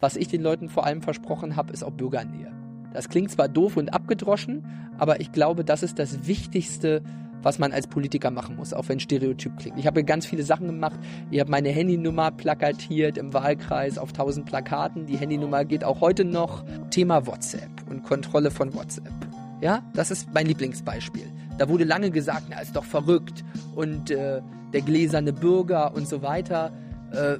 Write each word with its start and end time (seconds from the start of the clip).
was 0.00 0.16
ich 0.16 0.28
den 0.28 0.42
Leuten 0.42 0.68
vor 0.68 0.84
allem 0.84 1.02
versprochen 1.02 1.56
habe, 1.56 1.72
ist 1.72 1.82
auch 1.82 1.92
Bürgernähe. 1.92 2.52
Das 2.92 3.08
klingt 3.08 3.30
zwar 3.30 3.48
doof 3.48 3.76
und 3.76 3.92
abgedroschen, 3.92 4.66
aber 4.98 5.20
ich 5.20 5.32
glaube, 5.32 5.64
das 5.64 5.82
ist 5.82 5.98
das 5.98 6.26
Wichtigste, 6.26 7.02
was 7.42 7.58
man 7.58 7.72
als 7.72 7.86
Politiker 7.86 8.30
machen 8.30 8.56
muss, 8.56 8.72
auch 8.72 8.88
wenn 8.88 8.98
Stereotyp 9.00 9.56
klingt. 9.58 9.78
Ich 9.78 9.86
habe 9.86 10.02
ganz 10.04 10.26
viele 10.26 10.42
Sachen 10.42 10.66
gemacht. 10.66 10.98
Ich 11.30 11.38
habe 11.38 11.50
meine 11.50 11.68
Handynummer 11.68 12.30
plakatiert 12.30 13.18
im 13.18 13.32
Wahlkreis 13.32 13.98
auf 13.98 14.12
tausend 14.12 14.46
Plakaten. 14.46 15.06
Die 15.06 15.16
Handynummer 15.16 15.64
geht 15.64 15.84
auch 15.84 16.00
heute 16.00 16.24
noch. 16.24 16.64
Thema 16.90 17.26
WhatsApp 17.26 17.70
und 17.88 18.02
Kontrolle 18.02 18.50
von 18.50 18.74
WhatsApp. 18.74 19.12
Ja, 19.60 19.82
das 19.94 20.10
ist 20.10 20.28
mein 20.34 20.46
Lieblingsbeispiel. 20.46 21.30
Da 21.58 21.68
wurde 21.68 21.84
lange 21.84 22.10
gesagt, 22.10 22.46
na, 22.50 22.60
ist 22.60 22.76
doch 22.76 22.84
verrückt 22.84 23.44
und 23.74 24.10
äh, 24.10 24.42
der 24.72 24.82
gläserne 24.82 25.32
Bürger 25.32 25.94
und 25.94 26.08
so 26.08 26.22
weiter. 26.22 26.72
Äh, 27.12 27.36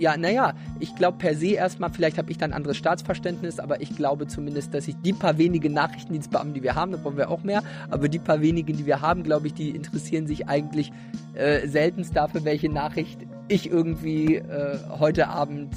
ja, 0.00 0.16
naja, 0.16 0.54
ich 0.80 0.94
glaube 0.96 1.18
per 1.18 1.34
se 1.34 1.48
erstmal, 1.48 1.90
vielleicht 1.90 2.16
habe 2.16 2.30
ich 2.30 2.38
dann 2.38 2.50
ein 2.50 2.56
anderes 2.56 2.78
Staatsverständnis, 2.78 3.58
aber 3.60 3.82
ich 3.82 3.94
glaube 3.94 4.26
zumindest, 4.26 4.72
dass 4.72 4.88
ich 4.88 4.96
die 4.96 5.12
paar 5.12 5.36
wenigen 5.36 5.74
Nachrichtendienstbeamten, 5.74 6.54
die 6.54 6.62
wir 6.62 6.74
haben, 6.74 6.92
da 6.92 6.98
brauchen 6.98 7.18
wir 7.18 7.30
auch 7.30 7.42
mehr, 7.42 7.62
aber 7.90 8.08
die 8.08 8.18
paar 8.18 8.40
wenigen, 8.40 8.76
die 8.76 8.86
wir 8.86 9.02
haben, 9.02 9.22
glaube 9.22 9.46
ich, 9.46 9.54
die 9.54 9.70
interessieren 9.70 10.26
sich 10.26 10.48
eigentlich 10.48 10.90
äh, 11.34 11.68
seltenst 11.68 12.16
dafür, 12.16 12.44
welche 12.44 12.70
Nachricht 12.70 13.20
ich 13.48 13.70
irgendwie 13.70 14.36
äh, 14.36 14.78
heute 14.98 15.28
Abend 15.28 15.74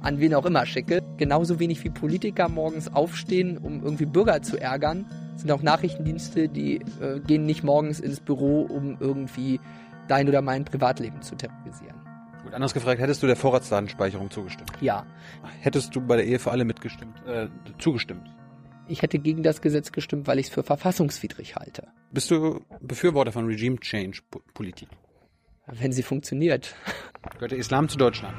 an 0.00 0.20
wen 0.20 0.34
auch 0.34 0.44
immer 0.44 0.66
schicke. 0.66 1.00
Genauso 1.16 1.58
wenig 1.58 1.82
wie 1.84 1.90
Politiker 1.90 2.48
morgens 2.48 2.92
aufstehen, 2.92 3.56
um 3.56 3.82
irgendwie 3.82 4.06
Bürger 4.06 4.42
zu 4.42 4.60
ärgern, 4.60 5.06
sind 5.36 5.50
auch 5.50 5.62
Nachrichtendienste, 5.62 6.48
die 6.48 6.76
äh, 7.00 7.20
gehen 7.26 7.46
nicht 7.46 7.64
morgens 7.64 8.00
ins 8.00 8.20
Büro, 8.20 8.62
um 8.62 8.98
irgendwie 9.00 9.60
dein 10.08 10.28
oder 10.28 10.42
mein 10.42 10.64
Privatleben 10.64 11.22
zu 11.22 11.36
terrorisieren. 11.36 12.01
Gut, 12.44 12.54
anders 12.54 12.74
gefragt, 12.74 13.00
hättest 13.00 13.22
du 13.22 13.26
der 13.26 13.36
Vorratsdatenspeicherung 13.36 14.30
zugestimmt? 14.30 14.70
Ja. 14.80 15.06
Hättest 15.60 15.94
du 15.94 16.00
bei 16.00 16.16
der 16.16 16.26
Ehe 16.26 16.38
für 16.38 16.50
alle 16.50 16.64
mitgestimmt, 16.64 17.24
äh, 17.26 17.48
zugestimmt? 17.78 18.28
Ich 18.88 19.02
hätte 19.02 19.18
gegen 19.18 19.42
das 19.42 19.60
Gesetz 19.60 19.92
gestimmt, 19.92 20.26
weil 20.26 20.38
ich 20.38 20.46
es 20.46 20.52
für 20.52 20.64
verfassungswidrig 20.64 21.54
halte. 21.56 21.88
Bist 22.10 22.30
du 22.30 22.60
Befürworter 22.80 23.30
von 23.32 23.46
Regime 23.46 23.78
Change 23.78 24.20
Politik? 24.54 24.88
Wenn 25.66 25.92
sie 25.92 26.02
funktioniert. 26.02 26.74
Gehört 27.34 27.52
der 27.52 27.58
Islam 27.58 27.88
zu 27.88 27.96
Deutschland? 27.96 28.34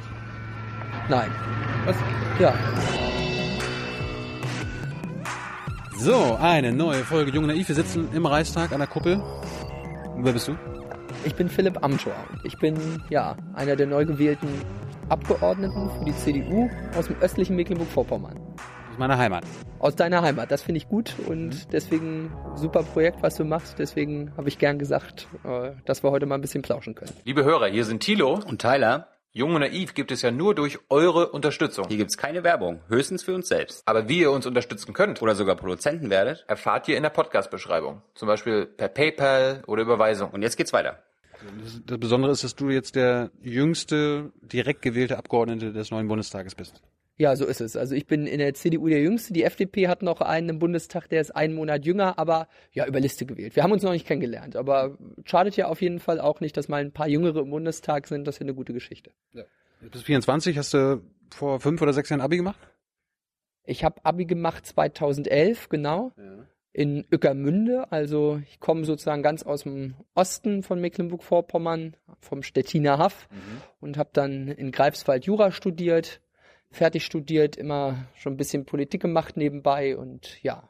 Nein. 1.09 1.31
Was? 1.85 1.95
Ja. 2.39 2.53
So, 5.97 6.35
eine 6.35 6.73
neue 6.73 7.03
Folge 7.05 7.31
Jung 7.31 7.45
Naiv. 7.45 7.69
Wir 7.69 7.75
sitzen 7.75 8.09
im 8.13 8.25
Reichstag 8.25 8.73
an 8.73 8.79
der 8.79 8.87
Kuppel. 8.87 9.23
Wer 10.17 10.33
bist 10.33 10.49
du? 10.49 10.57
Ich 11.25 11.35
bin 11.35 11.47
Philipp 11.47 11.81
Amthor. 11.81 12.15
Ich 12.43 12.57
bin 12.57 13.01
ja 13.09 13.37
einer 13.53 13.77
der 13.77 13.87
neu 13.87 14.05
gewählten 14.05 14.49
Abgeordneten 15.07 15.89
für 15.97 16.05
die 16.05 16.15
CDU 16.15 16.69
aus 16.97 17.07
dem 17.07 17.15
östlichen 17.21 17.55
Mecklenburg-Vorpommern. 17.55 18.37
Aus 18.91 18.97
meiner 18.97 19.17
Heimat. 19.17 19.45
Aus 19.79 19.95
deiner 19.95 20.21
Heimat. 20.21 20.51
Das 20.51 20.61
finde 20.61 20.79
ich 20.79 20.89
gut 20.89 21.15
und 21.25 21.47
mhm. 21.47 21.69
deswegen 21.71 22.31
super 22.55 22.83
Projekt, 22.83 23.23
was 23.23 23.35
du 23.35 23.45
machst. 23.45 23.79
Deswegen 23.79 24.35
habe 24.35 24.49
ich 24.49 24.57
gern 24.57 24.79
gesagt, 24.79 25.27
äh, 25.45 25.71
dass 25.85 26.03
wir 26.03 26.11
heute 26.11 26.25
mal 26.25 26.35
ein 26.35 26.41
bisschen 26.41 26.61
plauschen 26.61 26.93
können. 26.93 27.13
Liebe 27.23 27.45
Hörer, 27.45 27.67
hier 27.67 27.85
sind 27.85 28.01
Thilo 28.01 28.41
und 28.45 28.61
Tyler. 28.61 29.07
Jung 29.31 29.55
und 29.55 29.61
Naiv 29.61 29.95
gibt 29.95 30.11
es 30.11 30.21
ja 30.21 30.29
nur 30.29 30.53
durch 30.53 30.77
eure 30.89 31.29
Unterstützung. 31.29 31.87
Hier 31.87 31.97
gibt's 31.97 32.17
keine 32.17 32.43
Werbung, 32.43 32.81
höchstens 32.87 33.23
für 33.23 33.33
uns 33.33 33.47
selbst. 33.47 33.81
Aber 33.87 34.07
wie 34.07 34.19
ihr 34.19 34.29
uns 34.29 34.45
unterstützen 34.45 34.93
könnt 34.93 35.21
oder 35.21 35.33
sogar 35.33 35.55
Produzenten 35.55 36.11
werdet, 36.11 36.45
erfahrt 36.47 36.87
ihr 36.87 36.97
in 36.97 37.03
der 37.03 37.09
Podcast-Beschreibung. 37.09 38.03
Zum 38.13 38.27
Beispiel 38.27 38.65
per 38.65 38.89
PayPal 38.89 39.63
oder 39.65 39.81
Überweisung. 39.81 40.29
Und 40.31 40.43
jetzt 40.43 40.57
geht's 40.57 40.73
weiter. 40.73 41.01
Das 41.85 41.99
Besondere 41.99 42.31
ist, 42.31 42.43
dass 42.43 42.55
du 42.55 42.69
jetzt 42.69 42.95
der 42.95 43.31
jüngste 43.41 44.31
direkt 44.41 44.81
gewählte 44.81 45.17
Abgeordnete 45.17 45.73
des 45.73 45.91
neuen 45.91 46.07
Bundestages 46.07 46.55
bist. 46.55 46.81
Ja, 47.15 47.35
so 47.35 47.45
ist 47.45 47.61
es. 47.61 47.75
Also 47.75 47.93
ich 47.93 48.07
bin 48.07 48.25
in 48.25 48.39
der 48.39 48.53
CDU 48.55 48.87
der 48.87 49.01
Jüngste. 49.01 49.33
Die 49.33 49.43
FDP 49.43 49.87
hat 49.87 50.01
noch 50.01 50.19
einen 50.21 50.49
im 50.49 50.59
Bundestag, 50.59 51.09
der 51.09 51.21
ist 51.21 51.31
einen 51.31 51.53
Monat 51.53 51.85
jünger, 51.85 52.17
aber 52.17 52.47
ja, 52.71 52.87
über 52.87 52.99
Liste 52.99 53.25
gewählt. 53.25 53.55
Wir 53.55 53.61
haben 53.61 53.71
uns 53.71 53.83
noch 53.83 53.91
nicht 53.91 54.07
kennengelernt, 54.07 54.55
aber 54.55 54.97
schadet 55.25 55.55
ja 55.55 55.67
auf 55.67 55.81
jeden 55.81 55.99
Fall 55.99 56.19
auch 56.19 56.39
nicht, 56.39 56.57
dass 56.57 56.69
mal 56.69 56.81
ein 56.81 56.91
paar 56.91 57.07
Jüngere 57.07 57.41
im 57.41 57.51
Bundestag 57.51 58.07
sind. 58.07 58.25
Das 58.25 58.35
ist 58.35 58.39
ja 58.39 58.45
eine 58.45 58.55
gute 58.55 58.73
Geschichte. 58.73 59.11
Ja. 59.33 59.43
Du 59.81 59.89
bist 59.91 60.05
24, 60.05 60.57
hast 60.57 60.73
du 60.73 61.03
vor 61.29 61.59
fünf 61.59 61.81
oder 61.81 61.93
sechs 61.93 62.09
Jahren 62.09 62.21
Abi 62.21 62.37
gemacht? 62.37 62.59
Ich 63.65 63.83
habe 63.83 64.03
Abi 64.03 64.25
gemacht 64.25 64.65
2011, 64.65 65.69
genau. 65.69 66.13
Ja. 66.17 66.47
In 66.73 67.05
Ückermünde, 67.11 67.91
also 67.91 68.41
ich 68.49 68.59
komme 68.59 68.83
sozusagen 68.83 69.21
ganz 69.21 69.43
aus 69.43 69.63
dem 69.63 69.93
Osten 70.15 70.63
von 70.63 70.81
Mecklenburg-Vorpommern, 70.81 71.95
vom 72.19 72.41
Stettiner 72.41 72.97
Haff 72.97 73.27
mhm. 73.29 73.61
und 73.79 73.97
habe 73.97 74.09
dann 74.13 74.47
in 74.47 74.71
Greifswald 74.71 75.25
Jura 75.25 75.51
studiert, 75.51 76.19
fertig 76.71 77.05
studiert, 77.05 77.55
immer 77.55 78.07
schon 78.15 78.33
ein 78.33 78.37
bisschen 78.37 78.65
Politik 78.65 79.03
gemacht 79.03 79.37
nebenbei 79.37 79.95
und 79.95 80.41
ja, 80.41 80.67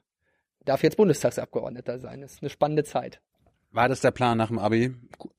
darf 0.65 0.83
jetzt 0.83 0.97
Bundestagsabgeordneter 0.97 1.99
sein. 1.99 2.21
Das 2.21 2.33
ist 2.33 2.43
eine 2.43 2.49
spannende 2.49 2.83
Zeit. 2.83 3.21
War 3.71 3.87
das 3.87 4.01
der 4.01 4.11
Plan 4.11 4.37
nach 4.37 4.49
dem 4.49 4.59
Abi? 4.59 4.93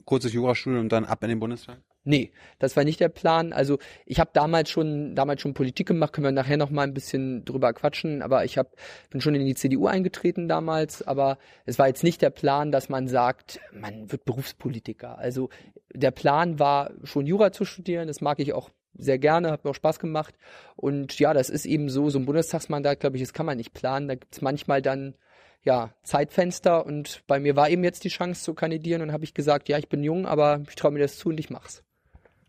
Kurzes 0.04 0.32
Jurastudium 0.32 0.80
und 0.80 0.92
dann 0.92 1.04
ab 1.04 1.22
in 1.22 1.28
den 1.28 1.40
Bundestag? 1.40 1.78
Nee, 2.06 2.32
das 2.58 2.76
war 2.76 2.84
nicht 2.84 3.00
der 3.00 3.08
Plan. 3.08 3.54
Also 3.54 3.78
ich 4.04 4.20
habe 4.20 4.30
damals 4.34 4.68
schon 4.68 5.14
damals 5.14 5.40
schon 5.40 5.54
Politik 5.54 5.88
gemacht, 5.88 6.12
können 6.12 6.26
wir 6.26 6.32
nachher 6.32 6.58
noch 6.58 6.68
mal 6.68 6.82
ein 6.82 6.92
bisschen 6.92 7.46
drüber 7.46 7.72
quatschen, 7.72 8.20
aber 8.20 8.44
ich 8.44 8.58
hab, 8.58 8.76
bin 9.08 9.22
schon 9.22 9.34
in 9.34 9.46
die 9.46 9.54
CDU 9.54 9.86
eingetreten 9.86 10.46
damals, 10.46 11.00
aber 11.02 11.38
es 11.64 11.78
war 11.78 11.88
jetzt 11.88 12.04
nicht 12.04 12.20
der 12.20 12.28
Plan, 12.28 12.70
dass 12.72 12.90
man 12.90 13.08
sagt, 13.08 13.58
man 13.72 14.12
wird 14.12 14.26
Berufspolitiker. 14.26 15.18
Also 15.18 15.48
der 15.94 16.10
Plan 16.10 16.58
war 16.58 16.90
schon 17.04 17.26
Jura 17.26 17.52
zu 17.52 17.64
studieren, 17.64 18.06
das 18.06 18.20
mag 18.20 18.38
ich 18.38 18.52
auch 18.52 18.68
sehr 18.96 19.18
gerne, 19.18 19.50
hat 19.50 19.64
mir 19.64 19.70
auch 19.70 19.74
Spaß 19.74 19.98
gemacht. 19.98 20.34
Und 20.76 21.18
ja, 21.18 21.32
das 21.32 21.48
ist 21.48 21.64
eben 21.64 21.88
so, 21.88 22.10
so 22.10 22.18
ein 22.18 22.26
Bundestagsmandat, 22.26 23.00
glaube 23.00 23.16
ich, 23.16 23.22
das 23.22 23.32
kann 23.32 23.46
man 23.46 23.56
nicht 23.56 23.72
planen. 23.72 24.08
Da 24.08 24.14
gibt's 24.14 24.42
manchmal 24.42 24.82
dann 24.82 25.14
ja, 25.62 25.94
Zeitfenster 26.02 26.84
und 26.84 27.22
bei 27.26 27.40
mir 27.40 27.56
war 27.56 27.70
eben 27.70 27.84
jetzt 27.84 28.04
die 28.04 28.10
Chance 28.10 28.44
zu 28.44 28.54
kandidieren 28.54 29.02
und 29.02 29.12
habe 29.12 29.24
ich 29.24 29.32
gesagt, 29.32 29.68
ja, 29.68 29.78
ich 29.78 29.88
bin 29.88 30.04
jung, 30.04 30.26
aber 30.26 30.62
ich 30.68 30.74
traue 30.74 30.92
mir 30.92 30.98
das 30.98 31.16
zu 31.16 31.30
und 31.30 31.40
ich 31.40 31.48
mach's. 31.50 31.83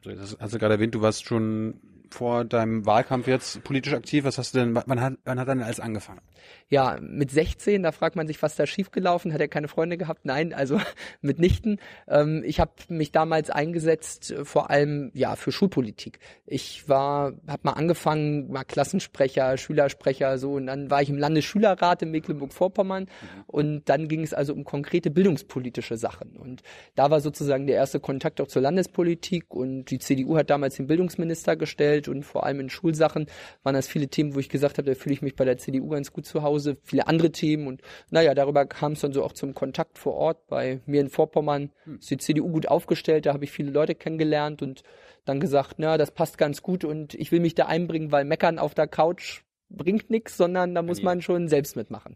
Das 0.06 0.38
hast 0.40 0.54
du 0.54 0.60
gerade 0.60 0.76
erwähnt, 0.76 0.96
du 0.96 1.02
warst 1.02 1.26
schon 1.26 1.80
vor 2.12 2.46
deinem 2.46 2.86
Wahlkampf 2.86 3.28
jetzt 3.28 3.64
politisch 3.64 3.94
aktiv. 3.94 4.24
Was 4.24 4.38
hast 4.38 4.54
du 4.54 4.60
denn, 4.60 4.76
wann 4.76 5.02
hat, 5.02 5.14
wann 5.26 5.40
hat 5.40 5.48
dann 5.48 5.62
alles 5.62 5.80
angefangen? 5.80 6.22
Ja, 6.68 6.98
mit 7.00 7.30
16, 7.30 7.84
da 7.84 7.92
fragt 7.92 8.16
man 8.16 8.26
sich, 8.26 8.42
was 8.42 8.56
da 8.56 8.66
schiefgelaufen, 8.66 9.34
hat 9.34 9.40
er 9.40 9.48
keine 9.48 9.68
Freunde 9.68 9.98
gehabt? 9.98 10.26
Nein, 10.26 10.52
also 10.52 10.82
mitnichten. 11.22 11.80
Ähm, 12.08 12.42
ich 12.44 12.60
habe 12.60 12.72
mich 12.90 13.12
damals 13.12 13.52
eingesetzt, 13.52 14.32
äh, 14.32 14.46
vor 14.46 14.72
allem 14.72 15.12
ja 15.14 15.36
für 15.36 15.52
Schulpolitik. 15.52 16.18
Ich 16.48 16.90
war, 16.90 17.34
habe 17.48 17.62
mal 17.62 17.74
angefangen, 17.74 18.52
mal 18.52 18.64
Klassensprecher, 18.64 19.58
Schülersprecher, 19.58 20.40
so 20.40 20.54
und 20.54 20.66
dann 20.66 20.90
war 20.90 21.04
ich 21.04 21.10
im 21.10 21.20
Landesschülerrat 21.20 22.02
in 22.02 22.10
Mecklenburg-Vorpommern 22.10 23.04
mhm. 23.04 23.44
und 23.46 23.88
dann 23.88 24.08
ging 24.08 24.24
es 24.24 24.34
also 24.34 24.54
um 24.54 24.64
konkrete 24.64 25.12
bildungspolitische 25.12 25.98
Sachen 25.98 26.36
und 26.36 26.64
da 26.96 27.12
war 27.12 27.22
sozusagen 27.22 27.68
der 27.68 27.76
erste 27.76 28.00
Kontakt 28.00 28.42
auch 28.42 28.48
zur 28.48 28.64
Landespolitik 28.64 29.54
und 29.54 29.86
die 29.92 30.00
CDU 30.00 30.36
hat 30.36 30.50
damals 30.50 30.78
den 30.78 30.88
Bildungsminister 30.88 31.56
gestellt 31.56 32.08
und 32.08 32.24
vor 32.24 32.44
allem 32.44 32.60
in 32.60 32.70
Schulsachen 32.72 33.28
waren 33.62 33.76
das 33.76 33.88
viele 33.88 34.08
Themen, 34.08 34.34
wo 34.34 34.40
ich 34.40 34.50
gesagt 34.50 34.80
habe, 34.80 34.90
da 34.90 34.96
fühle 34.96 35.14
ich 35.14 35.22
mich 35.22 35.36
bei 35.36 35.46
der 35.46 35.58
CDU 35.58 35.90
ganz 35.90 36.12
gut 36.12 36.26
zu 36.26 36.42
Hause, 36.42 36.55
viele 36.84 37.08
andere 37.08 37.32
Themen 37.32 37.68
und 37.68 37.82
naja, 38.10 38.34
darüber 38.34 38.66
kam 38.66 38.94
es 38.94 39.02
dann 39.02 39.14
so 39.14 39.24
auch 39.24 39.34
zum 39.34 39.54
Kontakt 39.54 39.98
vor 39.98 40.14
Ort. 40.14 40.48
Bei 40.48 40.82
mir 40.86 41.02
in 41.02 41.10
Vorpommern 41.10 41.72
hm. 41.84 42.00
ist 42.00 42.10
die 42.10 42.18
CDU 42.18 42.50
gut 42.52 42.68
aufgestellt, 42.68 43.26
da 43.26 43.34
habe 43.34 43.44
ich 43.44 43.52
viele 43.52 43.72
Leute 43.72 43.96
kennengelernt 43.96 44.62
und 44.62 44.84
dann 45.26 45.40
gesagt, 45.40 45.76
na, 45.78 45.98
das 45.98 46.12
passt 46.12 46.38
ganz 46.38 46.62
gut 46.62 46.84
und 46.84 47.14
ich 47.16 47.32
will 47.32 47.40
mich 47.40 47.56
da 47.56 47.66
einbringen, 47.66 48.12
weil 48.12 48.26
meckern 48.26 48.60
auf 48.60 48.76
der 48.76 48.88
Couch 48.88 49.42
bringt 49.70 50.10
nichts, 50.10 50.38
sondern 50.38 50.76
da 50.76 50.82
muss 50.82 51.02
man 51.02 51.22
schon 51.22 51.48
selbst 51.48 51.76
mitmachen. 51.76 52.16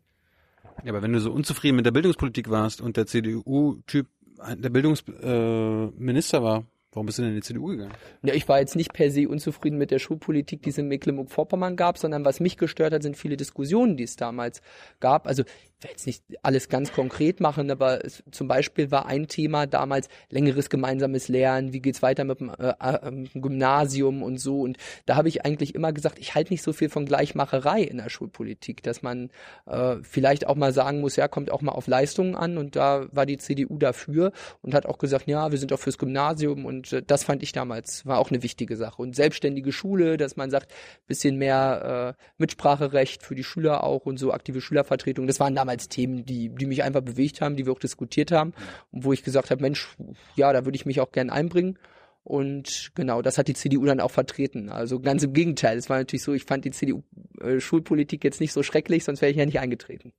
Ja, 0.83 0.91
aber 0.91 1.01
wenn 1.01 1.11
du 1.11 1.19
so 1.19 1.31
unzufrieden 1.31 1.75
mit 1.75 1.85
der 1.85 1.91
Bildungspolitik 1.91 2.49
warst 2.49 2.81
und 2.81 2.95
der 2.95 3.05
CDU-Typ 3.05 4.07
der 4.55 4.69
Bildungsminister 4.69 6.37
äh, 6.37 6.43
war, 6.43 6.65
Warum 6.91 7.05
bist 7.05 7.19
du 7.19 7.21
denn 7.21 7.31
in 7.31 7.37
die 7.37 7.43
CDU 7.43 7.67
gegangen? 7.67 7.93
Ja, 8.23 8.33
ich 8.33 8.49
war 8.49 8.59
jetzt 8.59 8.75
nicht 8.75 8.93
per 8.93 9.11
se 9.11 9.29
unzufrieden 9.29 9.77
mit 9.77 9.91
der 9.91 9.99
Schulpolitik, 9.99 10.63
die 10.63 10.71
es 10.71 10.77
in 10.79 10.87
Mecklenburg-Vorpommern 10.87 11.75
gab, 11.75 11.99
sondern 11.99 12.25
was 12.25 12.39
mich 12.39 12.57
gestört 12.57 12.93
hat, 12.93 13.03
sind 13.03 13.15
viele 13.15 13.37
Diskussionen, 13.37 13.95
die 13.95 14.05
es 14.05 14.15
damals 14.15 14.63
gab. 14.99 15.27
Also 15.27 15.43
will 15.81 15.91
jetzt 15.91 16.07
nicht 16.07 16.23
alles 16.41 16.69
ganz 16.69 16.91
konkret 16.91 17.39
machen, 17.39 17.69
aber 17.69 18.03
es, 18.03 18.23
zum 18.31 18.47
Beispiel 18.47 18.91
war 18.91 19.05
ein 19.05 19.27
Thema 19.27 19.67
damals 19.67 20.09
längeres 20.29 20.69
gemeinsames 20.69 21.27
Lernen, 21.27 21.71
wie 21.73 21.79
geht's 21.79 22.01
weiter 22.01 22.23
mit 22.23 22.39
dem 22.39 22.49
äh, 22.57 22.73
äh, 22.79 23.25
Gymnasium 23.35 24.23
und 24.23 24.39
so. 24.39 24.61
Und 24.61 24.77
da 25.05 25.15
habe 25.15 25.27
ich 25.27 25.45
eigentlich 25.45 25.75
immer 25.75 25.93
gesagt, 25.93 26.17
ich 26.17 26.33
halte 26.33 26.51
nicht 26.51 26.63
so 26.63 26.73
viel 26.73 26.89
von 26.89 27.05
Gleichmacherei 27.05 27.83
in 27.83 27.97
der 27.97 28.09
Schulpolitik, 28.09 28.81
dass 28.81 29.03
man 29.03 29.29
äh, 29.67 29.97
vielleicht 30.01 30.47
auch 30.47 30.55
mal 30.55 30.73
sagen 30.73 31.01
muss, 31.01 31.15
ja, 31.15 31.27
kommt 31.27 31.51
auch 31.51 31.61
mal 31.61 31.73
auf 31.73 31.87
Leistungen 31.87 32.35
an. 32.35 32.57
Und 32.57 32.75
da 32.75 33.05
war 33.11 33.27
die 33.27 33.37
CDU 33.37 33.77
dafür 33.77 34.31
und 34.63 34.73
hat 34.73 34.87
auch 34.87 34.97
gesagt, 34.97 35.27
ja, 35.27 35.51
wir 35.51 35.59
sind 35.59 35.71
auch 35.71 35.79
fürs 35.79 35.99
Gymnasium 35.99 36.65
und 36.65 36.79
und 36.79 36.93
äh, 36.93 37.03
das 37.05 37.23
fand 37.23 37.43
ich 37.43 37.51
damals, 37.51 38.05
war 38.05 38.19
auch 38.19 38.29
eine 38.29 38.41
wichtige 38.41 38.77
Sache. 38.77 39.01
Und 39.01 39.15
selbstständige 39.15 39.71
Schule, 39.71 40.17
dass 40.17 40.37
man 40.37 40.49
sagt, 40.49 40.71
bisschen 41.07 41.37
mehr 41.37 42.15
äh, 42.17 42.23
Mitspracherecht 42.37 43.23
für 43.23 43.35
die 43.35 43.43
Schüler 43.43 43.83
auch 43.83 44.05
und 44.05 44.17
so 44.17 44.31
aktive 44.31 44.61
Schülervertretung. 44.61 45.27
Das 45.27 45.39
waren 45.39 45.55
damals 45.55 45.68
Themen, 45.77 46.25
die, 46.25 46.49
die 46.49 46.65
mich 46.65 46.83
einfach 46.83 47.01
bewegt 47.01 47.41
haben, 47.41 47.55
die 47.55 47.65
wir 47.65 47.73
auch 47.73 47.79
diskutiert 47.79 48.31
haben 48.31 48.53
und 48.91 49.03
wo 49.03 49.13
ich 49.13 49.23
gesagt 49.23 49.51
habe, 49.51 49.61
Mensch, 49.61 49.95
ja, 50.35 50.51
da 50.51 50.65
würde 50.65 50.75
ich 50.75 50.85
mich 50.85 50.99
auch 50.99 51.11
gern 51.11 51.29
einbringen. 51.29 51.77
Und 52.23 52.91
genau, 52.95 53.21
das 53.21 53.37
hat 53.37 53.47
die 53.47 53.53
CDU 53.53 53.85
dann 53.85 53.99
auch 53.99 54.11
vertreten. 54.11 54.69
Also 54.69 54.99
ganz 54.99 55.23
im 55.23 55.33
Gegenteil. 55.33 55.77
Es 55.77 55.89
war 55.89 55.97
natürlich 55.97 56.23
so, 56.23 56.33
ich 56.33 56.43
fand 56.43 56.65
die 56.65 56.71
CDU-Schulpolitik 56.71 58.23
äh, 58.23 58.27
jetzt 58.27 58.41
nicht 58.41 58.53
so 58.53 58.61
schrecklich, 58.61 59.03
sonst 59.03 59.21
wäre 59.21 59.31
ich 59.31 59.37
ja 59.37 59.45
nicht 59.45 59.59
eingetreten. 59.59 60.13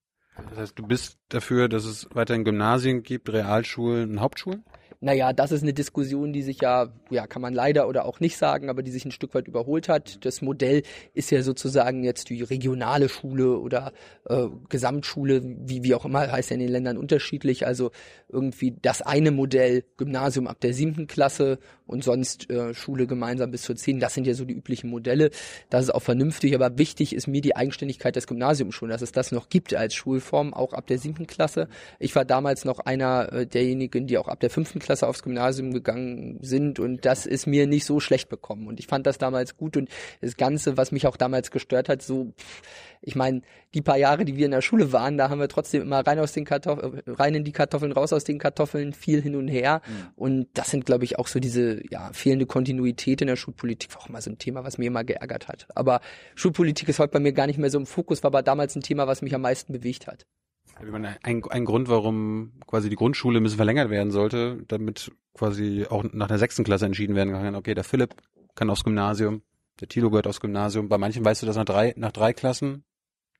Das 0.48 0.58
heißt, 0.58 0.78
du 0.78 0.86
bist 0.86 1.18
dafür, 1.28 1.68
dass 1.68 1.84
es 1.84 2.08
weiterhin 2.12 2.44
Gymnasien 2.44 3.02
gibt, 3.02 3.30
Realschulen 3.30 4.10
und 4.12 4.20
Hauptschulen? 4.20 4.64
Naja, 5.02 5.32
das 5.32 5.50
ist 5.50 5.62
eine 5.62 5.72
Diskussion, 5.72 6.34
die 6.34 6.42
sich 6.42 6.60
ja, 6.60 6.92
ja, 7.08 7.26
kann 7.26 7.40
man 7.40 7.54
leider 7.54 7.88
oder 7.88 8.04
auch 8.04 8.20
nicht 8.20 8.36
sagen, 8.36 8.68
aber 8.68 8.82
die 8.82 8.90
sich 8.90 9.06
ein 9.06 9.12
Stück 9.12 9.34
weit 9.34 9.48
überholt 9.48 9.88
hat. 9.88 10.22
Das 10.26 10.42
Modell 10.42 10.82
ist 11.14 11.30
ja 11.30 11.42
sozusagen 11.42 12.04
jetzt 12.04 12.28
die 12.28 12.42
regionale 12.42 13.08
Schule 13.08 13.58
oder 13.58 13.94
äh, 14.28 14.48
Gesamtschule, 14.68 15.40
wie, 15.42 15.84
wie 15.84 15.94
auch 15.94 16.04
immer, 16.04 16.30
heißt 16.30 16.50
ja 16.50 16.54
in 16.54 16.60
den 16.60 16.68
Ländern 16.68 16.98
unterschiedlich. 16.98 17.66
Also 17.66 17.92
irgendwie 18.28 18.76
das 18.82 19.00
eine 19.00 19.30
Modell, 19.30 19.84
Gymnasium 19.96 20.46
ab 20.46 20.60
der 20.60 20.74
siebten 20.74 21.06
Klasse 21.06 21.60
und 21.86 22.04
sonst 22.04 22.50
äh, 22.50 22.74
Schule 22.74 23.06
gemeinsam 23.06 23.52
bis 23.52 23.62
zur 23.62 23.76
zehn. 23.76 24.00
Das 24.00 24.12
sind 24.12 24.26
ja 24.26 24.34
so 24.34 24.44
die 24.44 24.54
üblichen 24.54 24.90
Modelle. 24.90 25.30
Das 25.70 25.84
ist 25.84 25.94
auch 25.94 26.02
vernünftig, 26.02 26.54
aber 26.54 26.76
wichtig 26.76 27.14
ist 27.14 27.26
mir 27.26 27.40
die 27.40 27.56
Eigenständigkeit 27.56 28.16
des 28.16 28.26
Gymnasiums 28.26 28.74
schon, 28.74 28.90
dass 28.90 29.00
es 29.00 29.12
das 29.12 29.32
noch 29.32 29.48
gibt 29.48 29.74
als 29.74 29.94
Schulform, 29.94 30.52
auch 30.52 30.74
ab 30.74 30.86
der 30.88 30.98
siebten 30.98 31.26
Klasse. 31.26 31.68
Ich 31.98 32.14
war 32.14 32.26
damals 32.26 32.66
noch 32.66 32.80
einer 32.80 33.32
äh, 33.32 33.46
derjenigen, 33.46 34.06
die 34.06 34.18
auch 34.18 34.28
ab 34.28 34.40
der 34.40 34.50
fünften 34.50 34.78
Klasse 34.78 34.89
Klasse 34.90 35.06
aufs 35.06 35.22
Gymnasium 35.22 35.72
gegangen 35.72 36.38
sind 36.40 36.80
und 36.80 37.06
das 37.06 37.24
ist 37.24 37.46
mir 37.46 37.68
nicht 37.68 37.84
so 37.84 38.00
schlecht 38.00 38.28
bekommen 38.28 38.66
und 38.66 38.80
ich 38.80 38.88
fand 38.88 39.06
das 39.06 39.18
damals 39.18 39.56
gut 39.56 39.76
und 39.76 39.88
das 40.20 40.36
Ganze, 40.36 40.76
was 40.76 40.90
mich 40.90 41.06
auch 41.06 41.16
damals 41.16 41.52
gestört 41.52 41.88
hat, 41.88 42.02
so, 42.02 42.32
ich 43.00 43.14
meine, 43.14 43.42
die 43.72 43.82
paar 43.82 43.98
Jahre, 43.98 44.24
die 44.24 44.34
wir 44.34 44.46
in 44.46 44.50
der 44.50 44.62
Schule 44.62 44.92
waren, 44.92 45.16
da 45.16 45.30
haben 45.30 45.38
wir 45.38 45.46
trotzdem 45.46 45.82
immer 45.82 46.04
rein 46.04 46.18
aus 46.18 46.32
den 46.32 46.44
Kartoffeln, 46.44 47.02
rein 47.06 47.36
in 47.36 47.44
die 47.44 47.52
Kartoffeln, 47.52 47.92
raus 47.92 48.12
aus 48.12 48.24
den 48.24 48.40
Kartoffeln, 48.40 48.92
viel 48.92 49.22
hin 49.22 49.36
und 49.36 49.46
her 49.46 49.80
mhm. 49.86 50.08
und 50.16 50.48
das 50.54 50.72
sind, 50.72 50.86
glaube 50.86 51.04
ich, 51.04 51.20
auch 51.20 51.28
so 51.28 51.38
diese, 51.38 51.80
ja, 51.88 52.10
fehlende 52.12 52.46
Kontinuität 52.46 53.20
in 53.20 53.28
der 53.28 53.36
Schulpolitik, 53.36 53.94
war 53.94 54.02
auch 54.02 54.08
immer 54.08 54.20
so 54.20 54.30
ein 54.30 54.38
Thema, 54.38 54.64
was 54.64 54.76
mir 54.76 54.86
immer 54.86 55.04
geärgert 55.04 55.46
hat. 55.46 55.68
Aber 55.76 56.00
Schulpolitik 56.34 56.88
ist 56.88 56.98
heute 56.98 57.12
bei 57.12 57.20
mir 57.20 57.32
gar 57.32 57.46
nicht 57.46 57.60
mehr 57.60 57.70
so 57.70 57.78
im 57.78 57.86
Fokus, 57.86 58.24
war 58.24 58.30
aber 58.30 58.42
damals 58.42 58.74
ein 58.74 58.82
Thema, 58.82 59.06
was 59.06 59.22
mich 59.22 59.36
am 59.36 59.42
meisten 59.42 59.72
bewegt 59.72 60.08
hat. 60.08 60.26
Ein, 61.22 61.44
ein 61.44 61.64
Grund, 61.64 61.88
warum 61.88 62.52
quasi 62.66 62.88
die 62.88 62.96
Grundschule 62.96 63.38
ein 63.38 63.42
bisschen 63.42 63.58
verlängert 63.58 63.90
werden 63.90 64.10
sollte, 64.10 64.64
damit 64.68 65.12
quasi 65.34 65.86
auch 65.88 66.04
nach 66.12 66.28
der 66.28 66.38
sechsten 66.38 66.64
Klasse 66.64 66.86
entschieden 66.86 67.14
werden 67.14 67.32
kann, 67.32 67.54
okay, 67.54 67.74
der 67.74 67.84
Philipp 67.84 68.14
kann 68.54 68.70
aufs 68.70 68.84
Gymnasium, 68.84 69.42
der 69.80 69.88
Tilo 69.88 70.10
gehört 70.10 70.26
aufs 70.26 70.40
Gymnasium. 70.40 70.88
Bei 70.88 70.98
manchen 70.98 71.24
weißt 71.24 71.42
du 71.42 71.46
das 71.46 71.56
nach 71.56 71.64
drei, 71.64 71.92
nach 71.96 72.12
drei 72.12 72.32
Klassen, 72.32 72.84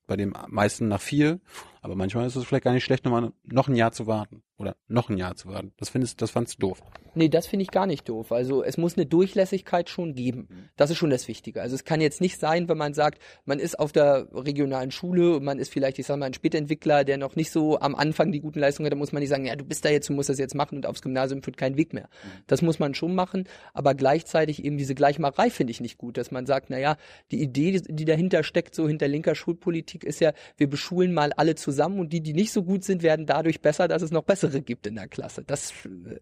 bei 0.07 0.17
den 0.17 0.35
meisten 0.49 0.89
nach 0.89 1.01
vier. 1.01 1.41
Aber 1.81 1.95
manchmal 1.95 2.27
ist 2.27 2.37
es 2.37 2.45
vielleicht 2.45 2.65
gar 2.65 2.73
nicht 2.73 2.85
schlecht, 2.85 3.05
noch, 3.05 3.33
noch 3.45 3.69
ein 3.69 3.75
Jahr 3.75 3.93
zu 3.93 4.07
warten. 4.07 4.43
Oder 4.61 4.77
noch 4.89 5.09
ein 5.09 5.17
Jahr 5.17 5.37
zu 5.37 5.49
warten. 5.49 5.73
Das 5.79 5.89
findest, 5.89 6.21
das 6.21 6.33
fandst 6.33 6.57
du 6.57 6.69
doof. 6.69 6.83
Nee, 7.15 7.31
das 7.31 7.47
finde 7.47 7.63
ich 7.63 7.71
gar 7.71 7.87
nicht 7.87 8.07
doof. 8.11 8.31
Also 8.31 8.63
es 8.63 8.77
muss 8.77 8.95
eine 8.95 9.07
Durchlässigkeit 9.07 9.89
schon 9.89 10.15
geben. 10.15 10.69
Das 10.77 10.91
ist 10.91 10.99
schon 10.99 11.09
das 11.09 11.29
Wichtige. 11.29 11.63
Also 11.63 11.75
es 11.75 11.85
kann 11.85 12.03
jetzt 12.03 12.21
nicht 12.21 12.39
sein, 12.39 12.69
wenn 12.69 12.77
man 12.77 12.93
sagt, 12.93 13.23
man 13.47 13.59
ist 13.59 13.79
auf 13.79 13.91
der 13.91 14.29
regionalen 14.35 14.91
Schule 14.91 15.37
und 15.37 15.45
man 15.45 15.59
ist 15.59 15.73
vielleicht, 15.73 15.99
ich 15.99 16.07
sag 16.07 16.19
mal, 16.19 16.27
ein 16.27 16.35
Spätentwickler, 16.35 17.05
der 17.05 17.17
noch 17.17 17.37
nicht 17.37 17.51
so 17.51 17.81
am 17.81 17.95
Anfang 17.95 18.33
die 18.33 18.41
guten 18.41 18.61
Leistungen 18.61 18.85
hat, 18.85 18.93
dann 18.93 18.99
muss 18.99 19.13
man 19.13 19.21
nicht 19.21 19.31
sagen, 19.31 19.47
ja, 19.47 19.57
du 19.57 19.65
bist 19.65 19.83
da 19.83 19.89
jetzt, 19.89 20.11
du 20.11 20.13
musst 20.13 20.29
das 20.29 20.39
jetzt 20.39 20.55
machen 20.55 20.77
und 20.77 20.85
aufs 20.85 21.01
Gymnasium 21.01 21.43
führt 21.43 21.57
kein 21.57 21.79
Weg 21.79 21.95
mehr. 21.95 22.11
Das 22.47 22.61
muss 22.61 22.79
man 22.79 22.95
schon 22.95 23.15
machen, 23.15 23.49
aber 23.73 23.95
gleichzeitig 23.95 24.63
eben 24.63 24.77
diese 24.77 24.95
Gleichmacherei 24.95 25.49
finde 25.49 25.71
ich 25.71 25.81
nicht 25.81 25.97
gut, 25.97 26.19
dass 26.19 26.31
man 26.31 26.45
sagt, 26.45 26.69
naja, 26.69 26.99
die 27.31 27.41
Idee, 27.41 27.81
die 27.81 28.05
dahinter 28.05 28.43
steckt, 28.43 28.75
so 28.75 28.87
hinter 28.87 29.09
linker 29.09 29.35
Schulpolitik, 29.35 30.05
ist 30.05 30.21
ja, 30.21 30.35
wir 30.59 30.69
beschulen 30.69 31.15
mal 31.15 31.33
alle 31.33 31.55
zusammen 31.71 32.01
und 32.01 32.13
die, 32.13 32.21
die 32.21 32.33
nicht 32.33 32.53
so 32.53 32.63
gut 32.63 32.85
sind, 32.85 33.03
werden 33.03 33.27
dadurch 33.27 33.61
besser, 33.61 33.87
dass 33.87 34.03
es 34.03 34.11
noch 34.11 34.25
bessere 34.25 34.61
gibt 34.61 34.87
in 34.87 34.97
der 34.97 35.09
Klasse. 35.09 35.45
Das 35.47 35.73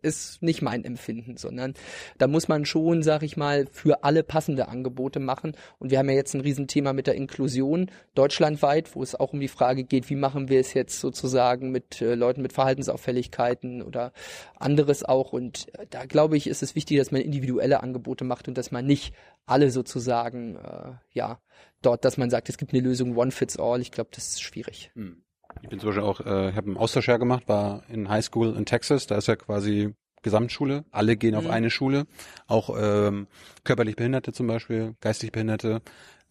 ist 0.02 0.42
nicht 0.42 0.60
mein 0.60 0.84
Empfinden, 0.84 1.36
sondern 1.36 1.74
da 2.18 2.26
muss 2.26 2.48
man 2.48 2.66
schon, 2.66 3.02
sag 3.02 3.22
ich 3.22 3.36
mal, 3.36 3.66
für 3.72 4.04
alle 4.04 4.22
passende 4.22 4.68
Angebote 4.68 5.20
machen. 5.20 5.56
Und 5.78 5.90
wir 5.90 5.98
haben 5.98 6.08
ja 6.10 6.16
jetzt 6.16 6.34
ein 6.34 6.42
Riesenthema 6.42 6.92
mit 6.92 7.06
der 7.06 7.14
Inklusion 7.14 7.90
deutschlandweit, 8.14 8.94
wo 8.94 9.02
es 9.02 9.14
auch 9.14 9.32
um 9.32 9.40
die 9.40 9.48
Frage 9.48 9.84
geht, 9.84 10.10
wie 10.10 10.16
machen 10.16 10.48
wir 10.48 10.60
es 10.60 10.74
jetzt 10.74 11.00
sozusagen 11.00 11.70
mit 11.70 12.02
äh, 12.02 12.14
Leuten 12.14 12.42
mit 12.42 12.52
Verhaltensauffälligkeiten 12.52 13.82
oder 13.82 14.12
anderes 14.56 15.02
auch. 15.02 15.32
Und 15.32 15.74
äh, 15.74 15.86
da 15.88 16.04
glaube 16.04 16.36
ich, 16.36 16.46
ist 16.46 16.62
es 16.62 16.74
wichtig, 16.74 16.98
dass 16.98 17.10
man 17.10 17.22
individuelle 17.22 17.82
Angebote 17.82 18.24
macht 18.24 18.48
und 18.48 18.58
dass 18.58 18.70
man 18.70 18.86
nicht 18.86 19.14
alle 19.46 19.70
sozusagen, 19.70 20.56
äh, 20.56 20.92
ja, 21.12 21.40
dort, 21.82 22.04
dass 22.04 22.16
man 22.16 22.30
sagt, 22.30 22.48
es 22.48 22.58
gibt 22.58 22.72
eine 22.72 22.82
Lösung 22.82 23.16
One 23.16 23.30
Fits 23.30 23.58
All. 23.58 23.80
Ich 23.80 23.92
glaube, 23.92 24.10
das 24.12 24.28
ist 24.28 24.42
schwierig. 24.42 24.90
Hm. 24.94 25.22
Ich 25.62 25.68
bin 25.68 25.80
zum 25.80 25.88
Beispiel 25.88 26.04
auch, 26.04 26.20
äh, 26.20 26.50
ich 26.50 26.56
habe 26.56 26.66
einen 26.66 26.76
Austauschjahr 26.76 27.18
gemacht, 27.18 27.48
war 27.48 27.82
in 27.88 28.08
High 28.08 28.24
School 28.24 28.54
in 28.56 28.66
Texas, 28.66 29.06
da 29.06 29.16
ist 29.16 29.28
ja 29.28 29.36
quasi 29.36 29.94
Gesamtschule, 30.22 30.84
alle 30.90 31.16
gehen 31.16 31.34
auf 31.34 31.44
mhm. 31.44 31.50
eine 31.50 31.70
Schule, 31.70 32.06
auch 32.46 32.76
ähm, 32.78 33.28
körperlich 33.64 33.96
Behinderte 33.96 34.32
zum 34.32 34.46
Beispiel, 34.46 34.94
geistig 35.00 35.32
Behinderte. 35.32 35.80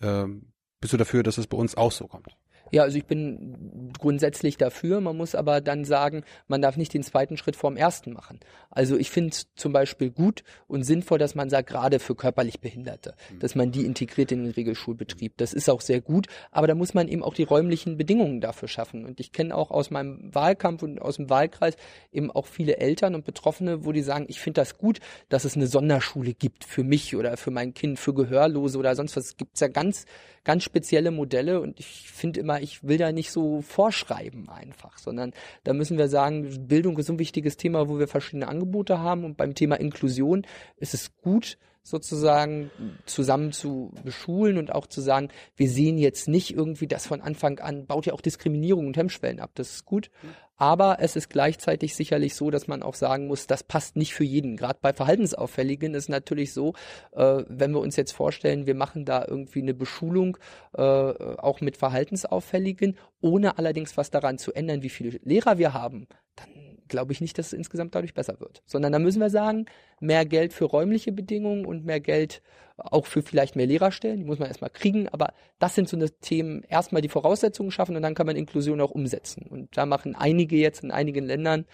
Ähm, 0.01 0.51
bist 0.79 0.93
du 0.93 0.97
dafür, 0.97 1.23
dass 1.23 1.37
es 1.37 1.47
bei 1.47 1.57
uns 1.57 1.75
auch 1.75 1.91
so 1.91 2.07
kommt? 2.07 2.35
Ja, 2.71 2.83
also 2.83 2.97
ich 2.97 3.05
bin 3.05 3.91
grundsätzlich 3.99 4.57
dafür. 4.57 5.01
Man 5.01 5.17
muss 5.17 5.35
aber 5.35 5.61
dann 5.61 5.85
sagen, 5.85 6.23
man 6.47 6.61
darf 6.61 6.77
nicht 6.77 6.93
den 6.93 7.03
zweiten 7.03 7.37
Schritt 7.37 7.55
vorm 7.55 7.77
ersten 7.77 8.13
machen. 8.13 8.39
Also 8.69 8.97
ich 8.97 9.09
finde 9.09 9.31
es 9.31 9.47
zum 9.55 9.73
Beispiel 9.73 10.09
gut 10.09 10.43
und 10.67 10.83
sinnvoll, 10.83 11.17
dass 11.17 11.35
man 11.35 11.49
sagt, 11.49 11.69
gerade 11.69 11.99
für 11.99 12.15
körperlich 12.15 12.59
Behinderte, 12.59 13.15
mhm. 13.31 13.39
dass 13.39 13.55
man 13.55 13.71
die 13.71 13.85
integriert 13.85 14.31
in 14.31 14.43
den 14.43 14.51
Regelschulbetrieb. 14.51 15.33
Das 15.37 15.53
ist 15.53 15.69
auch 15.69 15.81
sehr 15.81 16.01
gut, 16.01 16.27
aber 16.51 16.67
da 16.67 16.75
muss 16.75 16.93
man 16.93 17.07
eben 17.07 17.23
auch 17.23 17.33
die 17.33 17.43
räumlichen 17.43 17.97
Bedingungen 17.97 18.41
dafür 18.41 18.67
schaffen. 18.67 19.05
Und 19.05 19.19
ich 19.19 19.31
kenne 19.31 19.55
auch 19.55 19.71
aus 19.71 19.89
meinem 19.89 20.33
Wahlkampf 20.33 20.83
und 20.83 21.01
aus 21.01 21.17
dem 21.17 21.29
Wahlkreis 21.29 21.75
eben 22.11 22.31
auch 22.31 22.47
viele 22.47 22.77
Eltern 22.77 23.15
und 23.15 23.25
Betroffene, 23.25 23.85
wo 23.85 23.91
die 23.91 24.01
sagen, 24.01 24.25
ich 24.27 24.39
finde 24.39 24.61
das 24.61 24.77
gut, 24.77 24.99
dass 25.29 25.45
es 25.45 25.55
eine 25.55 25.67
Sonderschule 25.67 26.33
gibt 26.33 26.63
für 26.63 26.83
mich 26.83 27.15
oder 27.15 27.37
für 27.37 27.51
mein 27.51 27.73
Kind, 27.73 27.99
für 27.99 28.13
Gehörlose 28.13 28.77
oder 28.77 28.95
sonst 28.95 29.15
was. 29.15 29.25
Es 29.25 29.37
gibt 29.37 29.59
ja 29.59 29.67
ganz 29.67 30.05
ganz 30.47 30.63
spezielle 30.63 31.11
Modelle 31.11 31.59
und 31.59 31.77
ich 31.77 32.09
finde 32.09 32.39
immer, 32.39 32.56
ich 32.61 32.83
will 32.83 32.97
da 32.97 33.11
nicht 33.11 33.31
so 33.31 33.61
vorschreiben 33.61 34.49
einfach, 34.49 34.97
sondern 34.97 35.33
da 35.63 35.73
müssen 35.73 35.97
wir 35.97 36.07
sagen, 36.07 36.67
Bildung 36.67 36.97
ist 36.97 37.09
ein 37.09 37.19
wichtiges 37.19 37.57
Thema, 37.57 37.89
wo 37.89 37.99
wir 37.99 38.07
verschiedene 38.07 38.47
Angebote 38.47 38.99
haben. 38.99 39.23
Und 39.23 39.37
beim 39.37 39.55
Thema 39.55 39.75
Inklusion 39.75 40.45
ist 40.77 40.93
es 40.93 41.15
gut, 41.17 41.57
sozusagen 41.89 42.71
zusammen 43.05 43.51
zu 43.51 43.93
beschulen 44.03 44.57
und 44.57 44.73
auch 44.73 44.87
zu 44.87 45.01
sagen, 45.01 45.29
wir 45.55 45.69
sehen 45.69 45.97
jetzt 45.97 46.27
nicht 46.27 46.53
irgendwie 46.53 46.87
das 46.87 47.07
von 47.07 47.21
Anfang 47.21 47.59
an, 47.59 47.85
baut 47.85 48.05
ja 48.05 48.13
auch 48.13 48.21
Diskriminierung 48.21 48.87
und 48.87 48.97
Hemmschwellen 48.97 49.39
ab. 49.39 49.51
Das 49.55 49.71
ist 49.71 49.85
gut. 49.85 50.09
Aber 50.57 50.97
es 50.99 51.15
ist 51.15 51.29
gleichzeitig 51.29 51.95
sicherlich 51.95 52.33
so, 52.33 52.49
dass 52.49 52.67
man 52.67 52.81
auch 52.81 52.95
sagen 52.95 53.27
muss, 53.27 53.45
das 53.45 53.63
passt 53.63 53.95
nicht 53.95 54.15
für 54.15 54.23
jeden. 54.23 54.57
Gerade 54.57 54.79
bei 54.81 54.91
Verhaltensauffälligen 54.91 55.93
ist 55.93 56.09
natürlich 56.09 56.51
so, 56.51 56.73
äh, 57.13 57.43
wenn 57.47 57.71
wir 57.71 57.79
uns 57.79 57.95
jetzt 57.95 58.11
vorstellen, 58.11 58.65
wir 58.65 58.73
machen 58.73 59.05
da 59.05 59.23
irgendwie 59.25 59.61
eine 59.61 59.75
Beschulung 59.75 60.37
äh, 60.73 60.81
auch 60.81 61.61
mit 61.61 61.77
Verhaltensauffälligen, 61.77 62.97
ohne 63.21 63.59
allerdings 63.59 63.97
was 63.97 64.09
daran 64.09 64.39
zu 64.39 64.51
ändern, 64.51 64.81
wie 64.81 64.89
viele 64.89 65.19
Lehrer 65.23 65.59
wir 65.59 65.73
haben, 65.73 66.07
dann 66.35 66.76
glaube 66.87 67.13
ich 67.13 67.21
nicht, 67.21 67.37
dass 67.37 67.47
es 67.47 67.53
insgesamt 67.53 67.95
dadurch 67.95 68.13
besser 68.13 68.39
wird. 68.39 68.61
Sondern 68.65 68.91
da 68.91 68.99
müssen 68.99 69.19
wir 69.19 69.29
sagen, 69.29 69.65
mehr 69.99 70.25
Geld 70.25 70.53
für 70.53 70.65
räumliche 70.65 71.11
Bedingungen 71.11 71.65
und 71.65 71.85
mehr 71.85 71.99
Geld 71.99 72.41
auch 72.77 73.05
für 73.05 73.23
vielleicht 73.23 73.55
mehr 73.55 73.65
Lehrerstellen, 73.65 74.19
die 74.19 74.25
muss 74.25 74.39
man 74.39 74.47
erstmal 74.47 74.69
kriegen, 74.69 75.09
aber 75.09 75.33
das 75.59 75.73
sind 75.75 75.89
so 75.89 75.97
eine 75.97 76.11
Themen, 76.11 76.63
erstmal 76.63 77.01
die 77.01 77.09
Voraussetzungen 77.09 77.71
schaffen 77.71 77.95
und 77.95 78.03
dann 78.03 78.13
kann 78.13 78.27
man 78.27 78.35
Inklusion 78.35 78.81
auch 78.81 78.91
umsetzen. 78.91 79.47
Und 79.49 79.75
da 79.75 79.85
machen 79.85 80.15
einige 80.15 80.57
jetzt 80.57 80.83
in 80.83 80.91
einigen 80.91 81.25
Ländern 81.25 81.65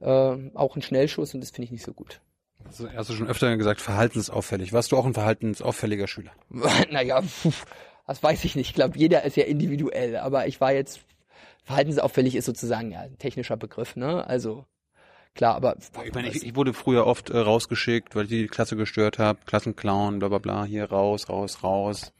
äh, 0.00 0.06
auch 0.06 0.74
einen 0.74 0.82
Schnellschuss 0.82 1.34
und 1.34 1.40
das 1.40 1.50
finde 1.50 1.64
ich 1.64 1.72
nicht 1.72 1.84
so 1.84 1.92
gut. 1.92 2.20
Also 2.64 2.88
hast 2.90 3.10
du 3.10 3.14
schon 3.14 3.28
öfter 3.28 3.54
gesagt, 3.56 3.80
verhaltensauffällig. 3.80 4.72
Warst 4.72 4.92
du 4.92 4.96
auch 4.96 5.04
ein 5.04 5.14
verhaltensauffälliger 5.14 6.06
Schüler? 6.06 6.30
naja, 6.90 7.22
das 8.06 8.22
weiß 8.22 8.44
ich 8.44 8.56
nicht. 8.56 8.70
Ich 8.70 8.74
glaube, 8.74 8.98
jeder 8.98 9.24
ist 9.24 9.36
ja 9.36 9.44
individuell, 9.44 10.16
aber 10.16 10.46
ich 10.46 10.60
war 10.60 10.72
jetzt 10.72 11.00
verhaltensauffällig 11.64 12.34
ist 12.34 12.44
sozusagen 12.44 12.92
ja 12.92 13.00
ein 13.00 13.18
technischer 13.18 13.56
Begriff, 13.56 13.96
ne? 13.96 14.26
Also 14.26 14.64
klar, 15.34 15.56
aber 15.56 15.76
ich 16.04 16.14
meine, 16.14 16.28
ich, 16.28 16.44
ich 16.44 16.56
wurde 16.56 16.72
früher 16.72 17.06
oft 17.06 17.30
äh, 17.30 17.38
rausgeschickt, 17.38 18.14
weil 18.14 18.24
ich 18.24 18.30
die 18.30 18.46
Klasse 18.46 18.76
gestört 18.76 19.18
habe, 19.18 19.40
Klassenclown, 19.46 20.18
bla 20.18 20.28
bla 20.28 20.38
bla, 20.38 20.64
hier 20.64 20.90
raus, 20.90 21.28
raus, 21.28 21.62
raus. 21.62 22.12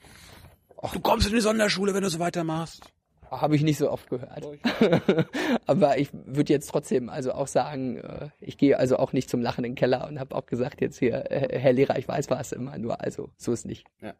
Ach, 0.82 0.92
du 0.92 1.00
kommst 1.00 1.28
in 1.28 1.34
die 1.34 1.40
Sonderschule, 1.40 1.94
wenn 1.94 2.02
du 2.02 2.10
so 2.10 2.18
weitermachst. 2.18 2.92
Habe 3.30 3.56
ich 3.56 3.62
nicht 3.62 3.78
so 3.78 3.90
oft 3.90 4.08
gehört. 4.10 4.46
aber 5.66 5.98
ich 5.98 6.10
würde 6.12 6.52
jetzt 6.52 6.68
trotzdem 6.68 7.08
also 7.08 7.32
auch 7.32 7.48
sagen, 7.48 7.98
äh, 7.98 8.28
ich 8.40 8.58
gehe 8.58 8.78
also 8.78 8.98
auch 8.98 9.12
nicht 9.12 9.28
zum 9.28 9.40
Lachen 9.40 9.64
in 9.64 9.72
den 9.72 9.76
Keller 9.76 10.06
und 10.06 10.20
habe 10.20 10.34
auch 10.34 10.46
gesagt 10.46 10.80
jetzt 10.80 10.98
hier, 10.98 11.30
äh, 11.30 11.58
Herr 11.58 11.72
Lehrer, 11.72 11.98
ich 11.98 12.06
weiß 12.06 12.30
was 12.30 12.52
immer, 12.52 12.78
nur 12.78 13.00
also 13.00 13.30
so 13.36 13.52
ist 13.52 13.66
nicht. 13.66 13.86
Ja. 14.00 14.14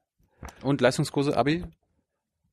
Und 0.62 0.81
Leistungskurse, 0.81 1.37
Abi? 1.37 1.64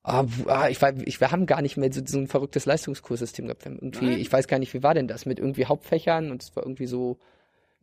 Ah, 0.04 0.26
ah, 0.48 0.68
ich, 0.68 0.82
weiß, 0.82 0.96
ich, 1.06 1.20
wir 1.20 1.32
haben 1.32 1.46
gar 1.46 1.62
nicht 1.62 1.78
mehr 1.78 1.94
so, 1.94 2.02
so 2.04 2.18
ein 2.18 2.28
verrücktes 2.28 2.66
Leistungskurssystem 2.66 3.46
gehabt. 3.46 3.66
Irgendwie, 3.66 4.06
Nein. 4.06 4.20
ich 4.20 4.32
weiß 4.32 4.48
gar 4.48 4.58
nicht, 4.58 4.74
wie 4.74 4.82
war 4.82 4.96
denn 4.96 5.08
das 5.08 5.26
mit 5.26 5.38
irgendwie 5.38 5.66
Hauptfächern 5.66 6.32
und 6.32 6.42
es 6.42 6.56
war 6.56 6.64
irgendwie 6.64 6.88
so, 6.88 7.20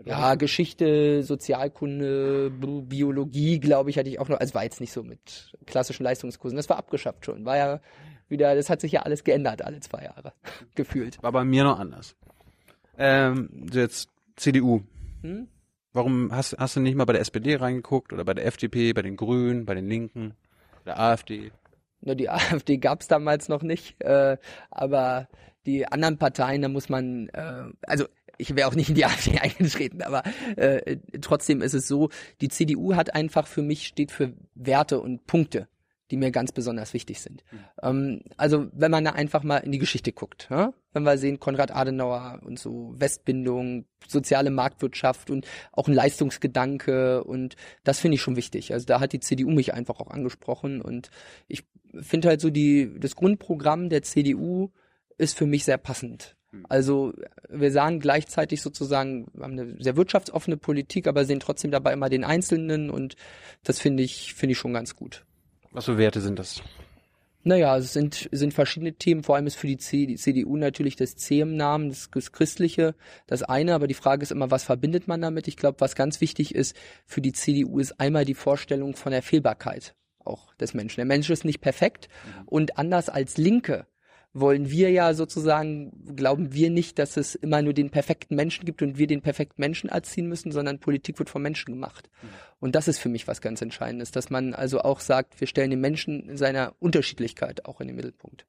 ja, 0.04 0.34
Geschichte, 0.34 1.22
Sozialkunde, 1.22 2.50
Biologie, 2.50 3.60
glaube 3.60 3.90
ich, 3.90 3.98
hatte 3.98 4.08
ich 4.08 4.18
auch 4.20 4.28
noch, 4.28 4.40
also 4.40 4.54
war 4.54 4.64
jetzt 4.64 4.80
nicht 4.80 4.92
so 4.92 5.02
mit 5.02 5.52
klassischen 5.66 6.04
Leistungskursen. 6.04 6.56
Das 6.56 6.68
war 6.68 6.78
abgeschafft 6.78 7.25
schon. 7.25 7.44
War 7.44 7.56
ja 7.56 7.80
wieder, 8.28 8.54
das 8.54 8.68
hat 8.68 8.80
sich 8.80 8.92
ja 8.92 9.02
alles 9.02 9.25
geändert 9.25 9.62
alle 9.62 9.80
zwei 9.80 10.04
Jahre, 10.04 10.32
gefühlt. 10.75 11.22
War 11.22 11.32
bei 11.32 11.44
mir 11.44 11.64
noch 11.64 11.78
anders. 11.78 12.16
Ähm, 12.96 13.68
jetzt 13.72 14.08
CDU. 14.37 14.82
Hm? 15.22 15.48
Warum 15.92 16.30
hast, 16.32 16.56
hast 16.58 16.76
du 16.76 16.80
nicht 16.80 16.94
mal 16.94 17.04
bei 17.04 17.12
der 17.12 17.22
SPD 17.22 17.56
reingeguckt 17.56 18.12
oder 18.12 18.25
bei 18.25 18.34
der 18.34 18.46
FDP, 18.46 18.92
bei 18.92 19.02
den 19.02 19.16
Grünen, 19.16 19.66
bei 19.66 19.75
den 19.75 19.88
Linken, 19.88 20.34
der 20.84 21.00
AfD? 21.00 21.50
Na, 22.00 22.14
die 22.14 22.28
AfD 22.31 22.78
gab 22.78 23.00
es 23.00 23.09
damals 23.09 23.49
noch 23.49 23.62
nicht, 23.62 24.00
äh, 24.02 24.37
aber 24.71 25.28
die 25.67 25.87
anderen 25.87 26.19
Parteien, 26.19 26.62
da 26.62 26.69
muss 26.69 26.88
man, 26.88 27.28
äh, 27.31 27.64
also 27.83 28.07
ich 28.38 28.55
wäre 28.55 28.69
auch 28.69 28.75
nicht 28.75 28.88
in 28.88 28.95
die 28.95 29.05
AfD 29.07 29.38
eingetreten, 29.38 30.02
aber 30.02 30.23
äh, 30.57 30.99
trotzdem 31.21 31.62
ist 31.62 31.75
es 31.75 31.88
so, 31.88 32.11
die 32.40 32.49
CDU 32.49 32.95
hat 32.95 33.14
einfach 33.14 33.47
für 33.47 33.62
mich, 33.62 33.87
steht 33.87 34.12
für 34.12 34.33
Werte 34.55 35.00
und 35.00 35.26
Punkte 35.26 35.69
die 36.10 36.16
mir 36.16 36.30
ganz 36.30 36.52
besonders 36.52 36.94
wichtig 36.94 37.20
sind. 37.20 37.44
Mhm. 37.50 37.58
Ähm, 37.82 38.20
also 38.36 38.66
wenn 38.72 38.90
man 38.90 39.04
da 39.04 39.12
einfach 39.12 39.42
mal 39.42 39.58
in 39.58 39.72
die 39.72 39.78
Geschichte 39.78 40.12
guckt, 40.12 40.48
wenn 40.50 41.02
wir 41.02 41.18
sehen 41.18 41.38
Konrad 41.38 41.70
Adenauer 41.70 42.40
und 42.44 42.58
so 42.58 42.94
Westbindung, 42.96 43.84
soziale 44.06 44.50
Marktwirtschaft 44.50 45.30
und 45.30 45.46
auch 45.72 45.88
ein 45.88 45.94
Leistungsgedanke 45.94 47.24
und 47.24 47.56
das 47.84 48.00
finde 48.00 48.16
ich 48.16 48.22
schon 48.22 48.36
wichtig. 48.36 48.72
Also 48.72 48.86
da 48.86 49.00
hat 49.00 49.12
die 49.12 49.20
CDU 49.20 49.50
mich 49.50 49.74
einfach 49.74 50.00
auch 50.00 50.10
angesprochen 50.10 50.80
und 50.80 51.10
ich 51.46 51.64
finde 52.00 52.28
halt 52.28 52.40
so 52.40 52.50
die 52.50 52.90
das 52.98 53.16
Grundprogramm 53.16 53.88
der 53.88 54.02
CDU 54.02 54.70
ist 55.18 55.36
für 55.36 55.46
mich 55.46 55.64
sehr 55.64 55.78
passend. 55.78 56.36
Mhm. 56.52 56.66
Also 56.68 57.12
wir 57.48 57.70
sagen 57.70 58.00
gleichzeitig 58.00 58.62
sozusagen, 58.62 59.26
wir 59.34 59.44
haben 59.44 59.58
eine 59.58 59.76
sehr 59.82 59.96
wirtschaftsoffene 59.96 60.56
Politik, 60.56 61.06
aber 61.06 61.24
sehen 61.24 61.40
trotzdem 61.40 61.70
dabei 61.70 61.92
immer 61.92 62.08
den 62.08 62.24
Einzelnen 62.24 62.90
und 62.90 63.16
das 63.64 63.78
finde 63.78 64.02
ich, 64.02 64.34
finde 64.34 64.52
ich 64.52 64.58
schon 64.58 64.72
ganz 64.72 64.96
gut. 64.96 65.24
Was 65.78 65.85
für 65.85 65.97
Werte 65.97 66.20
sind 66.20 66.40
das? 66.40 66.61
Naja, 67.44 67.76
es 67.76 67.92
sind, 67.92 68.28
sind 68.32 68.52
verschiedene 68.52 68.94
Themen. 68.94 69.23
Vor 69.23 69.37
allem 69.37 69.47
ist 69.47 69.54
für 69.54 69.68
die, 69.68 69.78
CDU 69.78 70.56
natürlich 70.56 70.97
das 70.97 71.14
C 71.14 71.38
im 71.38 71.54
Namen, 71.54 71.90
das, 71.90 72.11
das 72.12 72.32
Christliche, 72.32 72.97
das 73.28 73.44
eine. 73.44 73.76
Aber 73.76 73.87
die 73.87 73.94
Frage 73.94 74.25
ist 74.25 74.32
immer, 74.32 74.50
was 74.50 74.64
verbindet 74.64 75.06
man 75.06 75.20
damit? 75.20 75.47
Ich 75.47 75.56
glaube, 75.56 75.80
was 75.80 75.94
ganz 75.94 76.20
wichtig 76.20 76.52
ist 76.52 76.75
für 77.06 77.20
die 77.20 77.30
CDU, 77.30 77.78
ist 77.78 78.00
einmal 78.00 78.25
die 78.25 78.35
Vorstellung 78.35 78.97
von 78.97 79.12
der 79.12 79.23
Fehlbarkeit 79.23 79.94
auch 80.18 80.52
des 80.56 80.75
Menschen. 80.75 80.97
Der 80.97 81.04
Mensch 81.04 81.30
ist 81.30 81.44
nicht 81.44 81.61
perfekt 81.61 82.08
mhm. 82.08 82.49
und 82.49 82.76
anders 82.76 83.08
als 83.08 83.37
Linke 83.37 83.87
wollen 84.32 84.70
wir 84.70 84.90
ja 84.90 85.14
sozusagen, 85.14 86.14
glauben 86.14 86.52
wir 86.52 86.70
nicht, 86.70 86.99
dass 86.99 87.16
es 87.16 87.35
immer 87.35 87.62
nur 87.62 87.73
den 87.73 87.90
perfekten 87.90 88.35
Menschen 88.35 88.64
gibt 88.64 88.82
und 88.82 88.99
wir 88.99 89.06
den 89.06 89.23
perfekten 89.23 89.61
Menschen 89.61 89.88
erziehen 89.88 90.28
müssen, 90.28 90.52
sondern 90.52 90.80
Politik 90.80 91.18
wird 91.18 91.30
vom 91.30 91.42
Menschen 91.42 91.73
gemacht. 91.73 92.11
Mhm. 92.23 92.28
Und 92.61 92.75
das 92.75 92.88
ist 92.88 92.99
für 92.99 93.08
mich 93.08 93.26
was 93.26 93.40
ganz 93.40 93.62
Entscheidendes, 93.62 94.11
dass 94.11 94.30
man 94.30 94.54
also 94.54 94.80
auch 94.80 95.00
sagt, 95.00 95.40
wir 95.40 95.47
stellen 95.47 95.70
den 95.70 95.80
Menschen 95.80 96.28
in 96.28 96.37
seiner 96.37 96.75
Unterschiedlichkeit 96.78 97.64
auch 97.64 97.80
in 97.80 97.88
den 97.88 97.97
Mittelpunkt. 97.97 98.47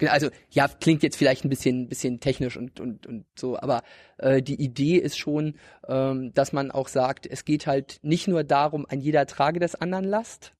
Genau, 0.00 0.12
also 0.12 0.30
ja, 0.48 0.66
klingt 0.66 1.02
jetzt 1.02 1.16
vielleicht 1.16 1.44
ein 1.44 1.50
bisschen, 1.50 1.86
bisschen 1.86 2.20
technisch 2.20 2.56
und, 2.56 2.80
und, 2.80 3.06
und 3.06 3.26
so, 3.38 3.58
aber 3.58 3.82
äh, 4.16 4.40
die 4.40 4.54
Idee 4.54 4.96
ist 4.96 5.18
schon, 5.18 5.56
ähm, 5.86 6.32
dass 6.32 6.54
man 6.54 6.70
auch 6.70 6.88
sagt, 6.88 7.26
es 7.26 7.44
geht 7.44 7.66
halt 7.66 7.98
nicht 8.00 8.26
nur 8.26 8.42
darum, 8.42 8.86
ein 8.88 9.00
jeder 9.00 9.26
trage 9.26 9.60
des 9.60 9.74
anderen 9.74 10.06
Last, 10.06 10.54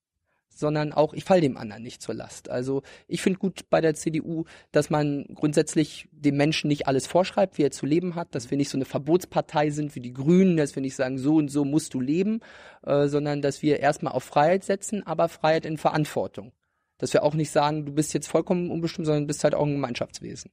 sondern 0.60 0.92
auch, 0.92 1.12
ich 1.14 1.24
falle 1.24 1.40
dem 1.40 1.56
anderen 1.56 1.82
nicht 1.82 2.02
zur 2.02 2.14
Last. 2.14 2.48
Also 2.48 2.82
ich 3.08 3.22
finde 3.22 3.38
gut 3.38 3.68
bei 3.70 3.80
der 3.80 3.94
CDU, 3.94 4.44
dass 4.70 4.90
man 4.90 5.24
grundsätzlich 5.34 6.08
dem 6.12 6.36
Menschen 6.36 6.68
nicht 6.68 6.86
alles 6.86 7.06
vorschreibt, 7.06 7.58
wie 7.58 7.62
er 7.62 7.70
zu 7.70 7.86
leben 7.86 8.14
hat, 8.14 8.34
dass 8.34 8.50
wir 8.50 8.56
nicht 8.58 8.68
so 8.68 8.78
eine 8.78 8.84
Verbotspartei 8.84 9.70
sind 9.70 9.94
wie 9.96 10.00
die 10.00 10.12
Grünen, 10.12 10.56
dass 10.56 10.76
wir 10.76 10.82
nicht 10.82 10.94
sagen, 10.94 11.18
so 11.18 11.36
und 11.36 11.48
so 11.48 11.64
musst 11.64 11.94
du 11.94 12.00
leben, 12.00 12.40
äh, 12.82 13.08
sondern 13.08 13.42
dass 13.42 13.62
wir 13.62 13.80
erstmal 13.80 14.12
auf 14.12 14.24
Freiheit 14.24 14.62
setzen, 14.62 15.04
aber 15.06 15.28
Freiheit 15.28 15.66
in 15.66 15.78
Verantwortung. 15.78 16.52
Dass 16.98 17.14
wir 17.14 17.22
auch 17.22 17.34
nicht 17.34 17.50
sagen, 17.50 17.86
du 17.86 17.92
bist 17.92 18.12
jetzt 18.12 18.28
vollkommen 18.28 18.70
unbestimmt, 18.70 19.06
sondern 19.06 19.26
bist 19.26 19.42
halt 19.42 19.54
auch 19.54 19.64
ein 19.64 19.72
Gemeinschaftswesen. 19.72 20.52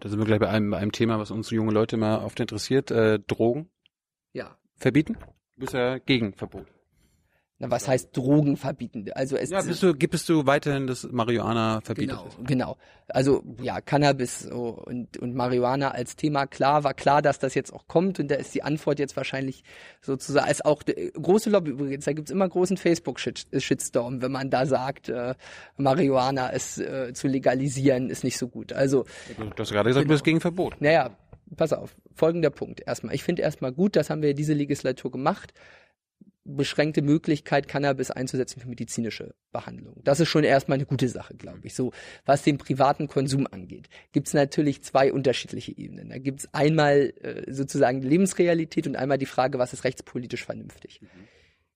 Da 0.00 0.08
sind 0.08 0.18
wir 0.18 0.26
gleich 0.26 0.38
bei 0.38 0.48
einem, 0.48 0.72
einem 0.72 0.92
Thema, 0.92 1.18
was 1.18 1.30
uns 1.30 1.50
junge 1.50 1.72
Leute 1.72 1.96
mal 1.96 2.24
oft 2.24 2.38
interessiert, 2.38 2.90
äh, 2.90 3.18
Drogen. 3.18 3.68
Ja. 4.32 4.56
Verbieten? 4.76 5.16
Du 5.56 5.60
bist 5.60 5.74
ja 5.74 5.98
gegen 5.98 6.32
Verbot. 6.32 6.66
Na, 7.62 7.70
was 7.70 7.86
heißt 7.86 8.16
Drogen 8.16 8.56
verbieten? 8.56 9.04
Also 9.14 9.36
es 9.36 9.50
ja, 9.50 9.60
bist 9.60 9.82
du, 9.82 9.92
gibst 9.92 10.26
du 10.30 10.46
weiterhin 10.46 10.86
das 10.86 11.06
Marihuana 11.12 11.82
verbietet 11.82 12.16
genau. 12.16 12.46
Genau. 12.46 12.76
Also 13.08 13.44
ja, 13.60 13.82
Cannabis 13.82 14.46
und, 14.46 15.18
und 15.18 15.34
Marihuana 15.34 15.90
als 15.90 16.16
Thema 16.16 16.46
klar, 16.46 16.84
war 16.84 16.94
klar, 16.94 17.20
dass 17.20 17.38
das 17.38 17.54
jetzt 17.54 17.74
auch 17.74 17.86
kommt 17.86 18.18
und 18.18 18.30
da 18.30 18.36
ist 18.36 18.54
die 18.54 18.62
Antwort 18.62 18.98
jetzt 18.98 19.14
wahrscheinlich 19.14 19.62
sozusagen, 20.00 20.46
als 20.46 20.64
auch 20.64 20.82
die, 20.82 21.12
große 21.12 21.50
Lobby 21.50 21.72
übrigens, 21.72 22.06
da 22.06 22.14
gibt's 22.14 22.30
immer 22.30 22.48
großen 22.48 22.78
Facebook-Shitstorm, 22.78 24.22
wenn 24.22 24.32
man 24.32 24.48
da 24.48 24.64
sagt, 24.64 25.10
äh, 25.10 25.34
Marihuana 25.76 26.48
ist 26.48 26.78
äh, 26.78 27.12
zu 27.12 27.28
legalisieren, 27.28 28.08
ist 28.08 28.24
nicht 28.24 28.38
so 28.38 28.48
gut. 28.48 28.72
Also 28.72 29.04
Du 29.36 29.50
hast 29.58 29.70
gerade 29.70 29.90
gesagt, 29.90 30.04
genau. 30.04 30.12
du 30.12 30.14
bist 30.14 30.24
gegen 30.24 30.40
Verbot. 30.40 30.80
Naja, 30.80 31.10
pass 31.58 31.74
auf, 31.74 31.94
folgender 32.14 32.48
Punkt 32.48 32.80
erstmal. 32.86 33.14
Ich 33.14 33.22
finde 33.22 33.42
erstmal 33.42 33.72
gut, 33.72 33.96
das 33.96 34.08
haben 34.08 34.22
wir 34.22 34.32
diese 34.32 34.54
Legislatur 34.54 35.10
gemacht 35.10 35.52
beschränkte 36.44 37.02
Möglichkeit, 37.02 37.68
Cannabis 37.68 38.10
einzusetzen 38.10 38.60
für 38.60 38.68
medizinische 38.68 39.34
Behandlung. 39.52 40.00
Das 40.04 40.20
ist 40.20 40.28
schon 40.28 40.44
erstmal 40.44 40.76
eine 40.76 40.86
gute 40.86 41.08
Sache, 41.08 41.34
glaube 41.34 41.60
ich. 41.64 41.74
So, 41.74 41.92
was 42.24 42.42
den 42.42 42.58
privaten 42.58 43.08
Konsum 43.08 43.46
angeht, 43.46 43.88
gibt 44.12 44.28
es 44.28 44.34
natürlich 44.34 44.82
zwei 44.82 45.12
unterschiedliche 45.12 45.76
Ebenen. 45.76 46.08
Da 46.08 46.18
gibt 46.18 46.40
es 46.40 46.54
einmal 46.54 47.12
äh, 47.20 47.52
sozusagen 47.52 48.02
Lebensrealität 48.02 48.86
und 48.86 48.96
einmal 48.96 49.18
die 49.18 49.26
Frage, 49.26 49.58
was 49.58 49.72
ist 49.72 49.84
rechtspolitisch 49.84 50.44
vernünftig. 50.44 51.02
Mhm. 51.02 51.08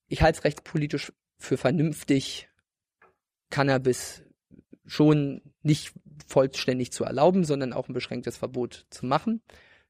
Ich 0.08 0.22
halte 0.22 0.38
es 0.38 0.44
rechtspolitisch 0.44 1.12
für 1.38 1.56
vernünftig, 1.56 2.48
Cannabis 3.50 4.22
schon 4.86 5.42
nicht 5.62 5.92
vollständig 6.26 6.92
zu 6.92 7.04
erlauben, 7.04 7.44
sondern 7.44 7.72
auch 7.72 7.88
ein 7.88 7.94
beschränktes 7.94 8.36
Verbot 8.36 8.86
zu 8.90 9.06
machen. 9.06 9.42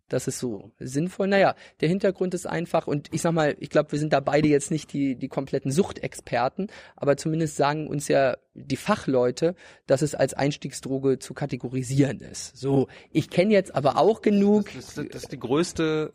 Das 0.08 0.28
ist 0.28 0.38
so 0.38 0.72
sinnvoll. 0.78 1.28
Naja, 1.28 1.54
der 1.80 1.88
Hintergrund 1.88 2.34
ist 2.34 2.46
einfach, 2.46 2.86
und 2.86 3.08
ich 3.12 3.22
sag 3.22 3.32
mal, 3.32 3.56
ich 3.58 3.70
glaube, 3.70 3.92
wir 3.92 3.98
sind 3.98 4.12
da 4.12 4.20
beide 4.20 4.48
jetzt 4.48 4.70
nicht 4.70 4.92
die, 4.92 5.16
die 5.16 5.28
kompletten 5.28 5.72
Suchtexperten, 5.72 6.68
aber 6.96 7.16
zumindest 7.16 7.56
sagen 7.56 7.88
uns 7.88 8.08
ja 8.08 8.36
die 8.54 8.76
Fachleute, 8.76 9.54
dass 9.86 10.02
es 10.02 10.14
als 10.14 10.34
Einstiegsdroge 10.34 11.18
zu 11.18 11.34
kategorisieren 11.34 12.20
ist. 12.20 12.56
So, 12.56 12.88
ich 13.10 13.30
kenne 13.30 13.52
jetzt 13.52 13.74
aber 13.74 13.96
auch 13.98 14.20
genug. 14.20 14.70
Das, 14.74 14.94
das, 14.94 15.06
das 15.08 15.22
ist 15.24 15.32
die 15.32 15.40
größte 15.40 16.12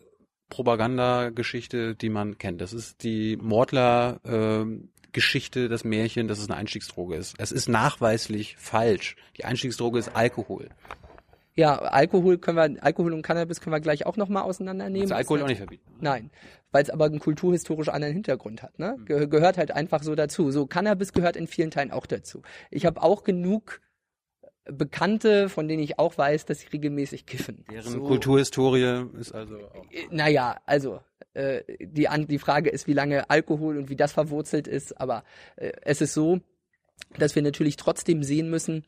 Propagandageschichte, 0.50 1.96
die 1.96 2.10
man 2.10 2.38
kennt. 2.38 2.62
Das 2.62 2.74
ist 2.74 3.03
die 3.03 3.38
Mordler 3.38 4.19
äh, 4.24 4.65
Geschichte, 5.12 5.69
das 5.69 5.84
Märchen, 5.84 6.27
dass 6.27 6.39
es 6.39 6.50
eine 6.50 6.58
Einstiegsdroge 6.58 7.15
ist. 7.15 7.36
Es 7.39 7.51
ist 7.51 7.67
nachweislich 7.67 8.55
falsch. 8.58 9.15
Die 9.38 9.46
Einstiegsdroge 9.46 10.00
ist 10.00 10.15
Alkohol. 10.15 10.69
Ja, 11.56 11.77
Alkohol 11.77 12.38
können 12.38 12.58
wir, 12.58 12.84
Alkohol 12.84 13.13
und 13.13 13.22
Cannabis 13.22 13.60
können 13.60 13.74
wir 13.74 13.82
gleich 13.82 14.06
auch 14.06 14.18
nochmal 14.18 14.44
auseinandernehmen. 14.44 15.12
Also 15.12 15.15
Alkohol 15.15 15.44
auch 15.44 15.48
nicht 15.48 15.58
verbieten. 15.58 15.91
Nein, 16.00 16.32
weil 16.72 16.84
es 16.84 16.89
aber 16.89 17.06
einen 17.06 17.20
kulturhistorisch 17.20 17.89
anderen 17.89 18.13
Hintergrund 18.13 18.63
hat. 18.63 18.79
Ne? 18.79 18.98
Ge 19.06 19.27
gehört 19.27 19.58
halt 19.58 19.72
einfach 19.72 20.03
so 20.03 20.15
dazu. 20.15 20.51
So 20.51 20.68
Cannabis 20.68 21.12
gehört 21.12 21.36
in 21.36 21.48
vielen 21.48 21.72
Teilen 21.72 21.91
auch 21.91 22.06
dazu. 22.06 22.41
Ich 22.72 22.86
habe 22.86 23.01
auch 23.01 23.24
genug 23.24 23.82
Bekannte, 24.72 25.50
von 25.50 25.68
denen 25.68 25.82
ich 25.82 26.00
auch 26.00 26.18
weiß, 26.18 26.46
dass 26.46 26.60
sie 26.60 26.68
regelmäßig 26.68 27.25
kiffen. 27.25 27.65
Deren 27.72 27.91
so. 27.91 28.01
Kulturhistorie 28.01 29.06
ist 29.20 29.34
also 29.34 29.58
auch. 29.58 29.91
Äh, 29.91 30.08
naja, 30.12 30.58
also 30.65 31.00
äh, 31.34 31.63
die, 31.79 32.08
die 32.27 32.39
Frage 32.39 32.70
ist, 32.70 32.88
wie 32.88 32.94
lange 32.94 33.29
Alkohol 33.29 33.77
und 33.77 33.89
wie 33.89 33.96
das 33.96 34.12
verwurzelt 34.12 34.68
ist, 34.68 35.00
aber 35.00 35.24
äh, 35.56 35.72
es 35.82 36.01
ist 36.01 36.13
so, 36.13 36.39
dass 37.18 37.36
wir 37.36 37.41
natürlich 37.41 37.77
trotzdem 37.77 38.24
sehen 38.24 38.50
müssen, 38.50 38.86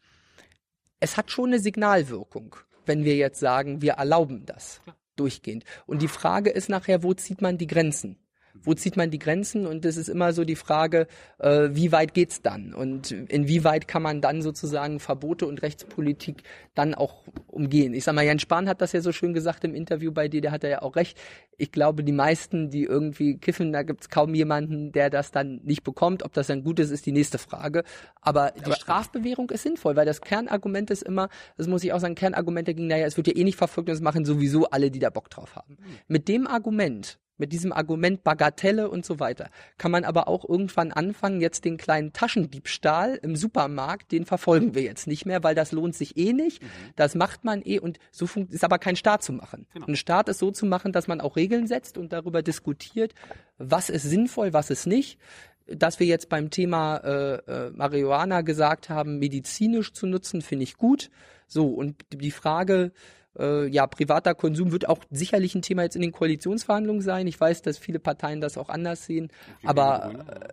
es 1.02 1.18
hat 1.18 1.32
schon 1.32 1.48
eine 1.48 1.60
Signalwirkung, 1.60 2.56
wenn 2.86 3.04
wir 3.04 3.16
jetzt 3.18 3.40
sagen, 3.40 3.82
wir 3.82 3.94
erlauben 3.94 4.46
das 4.46 4.80
durchgehend. 5.18 5.66
Und 5.86 6.02
die 6.02 6.08
Frage 6.08 6.50
ist 6.50 6.70
nachher, 6.70 7.04
wo 7.04 7.14
zieht 7.14 7.42
man 7.42 7.58
die 7.58 7.68
Grenzen? 7.68 8.18
Wo 8.64 8.74
zieht 8.74 8.98
man 8.98 9.10
die 9.10 9.20
Grenzen? 9.20 9.66
Und 9.66 9.86
das 9.86 9.98
ist 9.98 10.08
immer 10.08 10.34
so 10.34 10.44
die 10.44 10.56
Frage, 10.56 11.08
äh, 11.40 11.70
wie 11.72 11.92
weit 11.92 12.14
geht's 12.14 12.42
dann? 12.42 12.74
Und 12.74 13.12
inwieweit 13.12 13.88
kann 13.88 14.02
man 14.02 14.22
dann 14.22 14.42
sozusagen 14.42 15.00
Verbote 15.00 15.48
und 15.48 15.62
Rechtspolitik 15.62 16.44
dann 16.76 16.94
auch 16.94 17.24
umgehen? 17.48 17.94
Ich 17.94 18.04
sag 18.04 18.16
mal, 18.16 18.26
Jan 18.26 18.40
Spahn 18.40 18.68
hat 18.68 18.82
das 18.82 18.92
ja 18.94 19.02
so 19.02 19.12
schön 19.12 19.34
gesagt 19.34 19.64
im 19.64 19.76
Interview 19.76 20.12
bei 20.12 20.28
dir, 20.28 20.42
der 20.42 20.52
hat 20.52 20.64
ja 20.64 20.82
auch 20.82 20.96
recht. 20.96 21.18
Ich 21.58 21.72
glaube, 21.72 22.04
die 22.04 22.12
meisten, 22.12 22.70
die 22.70 22.84
irgendwie 22.84 23.38
kiffen, 23.38 23.72
da 23.72 23.84
gibt's 23.84 24.10
kaum 24.10 24.34
jemanden, 24.34 24.92
der 24.92 25.10
das 25.10 25.32
dann 25.32 25.62
nicht 25.64 25.84
bekommt. 25.84 26.24
Ob 26.24 26.34
das 26.34 26.48
dann 26.48 26.64
gut 26.64 26.80
ist, 26.80 26.92
ist 26.92 27.06
die 27.06 27.12
nächste 27.12 27.38
Frage. 27.38 27.84
Aber 28.22 28.52
die 28.58 28.66
Aber 28.66 28.76
Strafbewährung 28.76 29.50
ist 29.52 29.64
sinnvoll, 29.64 29.96
weil 29.96 30.06
das 30.06 30.22
Kernargument 30.22 30.90
ist 30.92 31.04
immer, 31.04 31.30
das 31.58 31.68
muss 31.68 31.84
ich 31.84 31.94
auch 31.94 32.00
sagen, 32.00 32.16
Kernargument 32.16 32.68
dagegen, 32.68 32.88
naja, 32.88 33.06
es 33.06 33.18
wird 33.18 33.28
ja 33.28 33.36
eh 33.36 33.44
nicht 33.44 33.58
verfolgt 33.58 33.90
und 33.90 33.96
es 33.96 34.02
machen 34.02 34.26
sowieso 34.26 34.70
alle, 34.70 34.92
die 34.92 35.00
da 35.00 35.10
Bock 35.10 35.30
drauf 35.30 35.56
haben. 35.56 35.78
Mhm. 35.80 35.86
Mit 36.08 36.28
dem 36.28 36.48
Argument 36.48 37.20
mit 37.38 37.52
diesem 37.54 37.74
Argument 37.74 38.24
Bagatelle 38.24 38.90
und 38.90 39.06
so 39.06 39.20
weiter. 39.20 39.50
Kann 39.78 39.92
man 39.92 40.04
aber 40.04 40.28
auch 40.28 40.48
irgendwann 40.48 40.92
anfangen, 40.92 41.42
jetzt 41.42 41.66
den 41.66 41.78
kleinen 41.78 42.14
Taschendiebstahl 42.14 43.20
im 43.22 43.36
Supermarkt, 43.36 44.12
den 44.12 44.26
verfolgen 44.26 44.76
wir 44.76 44.84
jetzt 44.84 45.08
nicht 45.08 45.26
mehr, 45.26 45.44
weil 45.44 45.56
das 45.56 45.72
lohnt 45.72 45.96
sich 45.96 46.18
eh 46.18 46.34
nicht. 46.34 46.62
Mhm. 46.62 46.68
Das 46.96 47.16
macht 47.16 47.44
man 47.44 47.62
eh 47.64 47.80
und 47.80 48.00
so 48.12 48.28
ist 48.50 48.64
aber 48.64 48.80
kein 48.80 48.96
Staat 48.96 49.24
zu 49.24 49.34
machen. 49.34 49.68
Genau. 49.74 49.88
Ein 49.88 49.96
Staat 49.96 50.30
ist 50.30 50.40
so 50.40 50.52
zu 50.52 50.66
machen, 50.66 50.92
dass 50.92 51.08
man 51.08 51.22
auch 51.22 51.36
Regeln 51.36 51.68
setzt 51.68 51.98
und 51.98 52.14
darüber 52.14 52.42
diskutiert, 52.44 53.14
was 53.58 53.90
ist 53.90 54.04
sinnvoll, 54.04 54.54
was 54.54 54.70
ist 54.70 54.88
nicht 54.88 55.20
dass 55.68 56.00
wir 56.00 56.08
jetzt 56.08 56.28
beim 56.28 56.50
Thema 56.50 56.98
äh, 56.98 57.36
äh, 57.36 57.72
Marihuana 57.72 58.42
gesagt 58.42 58.90
haben, 58.90 59.20
medizinisch 59.20 59.94
zu 59.94 60.06
nutzen, 60.06 60.42
finde 60.42 60.64
ich 60.64 60.76
gut. 60.78 61.10
So, 61.48 61.68
und 61.68 62.04
die 62.12 62.32
Frage, 62.32 62.92
Äh, 63.38 63.68
ja, 63.68 63.88
privater 63.88 64.36
Konsum 64.36 64.72
wird 64.72 64.88
auch 64.90 65.00
sicherlich 65.10 65.56
ein 65.56 65.62
Thema 65.62 65.84
jetzt 65.84 65.96
in 65.96 66.02
den 66.02 66.12
Koalitionsverhandlungen 66.12 67.02
sein. 67.02 67.28
Ich 67.28 67.40
weiß, 67.40 67.62
dass 67.62 67.78
viele 67.78 68.00
Parteien 68.00 68.42
das 68.42 68.58
auch 68.58 68.70
anders 68.70 69.06
sehen. 69.06 69.30
Aber 69.64 70.12
äh, 70.28 70.50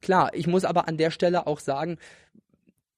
klar, 0.00 0.30
ich 0.34 0.46
muss 0.46 0.64
aber 0.64 0.88
an 0.88 0.96
der 0.96 1.10
Stelle 1.10 1.46
auch 1.46 1.60
sagen, 1.60 1.98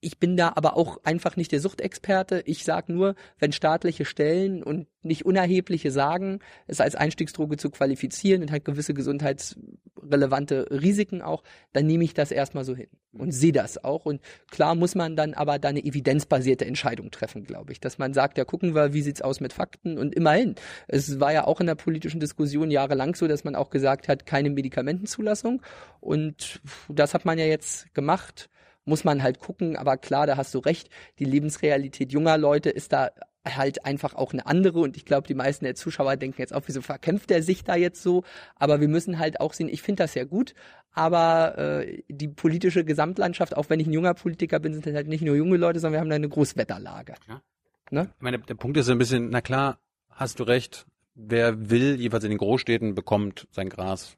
ich 0.00 0.19
bin 0.19 0.37
da 0.37 0.52
aber 0.55 0.76
auch 0.76 0.99
einfach 1.02 1.37
nicht 1.37 1.50
der 1.50 1.61
Suchtexperte. 1.61 2.43
Ich 2.47 2.64
sage 2.64 2.93
nur, 2.93 3.17
wenn 3.38 3.52
staatliche 3.52 4.05
Stellen 4.05 4.62
und 4.62 4.87
nicht 5.02 5.26
unerhebliche 5.26 5.90
sagen, 5.90 6.38
es 6.67 6.81
als 6.81 6.95
Einstiegsdroge 6.95 7.57
zu 7.57 7.71
qualifizieren 7.71 8.43
und 8.43 8.52
hat 8.52 8.64
gewisse 8.64 8.95
gesundheitsrelevante 8.95 10.67
Risiken 10.71 11.21
auch, 11.23 11.43
dann 11.73 11.87
nehme 11.87 12.05
ich 12.05 12.14
das 12.14 12.31
erstmal 12.31 12.64
so 12.64 12.76
hin 12.76 12.88
und 13.12 13.33
sehe 13.33 13.50
das 13.50 13.83
auch. 13.83 14.05
Und 14.07 14.21
klar 14.50 14.76
muss 14.76 14.95
man 14.95 15.17
dann 15.17 15.35
aber 15.35 15.59
da 15.59 15.69
eine 15.69 15.85
evidenzbasierte 15.85 16.64
Entscheidung 16.64 17.11
treffen, 17.11 17.45
glaube 17.45 17.73
ich. 17.73 17.81
Dass 17.81 17.99
man 17.99 18.14
sagt, 18.14 18.38
ja, 18.38 18.45
gucken 18.45 18.76
wir, 18.76 18.93
wie 18.93 19.02
sieht's 19.02 19.23
aus 19.23 19.40
mit 19.40 19.52
Fakten 19.52 19.99
und 19.99 20.14
immerhin. 20.14 20.55
Es 20.87 21.19
war 21.19 21.33
ja 21.33 21.45
auch 21.45 21.61
in 21.61 21.67
der 21.67 21.75
politischen 21.75 22.21
Diskussion 22.21 22.71
jahrelang 22.71 23.17
so, 23.17 23.26
dass 23.26 23.43
man 23.43 23.57
auch 23.57 23.71
gesagt 23.71 24.07
hat, 24.07 24.26
keine 24.26 24.50
Medikamentenzulassung. 24.50 25.62
Und 26.00 26.61
das 26.88 27.14
hat 27.14 27.25
man 27.25 27.38
ja 27.38 27.47
jetzt 27.47 27.93
gemacht 27.95 28.49
muss 28.88 29.04
man 29.04 29.23
halt 29.23 29.38
gucken. 29.38 29.76
Aber 29.76 29.97
klar, 29.97 30.26
da 30.26 30.37
hast 30.37 30.54
du 30.54 30.59
recht, 30.59 30.88
die 31.18 31.25
Lebensrealität 31.25 32.12
junger 32.12 32.38
Leute 32.38 32.71
ist 32.71 32.92
da 32.92 33.11
halt 33.45 33.85
einfach 33.85 34.14
auch 34.14 34.33
eine 34.33 34.47
andere 34.47 34.80
und 34.80 34.97
ich 34.97 35.04
glaube, 35.04 35.26
die 35.26 35.35
meisten 35.35 35.64
der 35.64 35.75
Zuschauer 35.75 36.16
denken 36.16 36.40
jetzt 36.40 36.54
auch, 36.54 36.62
wieso 36.66 36.83
verkämpft 36.83 37.30
er 37.30 37.42
sich 37.42 37.64
da 37.64 37.76
jetzt 37.76 38.02
so? 38.02 38.25
Aber 38.57 38.80
wir 38.80 38.88
müssen 38.88 39.18
halt 39.18 39.40
auch 39.40 39.52
sehen, 39.52 39.68
ich 39.68 39.83
finde 39.83 40.02
das 40.02 40.14
ja 40.14 40.25
gut, 40.25 40.54
aber 40.92 41.57
äh, 41.57 42.02
die 42.09 42.28
politische 42.28 42.85
Gesamtlandschaft, 42.85 43.57
auch 43.57 43.71
wenn 43.71 43.80
ich 43.80 43.87
ein 43.87 43.92
junger 43.92 44.14
Politiker 44.14 44.59
bin, 44.59 44.75
sind 44.75 44.95
halt 44.95 45.09
nicht 45.09 45.23
nur 45.23 45.37
junge 45.37 45.57
Leute, 45.57 45.80
sondern 45.80 45.95
wir 45.95 46.00
haben 46.00 46.11
da 46.11 46.16
eine 46.16 46.28
Großwetterlage. 46.28 47.14
Ja. 47.28 47.42
Ne? 47.90 48.11
Ich 48.16 48.23
meine, 48.23 48.38
der 48.38 48.54
Punkt 48.54 48.76
ist 48.76 48.87
so 48.87 48.92
ein 48.92 48.99
bisschen, 48.99 49.30
na 49.30 49.40
klar, 49.40 49.78
hast 50.11 50.40
du 50.40 50.45
recht, 50.45 50.87
wer 51.14 51.71
will, 51.71 51.97
jeweils 52.00 52.25
in 52.25 52.30
den 52.30 52.38
Großstädten, 52.38 52.95
bekommt 52.95 53.49
sein 53.50 53.68
Gras. 53.68 54.16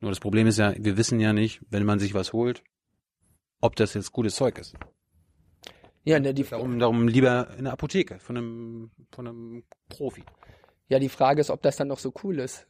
Nur 0.00 0.10
das 0.10 0.20
Problem 0.20 0.46
ist 0.46 0.58
ja, 0.58 0.74
wir 0.76 0.96
wissen 0.96 1.20
ja 1.20 1.32
nicht, 1.32 1.60
wenn 1.70 1.84
man 1.84 1.98
sich 1.98 2.14
was 2.14 2.32
holt, 2.32 2.62
ob 3.66 3.76
das 3.76 3.94
jetzt 3.94 4.12
gutes 4.12 4.36
Zeug 4.36 4.58
ist. 4.58 4.74
Ja, 6.04 6.20
ne, 6.20 6.32
die 6.32 6.44
darum, 6.44 6.78
darum 6.78 7.08
lieber 7.08 7.48
in 7.58 7.64
der 7.64 7.72
Apotheke 7.72 8.18
von 8.20 8.36
einem, 8.36 8.90
von 9.10 9.26
einem 9.26 9.64
Profi. 9.88 10.22
Ja, 10.88 11.00
die 11.00 11.08
Frage 11.08 11.40
ist, 11.40 11.50
ob 11.50 11.62
das 11.62 11.76
dann 11.76 11.88
noch 11.88 11.98
so 11.98 12.12
cool 12.22 12.38
ist. 12.38 12.66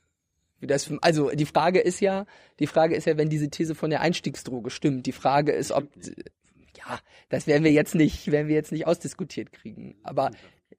Das, 0.62 0.90
also 1.02 1.30
die 1.30 1.44
Frage 1.44 1.80
ist 1.80 2.00
ja, 2.00 2.24
die 2.60 2.66
Frage 2.66 2.96
ist 2.96 3.04
ja, 3.04 3.18
wenn 3.18 3.28
diese 3.28 3.50
These 3.50 3.74
von 3.74 3.90
der 3.90 4.00
Einstiegsdroge 4.00 4.70
stimmt. 4.70 5.04
Die 5.04 5.12
Frage 5.12 5.52
ist, 5.52 5.70
ob 5.70 5.86
ja, 6.76 6.98
das 7.28 7.46
werden 7.46 7.64
wir 7.64 7.72
jetzt 7.72 7.94
nicht, 7.94 8.30
werden 8.30 8.48
wir 8.48 8.54
jetzt 8.54 8.72
nicht 8.72 8.86
ausdiskutiert 8.86 9.52
kriegen. 9.52 9.96
Aber 10.02 10.30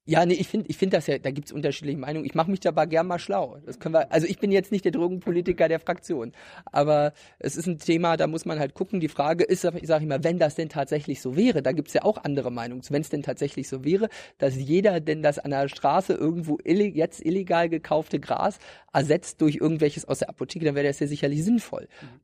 ja, 0.06 0.26
nee, 0.26 0.36
ich 0.36 0.48
finde 0.48 0.68
ich 0.70 0.78
finde 0.78 0.98
das 0.98 1.08
ja, 1.08 1.18
da 1.18 1.32
gibt's 1.32 1.52
unterschiedliche 1.52 1.98
Meinungen. 1.98 2.26
Ich 2.26 2.34
mache 2.34 2.50
mich 2.50 2.62
dabei 2.62 2.86
gern 2.86 3.08
mal 3.08 3.20
schlau. 3.20 3.58
Das 3.66 3.80
können 3.80 3.94
wir, 3.94 4.12
also 4.12 4.26
ich 4.26 4.40
bin 4.40 4.52
jetzt 4.52 4.72
nicht 4.72 4.86
der 4.86 4.94
Drogenpolitiker 4.94 5.68
der 5.68 5.80
Fraktion, 5.80 6.32
aber 6.66 7.14
es 7.40 7.58
ist 7.58 7.68
ein 7.68 7.78
Thema, 7.78 8.16
da 8.16 8.28
muss 8.28 8.46
man 8.46 8.60
halt 8.60 8.74
gucken. 8.74 9.00
Die 9.00 9.10
Frage 9.10 9.44
ist, 9.44 9.66
ich 9.66 9.88
sage 9.88 10.06
immer, 10.06 10.24
wenn 10.24 10.40
das 10.40 10.56
denn 10.56 10.70
tatsächlich 10.70 11.22
so 11.22 11.36
wäre, 11.36 11.62
da 11.62 11.74
gibt's 11.74 11.94
ja 11.94 12.04
auch 12.04 12.24
andere 12.24 12.52
Meinungen. 12.52 12.82
Wenn 12.90 13.02
es 13.02 13.10
denn 13.10 13.24
tatsächlich 13.24 13.68
so 13.68 13.84
wäre, 13.84 14.08
dass 14.38 14.56
jeder 14.56 15.00
denn 15.02 15.24
das 15.24 15.40
an 15.40 15.52
der 15.52 15.68
Straße 15.68 16.14
irgendwo 16.14 16.58
illeg 16.64 16.96
jetzt 16.96 17.26
illegal 17.26 17.68
gekaufte 17.70 18.20
Gras 18.20 18.60
ersetzt 18.94 19.42
durch 19.42 19.58
irgendwelches 19.58 20.06
aus 20.06 20.20
der 20.20 20.30
Apotheke, 20.30 20.66
dann 20.66 20.76
wäre 20.76 20.88
das 20.88 21.00
ja 21.00 21.08
sicherlich 21.08 21.44
sinnvoll. 21.44 21.88
Mhm. 22.02 22.20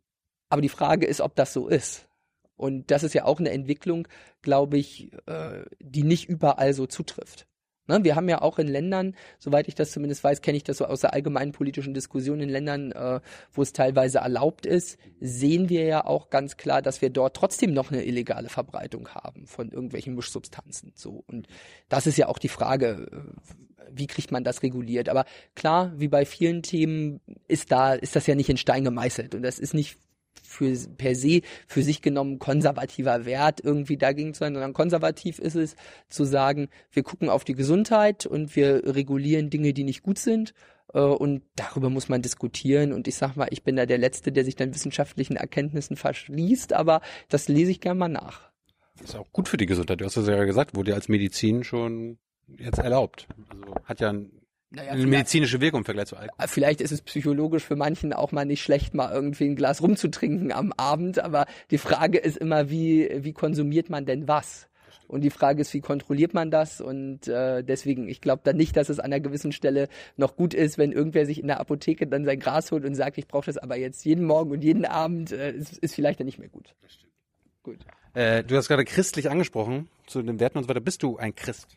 Aber 0.50 0.62
die 0.62 0.70
Frage 0.70 1.06
ist, 1.06 1.20
ob 1.20 1.36
das 1.36 1.52
so 1.52 1.68
ist. 1.68 2.08
Und 2.56 2.92
das 2.92 3.04
ist 3.04 3.14
ja 3.14 3.26
auch 3.26 3.40
eine 3.40 3.50
Entwicklung, 3.50 4.08
glaube 4.42 4.78
ich, 4.78 5.12
äh, 5.26 5.64
die 5.80 6.04
nicht 6.04 6.30
überall 6.30 6.74
so 6.74 6.86
zutrifft. 6.86 7.48
Ne, 7.88 8.04
wir 8.04 8.16
haben 8.16 8.30
ja 8.30 8.42
auch 8.42 8.60
in 8.60 8.68
Ländern, 8.68 9.14
soweit 9.40 9.68
ich 9.68 9.76
das 9.76 9.92
zumindest 9.92 10.24
weiß, 10.24 10.42
kenne 10.42 10.56
ich 10.56 10.64
das 10.64 10.78
so 10.78 10.86
aus 10.86 11.02
der 11.02 11.14
allgemeinen 11.14 11.52
politischen 11.52 11.94
Diskussion 11.94 12.40
in 12.40 12.48
Ländern, 12.48 12.94
äh, 12.94 13.20
wo 13.52 13.62
es 13.62 13.74
teilweise 13.74 14.20
erlaubt 14.20 14.66
ist, 14.66 14.98
sehen 15.20 15.68
wir 15.68 15.84
ja 15.84 16.06
auch 16.06 16.30
ganz 16.30 16.56
klar, 16.56 16.82
dass 16.82 17.02
wir 17.02 17.10
dort 17.10 17.36
trotzdem 17.36 17.74
noch 17.74 17.92
eine 17.92 18.06
illegale 18.06 18.48
Verbreitung 18.48 19.10
haben 19.10 19.48
von 19.48 19.70
irgendwelchen 19.70 20.16
Mischsubstanzen. 20.16 20.94
So 20.96 21.26
und 21.28 21.48
das 21.90 22.08
ist 22.08 22.18
ja 22.18 22.30
auch 22.30 22.40
die 22.40 22.48
Frage, 22.48 23.08
äh, 23.12 23.88
wie 23.92 24.08
kriegt 24.08 24.32
man 24.32 24.46
das 24.46 24.64
reguliert? 24.64 25.10
Aber 25.10 25.26
klar, 25.54 25.92
wie 25.98 26.08
bei 26.08 26.26
vielen 26.26 26.64
Themen 26.64 27.20
ist 27.50 27.72
da 27.72 27.94
ist 27.94 28.16
das 28.16 28.28
ja 28.28 28.36
nicht 28.36 28.50
in 28.50 28.58
Stein 28.58 28.86
gemeißelt 28.86 29.36
und 29.36 29.42
das 29.42 29.60
ist 29.60 29.74
nicht 29.74 30.00
für 30.42 30.76
per 30.98 31.16
se 31.16 31.42
für 31.68 31.84
sich 31.84 32.02
genommen 32.02 32.40
konservativer 32.40 33.26
Wert 33.26 33.62
irgendwie 33.64 33.98
dagegen 33.98 34.34
zu 34.34 34.40
sein, 34.40 34.54
sondern 34.54 34.74
konservativ 34.74 35.40
ist 35.40 35.56
es 35.56 35.76
zu 36.10 36.26
sagen, 36.26 36.70
wir 36.92 37.04
gucken 37.04 37.30
auf 37.30 37.44
die 37.44 37.56
Gesundheit 37.56 38.26
und 38.26 38.56
wir 38.56 38.96
regulieren 38.96 39.50
Dinge, 39.50 39.74
die 39.74 39.84
nicht 39.84 40.04
gut 40.04 40.20
sind 40.20 40.54
äh, 40.94 41.00
und 41.00 41.44
darüber 41.56 41.90
muss 41.90 42.10
man 42.10 42.22
diskutieren 42.22 42.94
und 42.94 43.08
ich 43.08 43.16
sag 43.16 43.36
mal, 43.36 43.48
ich 43.52 43.64
bin 43.64 43.76
da 43.76 43.86
der 43.86 43.98
Letzte, 43.98 44.32
der 44.32 44.46
sich 44.46 44.56
dann 44.56 44.74
wissenschaftlichen 44.74 45.36
Erkenntnissen 45.36 45.98
verschließt, 45.98 46.74
aber 46.74 47.02
das 47.30 47.48
lese 47.48 47.72
ich 47.72 47.82
gerne 47.82 48.00
mal 48.00 48.10
nach. 48.10 48.52
Das 48.98 49.10
ist 49.10 49.16
auch 49.16 49.32
gut 49.32 49.48
für 49.48 49.58
die 49.58 49.66
Gesundheit. 49.66 50.02
Du 50.02 50.06
hast 50.06 50.18
es 50.18 50.28
ja 50.28 50.44
gesagt, 50.44 50.76
wurde 50.76 50.92
ja 50.92 50.96
als 50.96 51.10
Medizin 51.10 51.64
schon 51.64 52.20
jetzt 52.48 52.78
erlaubt. 52.78 53.28
Also 53.50 53.76
hat 53.86 54.00
ja 54.00 54.10
ein 54.10 54.43
naja, 54.76 54.92
eine 54.92 55.06
medizinische 55.06 55.62
Wirkung 55.62 55.82
im 55.82 55.86
Vergleich 55.86 56.08
zu 56.08 56.18
Alkohol. 56.18 56.48
Vielleicht 56.48 56.82
ist 56.82 56.92
es 56.92 57.02
psychologisch 57.04 57.64
für 57.64 57.76
manchen 57.76 58.12
auch 58.12 58.32
mal 58.32 58.46
nicht 58.46 58.64
schlecht, 58.64 58.96
mal 58.96 59.12
irgendwie 59.14 59.46
ein 59.46 59.56
Glas 59.56 59.82
rumzutrinken 59.84 60.52
am 60.52 60.74
Abend, 60.74 61.20
aber 61.20 61.46
die 61.70 61.78
Frage 61.78 62.18
ist 62.18 62.38
immer, 62.38 62.72
wie, 62.72 63.10
wie 63.18 63.34
konsumiert 63.34 63.90
man 63.92 64.06
denn 64.06 64.28
was? 64.28 64.68
Und 65.08 65.22
die 65.22 65.30
Frage 65.30 65.62
ist, 65.62 65.74
wie 65.76 65.82
kontrolliert 65.82 66.34
man 66.34 66.50
das? 66.50 66.82
Und 66.82 67.28
äh, 67.28 67.64
deswegen, 67.64 68.10
ich 68.10 68.20
glaube 68.20 68.42
dann 68.44 68.58
nicht, 68.58 68.76
dass 68.76 68.90
es 68.90 69.00
an 69.00 69.06
einer 69.06 69.20
gewissen 69.20 69.52
Stelle 69.52 69.90
noch 70.18 70.36
gut 70.36 70.56
ist, 70.56 70.80
wenn 70.80 70.92
irgendwer 70.92 71.28
sich 71.28 71.40
in 71.40 71.46
der 71.46 71.60
Apotheke 71.60 72.08
dann 72.08 72.26
sein 72.26 72.40
Gras 72.40 72.72
holt 72.72 72.84
und 72.84 72.96
sagt, 72.96 73.20
ich 73.20 73.28
brauche 73.28 73.46
das 73.46 73.58
aber 73.58 73.78
jetzt 73.78 74.04
jeden 74.06 74.26
Morgen 74.26 74.50
und 74.50 74.64
jeden 74.64 74.86
Abend, 74.86 75.32
äh, 75.32 75.52
ist, 75.52 75.78
ist 75.78 75.94
vielleicht 75.94 76.20
dann 76.20 76.26
nicht 76.26 76.40
mehr 76.40 76.50
gut. 76.50 76.74
Das 76.82 76.94
stimmt. 76.94 77.14
Gut. 77.62 77.80
Äh, 78.16 78.44
du 78.44 78.56
hast 78.56 78.70
gerade 78.70 78.86
christlich 78.86 79.30
angesprochen, 79.30 79.88
zu 80.08 80.24
den 80.24 80.40
Werten 80.40 80.58
und 80.58 80.64
so 80.64 80.70
weiter. 80.70 80.80
Bist 80.80 81.04
du 81.04 81.18
ein 81.18 81.36
Christ? 81.36 81.68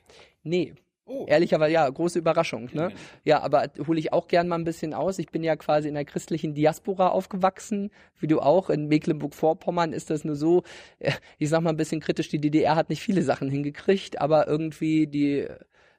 Nee, 0.43 0.75
Oh. 1.09 1.25
Ehrlicherweise, 1.29 1.73
ja, 1.73 1.89
große 1.89 2.19
Überraschung. 2.19 2.69
Ne? 2.73 2.91
Ja, 3.25 3.41
aber 3.41 3.69
hole 3.87 4.01
ich 4.01 4.13
auch 4.13 4.27
gern 4.27 4.49
mal 4.49 4.57
ein 4.57 4.65
bisschen 4.65 4.93
aus. 4.93 5.21
Ich 5.21 5.31
bin 5.31 5.45
ja 5.45 5.55
quasi 5.55 5.87
in 5.87 5.95
der 5.95 6.05
christlichen 6.05 6.53
Diaspora 6.53 7.09
aufgewachsen, 7.11 7.93
wie 8.19 8.27
du 8.27 8.41
auch. 8.41 8.71
In 8.71 8.89
Mecklenburg-Vorpommern 8.89 9.93
ist 9.93 10.11
das 10.11 10.25
nur 10.25 10.35
so, 10.35 10.65
äh, 10.99 11.13
ich 11.39 11.49
sag 11.49 11.61
mal 11.61 11.71
ein 11.71 11.77
bisschen 11.77 12.01
kritisch, 12.01 12.29
die 12.29 12.41
DDR 12.41 12.75
hat 12.75 12.91
nicht 12.91 13.03
viele 13.03 13.23
Sachen 13.23 13.49
hingekriegt, 13.49 14.21
aber 14.21 14.49
irgendwie 14.49 15.07
die 15.07 15.47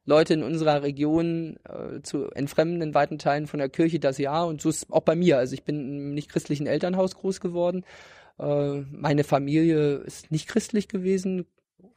Leute 0.04 0.34
in 0.34 0.44
unserer 0.44 0.84
Region 0.84 1.58
äh, 1.64 2.02
zu 2.02 2.30
entfremden 2.32 2.82
in 2.82 2.94
weiten 2.94 3.18
Teilen 3.18 3.48
von 3.48 3.60
der 3.60 3.70
Kirche 3.70 4.00
das 4.00 4.18
ja 4.18 4.44
und 4.44 4.62
so 4.62 4.70
ist 4.70 4.92
auch 4.92 5.02
bei 5.02 5.16
mir. 5.16 5.38
Also 5.38 5.54
ich 5.54 5.64
bin 5.64 5.80
im 5.80 6.14
nicht 6.14 6.30
christlichen 6.30 6.68
Elternhaus 6.68 7.16
groß 7.16 7.40
geworden. 7.40 7.86
Äh, 8.40 8.82
meine 8.92 9.24
Familie 9.24 9.96
ist 9.98 10.32
nicht 10.32 10.48
christlich 10.48 10.90
gewesen, 10.90 11.46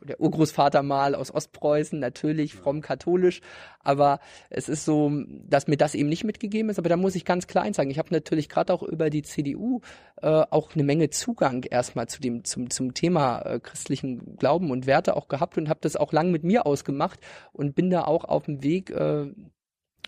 der 0.03 0.21
Urgroßvater 0.21 0.83
mal 0.83 1.15
aus 1.15 1.33
Ostpreußen, 1.33 1.99
natürlich 1.99 2.55
fromm 2.55 2.81
katholisch, 2.81 3.41
aber 3.81 4.21
es 4.49 4.69
ist 4.69 4.85
so, 4.85 5.11
dass 5.47 5.69
mir 5.69 5.77
das 5.77 5.95
eben 5.95 6.09
nicht 6.09 6.25
mitgegeben 6.25 6.71
ist. 6.71 6.79
Aber 6.79 6.89
da 6.89 6.97
muss 6.97 7.15
ich 7.15 7.25
ganz 7.25 7.47
klein 7.47 7.73
sagen, 7.73 7.91
ich 7.91 7.99
habe 7.99 8.13
natürlich 8.13 8.49
gerade 8.49 8.73
auch 8.73 8.83
über 8.83 9.11
die 9.11 9.23
CDU 9.23 9.81
äh, 10.23 10.27
auch 10.27 10.75
eine 10.75 10.85
Menge 10.85 11.11
Zugang 11.11 11.65
erstmal 11.65 12.09
zu 12.09 12.21
dem 12.21 12.45
zum 12.45 12.71
zum 12.71 12.95
Thema 12.95 13.41
äh, 13.43 13.61
christlichen 13.61 14.37
Glauben 14.37 14.71
und 14.71 14.87
Werte 14.87 15.17
auch 15.17 15.29
gehabt 15.29 15.59
und 15.59 15.69
habe 15.69 15.81
das 15.83 15.97
auch 15.97 16.13
lang 16.13 16.31
mit 16.31 16.45
mir 16.45 16.67
ausgemacht 16.67 17.21
und 17.53 17.75
bin 17.75 17.91
da 17.91 18.05
auch 18.05 18.25
auf 18.25 18.45
dem 18.45 18.63
Weg 18.63 18.91
äh, 18.91 19.33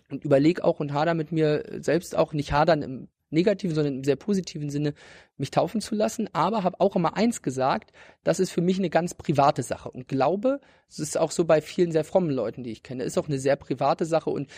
und 0.09 0.23
überlege 0.23 0.63
auch 0.63 0.79
und 0.79 0.93
hader 0.93 1.13
mit 1.13 1.31
mir 1.31 1.63
selbst 1.79 2.15
auch 2.15 2.33
nicht 2.33 2.51
hadern 2.51 2.81
im 2.81 3.07
negativen, 3.33 3.75
sondern 3.75 3.97
im 3.97 4.03
sehr 4.03 4.15
positiven 4.15 4.69
Sinne, 4.69 4.93
mich 5.37 5.51
taufen 5.51 5.81
zu 5.81 5.95
lassen, 5.95 6.29
aber 6.33 6.63
habe 6.63 6.79
auch 6.79 6.95
immer 6.95 7.17
eins 7.17 7.41
gesagt, 7.41 7.91
das 8.23 8.39
ist 8.39 8.51
für 8.51 8.61
mich 8.61 8.77
eine 8.79 8.89
ganz 8.89 9.13
private 9.13 9.63
Sache. 9.63 9.91
Und 9.91 10.07
glaube, 10.07 10.61
es 10.89 10.99
ist 10.99 11.17
auch 11.17 11.31
so 11.31 11.45
bei 11.45 11.61
vielen 11.61 11.91
sehr 11.91 12.03
frommen 12.03 12.29
Leuten, 12.29 12.63
die 12.63 12.71
ich 12.71 12.83
kenne, 12.83 13.03
ist 13.03 13.17
auch 13.17 13.27
eine 13.27 13.39
sehr 13.39 13.55
private 13.55 14.05
Sache. 14.05 14.29
Und 14.29 14.49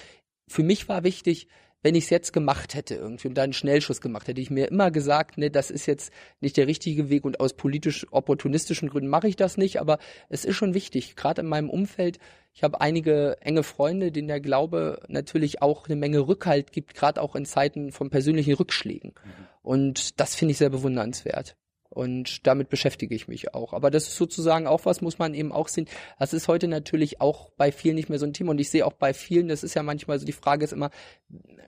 für 0.47 0.63
mich 0.63 0.87
war 0.87 1.03
wichtig, 1.03 1.47
wenn 1.85 1.93
ich 1.93 2.05
es 2.05 2.09
jetzt 2.09 2.33
gemacht 2.33 2.73
hätte 2.73 2.95
irgendwie 2.95 3.27
und 3.27 3.35
da 3.35 3.43
einen 3.43 3.53
Schnellschuss 3.53 4.01
gemacht 4.01 4.27
hätte, 4.27 4.41
ich 4.41 4.49
mir 4.49 4.69
immer 4.69 4.89
gesagt, 4.89 5.37
ne, 5.37 5.51
das 5.51 5.69
ist 5.69 5.85
jetzt 5.85 6.11
nicht 6.39 6.57
der 6.57 6.65
richtige 6.65 7.11
Weg 7.11 7.25
und 7.25 7.39
aus 7.39 7.53
politisch 7.53 8.07
opportunistischen 8.09 8.89
Gründen 8.89 9.07
mache 9.07 9.27
ich 9.27 9.35
das 9.35 9.55
nicht, 9.55 9.79
aber 9.79 9.99
es 10.27 10.45
ist 10.45 10.55
schon 10.55 10.73
wichtig, 10.73 11.15
gerade 11.15 11.41
in 11.41 11.47
meinem 11.47 11.69
Umfeld, 11.69 12.17
ich 12.55 12.63
habe 12.63 12.81
einige 12.81 13.37
enge 13.41 13.61
Freunde, 13.61 14.11
denen 14.11 14.29
der 14.29 14.39
Glaube 14.39 14.99
natürlich 15.09 15.61
auch 15.61 15.85
eine 15.85 15.95
Menge 15.95 16.27
Rückhalt 16.27 16.71
gibt, 16.71 16.95
gerade 16.95 17.21
auch 17.21 17.35
in 17.35 17.45
Zeiten 17.45 17.91
von 17.91 18.09
persönlichen 18.09 18.55
Rückschlägen. 18.55 19.11
Mhm. 19.23 19.47
Und 19.61 20.19
das 20.19 20.33
finde 20.33 20.53
ich 20.53 20.57
sehr 20.57 20.71
bewundernswert. 20.71 21.55
Und 21.89 22.45
damit 22.45 22.69
beschäftige 22.69 23.15
ich 23.15 23.27
mich 23.27 23.53
auch. 23.53 23.73
Aber 23.73 23.89
das 23.89 24.07
ist 24.07 24.17
sozusagen 24.17 24.67
auch 24.67 24.85
was, 24.85 25.01
muss 25.01 25.17
man 25.17 25.33
eben 25.33 25.51
auch 25.51 25.67
sehen. 25.67 25.87
Das 26.19 26.33
ist 26.33 26.47
heute 26.47 26.67
natürlich 26.67 27.21
auch 27.21 27.49
bei 27.51 27.71
vielen 27.71 27.95
nicht 27.95 28.09
mehr 28.09 28.19
so 28.19 28.25
ein 28.25 28.33
Thema. 28.33 28.51
Und 28.51 28.59
ich 28.59 28.69
sehe 28.69 28.85
auch 28.85 28.93
bei 28.93 29.13
vielen, 29.13 29.47
das 29.47 29.63
ist 29.63 29.75
ja 29.75 29.83
manchmal 29.83 30.19
so, 30.19 30.25
die 30.25 30.33
Frage 30.33 30.65
ist 30.65 30.73
immer, 30.73 30.89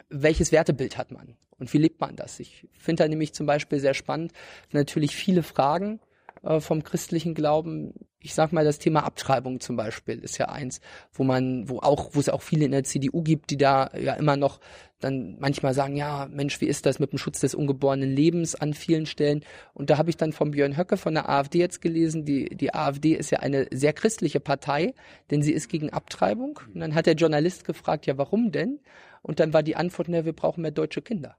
welches 0.10 0.52
Wertebild 0.52 0.98
hat 0.98 1.12
man? 1.12 1.38
Und 1.60 1.72
wie 1.74 1.78
lebt 1.78 2.02
man 2.02 2.16
das? 2.16 2.40
Ich 2.40 2.68
finde 2.78 3.04
da 3.04 3.08
nämlich 3.08 3.34
zum 3.34 3.46
Beispiel 3.46 3.80
sehr 3.80 3.94
spannend, 3.94 4.32
natürlich 4.72 5.16
viele 5.16 5.44
Fragen 5.44 6.00
äh, 6.44 6.60
vom 6.60 6.84
christlichen 6.84 7.34
Glauben. 7.34 7.94
Ich 8.28 8.34
sag 8.34 8.52
mal, 8.52 8.66
das 8.66 8.78
Thema 8.78 9.06
Abtreibung 9.06 9.62
zum 9.62 9.78
Beispiel 9.78 10.20
ist 10.20 10.38
ja 10.38 10.50
eins, 10.50 10.82
wo 11.14 11.24
man, 11.24 11.70
wo 11.70 11.80
auch, 11.80 12.10
wo 12.12 12.20
es 12.20 12.28
auch 12.28 12.42
viele 12.42 12.66
in 12.66 12.72
der 12.72 12.84
CDU 12.84 13.24
gibt, 13.24 13.52
die 13.52 13.58
da 13.58 13.90
ja 13.98 14.16
immer 14.16 14.36
noch 14.36 14.60
dann 15.00 15.38
manchmal 15.40 15.74
sagen, 15.74 15.96
ja, 15.96 16.28
Mensch, 16.30 16.60
wie 16.60 16.66
ist 16.66 16.86
das 16.86 17.00
mit 17.00 17.14
dem 17.14 17.20
Schutz 17.20 17.40
des 17.40 17.56
ungeborenen 17.56 18.14
Lebens 18.14 18.54
an 18.54 18.74
vielen 18.74 19.06
Stellen? 19.06 19.46
Und 19.74 19.90
da 19.90 19.98
habe 19.98 20.10
ich 20.10 20.18
dann 20.18 20.34
von 20.34 20.52
Björn 20.52 20.76
Höcke 20.76 20.98
von 20.98 21.14
der 21.14 21.30
AfD 21.30 21.60
jetzt 21.60 21.82
gelesen, 21.82 22.26
die, 22.26 22.50
die 22.50 22.74
AfD 22.74 23.14
ist 23.14 23.30
ja 23.32 23.40
eine 23.40 23.68
sehr 23.72 23.94
christliche 23.94 24.42
Partei, 24.42 24.94
denn 25.32 25.42
sie 25.42 25.54
ist 25.54 25.70
gegen 25.70 25.92
Abtreibung. 25.92 26.60
Und 26.74 26.82
dann 26.82 26.96
hat 26.96 27.06
der 27.06 27.16
Journalist 27.16 27.64
gefragt, 27.64 28.08
ja, 28.08 28.18
warum 28.18 28.52
denn? 28.52 28.82
Und 29.22 29.40
dann 29.40 29.54
war 29.54 29.64
die 29.64 29.78
Antwort, 29.78 30.10
na, 30.10 30.26
wir 30.26 30.34
brauchen 30.34 30.64
mehr 30.64 30.72
deutsche 30.72 31.02
Kinder. 31.02 31.38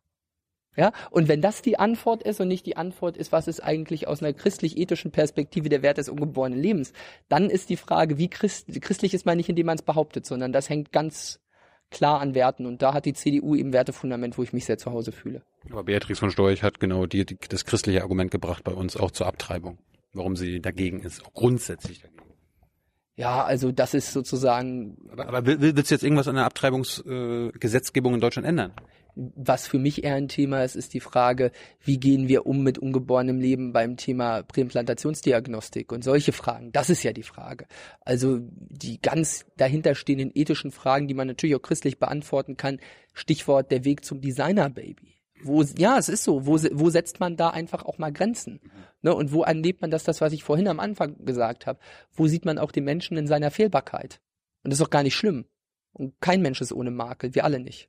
Ja, 0.78 0.92
und 1.10 1.26
wenn 1.26 1.42
das 1.42 1.60
die 1.60 1.76
Antwort 1.76 2.22
ist 2.22 2.40
und 2.40 2.46
nicht 2.46 2.64
die 2.64 2.76
Antwort 2.76 3.16
ist, 3.16 3.32
was 3.32 3.48
ist 3.48 3.58
eigentlich 3.58 4.06
aus 4.06 4.22
einer 4.22 4.32
christlich-ethischen 4.32 5.10
Perspektive 5.10 5.68
der 5.68 5.82
Wert 5.82 5.98
des 5.98 6.08
ungeborenen 6.08 6.56
Lebens, 6.56 6.92
dann 7.28 7.50
ist 7.50 7.68
die 7.68 7.76
Frage, 7.76 8.16
wie 8.16 8.28
Christ, 8.28 8.68
christlich 8.80 9.12
ist 9.12 9.26
man 9.26 9.38
nicht, 9.38 9.48
indem 9.48 9.66
man 9.66 9.76
es 9.76 9.82
behauptet, 9.82 10.24
sondern 10.24 10.52
das 10.52 10.70
hängt 10.70 10.92
ganz 10.92 11.40
klar 11.90 12.20
an 12.20 12.36
Werten. 12.36 12.64
Und 12.64 12.80
da 12.80 12.94
hat 12.94 13.06
die 13.06 13.12
CDU 13.12 13.56
eben 13.56 13.72
Wertefundament, 13.72 14.38
wo 14.38 14.44
ich 14.44 14.52
mich 14.52 14.66
sehr 14.66 14.78
zu 14.78 14.92
Hause 14.92 15.10
fühle. 15.10 15.42
Aber 15.68 15.82
Beatrix 15.82 16.20
von 16.20 16.30
Storch 16.30 16.62
hat 16.62 16.78
genau 16.78 17.06
die, 17.06 17.26
die, 17.26 17.36
das 17.48 17.64
christliche 17.64 18.02
Argument 18.02 18.30
gebracht 18.30 18.62
bei 18.62 18.72
uns 18.72 18.96
auch 18.96 19.10
zur 19.10 19.26
Abtreibung. 19.26 19.78
Warum 20.12 20.36
sie 20.36 20.60
dagegen 20.60 21.00
ist, 21.00 21.26
auch 21.26 21.34
grundsätzlich 21.34 22.02
dagegen. 22.02 22.18
Ja, 23.16 23.42
also 23.42 23.72
das 23.72 23.94
ist 23.94 24.12
sozusagen. 24.12 24.96
Aber, 25.10 25.26
aber 25.26 25.44
willst 25.44 25.90
du 25.90 25.94
jetzt 25.94 26.04
irgendwas 26.04 26.28
an 26.28 26.36
der 26.36 26.44
Abtreibungsgesetzgebung 26.44 28.12
äh, 28.12 28.14
in 28.14 28.20
Deutschland 28.20 28.46
ändern? 28.46 28.72
Was 29.34 29.66
für 29.66 29.80
mich 29.80 30.04
eher 30.04 30.14
ein 30.14 30.28
Thema 30.28 30.62
ist, 30.62 30.76
ist 30.76 30.94
die 30.94 31.00
Frage, 31.00 31.50
wie 31.80 31.98
gehen 31.98 32.28
wir 32.28 32.46
um 32.46 32.62
mit 32.62 32.78
ungeborenem 32.78 33.40
Leben 33.40 33.72
beim 33.72 33.96
Thema 33.96 34.44
Präimplantationsdiagnostik 34.44 35.90
und 35.90 36.04
solche 36.04 36.30
Fragen. 36.30 36.70
Das 36.70 36.88
ist 36.88 37.02
ja 37.02 37.12
die 37.12 37.24
Frage. 37.24 37.66
Also 38.00 38.38
die 38.40 39.02
ganz 39.02 39.44
dahinterstehenden 39.56 40.30
ethischen 40.34 40.70
Fragen, 40.70 41.08
die 41.08 41.14
man 41.14 41.26
natürlich 41.26 41.56
auch 41.56 41.62
christlich 41.62 41.98
beantworten 41.98 42.56
kann. 42.56 42.78
Stichwort 43.12 43.72
der 43.72 43.84
Weg 43.84 44.04
zum 44.04 44.20
Designer-Baby. 44.20 45.16
Wo, 45.42 45.62
ja, 45.62 45.98
es 45.98 46.08
ist 46.08 46.22
so. 46.24 46.46
Wo, 46.46 46.58
wo 46.72 46.90
setzt 46.90 47.18
man 47.18 47.36
da 47.36 47.50
einfach 47.50 47.84
auch 47.84 47.98
mal 47.98 48.12
Grenzen? 48.12 48.60
Ne? 49.02 49.14
Und 49.14 49.32
wo 49.32 49.42
erlebt 49.42 49.80
man 49.80 49.90
das, 49.90 50.04
das, 50.04 50.20
was 50.20 50.32
ich 50.32 50.44
vorhin 50.44 50.68
am 50.68 50.80
Anfang 50.80 51.24
gesagt 51.24 51.66
habe? 51.66 51.80
Wo 52.12 52.26
sieht 52.26 52.44
man 52.44 52.58
auch 52.58 52.72
den 52.72 52.84
Menschen 52.84 53.16
in 53.16 53.26
seiner 53.26 53.50
Fehlbarkeit? 53.50 54.20
Und 54.62 54.72
das 54.72 54.80
ist 54.80 54.86
auch 54.86 54.90
gar 54.90 55.02
nicht 55.02 55.16
schlimm. 55.16 55.46
Und 55.92 56.20
kein 56.20 56.42
Mensch 56.42 56.60
ist 56.60 56.72
ohne 56.72 56.90
Makel, 56.90 57.34
wir 57.34 57.44
alle 57.44 57.60
nicht. 57.60 57.88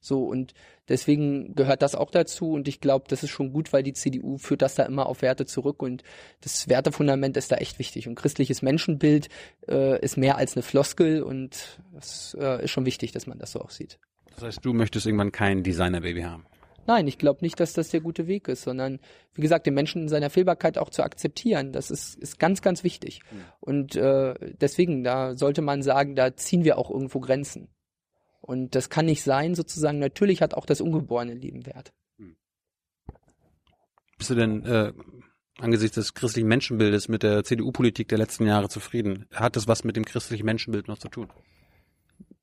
So, 0.00 0.24
und 0.24 0.54
deswegen 0.88 1.54
gehört 1.54 1.82
das 1.82 1.94
auch 1.94 2.10
dazu 2.10 2.52
und 2.52 2.68
ich 2.68 2.80
glaube, 2.80 3.04
das 3.08 3.22
ist 3.22 3.30
schon 3.30 3.52
gut, 3.52 3.72
weil 3.72 3.82
die 3.82 3.92
CDU 3.92 4.38
führt 4.38 4.62
das 4.62 4.74
da 4.74 4.84
immer 4.84 5.06
auf 5.06 5.22
Werte 5.22 5.44
zurück 5.44 5.82
und 5.82 6.02
das 6.40 6.68
Wertefundament 6.68 7.36
ist 7.36 7.52
da 7.52 7.56
echt 7.56 7.78
wichtig. 7.78 8.08
Und 8.08 8.14
christliches 8.14 8.62
Menschenbild 8.62 9.28
äh, 9.68 10.00
ist 10.00 10.16
mehr 10.16 10.36
als 10.36 10.56
eine 10.56 10.62
Floskel 10.62 11.22
und 11.22 11.80
es 11.98 12.36
äh, 12.40 12.64
ist 12.64 12.70
schon 12.70 12.86
wichtig, 12.86 13.12
dass 13.12 13.26
man 13.26 13.38
das 13.38 13.52
so 13.52 13.60
auch 13.60 13.70
sieht. 13.70 13.98
Das 14.34 14.44
heißt, 14.44 14.64
du 14.64 14.72
möchtest 14.72 15.06
irgendwann 15.06 15.32
kein 15.32 15.62
Designer-Baby 15.62 16.22
haben? 16.22 16.46
Nein, 16.86 17.06
ich 17.06 17.18
glaube 17.18 17.40
nicht, 17.42 17.60
dass 17.60 17.72
das 17.72 17.90
der 17.90 18.00
gute 18.00 18.26
Weg 18.26 18.48
ist, 18.48 18.62
sondern 18.62 19.00
wie 19.34 19.42
gesagt, 19.42 19.66
den 19.66 19.74
Menschen 19.74 20.02
in 20.02 20.08
seiner 20.08 20.30
Fehlbarkeit 20.30 20.78
auch 20.78 20.90
zu 20.90 21.02
akzeptieren, 21.02 21.72
das 21.72 21.90
ist, 21.90 22.16
ist 22.16 22.38
ganz, 22.38 22.62
ganz 22.62 22.82
wichtig. 22.84 23.20
Mhm. 23.30 23.44
Und 23.60 23.96
äh, 23.96 24.34
deswegen, 24.60 25.04
da 25.04 25.36
sollte 25.36 25.62
man 25.62 25.82
sagen, 25.82 26.16
da 26.16 26.34
ziehen 26.34 26.64
wir 26.64 26.78
auch 26.78 26.90
irgendwo 26.90 27.20
Grenzen. 27.20 27.68
Und 28.40 28.74
das 28.74 28.88
kann 28.88 29.06
nicht 29.06 29.22
sein, 29.22 29.54
sozusagen, 29.54 29.98
natürlich 29.98 30.42
hat 30.42 30.54
auch 30.54 30.66
das 30.66 30.80
ungeborene 30.80 31.34
Leben 31.34 31.66
Wert. 31.66 31.92
Hm. 32.18 32.36
Bist 34.18 34.30
du 34.30 34.34
denn 34.34 34.64
äh, 34.64 34.92
angesichts 35.58 35.96
des 35.96 36.14
christlichen 36.14 36.48
Menschenbildes 36.48 37.08
mit 37.08 37.22
der 37.22 37.44
CDU-Politik 37.44 38.08
der 38.08 38.18
letzten 38.18 38.46
Jahre 38.46 38.68
zufrieden? 38.68 39.26
Hat 39.32 39.56
das 39.56 39.68
was 39.68 39.84
mit 39.84 39.96
dem 39.96 40.04
christlichen 40.04 40.46
Menschenbild 40.46 40.88
noch 40.88 40.98
zu 40.98 41.08
tun? 41.08 41.28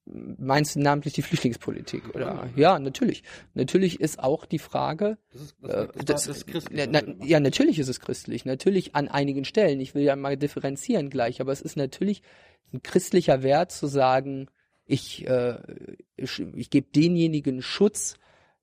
Meinst 0.10 0.76
du 0.76 0.80
namentlich 0.80 1.16
die 1.16 1.22
Flüchtlingspolitik? 1.22 2.16
Oder 2.16 2.50
ja, 2.56 2.80
natürlich. 2.80 3.24
Natürlich 3.56 4.00
ist 4.00 4.20
auch 4.20 4.46
die 4.46 4.60
Frage. 4.60 5.18
Das 5.34 5.42
ist, 5.42 5.56
das, 5.62 5.72
äh, 5.72 5.88
das, 5.96 6.06
das 6.06 6.28
ist 6.28 6.48
christlich. 6.48 6.88
Na, 6.90 7.02
ja, 7.26 7.42
natürlich 7.42 7.78
ist 7.78 7.90
es 7.90 8.00
christlich. 8.00 8.46
Natürlich 8.46 8.96
an 8.96 9.10
einigen 9.10 9.44
Stellen. 9.44 9.82
Ich 9.82 9.96
will 9.96 10.04
ja 10.04 10.16
mal 10.16 10.38
differenzieren 10.38 11.10
gleich, 11.10 11.42
aber 11.42 11.52
es 11.52 11.62
ist 11.62 11.76
natürlich 11.76 12.22
ein 12.74 12.82
christlicher 12.84 13.44
Wert 13.44 13.74
zu 13.74 13.88
sagen, 13.88 14.48
ich, 14.88 15.28
äh, 15.28 15.58
ich, 16.16 16.40
ich 16.56 16.70
gebe 16.70 16.88
denjenigen 16.90 17.62
Schutz, 17.62 18.16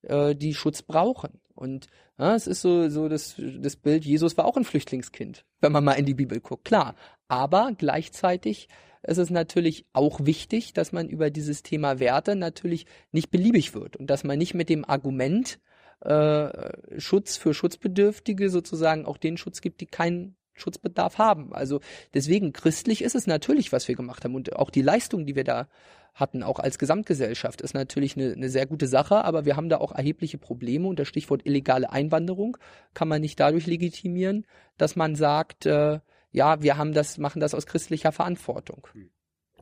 äh, 0.02 0.34
die 0.34 0.54
Schutz 0.54 0.82
brauchen. 0.82 1.40
Und 1.54 1.86
ja, 2.18 2.34
es 2.34 2.46
ist 2.46 2.62
so, 2.62 2.88
so 2.88 3.08
das, 3.08 3.36
das 3.38 3.76
Bild, 3.76 4.04
Jesus 4.04 4.36
war 4.36 4.44
auch 4.44 4.56
ein 4.56 4.64
Flüchtlingskind, 4.64 5.44
wenn 5.60 5.72
man 5.72 5.84
mal 5.84 5.92
in 5.92 6.06
die 6.06 6.14
Bibel 6.14 6.40
guckt. 6.40 6.64
Klar. 6.64 6.94
Aber 7.28 7.72
gleichzeitig 7.76 8.68
ist 9.02 9.18
es 9.18 9.30
natürlich 9.30 9.86
auch 9.92 10.20
wichtig, 10.24 10.72
dass 10.72 10.92
man 10.92 11.08
über 11.08 11.30
dieses 11.30 11.62
Thema 11.62 11.98
Werte 12.00 12.36
natürlich 12.36 12.86
nicht 13.12 13.30
beliebig 13.30 13.74
wird 13.74 13.96
und 13.96 14.08
dass 14.08 14.24
man 14.24 14.38
nicht 14.38 14.54
mit 14.54 14.68
dem 14.68 14.84
Argument 14.84 15.58
äh, 16.00 16.98
Schutz 16.98 17.36
für 17.36 17.54
Schutzbedürftige 17.54 18.50
sozusagen 18.50 19.04
auch 19.04 19.18
den 19.18 19.36
Schutz 19.36 19.60
gibt, 19.60 19.80
die 19.80 19.86
keinen 19.86 20.36
Schutzbedarf 20.54 21.18
haben. 21.18 21.52
Also 21.52 21.80
deswegen 22.14 22.52
christlich 22.52 23.02
ist 23.02 23.14
es 23.14 23.26
natürlich, 23.26 23.72
was 23.72 23.88
wir 23.88 23.96
gemacht 23.96 24.24
haben 24.24 24.34
und 24.34 24.56
auch 24.56 24.70
die 24.70 24.82
Leistung, 24.82 25.26
die 25.26 25.34
wir 25.34 25.44
da 25.44 25.68
hatten, 26.14 26.42
auch 26.42 26.60
als 26.60 26.78
Gesamtgesellschaft, 26.78 27.60
ist 27.60 27.74
natürlich 27.74 28.16
eine, 28.16 28.32
eine 28.32 28.48
sehr 28.48 28.66
gute 28.66 28.86
Sache, 28.86 29.24
aber 29.24 29.44
wir 29.44 29.56
haben 29.56 29.68
da 29.68 29.78
auch 29.78 29.92
erhebliche 29.92 30.38
Probleme 30.38 30.86
und 30.86 30.98
das 30.98 31.08
Stichwort 31.08 31.44
illegale 31.44 31.90
Einwanderung 31.90 32.56
kann 32.94 33.08
man 33.08 33.20
nicht 33.20 33.38
dadurch 33.40 33.66
legitimieren, 33.66 34.46
dass 34.78 34.96
man 34.96 35.16
sagt, 35.16 35.66
äh, 35.66 35.98
ja, 36.30 36.62
wir 36.62 36.76
haben 36.76 36.92
das, 36.92 37.18
machen 37.18 37.40
das 37.40 37.54
aus 37.54 37.66
christlicher 37.66 38.12
Verantwortung. 38.12 38.86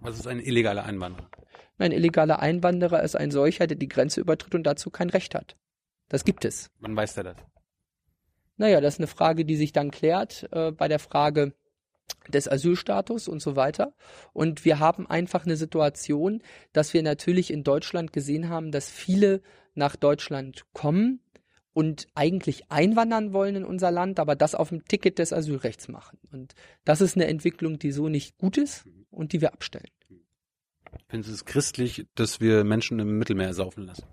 Was 0.00 0.18
ist 0.18 0.26
ein 0.26 0.40
illegaler 0.40 0.84
Einwanderer? 0.84 1.28
Ein 1.78 1.92
illegaler 1.92 2.40
Einwanderer 2.40 3.02
ist 3.02 3.16
ein 3.16 3.30
solcher, 3.30 3.66
der 3.66 3.76
die 3.76 3.88
Grenze 3.88 4.20
übertritt 4.20 4.54
und 4.54 4.64
dazu 4.64 4.90
kein 4.90 5.10
Recht 5.10 5.34
hat. 5.34 5.56
Das 6.08 6.24
gibt 6.24 6.44
es. 6.44 6.70
Wann 6.80 6.94
weiß 6.94 7.14
der 7.14 7.24
das? 7.24 7.36
Naja, 8.56 8.80
das 8.80 8.94
ist 8.94 9.00
eine 9.00 9.06
Frage, 9.06 9.44
die 9.44 9.56
sich 9.56 9.72
dann 9.72 9.90
klärt 9.90 10.48
äh, 10.52 10.70
bei 10.72 10.88
der 10.88 10.98
Frage, 10.98 11.54
des 12.28 12.48
Asylstatus 12.48 13.28
und 13.28 13.40
so 13.42 13.56
weiter. 13.56 13.94
Und 14.32 14.64
wir 14.64 14.78
haben 14.78 15.08
einfach 15.08 15.44
eine 15.44 15.56
Situation, 15.56 16.42
dass 16.72 16.94
wir 16.94 17.02
natürlich 17.02 17.50
in 17.50 17.64
Deutschland 17.64 18.12
gesehen 18.12 18.48
haben, 18.48 18.70
dass 18.70 18.90
viele 18.90 19.42
nach 19.74 19.96
Deutschland 19.96 20.64
kommen 20.72 21.20
und 21.72 22.06
eigentlich 22.14 22.70
einwandern 22.70 23.32
wollen 23.32 23.56
in 23.56 23.64
unser 23.64 23.90
Land, 23.90 24.20
aber 24.20 24.36
das 24.36 24.54
auf 24.54 24.68
dem 24.68 24.84
Ticket 24.84 25.18
des 25.18 25.32
Asylrechts 25.32 25.88
machen. 25.88 26.18
Und 26.30 26.54
das 26.84 27.00
ist 27.00 27.16
eine 27.16 27.26
Entwicklung, 27.26 27.78
die 27.78 27.92
so 27.92 28.08
nicht 28.08 28.36
gut 28.38 28.58
ist 28.58 28.86
und 29.10 29.32
die 29.32 29.40
wir 29.40 29.52
abstellen. 29.52 29.88
Findest 31.08 31.30
du 31.30 31.34
es 31.34 31.44
christlich, 31.44 32.06
dass 32.14 32.40
wir 32.40 32.64
Menschen 32.64 32.98
im 32.98 33.18
Mittelmeer 33.18 33.54
saufen 33.54 33.86
lassen? 33.86 34.04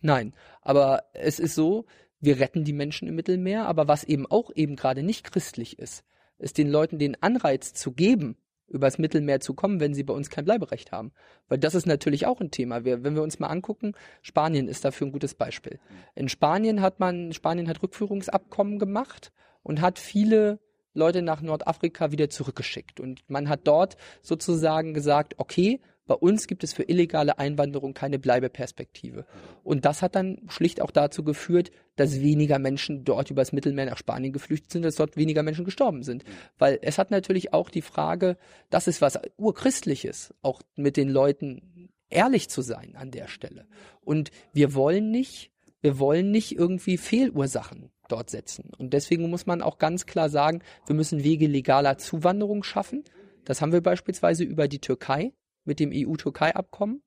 Nein, 0.00 0.34
aber 0.62 1.04
es 1.12 1.38
ist 1.38 1.54
so, 1.54 1.84
wir 2.20 2.40
retten 2.40 2.64
die 2.64 2.72
Menschen 2.72 3.08
im 3.08 3.14
Mittelmeer, 3.14 3.66
aber 3.66 3.88
was 3.88 4.04
eben 4.04 4.26
auch 4.26 4.50
eben 4.54 4.76
gerade 4.76 5.02
nicht 5.02 5.30
christlich 5.30 5.78
ist, 5.78 6.04
ist 6.42 6.58
den 6.58 6.68
Leuten 6.68 6.98
den 6.98 7.20
Anreiz 7.22 7.72
zu 7.72 7.92
geben, 7.92 8.36
übers 8.68 8.98
Mittelmeer 8.98 9.40
zu 9.40 9.54
kommen, 9.54 9.80
wenn 9.80 9.94
sie 9.94 10.02
bei 10.02 10.14
uns 10.14 10.30
kein 10.30 10.44
Bleiberecht 10.44 10.92
haben. 10.92 11.12
Weil 11.48 11.58
das 11.58 11.74
ist 11.74 11.86
natürlich 11.86 12.26
auch 12.26 12.40
ein 12.40 12.50
Thema. 12.50 12.84
Wir, 12.84 13.04
wenn 13.04 13.14
wir 13.14 13.22
uns 13.22 13.38
mal 13.38 13.48
angucken, 13.48 13.92
Spanien 14.22 14.68
ist 14.68 14.84
dafür 14.84 15.06
ein 15.06 15.12
gutes 15.12 15.34
Beispiel. 15.34 15.78
In 16.14 16.28
Spanien 16.28 16.80
hat 16.80 16.98
man, 16.98 17.32
Spanien 17.32 17.68
hat 17.68 17.82
Rückführungsabkommen 17.82 18.78
gemacht 18.78 19.32
und 19.62 19.80
hat 19.80 19.98
viele 19.98 20.58
Leute 20.94 21.22
nach 21.22 21.40
Nordafrika 21.40 22.12
wieder 22.12 22.28
zurückgeschickt. 22.28 23.00
Und 23.00 23.22
man 23.28 23.48
hat 23.48 23.60
dort 23.64 23.96
sozusagen 24.22 24.94
gesagt, 24.94 25.34
okay, 25.38 25.80
bei 26.06 26.14
uns 26.14 26.46
gibt 26.46 26.64
es 26.64 26.72
für 26.72 26.82
illegale 26.82 27.38
Einwanderung 27.38 27.94
keine 27.94 28.18
Bleibeperspektive. 28.18 29.24
Und 29.62 29.84
das 29.84 30.02
hat 30.02 30.16
dann 30.16 30.40
schlicht 30.48 30.80
auch 30.80 30.90
dazu 30.90 31.22
geführt, 31.22 31.70
dass 31.96 32.20
weniger 32.20 32.58
Menschen 32.58 33.04
dort 33.04 33.30
übers 33.30 33.52
Mittelmeer 33.52 33.86
nach 33.86 33.98
Spanien 33.98 34.32
geflüchtet 34.32 34.72
sind, 34.72 34.82
dass 34.82 34.96
dort 34.96 35.16
weniger 35.16 35.42
Menschen 35.42 35.64
gestorben 35.64 36.02
sind. 36.02 36.24
Weil 36.58 36.78
es 36.82 36.98
hat 36.98 37.10
natürlich 37.10 37.52
auch 37.52 37.70
die 37.70 37.82
Frage, 37.82 38.36
das 38.70 38.88
ist 38.88 39.00
was 39.00 39.18
urchristliches, 39.36 40.34
auch 40.42 40.60
mit 40.74 40.96
den 40.96 41.08
Leuten 41.08 41.88
ehrlich 42.10 42.48
zu 42.48 42.62
sein 42.62 42.96
an 42.96 43.10
der 43.10 43.28
Stelle. 43.28 43.66
Und 44.00 44.30
wir 44.52 44.74
wollen 44.74 45.10
nicht, 45.10 45.52
wir 45.80 45.98
wollen 45.98 46.30
nicht 46.30 46.56
irgendwie 46.56 46.98
Fehlursachen 46.98 47.90
dort 48.08 48.28
setzen. 48.28 48.70
Und 48.76 48.92
deswegen 48.92 49.30
muss 49.30 49.46
man 49.46 49.62
auch 49.62 49.78
ganz 49.78 50.06
klar 50.06 50.28
sagen, 50.28 50.62
wir 50.86 50.96
müssen 50.96 51.22
Wege 51.22 51.46
legaler 51.46 51.96
Zuwanderung 51.96 52.64
schaffen. 52.64 53.04
Das 53.44 53.62
haben 53.62 53.72
wir 53.72 53.80
beispielsweise 53.80 54.44
über 54.44 54.68
die 54.68 54.80
Türkei 54.80 55.32
mit 55.64 55.80
dem 55.80 55.90
EU-Türkei-Abkommen. 55.92 57.02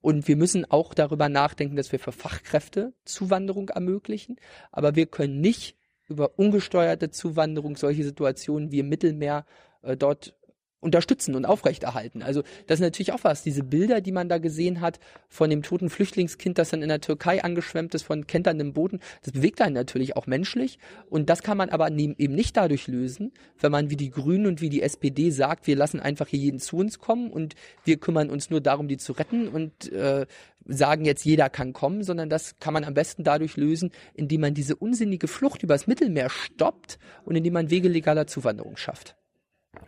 Und 0.00 0.28
wir 0.28 0.36
müssen 0.36 0.70
auch 0.70 0.94
darüber 0.94 1.28
nachdenken, 1.28 1.76
dass 1.76 1.92
wir 1.92 1.98
für 1.98 2.12
Fachkräfte 2.12 2.94
Zuwanderung 3.04 3.68
ermöglichen. 3.68 4.36
Aber 4.72 4.96
wir 4.96 5.06
können 5.06 5.40
nicht 5.40 5.76
über 6.08 6.38
ungesteuerte 6.38 7.10
Zuwanderung 7.10 7.76
solche 7.76 8.04
Situationen 8.04 8.72
wie 8.72 8.80
im 8.80 8.88
Mittelmeer 8.88 9.44
äh, 9.82 9.96
dort 9.96 10.36
unterstützen 10.80 11.34
und 11.34 11.44
aufrechterhalten. 11.44 12.22
Also 12.22 12.42
das 12.66 12.78
ist 12.78 12.84
natürlich 12.84 13.12
auch 13.12 13.22
was. 13.22 13.42
Diese 13.42 13.62
Bilder, 13.62 14.00
die 14.00 14.12
man 14.12 14.28
da 14.28 14.38
gesehen 14.38 14.80
hat 14.80 14.98
von 15.28 15.50
dem 15.50 15.62
toten 15.62 15.90
Flüchtlingskind, 15.90 16.58
das 16.58 16.70
dann 16.70 16.82
in 16.82 16.88
der 16.88 17.00
Türkei 17.00 17.44
angeschwemmt 17.44 17.94
ist 17.94 18.02
von 18.02 18.26
kenterndem 18.26 18.72
Boden, 18.72 19.00
das 19.22 19.32
bewegt 19.32 19.60
einen 19.60 19.74
natürlich 19.74 20.16
auch 20.16 20.26
menschlich. 20.26 20.78
Und 21.08 21.28
das 21.28 21.42
kann 21.42 21.58
man 21.58 21.68
aber 21.68 21.90
eben 21.90 22.34
nicht 22.34 22.56
dadurch 22.56 22.86
lösen, 22.86 23.32
wenn 23.58 23.72
man 23.72 23.90
wie 23.90 23.96
die 23.96 24.10
Grünen 24.10 24.46
und 24.46 24.60
wie 24.60 24.70
die 24.70 24.82
SPD 24.82 25.30
sagt, 25.30 25.66
wir 25.66 25.76
lassen 25.76 26.00
einfach 26.00 26.28
hier 26.28 26.40
jeden 26.40 26.60
zu 26.60 26.78
uns 26.78 26.98
kommen 26.98 27.30
und 27.30 27.54
wir 27.84 27.98
kümmern 27.98 28.30
uns 28.30 28.50
nur 28.50 28.60
darum, 28.60 28.88
die 28.88 28.96
zu 28.96 29.12
retten 29.12 29.48
und 29.48 29.92
äh, 29.92 30.26
sagen 30.66 31.04
jetzt, 31.04 31.24
jeder 31.24 31.50
kann 31.50 31.72
kommen, 31.72 32.02
sondern 32.02 32.30
das 32.30 32.58
kann 32.58 32.72
man 32.72 32.84
am 32.84 32.94
besten 32.94 33.24
dadurch 33.24 33.56
lösen, 33.56 33.90
indem 34.14 34.42
man 34.42 34.54
diese 34.54 34.76
unsinnige 34.76 35.28
Flucht 35.28 35.62
übers 35.62 35.86
Mittelmeer 35.86 36.30
stoppt 36.30 36.98
und 37.24 37.36
indem 37.36 37.54
man 37.54 37.70
Wege 37.70 37.88
legaler 37.88 38.26
Zuwanderung 38.26 38.76
schafft. 38.76 39.16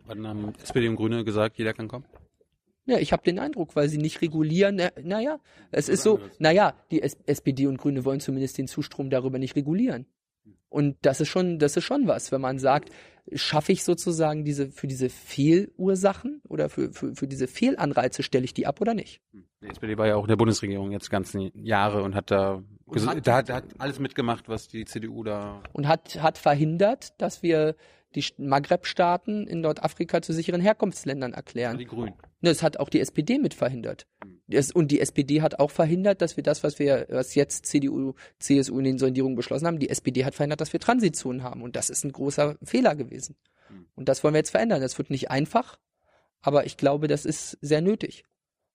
Wann 0.06 0.26
haben 0.26 0.52
SPD 0.62 0.88
und 0.88 0.96
Grüne 0.96 1.24
gesagt, 1.24 1.58
jeder 1.58 1.72
kann 1.72 1.88
kommen? 1.88 2.04
Ja, 2.86 2.98
ich 2.98 3.12
habe 3.12 3.22
den 3.22 3.38
Eindruck, 3.38 3.76
weil 3.76 3.88
sie 3.88 3.98
nicht 3.98 4.22
regulieren. 4.22 4.76
Na, 4.76 4.90
naja, 5.02 5.38
es 5.70 5.88
ist 5.88 6.02
so, 6.02 6.20
naja, 6.38 6.74
die 6.90 7.00
S 7.02 7.16
SPD 7.26 7.66
und 7.66 7.78
Grüne 7.78 8.04
wollen 8.04 8.20
zumindest 8.20 8.58
den 8.58 8.66
Zustrom 8.66 9.08
darüber 9.10 9.38
nicht 9.38 9.54
regulieren. 9.54 10.06
Und 10.68 10.96
das 11.02 11.20
ist 11.20 11.28
schon, 11.28 11.58
das 11.58 11.76
ist 11.76 11.84
schon 11.84 12.08
was, 12.08 12.32
wenn 12.32 12.40
man 12.40 12.58
sagt, 12.58 12.90
schaffe 13.34 13.72
ich 13.72 13.84
sozusagen 13.84 14.44
diese, 14.44 14.70
für 14.72 14.86
diese 14.88 15.10
Fehlursachen 15.10 16.40
oder 16.48 16.68
für, 16.68 16.92
für, 16.92 17.14
für 17.14 17.28
diese 17.28 17.46
Fehlanreize 17.46 18.22
stelle 18.22 18.44
ich 18.44 18.54
die 18.54 18.66
ab 18.66 18.80
oder 18.80 18.94
nicht? 18.94 19.20
Die 19.62 19.68
SPD 19.68 19.96
war 19.98 20.08
ja 20.08 20.16
auch 20.16 20.24
in 20.24 20.28
der 20.28 20.36
Bundesregierung 20.36 20.90
jetzt 20.90 21.10
ganzen 21.10 21.52
Jahre 21.54 22.02
und 22.02 22.14
hat 22.16 22.30
da, 22.30 22.62
Und 22.86 23.06
hat- 23.06 23.26
da 23.26 23.36
hat, 23.36 23.50
hat 23.50 23.64
alles 23.78 23.98
mitgemacht, 24.00 24.48
was 24.48 24.66
die 24.66 24.86
CDU 24.86 25.22
da 25.22 25.62
Und 25.72 25.86
hat, 25.86 26.20
hat 26.22 26.38
verhindert, 26.38 27.20
dass 27.20 27.42
wir 27.42 27.76
die 28.14 28.24
Maghreb-Staaten 28.38 29.46
in 29.46 29.60
Nordafrika 29.60 30.22
zu 30.22 30.32
sicheren 30.32 30.60
Herkunftsländern 30.60 31.32
erklären. 31.32 31.78
die 31.78 31.84
Grünen. 31.84 32.14
Das 32.40 32.62
hat 32.62 32.78
auch 32.78 32.88
die 32.88 33.00
SPD 33.00 33.38
mit 33.38 33.54
verhindert. 33.54 34.06
Das, 34.48 34.72
und 34.72 34.90
die 34.90 35.00
SPD 35.00 35.42
hat 35.42 35.60
auch 35.60 35.70
verhindert, 35.70 36.20
dass 36.20 36.36
wir 36.36 36.42
das, 36.42 36.62
was 36.62 36.78
wir, 36.78 37.06
was 37.08 37.34
jetzt 37.34 37.66
CDU, 37.66 38.14
CSU 38.38 38.78
in 38.78 38.84
den 38.84 38.98
Sondierungen 38.98 39.36
beschlossen 39.36 39.66
haben, 39.66 39.78
die 39.78 39.88
SPD 39.88 40.24
hat 40.24 40.34
verhindert, 40.34 40.60
dass 40.60 40.72
wir 40.72 40.80
Transitzonen 40.80 41.42
haben. 41.42 41.62
Und 41.62 41.76
das 41.76 41.90
ist 41.90 42.04
ein 42.04 42.12
großer 42.12 42.56
Fehler 42.62 42.96
gewesen. 42.96 43.36
Und 43.94 44.08
das 44.08 44.22
wollen 44.22 44.34
wir 44.34 44.38
jetzt 44.38 44.50
verändern. 44.50 44.80
Das 44.80 44.98
wird 44.98 45.10
nicht 45.10 45.30
einfach, 45.30 45.78
aber 46.40 46.66
ich 46.66 46.76
glaube, 46.76 47.08
das 47.08 47.24
ist 47.24 47.56
sehr 47.60 47.80
nötig. 47.80 48.24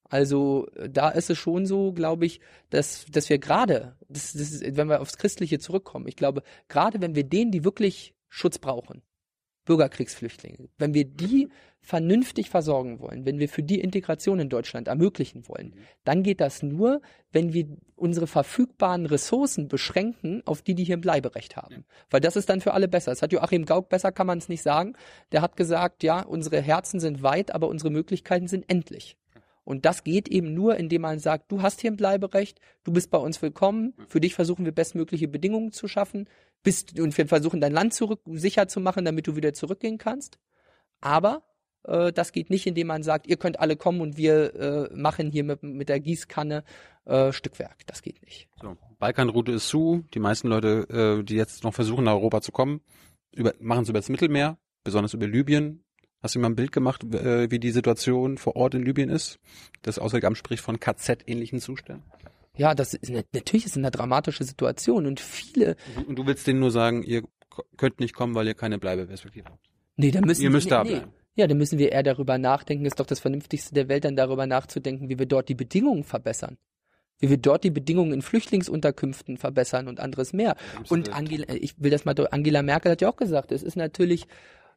Also 0.10 0.68
da 0.90 1.10
ist 1.10 1.30
es 1.30 1.38
schon 1.38 1.66
so, 1.66 1.92
glaube 1.92 2.26
ich, 2.26 2.40
dass, 2.70 3.06
dass 3.12 3.30
wir 3.30 3.40
gerade, 3.40 3.98
das, 4.08 4.34
das 4.34 4.52
ist, 4.52 4.78
wenn 4.78 4.88
wir 4.88 5.02
aufs 5.02 5.18
Christliche 5.18 5.60
zurückkommen, 5.60 6.08
ich 6.08 6.16
glaube, 6.16 6.44
gerade 6.70 7.02
wenn 7.02 7.16
wir 7.16 7.26
denen, 7.26 7.52
die 7.52 7.66
wirklich 7.66 8.16
Schutz 8.30 8.58
brauchen, 8.58 9.02
Bürgerkriegsflüchtlinge, 9.68 10.70
wenn 10.78 10.94
wir 10.94 11.06
die 11.06 11.50
vernünftig 11.82 12.50
versorgen 12.50 13.00
wollen, 13.00 13.26
wenn 13.26 13.38
wir 13.38 13.48
für 13.48 13.64
die 13.64 13.80
Integration 13.80 14.40
in 14.40 14.50
Deutschland 14.50 14.88
ermöglichen 14.88 15.48
wollen, 15.48 15.76
dann 16.04 16.24
geht 16.24 16.42
das 16.42 16.64
nur, 16.64 17.02
wenn 17.32 17.54
wir 17.54 17.68
unsere 17.96 18.28
verfügbaren 18.28 19.06
Ressourcen 19.06 19.68
beschränken 19.68 20.42
auf 20.46 20.62
die, 20.62 20.74
die 20.74 20.84
hier 20.84 20.98
ein 20.98 21.02
Bleiberecht 21.02 21.56
haben. 21.56 21.86
Weil 22.10 22.22
das 22.22 22.36
ist 22.36 22.50
dann 22.50 22.62
für 22.62 22.74
alle 22.74 22.88
besser. 22.88 23.12
Das 23.12 23.22
hat 23.22 23.32
Joachim 23.32 23.66
Gauck, 23.66 23.90
besser 23.90 24.12
kann 24.12 24.28
man 24.28 24.38
es 24.38 24.50
nicht 24.50 24.64
sagen. 24.64 24.94
Der 25.32 25.42
hat 25.42 25.56
gesagt, 25.56 26.02
ja, 26.04 26.22
unsere 26.22 26.62
Herzen 26.62 27.00
sind 27.00 27.22
weit, 27.22 27.54
aber 27.54 27.68
unsere 27.68 27.92
Möglichkeiten 27.92 28.48
sind 28.48 28.70
endlich. 28.70 29.18
Und 29.68 29.84
das 29.86 30.06
geht 30.06 30.30
eben 30.30 30.54
nur, 30.54 30.78
indem 30.78 31.02
man 31.02 31.20
sagt, 31.20 31.52
du 31.52 31.62
hast 31.62 31.82
hier 31.82 31.92
ein 31.92 31.98
Bleiberecht, 31.98 32.62
du 32.86 32.94
bist 32.94 33.12
bei 33.12 33.18
uns 33.18 33.42
willkommen, 33.42 33.94
für 34.08 34.22
dich 34.22 34.34
versuchen 34.34 34.64
wir 34.64 34.72
bestmögliche 34.72 35.28
Bedingungen 35.28 35.74
zu 35.74 35.90
schaffen, 35.90 36.30
bist, 36.64 37.00
und 37.00 37.18
wir 37.18 37.28
versuchen 37.28 37.62
dein 37.62 37.74
Land 37.74 37.94
zurück, 37.94 38.22
sicher 38.26 38.68
zu 38.68 38.80
machen, 38.80 39.06
damit 39.06 39.28
du 39.28 39.36
wieder 39.36 39.54
zurückgehen 39.54 39.98
kannst. 39.98 40.40
Aber 41.02 41.44
äh, 41.84 42.12
das 42.12 42.32
geht 42.32 42.50
nicht, 42.50 42.68
indem 42.68 42.88
man 42.88 43.04
sagt, 43.04 43.28
ihr 43.28 43.38
könnt 43.38 43.60
alle 43.60 43.76
kommen 43.76 44.02
und 44.02 44.18
wir 44.18 44.56
äh, 44.56 44.96
machen 44.96 45.32
hier 45.32 45.44
mit, 45.44 45.64
mit 45.64 45.90
der 45.90 46.00
Gießkanne 46.00 46.64
äh, 47.06 47.32
Stückwerk. 47.32 47.86
Das 47.88 48.02
geht 48.02 48.22
nicht. 48.24 48.50
So, 48.62 48.78
Balkanroute 49.00 49.54
ist 49.54 49.68
zu. 49.68 50.04
Die 50.14 50.20
meisten 50.20 50.48
Leute, 50.48 51.20
äh, 51.20 51.24
die 51.24 51.36
jetzt 51.36 51.64
noch 51.64 51.74
versuchen, 51.74 52.06
nach 52.06 52.14
Europa 52.14 52.42
zu 52.42 52.52
kommen, 52.52 52.82
machen 53.60 53.84
es 53.84 53.90
über 53.90 54.00
das 54.00 54.10
Mittelmeer, 54.10 54.58
besonders 54.84 55.14
über 55.14 55.28
Libyen. 55.28 55.84
Hast 56.22 56.34
du 56.36 56.40
mal 56.40 56.50
ein 56.50 56.56
Bild 56.56 56.72
gemacht, 56.72 57.04
äh, 57.04 57.52
wie 57.52 57.60
die 57.60 57.72
Situation 57.72 58.38
vor 58.38 58.56
Ort 58.56 58.74
in 58.74 58.84
Libyen 58.84 59.10
ist? 59.10 59.40
Das 59.84 60.00
Auswärtige 60.00 60.28
Amt 60.28 60.38
spricht 60.38 60.64
von 60.64 60.80
KZ-ähnlichen 60.80 61.60
Zuständen. 61.60 62.04
Ja, 62.58 62.76
das 62.76 62.94
ist 62.94 63.12
natürlich 63.12 63.66
ist 63.66 63.78
eine 63.78 63.92
dramatische 63.92 64.44
Situation 64.44 65.06
und 65.06 65.20
viele. 65.20 65.76
Und 66.08 66.18
du, 66.18 66.26
willst 66.26 66.48
denen 66.48 66.60
nur 66.60 66.72
sagen, 66.72 67.04
ihr 67.04 67.24
könnt 67.78 68.00
nicht 68.00 68.14
kommen, 68.14 68.36
weil 68.36 68.48
ihr 68.48 68.54
keine 68.54 68.80
Bleibeperspektive 68.80 69.50
habt. 69.50 69.70
Nee, 69.96 70.12
da 70.12 70.22
müssen 70.22 70.44
Ihr 70.44 70.50
müsst 70.50 70.68
nee, 70.68 70.72
da 70.72 70.84
nee. 70.84 70.90
bleiben. 70.92 71.14
Ja, 71.36 71.46
dann 71.46 71.58
müssen 71.58 71.78
wir 71.78 71.92
eher 71.92 72.04
darüber 72.04 72.38
nachdenken. 72.38 72.86
Ist 72.86 73.00
doch 73.00 73.06
das 73.06 73.20
Vernünftigste 73.20 73.74
der 73.74 73.90
Welt, 73.90 74.06
dann 74.06 74.16
darüber 74.16 74.48
nachzudenken, 74.48 75.08
wie 75.10 75.20
wir 75.20 75.28
dort 75.28 75.50
die 75.50 75.56
Bedingungen 75.56 76.04
verbessern. 76.04 76.58
Wie 77.20 77.30
wir 77.30 77.38
dort 77.38 77.64
die 77.64 77.72
Bedingungen 77.72 78.14
in 78.14 78.22
Flüchtlingsunterkünften 78.22 79.38
verbessern 79.38 79.88
und 79.88 80.00
anderes 80.00 80.34
mehr. 80.34 80.56
Und 80.90 81.14
Angela, 81.14 81.46
ich 81.54 81.80
will 81.82 81.92
das 81.92 82.06
mal, 82.06 82.16
Angela 82.32 82.62
Merkel 82.64 82.92
hat 82.92 83.02
ja 83.02 83.10
auch 83.10 83.16
gesagt, 83.16 83.52
es 83.52 83.64
ist 83.64 83.76
natürlich 83.76 84.26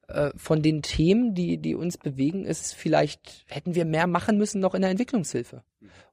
äh, 0.08 0.30
von 0.36 0.62
den 0.62 0.82
Themen, 0.82 1.34
die, 1.34 1.58
die 1.58 1.74
uns 1.74 1.96
bewegen, 1.96 2.44
ist 2.44 2.74
vielleicht, 2.74 3.44
hätten 3.48 3.74
wir 3.74 3.84
mehr 3.84 4.06
machen 4.06 4.38
müssen 4.38 4.60
noch 4.60 4.74
in 4.74 4.82
der 4.82 4.90
Entwicklungshilfe. 4.90 5.62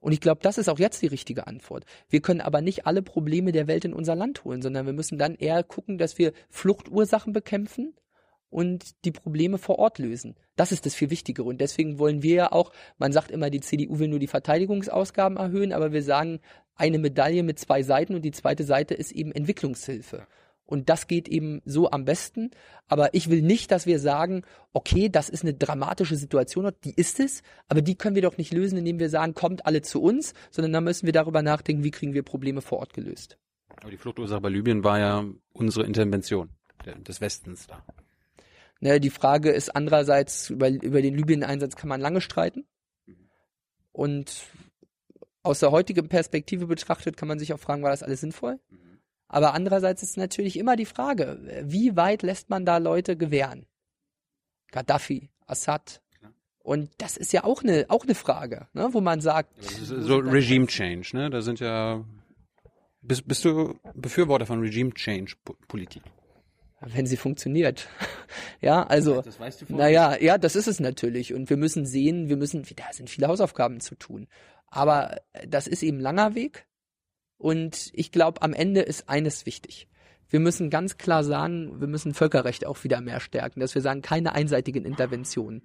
Und 0.00 0.12
ich 0.12 0.20
glaube, 0.20 0.40
das 0.42 0.58
ist 0.58 0.68
auch 0.68 0.78
jetzt 0.78 1.02
die 1.02 1.06
richtige 1.06 1.46
Antwort. 1.46 1.84
Wir 2.08 2.20
können 2.20 2.40
aber 2.40 2.60
nicht 2.60 2.86
alle 2.86 3.02
Probleme 3.02 3.52
der 3.52 3.66
Welt 3.66 3.84
in 3.84 3.92
unser 3.92 4.14
Land 4.14 4.44
holen, 4.44 4.62
sondern 4.62 4.86
wir 4.86 4.92
müssen 4.92 5.18
dann 5.18 5.34
eher 5.34 5.62
gucken, 5.62 5.98
dass 5.98 6.18
wir 6.18 6.32
Fluchtursachen 6.50 7.32
bekämpfen 7.32 7.94
und 8.50 9.04
die 9.04 9.12
Probleme 9.12 9.58
vor 9.58 9.78
Ort 9.78 9.98
lösen. 9.98 10.36
Das 10.56 10.72
ist 10.72 10.86
das 10.86 10.94
viel 10.94 11.10
Wichtigere. 11.10 11.46
Und 11.46 11.60
deswegen 11.60 11.98
wollen 11.98 12.22
wir 12.22 12.34
ja 12.34 12.52
auch, 12.52 12.72
man 12.98 13.12
sagt 13.12 13.30
immer, 13.30 13.50
die 13.50 13.60
CDU 13.60 13.98
will 13.98 14.08
nur 14.08 14.18
die 14.18 14.26
Verteidigungsausgaben 14.26 15.36
erhöhen, 15.36 15.72
aber 15.72 15.92
wir 15.92 16.02
sagen, 16.02 16.40
eine 16.74 16.98
Medaille 16.98 17.42
mit 17.42 17.58
zwei 17.58 17.82
Seiten 17.82 18.14
und 18.14 18.22
die 18.22 18.30
zweite 18.30 18.64
Seite 18.64 18.94
ist 18.94 19.12
eben 19.12 19.32
Entwicklungshilfe. 19.32 20.26
Und 20.68 20.90
das 20.90 21.06
geht 21.06 21.28
eben 21.28 21.62
so 21.64 21.90
am 21.90 22.04
besten. 22.04 22.50
Aber 22.88 23.14
ich 23.14 23.30
will 23.30 23.40
nicht, 23.40 23.70
dass 23.70 23.86
wir 23.86 23.98
sagen, 23.98 24.42
okay, 24.74 25.08
das 25.08 25.30
ist 25.30 25.42
eine 25.42 25.54
dramatische 25.54 26.14
Situation, 26.14 26.64
dort, 26.64 26.84
die 26.84 26.92
ist 26.94 27.20
es, 27.20 27.42
aber 27.68 27.80
die 27.80 27.94
können 27.94 28.14
wir 28.14 28.22
doch 28.22 28.36
nicht 28.36 28.52
lösen, 28.52 28.76
indem 28.76 28.98
wir 28.98 29.08
sagen, 29.08 29.32
kommt 29.32 29.64
alle 29.64 29.80
zu 29.80 30.02
uns, 30.02 30.34
sondern 30.50 30.74
da 30.74 30.82
müssen 30.82 31.06
wir 31.06 31.14
darüber 31.14 31.40
nachdenken, 31.40 31.84
wie 31.84 31.90
kriegen 31.90 32.12
wir 32.12 32.22
Probleme 32.22 32.60
vor 32.60 32.80
Ort 32.80 32.92
gelöst. 32.92 33.38
Aber 33.80 33.90
die 33.90 33.96
Fluchtursache 33.96 34.42
bei 34.42 34.50
Libyen 34.50 34.84
war 34.84 34.98
ja 34.98 35.24
unsere 35.54 35.86
Intervention 35.86 36.50
des 37.06 37.22
Westens 37.22 37.66
da. 37.66 37.82
Ne, 38.80 39.00
die 39.00 39.10
Frage 39.10 39.50
ist 39.50 39.74
andererseits, 39.74 40.50
über, 40.50 40.68
über 40.68 41.00
den 41.00 41.14
Libyen-Einsatz 41.14 41.76
kann 41.76 41.88
man 41.88 42.00
lange 42.00 42.20
streiten. 42.20 42.66
Und 43.92 44.44
aus 45.42 45.60
der 45.60 45.70
heutigen 45.70 46.08
Perspektive 46.08 46.66
betrachtet 46.66 47.16
kann 47.16 47.26
man 47.26 47.38
sich 47.38 47.54
auch 47.54 47.58
fragen, 47.58 47.82
war 47.82 47.90
das 47.90 48.02
alles 48.02 48.20
sinnvoll? 48.20 48.60
Aber 49.28 49.54
andererseits 49.54 50.02
ist 50.02 50.16
natürlich 50.16 50.58
immer 50.58 50.74
die 50.76 50.86
Frage, 50.86 51.38
wie 51.64 51.96
weit 51.96 52.22
lässt 52.22 52.48
man 52.50 52.64
da 52.64 52.78
Leute 52.78 53.16
gewähren? 53.16 53.66
Gaddafi, 54.72 55.30
Assad. 55.46 56.02
Und 56.58 56.90
das 56.98 57.16
ist 57.16 57.32
ja 57.32 57.44
auch 57.44 57.62
eine, 57.62 57.86
auch 57.88 58.04
eine 58.04 58.14
Frage, 58.14 58.68
ne, 58.74 58.88
wo 58.92 59.00
man 59.00 59.20
sagt, 59.20 59.54
so 59.62 60.16
Regime 60.18 60.66
Change, 60.66 61.08
ne? 61.14 61.30
Da 61.30 61.40
sind 61.40 61.60
ja. 61.60 62.04
Bist, 63.00 63.26
bist 63.26 63.44
du 63.44 63.78
Befürworter 63.94 64.44
von 64.44 64.60
Regime 64.60 64.92
Change 64.92 65.34
Po- 65.44 65.56
Politik? 65.66 66.02
wenn 66.80 67.06
sie 67.06 67.16
funktioniert. 67.16 67.88
ja, 68.60 68.84
also, 68.86 69.22
Das 69.22 69.40
weißt 69.40 69.62
du 69.68 69.74
naja, 69.76 70.16
ja, 70.20 70.38
das 70.38 70.54
ist 70.54 70.68
es 70.68 70.78
natürlich. 70.78 71.34
Und 71.34 71.50
wir 71.50 71.56
müssen 71.56 71.86
sehen, 71.86 72.28
wir 72.28 72.36
müssen, 72.36 72.62
da 72.76 72.84
sind 72.92 73.10
viele 73.10 73.26
Hausaufgaben 73.26 73.80
zu 73.80 73.96
tun. 73.96 74.28
Aber 74.68 75.16
das 75.46 75.66
ist 75.66 75.82
eben 75.82 75.98
langer 75.98 76.34
Weg. 76.36 76.66
Und 77.38 77.90
ich 77.92 78.10
glaube, 78.12 78.42
am 78.42 78.52
Ende 78.52 78.80
ist 78.80 79.08
eines 79.08 79.46
wichtig. 79.46 79.88
Wir 80.28 80.40
müssen 80.40 80.68
ganz 80.68 80.98
klar 80.98 81.24
sagen, 81.24 81.80
wir 81.80 81.88
müssen 81.88 82.12
Völkerrecht 82.12 82.66
auch 82.66 82.84
wieder 82.84 83.00
mehr 83.00 83.20
stärken, 83.20 83.60
dass 83.60 83.74
wir 83.74 83.80
sagen, 83.80 84.02
keine 84.02 84.34
einseitigen 84.34 84.84
Interventionen. 84.84 85.62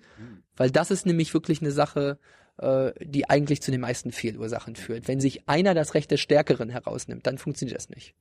Weil 0.56 0.72
das 0.72 0.90
ist 0.92 1.06
nämlich 1.06 1.34
wirklich 1.34 1.62
eine 1.62 1.72
Sache, 1.72 2.18
äh, 2.58 2.92
die 3.04 3.30
eigentlich 3.30 3.62
zu 3.62 3.72
den 3.72 3.82
meisten 3.82 4.12
Fehlursachen 4.14 4.76
führt. 4.78 5.08
Wenn 5.10 5.20
sich 5.20 5.50
einer 5.50 5.74
das 5.74 5.96
Recht 5.96 6.12
des 6.12 6.22
Stärkeren 6.22 6.70
herausnimmt, 6.70 7.28
dann 7.28 7.38
funktioniert 7.38 7.78
das 7.78 7.90
nicht. 7.90 8.14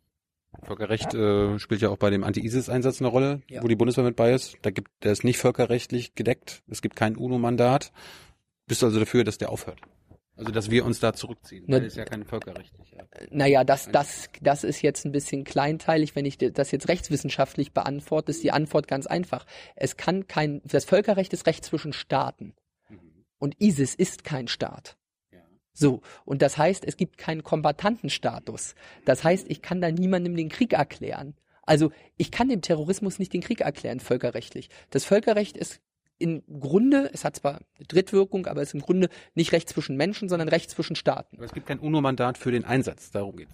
Völkerrecht 0.64 1.14
äh, 1.14 1.58
spielt 1.58 1.80
ja 1.80 1.90
auch 1.90 1.96
bei 1.96 2.10
dem 2.10 2.24
Anti-ISIS-Einsatz 2.24 3.00
eine 3.00 3.08
Rolle, 3.08 3.40
Ja. 3.48 3.62
wo 3.62 3.68
die 3.68 3.76
Bundeswehr 3.76 4.04
mit 4.04 4.16
bei 4.16 4.32
ist. 4.34 4.56
Da 4.62 4.70
gibt, 4.70 4.90
der 5.04 5.12
ist 5.12 5.24
nicht 5.24 5.38
völkerrechtlich 5.38 6.14
gedeckt. 6.14 6.62
Es 6.68 6.82
gibt 6.82 6.96
kein 6.96 7.16
UNO-Mandat. 7.16 7.92
Bist 8.66 8.82
du 8.82 8.86
also 8.86 8.98
dafür, 8.98 9.24
dass 9.24 9.38
der 9.38 9.50
aufhört? 9.50 9.80
Also, 10.36 10.50
dass 10.50 10.70
wir 10.70 10.84
uns 10.86 10.98
da 10.98 11.12
zurückziehen. 11.12 11.64
Na, 11.66 11.76
Weil 11.76 11.86
es 11.86 11.94
ja 11.94 12.04
kein 12.04 12.24
völkerrechtlicher. 12.24 13.06
Naja, 13.30 13.64
das, 13.64 13.90
das, 13.92 14.30
das 14.40 14.64
ist 14.64 14.80
jetzt 14.80 15.04
ein 15.04 15.12
bisschen 15.12 15.44
kleinteilig. 15.44 16.16
Wenn 16.16 16.24
ich 16.24 16.38
das 16.38 16.70
jetzt 16.70 16.88
rechtswissenschaftlich 16.88 17.72
beantworte, 17.72 18.30
ist 18.30 18.42
die 18.42 18.50
Antwort 18.50 18.88
ganz 18.88 19.06
einfach. 19.06 19.44
Es 19.76 19.96
kann 19.96 20.26
kein, 20.26 20.62
das 20.64 20.86
Völkerrecht 20.86 21.32
ist 21.34 21.46
Recht 21.46 21.64
zwischen 21.64 21.92
Staaten. 21.92 22.54
Und 23.38 23.60
ISIS 23.60 23.94
ist 23.94 24.24
kein 24.24 24.48
Staat. 24.48 24.96
So. 25.74 26.00
Und 26.24 26.42
das 26.42 26.58
heißt, 26.58 26.84
es 26.84 26.96
gibt 26.96 27.18
keinen 27.18 27.42
Kombatantenstatus. 27.42 28.74
Das 29.04 29.24
heißt, 29.24 29.46
ich 29.48 29.62
kann 29.62 29.80
da 29.80 29.90
niemandem 29.90 30.36
den 30.36 30.48
Krieg 30.48 30.72
erklären. 30.72 31.34
Also, 31.64 31.92
ich 32.16 32.30
kann 32.30 32.48
dem 32.48 32.60
Terrorismus 32.60 33.18
nicht 33.18 33.32
den 33.32 33.40
Krieg 33.40 33.60
erklären, 33.60 34.00
völkerrechtlich. 34.00 34.68
Das 34.90 35.04
Völkerrecht 35.04 35.56
ist 35.56 35.80
im 36.22 36.42
Grunde, 36.60 37.10
es 37.12 37.24
hat 37.24 37.36
zwar 37.36 37.56
eine 37.56 37.86
Drittwirkung, 37.86 38.46
aber 38.46 38.62
es 38.62 38.68
ist 38.68 38.74
im 38.74 38.80
Grunde 38.80 39.08
nicht 39.34 39.52
Recht 39.52 39.68
zwischen 39.68 39.96
Menschen, 39.96 40.28
sondern 40.28 40.48
Recht 40.48 40.70
zwischen 40.70 40.96
Staaten. 40.96 41.36
Aber 41.36 41.44
es 41.44 41.52
gibt 41.52 41.66
kein 41.66 41.80
UNO-Mandat 41.80 42.38
für 42.38 42.52
den 42.52 42.64
Einsatz, 42.64 43.10
darum 43.10 43.36
geht's. 43.36 43.52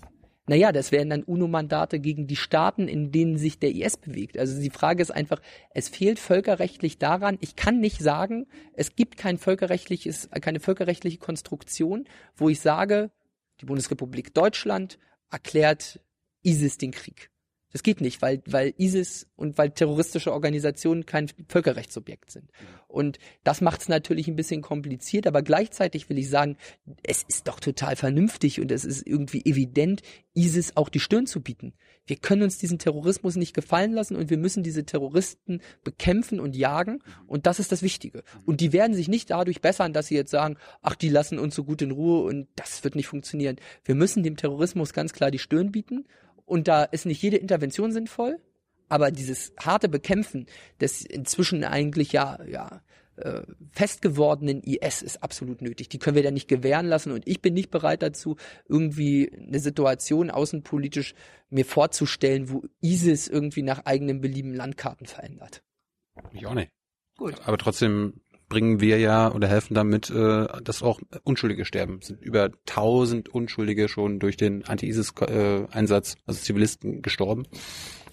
Naja, 0.49 0.73
das 0.73 0.93
wären 0.93 1.11
dann 1.11 1.25
UNO-Mandate 1.25 2.01
gegen 2.01 2.27
die 2.27 2.37
Staaten, 2.37 2.89
in 2.89 3.13
denen 3.13 3.37
sich 3.37 3.59
der 3.59 3.75
IS 3.75 3.99
bewegt. 3.99 4.39
Also 4.39 4.59
die 4.59 4.71
Frage 4.71 5.03
ist 5.03 5.11
einfach, 5.11 5.43
es 5.75 5.91
fehlt 5.91 6.19
völkerrechtlich 6.19 6.97
daran, 6.99 7.37
ich 7.41 7.55
kann 7.55 7.81
nicht 7.81 8.01
sagen, 8.01 8.47
es 8.73 8.97
gibt 8.97 9.19
kein 9.19 9.37
völkerrechtliches, 9.37 10.31
keine 10.41 10.61
völkerrechtliche 10.61 11.19
Konstruktion, 11.19 12.09
wo 12.35 12.49
ich 12.49 12.61
sage, 12.61 13.11
die 13.61 13.67
Bundesrepublik 13.67 14.33
Deutschland 14.33 14.99
erklärt 15.31 16.01
ISIS 16.43 16.79
den 16.79 16.93
Krieg. 16.93 17.31
Das 17.73 17.83
geht 17.83 18.01
nicht, 18.01 18.23
weil, 18.23 18.43
weil 18.47 18.73
ISIS 18.79 19.27
und 19.37 19.59
weil 19.59 19.71
terroristische 19.71 20.33
Organisationen 20.33 21.05
kein 21.05 21.31
Völkerrechtsobjekt 21.49 22.31
sind. 22.31 22.51
Und 22.87 23.19
das 23.45 23.61
macht 23.61 23.83
es 23.83 23.89
natürlich 23.89 24.27
ein 24.27 24.37
bisschen 24.37 24.63
kompliziert, 24.63 25.27
aber 25.27 25.43
gleichzeitig 25.43 26.09
will 26.09 26.19
ich 26.19 26.31
sagen, 26.31 26.57
es 27.03 27.25
ist 27.29 27.47
doch 27.47 27.61
total 27.61 27.97
vernünftig 27.97 28.61
und 28.61 28.73
es 28.73 28.87
ist 28.87 29.07
irgendwie 29.07 29.45
evident, 29.45 30.01
ISIS 30.35 30.77
auch 30.77 30.89
die 30.89 31.01
Stirn 31.01 31.27
zu 31.27 31.43
bieten. 31.43 31.75
Wir 32.07 32.17
können 32.17 32.43
uns 32.43 32.57
diesen 32.57 32.79
Terrorismus 32.79 33.37
nicht 33.37 33.53
gefallen 33.53 33.93
lassen 33.93 34.17
und 34.17 34.31
wir 34.31 34.39
müssen 34.39 34.63
diese 34.63 34.87
Terroristen 34.87 35.61
bekämpfen 35.85 36.41
und 36.41 36.57
jagen 36.57 37.01
und 37.27 37.45
das 37.47 37.59
ist 37.59 37.71
das 37.71 37.83
Wichtige. 37.83 38.25
Und 38.47 38.63
die 38.63 38.73
werden 38.73 38.95
sich 38.95 39.09
nicht 39.09 39.29
dadurch 39.29 39.61
bessern, 39.61 39.93
dass 39.93 40.07
sie 40.07 40.15
jetzt 40.15 40.31
sagen, 40.31 40.57
ach, 40.81 40.95
die 40.95 41.11
lassen 41.11 41.39
uns 41.39 41.55
so 41.55 41.65
gut 41.65 41.83
in 41.83 41.91
Ruhe 41.91 42.25
und 42.25 42.49
das 42.57 42.83
wird 42.83 42.95
nicht 42.95 43.09
funktionieren. 43.09 43.57
Wir 43.85 43.95
müssen 43.95 44.23
dem 44.23 44.37
Terrorismus 44.37 44.95
ganz 44.95 45.13
klar 45.13 45.31
die 45.31 45.39
Stirn 45.39 45.71
bieten 45.71 46.07
und 46.49 46.69
da 46.69 46.85
ist 46.85 47.07
nicht 47.07 47.23
jede 47.23 47.37
Intervention 47.37 47.93
sinnvoll, 47.93 48.39
aber 48.89 49.11
dieses 49.11 49.53
harte 49.59 49.89
Bekämpfen 49.89 50.47
des 50.81 51.05
inzwischen 51.05 51.63
eigentlich 51.65 52.13
ja, 52.13 52.39
ja, 52.45 52.83
äh, 53.17 53.43
festgewordenen 53.73 54.63
IS 54.63 55.03
ist 55.03 55.23
absolut 55.23 55.61
nötig. 55.61 55.89
Die 55.89 55.99
können 55.99 56.17
wir 56.17 56.23
da 56.23 56.31
nicht 56.31 56.49
gewähren 56.49 56.87
lassen 56.87 57.13
und 57.13 57.27
ich 57.27 57.43
bin 57.43 57.55
nicht 57.55 57.71
bereit 57.71 58.03
dazu, 58.03 58.37
irgendwie 58.69 59.31
eine 59.33 59.59
Situation 59.59 60.31
außenpolitisch 60.31 61.15
mir 61.51 61.65
vorzustellen, 61.65 62.51
wo 62.51 62.63
ISIS 62.81 63.29
irgendwie 63.29 63.63
nach 63.63 63.85
eigenem 63.87 64.21
Belieben 64.21 64.55
Landkarten 64.55 65.07
verändert. 65.07 65.63
Ich 66.33 66.47
auch 66.47 66.55
nicht. 66.55 66.71
Gut. 67.17 67.35
Aber 67.45 67.59
trotzdem 67.59 68.21
bringen 68.49 68.81
wir 68.81 68.99
ja 68.99 69.33
oder 69.33 69.49
helfen 69.49 69.75
damit, 69.75 70.11
äh, 70.11 70.47
dass 70.63 70.83
auch 70.83 71.01
Unschuldige 71.25 71.65
sterben. 71.65 71.99
Es 72.01 72.09
sind 72.09 72.21
über 72.23 72.51
tausend 72.67 73.29
Unschuldige 73.29 73.89
schon 73.89 74.19
durch 74.19 74.37
den 74.37 74.65
Anti-ISIS-Einsatz, 74.65 76.17
also 76.27 76.41
Zivilisten, 76.41 77.03
gestorben. 77.03 77.47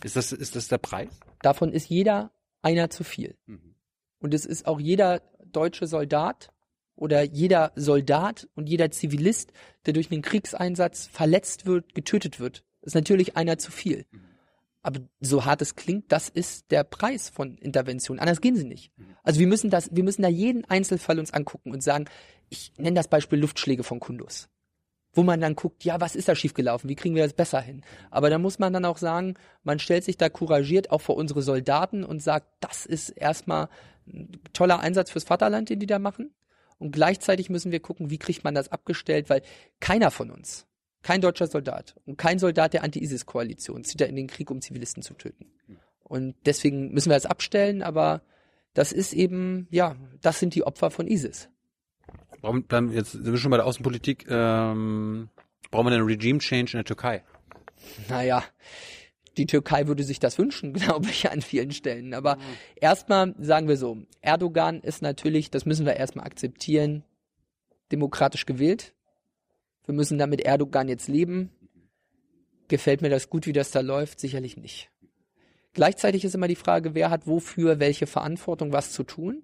Ist 0.03 0.15
das, 0.15 0.31
ist 0.31 0.55
das 0.55 0.67
der 0.67 0.77
Preis? 0.77 1.09
Davon 1.41 1.71
ist 1.71 1.89
jeder 1.89 2.31
einer 2.61 2.89
zu 2.89 3.03
viel. 3.03 3.35
Mhm. 3.45 3.75
Und 4.19 4.33
es 4.33 4.45
ist 4.45 4.67
auch 4.67 4.79
jeder 4.79 5.21
deutsche 5.45 5.87
Soldat 5.87 6.49
oder 6.95 7.23
jeder 7.23 7.71
Soldat 7.75 8.47
und 8.55 8.69
jeder 8.69 8.91
Zivilist, 8.91 9.51
der 9.85 9.93
durch 9.93 10.11
einen 10.11 10.21
Kriegseinsatz 10.21 11.07
verletzt 11.07 11.65
wird, 11.65 11.93
getötet 11.93 12.39
wird, 12.39 12.63
ist 12.81 12.95
natürlich 12.95 13.35
einer 13.37 13.57
zu 13.57 13.71
viel. 13.71 14.05
Aber 14.85 14.99
so 15.19 15.45
hart 15.45 15.63
es 15.63 15.75
klingt, 15.75 16.11
das 16.11 16.29
ist 16.29 16.69
der 16.69 16.83
Preis 16.83 17.29
von 17.29 17.57
Intervention. 17.57 18.19
Anders 18.19 18.39
gehen 18.39 18.55
sie 18.55 18.65
nicht. 18.65 18.91
Also 19.23 19.39
wir 19.39 19.47
müssen 19.47 19.71
das, 19.71 19.89
wir 19.95 20.03
müssen 20.03 20.21
da 20.21 20.27
jeden 20.27 20.63
Einzelfall 20.65 21.17
uns 21.17 21.33
angucken 21.33 21.71
und 21.71 21.81
sagen, 21.81 22.05
ich 22.49 22.71
nenne 22.77 22.93
das 22.93 23.07
Beispiel 23.07 23.39
Luftschläge 23.39 23.81
von 23.83 23.99
Kundus. 23.99 24.47
Wo 25.11 25.23
man 25.23 25.41
dann 25.41 25.55
guckt, 25.55 25.83
ja, 25.85 25.99
was 26.01 26.15
ist 26.15 26.27
da 26.27 26.35
schiefgelaufen? 26.35 26.87
Wie 26.87 26.95
kriegen 26.95 27.15
wir 27.15 27.23
das 27.23 27.33
besser 27.33 27.61
hin? 27.61 27.81
Aber 28.11 28.29
da 28.29 28.37
muss 28.37 28.59
man 28.59 28.73
dann 28.73 28.85
auch 28.85 28.99
sagen, 28.99 29.33
man 29.63 29.79
stellt 29.79 30.03
sich 30.03 30.17
da 30.17 30.29
couragiert 30.29 30.91
auch 30.91 31.01
vor 31.01 31.15
unsere 31.15 31.41
Soldaten 31.41 32.03
und 32.03 32.21
sagt, 32.21 32.45
das 32.59 32.85
ist 32.85 33.09
erstmal 33.09 33.69
ein 34.05 34.39
toller 34.53 34.81
Einsatz 34.81 35.09
fürs 35.09 35.23
Vaterland, 35.23 35.67
den 35.71 35.79
die 35.79 35.87
da 35.87 35.97
machen. 35.97 36.31
Und 36.77 36.91
gleichzeitig 36.91 37.49
müssen 37.49 37.71
wir 37.71 37.79
gucken, 37.79 38.11
wie 38.11 38.19
kriegt 38.19 38.43
man 38.43 38.53
das 38.53 38.71
abgestellt, 38.71 39.31
weil 39.31 39.41
keiner 39.79 40.11
von 40.11 40.29
uns, 40.29 40.67
kein 41.05 41.21
deutscher 41.21 41.45
Soldat 41.45 41.93
und 42.07 42.17
kein 42.17 42.39
Soldat 42.39 42.73
der 42.73 42.83
Anti-ISIS-Koalition 42.83 43.83
zieht 43.83 44.01
da 44.01 44.05
in 44.05 44.15
den 44.15 44.25
Krieg, 44.25 44.49
um 44.49 44.59
Zivilisten 44.59 45.03
zu 45.03 45.13
töten. 45.13 45.45
Und 46.01 46.33
deswegen 46.47 46.91
müssen 46.93 47.11
wir 47.11 47.15
das 47.15 47.27
abstellen, 47.27 47.83
aber 47.83 48.23
das 48.73 48.91
ist 48.91 49.13
eben, 49.13 49.67
ja, 49.69 49.95
das 50.21 50.39
sind 50.39 50.55
die 50.55 50.63
Opfer 50.63 50.89
von 50.89 51.05
ISIS. 51.05 51.47
Warum 52.41 52.67
dann 52.69 52.91
jetzt 52.91 53.11
sind 53.11 53.23
wir 53.23 53.37
schon 53.37 53.51
bei 53.51 53.57
der 53.57 53.67
Außenpolitik, 53.67 54.25
ähm, 54.27 55.29
brauchen 55.69 55.85
wir 55.85 55.93
einen 55.93 56.05
Regime 56.07 56.39
Change 56.39 56.71
in 56.71 56.77
der 56.79 56.85
Türkei? 56.85 57.23
Naja, 58.09 58.43
die 59.37 59.45
Türkei 59.45 59.85
würde 59.85 60.03
sich 60.03 60.17
das 60.17 60.39
wünschen, 60.39 60.73
glaube 60.79 61.11
ich, 61.11 61.29
an 61.29 61.43
vielen 61.43 61.69
Stellen. 61.69 62.15
Aber 62.15 62.39
erstmal 62.77 63.35
sagen 63.37 63.67
wir 63.67 63.77
so, 63.77 63.99
Erdogan 64.21 64.81
ist 64.81 65.03
natürlich, 65.03 65.51
das 65.51 65.67
müssen 65.67 65.85
wir 65.85 65.97
erstmal 65.97 66.25
akzeptieren, 66.25 67.03
demokratisch 67.91 68.47
gewählt. 68.47 68.95
Wir 69.85 69.93
müssen 69.93 70.17
damit 70.17 70.41
Erdogan 70.41 70.87
jetzt 70.87 71.07
leben. 71.07 71.51
Gefällt 72.67 73.01
mir 73.01 73.09
das 73.09 73.29
gut, 73.29 73.45
wie 73.45 73.53
das 73.53 73.71
da 73.71 73.81
läuft? 73.81 74.19
Sicherlich 74.19 74.57
nicht. 74.57 74.89
Gleichzeitig 75.73 76.23
ist 76.23 76.35
immer 76.35 76.47
die 76.47 76.55
Frage, 76.55 76.95
wer 76.95 77.09
hat 77.09 77.27
wofür 77.27 77.79
welche 77.79 78.07
Verantwortung, 78.07 78.71
was 78.71 78.91
zu 78.91 79.03
tun. 79.03 79.43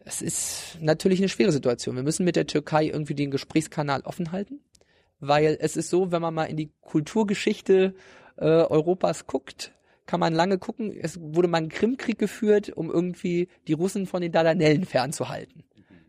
Es 0.00 0.22
ist 0.22 0.78
natürlich 0.80 1.20
eine 1.20 1.28
schwere 1.28 1.52
Situation. 1.52 1.94
Wir 1.94 2.02
müssen 2.02 2.24
mit 2.24 2.34
der 2.34 2.46
Türkei 2.46 2.86
irgendwie 2.86 3.14
den 3.14 3.30
Gesprächskanal 3.30 4.00
offen 4.00 4.32
halten, 4.32 4.60
weil 5.20 5.56
es 5.60 5.76
ist 5.76 5.90
so, 5.90 6.10
wenn 6.10 6.22
man 6.22 6.34
mal 6.34 6.44
in 6.46 6.56
die 6.56 6.72
Kulturgeschichte 6.80 7.94
äh, 8.36 8.44
Europas 8.44 9.26
guckt, 9.26 9.72
kann 10.06 10.18
man 10.18 10.34
lange 10.34 10.58
gucken. 10.58 10.92
Es 10.98 11.20
wurde 11.20 11.46
mal 11.46 11.58
ein 11.58 11.68
Krimkrieg 11.68 12.18
geführt, 12.18 12.70
um 12.70 12.90
irgendwie 12.90 13.48
die 13.68 13.74
Russen 13.74 14.06
von 14.06 14.22
den 14.22 14.32
Dardanellen 14.32 14.84
fernzuhalten. 14.84 15.62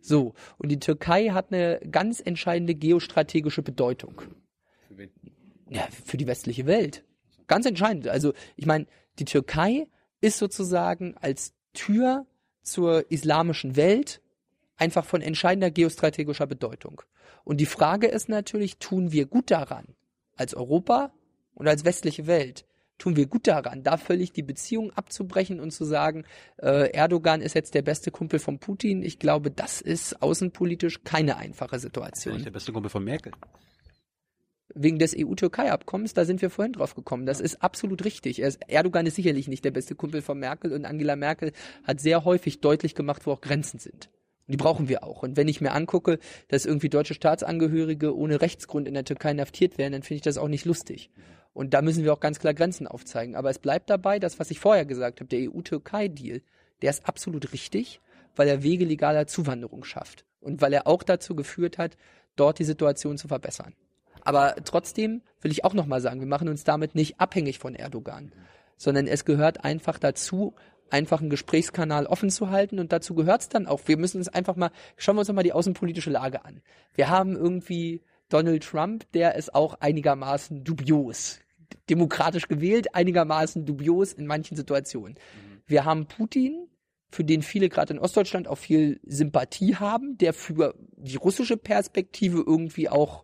So, 0.05 0.33
und 0.57 0.69
die 0.69 0.79
Türkei 0.79 1.29
hat 1.29 1.53
eine 1.53 1.79
ganz 1.89 2.19
entscheidende 2.19 2.75
geostrategische 2.75 3.61
Bedeutung. 3.61 4.21
Ja, 5.69 5.87
für 6.05 6.17
die 6.17 6.27
westliche 6.27 6.65
Welt. 6.65 7.05
Ganz 7.47 7.65
entscheidend. 7.65 8.09
Also, 8.09 8.33
ich 8.57 8.65
meine, 8.65 8.85
die 9.19 9.25
Türkei 9.25 9.87
ist 10.19 10.39
sozusagen 10.39 11.15
als 11.21 11.53
Tür 11.73 12.25
zur 12.63 13.09
islamischen 13.11 13.77
Welt 13.77 14.21
einfach 14.75 15.05
von 15.05 15.21
entscheidender 15.21 15.71
geostrategischer 15.71 16.47
Bedeutung. 16.47 17.01
Und 17.45 17.61
die 17.61 17.65
Frage 17.65 18.07
ist 18.07 18.27
natürlich, 18.27 18.79
tun 18.79 19.13
wir 19.13 19.25
gut 19.25 19.51
daran, 19.51 19.85
als 20.35 20.53
Europa 20.53 21.13
und 21.53 21.67
als 21.67 21.85
westliche 21.85 22.27
Welt, 22.27 22.65
tun 22.97 23.15
wir 23.15 23.25
gut 23.25 23.47
daran, 23.47 23.83
da 23.83 23.97
völlig 23.97 24.31
die 24.33 24.43
Beziehung 24.43 24.91
abzubrechen 24.91 25.59
und 25.59 25.71
zu 25.71 25.85
sagen, 25.85 26.23
äh, 26.61 26.91
Erdogan 26.91 27.41
ist 27.41 27.55
jetzt 27.55 27.73
der 27.73 27.81
beste 27.81 28.11
Kumpel 28.11 28.39
von 28.39 28.59
Putin. 28.59 29.03
Ich 29.03 29.19
glaube, 29.19 29.51
das 29.51 29.81
ist 29.81 30.21
außenpolitisch 30.21 31.03
keine 31.03 31.37
einfache 31.37 31.75
ja 31.75 31.79
Situation. 31.79 32.35
nicht 32.35 32.45
der 32.45 32.51
beste 32.51 32.71
Kumpel 32.71 32.89
von 32.89 33.03
Merkel. 33.03 33.33
Wegen 34.75 34.97
des 34.97 35.15
EU-Türkei-Abkommens, 35.15 36.13
da 36.13 36.25
sind 36.25 36.41
wir 36.41 36.49
vorhin 36.49 36.73
drauf 36.73 36.95
gekommen. 36.95 37.25
Das 37.25 37.39
ist 37.39 37.61
absolut 37.61 38.05
richtig. 38.05 38.41
Er 38.41 38.53
Erdogan 38.67 39.05
ist 39.05 39.15
sicherlich 39.15 39.47
nicht 39.47 39.63
der 39.65 39.71
beste 39.71 39.93
Kumpel 39.93 40.21
von 40.21 40.39
Merkel 40.39 40.73
und 40.73 40.85
Angela 40.85 41.15
Merkel 41.15 41.51
hat 41.83 41.99
sehr 41.99 42.25
häufig 42.25 42.61
deutlich 42.61 42.95
gemacht, 42.95 43.25
wo 43.25 43.31
auch 43.33 43.41
Grenzen 43.41 43.77
sind. 43.79 44.09
Und 44.47 44.51
die 44.51 44.57
brauchen 44.57 44.89
wir 44.89 45.03
auch. 45.03 45.23
Und 45.23 45.37
wenn 45.37 45.47
ich 45.47 45.61
mir 45.61 45.71
angucke, 45.71 46.19
dass 46.47 46.65
irgendwie 46.65 46.89
deutsche 46.89 47.13
Staatsangehörige 47.13 48.15
ohne 48.15 48.41
Rechtsgrund 48.41 48.87
in 48.87 48.93
der 48.93 49.05
Türkei 49.05 49.31
inhaftiert 49.31 49.77
werden, 49.77 49.93
dann 49.93 50.03
finde 50.03 50.17
ich 50.17 50.21
das 50.23 50.37
auch 50.37 50.49
nicht 50.49 50.65
lustig. 50.65 51.11
Und 51.53 51.73
da 51.73 51.81
müssen 51.81 52.03
wir 52.03 52.13
auch 52.13 52.19
ganz 52.19 52.39
klar 52.39 52.53
Grenzen 52.53 52.87
aufzeigen. 52.87 53.35
Aber 53.35 53.49
es 53.49 53.59
bleibt 53.59 53.89
dabei, 53.89 54.19
das, 54.19 54.39
was 54.39 54.51
ich 54.51 54.59
vorher 54.59 54.85
gesagt 54.85 55.19
habe, 55.19 55.27
der 55.27 55.51
EU-Türkei-Deal, 55.51 56.41
der 56.81 56.89
ist 56.89 57.07
absolut 57.07 57.53
richtig, 57.53 58.01
weil 58.35 58.47
er 58.47 58.63
Wege 58.63 58.85
legaler 58.85 59.27
Zuwanderung 59.27 59.83
schafft. 59.83 60.25
Und 60.39 60.61
weil 60.61 60.73
er 60.73 60.87
auch 60.87 61.03
dazu 61.03 61.35
geführt 61.35 61.77
hat, 61.77 61.95
dort 62.35 62.59
die 62.59 62.63
Situation 62.63 63.17
zu 63.17 63.27
verbessern. 63.27 63.75
Aber 64.21 64.55
trotzdem 64.63 65.21
will 65.41 65.51
ich 65.51 65.65
auch 65.65 65.73
nochmal 65.73 66.01
sagen, 66.01 66.19
wir 66.19 66.27
machen 66.27 66.49
uns 66.49 66.63
damit 66.63 66.95
nicht 66.95 67.19
abhängig 67.19 67.59
von 67.59 67.75
Erdogan, 67.75 68.31
sondern 68.77 69.07
es 69.07 69.25
gehört 69.25 69.63
einfach 69.63 69.99
dazu, 69.99 70.55
einfach 70.89 71.21
einen 71.21 71.29
Gesprächskanal 71.29 72.05
offen 72.05 72.29
zu 72.29 72.49
halten 72.49 72.79
und 72.79 72.91
dazu 72.91 73.15
gehört 73.15 73.41
es 73.41 73.49
dann 73.49 73.67
auch. 73.67 73.81
Wir 73.85 73.97
müssen 73.97 74.17
uns 74.17 74.29
einfach 74.29 74.55
mal, 74.55 74.71
schauen 74.95 75.15
wir 75.15 75.19
uns 75.19 75.27
doch 75.27 75.33
mal 75.33 75.43
die 75.43 75.53
außenpolitische 75.53 76.09
Lage 76.09 76.45
an. 76.45 76.61
Wir 76.93 77.09
haben 77.09 77.35
irgendwie 77.35 78.01
Donald 78.29 78.63
Trump, 78.63 79.11
der 79.13 79.35
ist 79.35 79.53
auch 79.53 79.75
einigermaßen 79.79 80.63
dubios. 80.63 81.39
Demokratisch 81.89 82.47
gewählt, 82.47 82.95
einigermaßen 82.95 83.65
dubios 83.65 84.13
in 84.13 84.25
manchen 84.25 84.55
Situationen. 84.57 85.17
Wir 85.65 85.85
haben 85.85 86.07
Putin, 86.07 86.67
für 87.09 87.23
den 87.23 87.41
viele 87.41 87.69
gerade 87.69 87.93
in 87.93 87.99
Ostdeutschland 87.99 88.47
auch 88.47 88.57
viel 88.57 88.99
Sympathie 89.03 89.75
haben, 89.75 90.17
der 90.17 90.33
für 90.33 90.75
die 90.97 91.15
russische 91.15 91.57
Perspektive 91.57 92.43
irgendwie 92.45 92.89
auch 92.89 93.23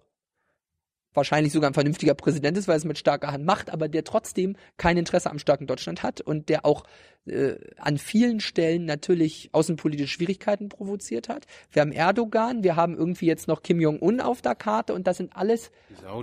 wahrscheinlich 1.13 1.53
sogar 1.53 1.69
ein 1.69 1.73
vernünftiger 1.73 2.13
Präsident 2.13 2.57
ist, 2.57 2.67
weil 2.67 2.75
er 2.75 2.77
es 2.77 2.85
mit 2.85 2.97
starker 2.97 3.31
Hand 3.31 3.45
macht, 3.45 3.69
aber 3.71 3.87
der 3.87 4.03
trotzdem 4.03 4.55
kein 4.77 4.97
Interesse 4.97 5.29
am 5.29 5.39
starken 5.39 5.67
Deutschland 5.67 6.03
hat 6.03 6.21
und 6.21 6.49
der 6.49 6.65
auch 6.65 6.83
äh, 7.25 7.55
an 7.77 7.97
vielen 7.97 8.39
Stellen 8.39 8.85
natürlich 8.85 9.49
außenpolitische 9.51 10.09
Schwierigkeiten 10.09 10.69
provoziert 10.69 11.29
hat. 11.29 11.45
Wir 11.71 11.81
haben 11.81 11.91
Erdogan, 11.91 12.63
wir 12.63 12.75
haben 12.75 12.95
irgendwie 12.95 13.25
jetzt 13.25 13.47
noch 13.47 13.63
Kim 13.63 13.79
Jong-un 13.79 14.21
auf 14.21 14.41
der 14.41 14.55
Karte 14.55 14.93
und 14.93 15.07
das 15.07 15.17
sind 15.17 15.35
alles. 15.35 15.71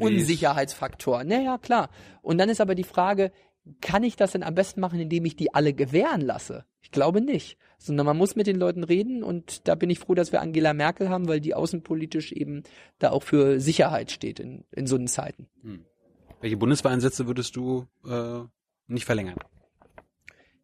Unsicherheitsfaktoren. 0.01 1.29
Naja, 1.29 1.59
klar. 1.59 1.91
Und 2.23 2.39
dann 2.39 2.49
ist 2.49 2.61
aber 2.61 2.75
die 2.75 2.85
Frage, 2.85 3.33
kann 3.81 4.05
ich 4.05 4.17
das 4.17 4.33
denn 4.33 4.43
am 4.43 4.55
besten 4.55 4.81
machen, 4.81 5.01
indem 5.01 5.25
ich 5.25 5.37
die 5.37 5.53
alle 5.53 5.75
gewähren 5.75 6.21
lasse? 6.21 6.65
Ich 6.83 6.91
glaube 6.91 7.21
nicht. 7.21 7.59
Sondern 7.79 8.07
man 8.07 8.17
muss 8.17 8.37
mit 8.37 8.47
den 8.47 8.57
Leuten 8.57 8.85
reden 8.85 9.23
und 9.23 9.69
da 9.69 9.75
bin 9.75 9.91
ich 9.91 9.99
froh, 9.99 10.15
dass 10.15 10.33
wir 10.33 10.41
Angela 10.41 10.73
Merkel 10.73 11.09
haben, 11.09 11.29
weil 11.29 11.41
die 11.41 11.55
außenpolitisch 11.55 12.33
eben 12.33 12.63
da 12.99 13.11
auch 13.11 13.23
für 13.23 13.61
Sicherheit 13.61 14.11
steht 14.11 14.41
in, 14.41 14.65
in 14.71 14.87
so 14.87 14.99
Zeiten. 15.05 15.47
Hm. 15.63 15.85
Welche 16.41 16.57
Bundeswehreinsätze 16.57 17.27
würdest 17.27 17.57
du 17.57 17.87
äh, 18.07 18.41
nicht 18.87 19.05
verlängern? 19.05 19.37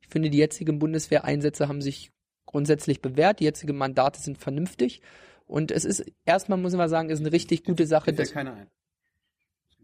Ich 0.01 0.09
finde, 0.09 0.31
die 0.31 0.39
jetzigen 0.39 0.79
Bundeswehreinsätze 0.79 1.69
haben 1.69 1.81
sich 1.81 2.13
grundsätzlich 2.47 3.01
bewährt. 3.01 3.41
Die 3.41 3.45
jetzigen 3.45 3.77
Mandate 3.77 4.21
sind 4.21 4.39
vernünftig. 4.39 5.01
Und 5.47 5.71
es 5.71 5.85
ist, 5.85 6.05
erstmal 6.25 6.59
muss 6.59 6.75
man 6.75 6.89
sagen, 6.89 7.11
ist 7.11 7.21
eine 7.21 7.33
richtig 7.33 7.65
gute 7.65 7.87
Sache. 7.87 8.13
Dass, 8.13 8.33
keine 8.33 8.55
ein. 8.55 8.67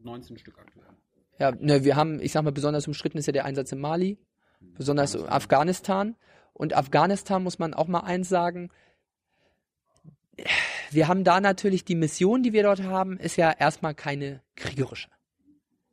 19 0.02 0.38
Stück 0.38 0.58
aktuell. 0.58 0.86
Ja, 1.38 1.52
ne, 1.52 1.84
wir 1.84 1.96
haben, 1.96 2.20
ich 2.20 2.32
sag 2.32 2.42
mal, 2.42 2.52
besonders 2.52 2.86
umstritten 2.86 3.18
ist 3.18 3.26
ja 3.26 3.32
der 3.32 3.44
Einsatz 3.44 3.72
in 3.72 3.80
Mali, 3.80 4.18
besonders 4.60 5.14
Afghanistan. 5.14 5.36
Afghanistan. 5.36 6.16
Und 6.58 6.74
Afghanistan 6.74 7.42
muss 7.42 7.60
man 7.60 7.72
auch 7.72 7.86
mal 7.86 8.00
eins 8.00 8.28
sagen. 8.28 8.70
Wir 10.90 11.06
haben 11.06 11.22
da 11.22 11.40
natürlich 11.40 11.84
die 11.84 11.94
Mission, 11.94 12.42
die 12.42 12.52
wir 12.52 12.64
dort 12.64 12.82
haben, 12.82 13.16
ist 13.16 13.36
ja 13.36 13.52
erstmal 13.52 13.94
keine 13.94 14.42
kriegerische. 14.56 15.08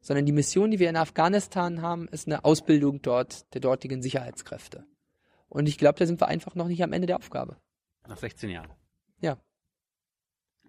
Sondern 0.01 0.25
die 0.25 0.31
Mission, 0.31 0.71
die 0.71 0.79
wir 0.79 0.89
in 0.89 0.97
Afghanistan 0.97 1.83
haben, 1.83 2.07
ist 2.07 2.27
eine 2.27 2.43
Ausbildung 2.43 3.01
dort 3.03 3.53
der 3.53 3.61
dortigen 3.61 4.01
Sicherheitskräfte. 4.01 4.85
Und 5.49 5.67
ich 5.67 5.77
glaube, 5.77 5.99
da 5.99 6.07
sind 6.07 6.19
wir 6.19 6.27
einfach 6.27 6.55
noch 6.55 6.67
nicht 6.67 6.83
am 6.83 6.93
Ende 6.93 7.05
der 7.07 7.17
Aufgabe. 7.17 7.57
Nach 8.07 8.17
16 8.17 8.49
Jahren. 8.49 8.69
Ja. 9.21 9.37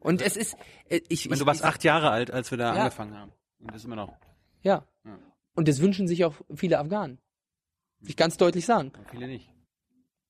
Und 0.00 0.20
es 0.20 0.36
ist, 0.36 0.56
äh, 0.88 1.00
ich, 1.08 1.24
ich, 1.24 1.28
meine, 1.30 1.40
du 1.40 1.46
warst 1.46 1.60
ich, 1.60 1.66
acht 1.66 1.84
Jahre 1.84 2.10
alt, 2.10 2.30
als 2.30 2.50
wir 2.50 2.58
da 2.58 2.74
ja. 2.74 2.82
angefangen 2.82 3.16
haben. 3.16 3.32
Und 3.60 3.70
das 3.70 3.78
ist 3.78 3.86
immer 3.86 3.96
noch. 3.96 4.14
Ja. 4.62 4.86
ja. 5.04 5.18
Und 5.54 5.68
das 5.68 5.80
wünschen 5.80 6.06
sich 6.06 6.26
auch 6.26 6.34
viele 6.54 6.78
Afghanen. 6.78 7.18
Will 8.00 8.10
ich 8.10 8.16
ganz 8.16 8.36
deutlich 8.36 8.66
sagen. 8.66 8.92
Aber 8.94 9.08
viele 9.08 9.26
nicht. 9.26 9.55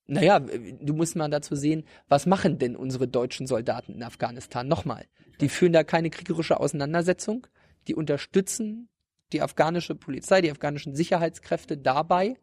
Naja, 0.06 0.38
du 0.38 0.94
musst 0.94 1.16
mal 1.16 1.28
dazu 1.28 1.56
sehen, 1.56 1.84
was 2.08 2.26
machen 2.26 2.58
denn 2.58 2.76
unsere 2.76 3.08
deutschen 3.08 3.46
Soldaten 3.46 3.94
in 3.94 4.02
Afghanistan? 4.02 4.68
Nochmal, 4.68 5.06
die 5.40 5.48
führen 5.48 5.72
da 5.72 5.82
keine 5.82 6.10
kriegerische 6.10 6.60
Auseinandersetzung, 6.60 7.46
die 7.88 7.94
unterstützen 7.94 8.88
die 9.32 9.42
afghanische 9.42 9.96
Polizei, 9.96 10.40
die 10.40 10.50
afghanischen 10.50 10.94
Sicherheitskräfte 10.94 11.76
dabei, 11.76 12.36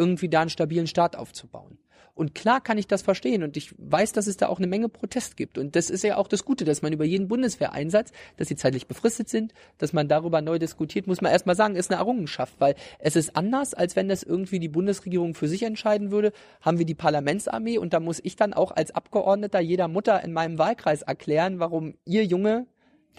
irgendwie 0.00 0.30
da 0.30 0.40
einen 0.40 0.50
stabilen 0.50 0.86
Staat 0.86 1.14
aufzubauen. 1.14 1.78
Und 2.14 2.34
klar 2.34 2.60
kann 2.60 2.76
ich 2.76 2.86
das 2.86 3.02
verstehen 3.02 3.42
und 3.42 3.56
ich 3.56 3.74
weiß, 3.78 4.12
dass 4.12 4.26
es 4.26 4.36
da 4.36 4.48
auch 4.48 4.58
eine 4.58 4.66
Menge 4.66 4.88
Protest 4.88 5.36
gibt. 5.36 5.58
Und 5.58 5.76
das 5.76 5.90
ist 5.90 6.02
ja 6.02 6.16
auch 6.16 6.26
das 6.28 6.44
Gute, 6.44 6.64
dass 6.64 6.82
man 6.82 6.92
über 6.92 7.04
jeden 7.04 7.28
Bundeswehreinsatz, 7.28 8.12
dass 8.36 8.48
sie 8.48 8.56
zeitlich 8.56 8.86
befristet 8.86 9.28
sind, 9.28 9.54
dass 9.78 9.92
man 9.92 10.08
darüber 10.08 10.42
neu 10.42 10.58
diskutiert, 10.58 11.06
muss 11.06 11.20
man 11.20 11.32
erstmal 11.32 11.56
sagen, 11.56 11.76
ist 11.76 11.90
eine 11.90 12.00
Errungenschaft, 12.00 12.54
weil 12.58 12.74
es 12.98 13.16
ist 13.16 13.36
anders, 13.36 13.74
als 13.74 13.96
wenn 13.96 14.08
das 14.08 14.22
irgendwie 14.22 14.58
die 14.58 14.68
Bundesregierung 14.68 15.34
für 15.34 15.48
sich 15.48 15.62
entscheiden 15.62 16.10
würde, 16.10 16.32
haben 16.60 16.78
wir 16.78 16.86
die 16.86 16.94
Parlamentsarmee 16.94 17.78
und 17.78 17.92
da 17.94 18.00
muss 18.00 18.20
ich 18.22 18.36
dann 18.36 18.52
auch 18.52 18.72
als 18.72 18.90
Abgeordneter 18.90 19.60
jeder 19.60 19.88
Mutter 19.88 20.22
in 20.22 20.32
meinem 20.32 20.58
Wahlkreis 20.58 21.02
erklären, 21.02 21.58
warum 21.58 21.94
ihr 22.04 22.24
Junge 22.24 22.66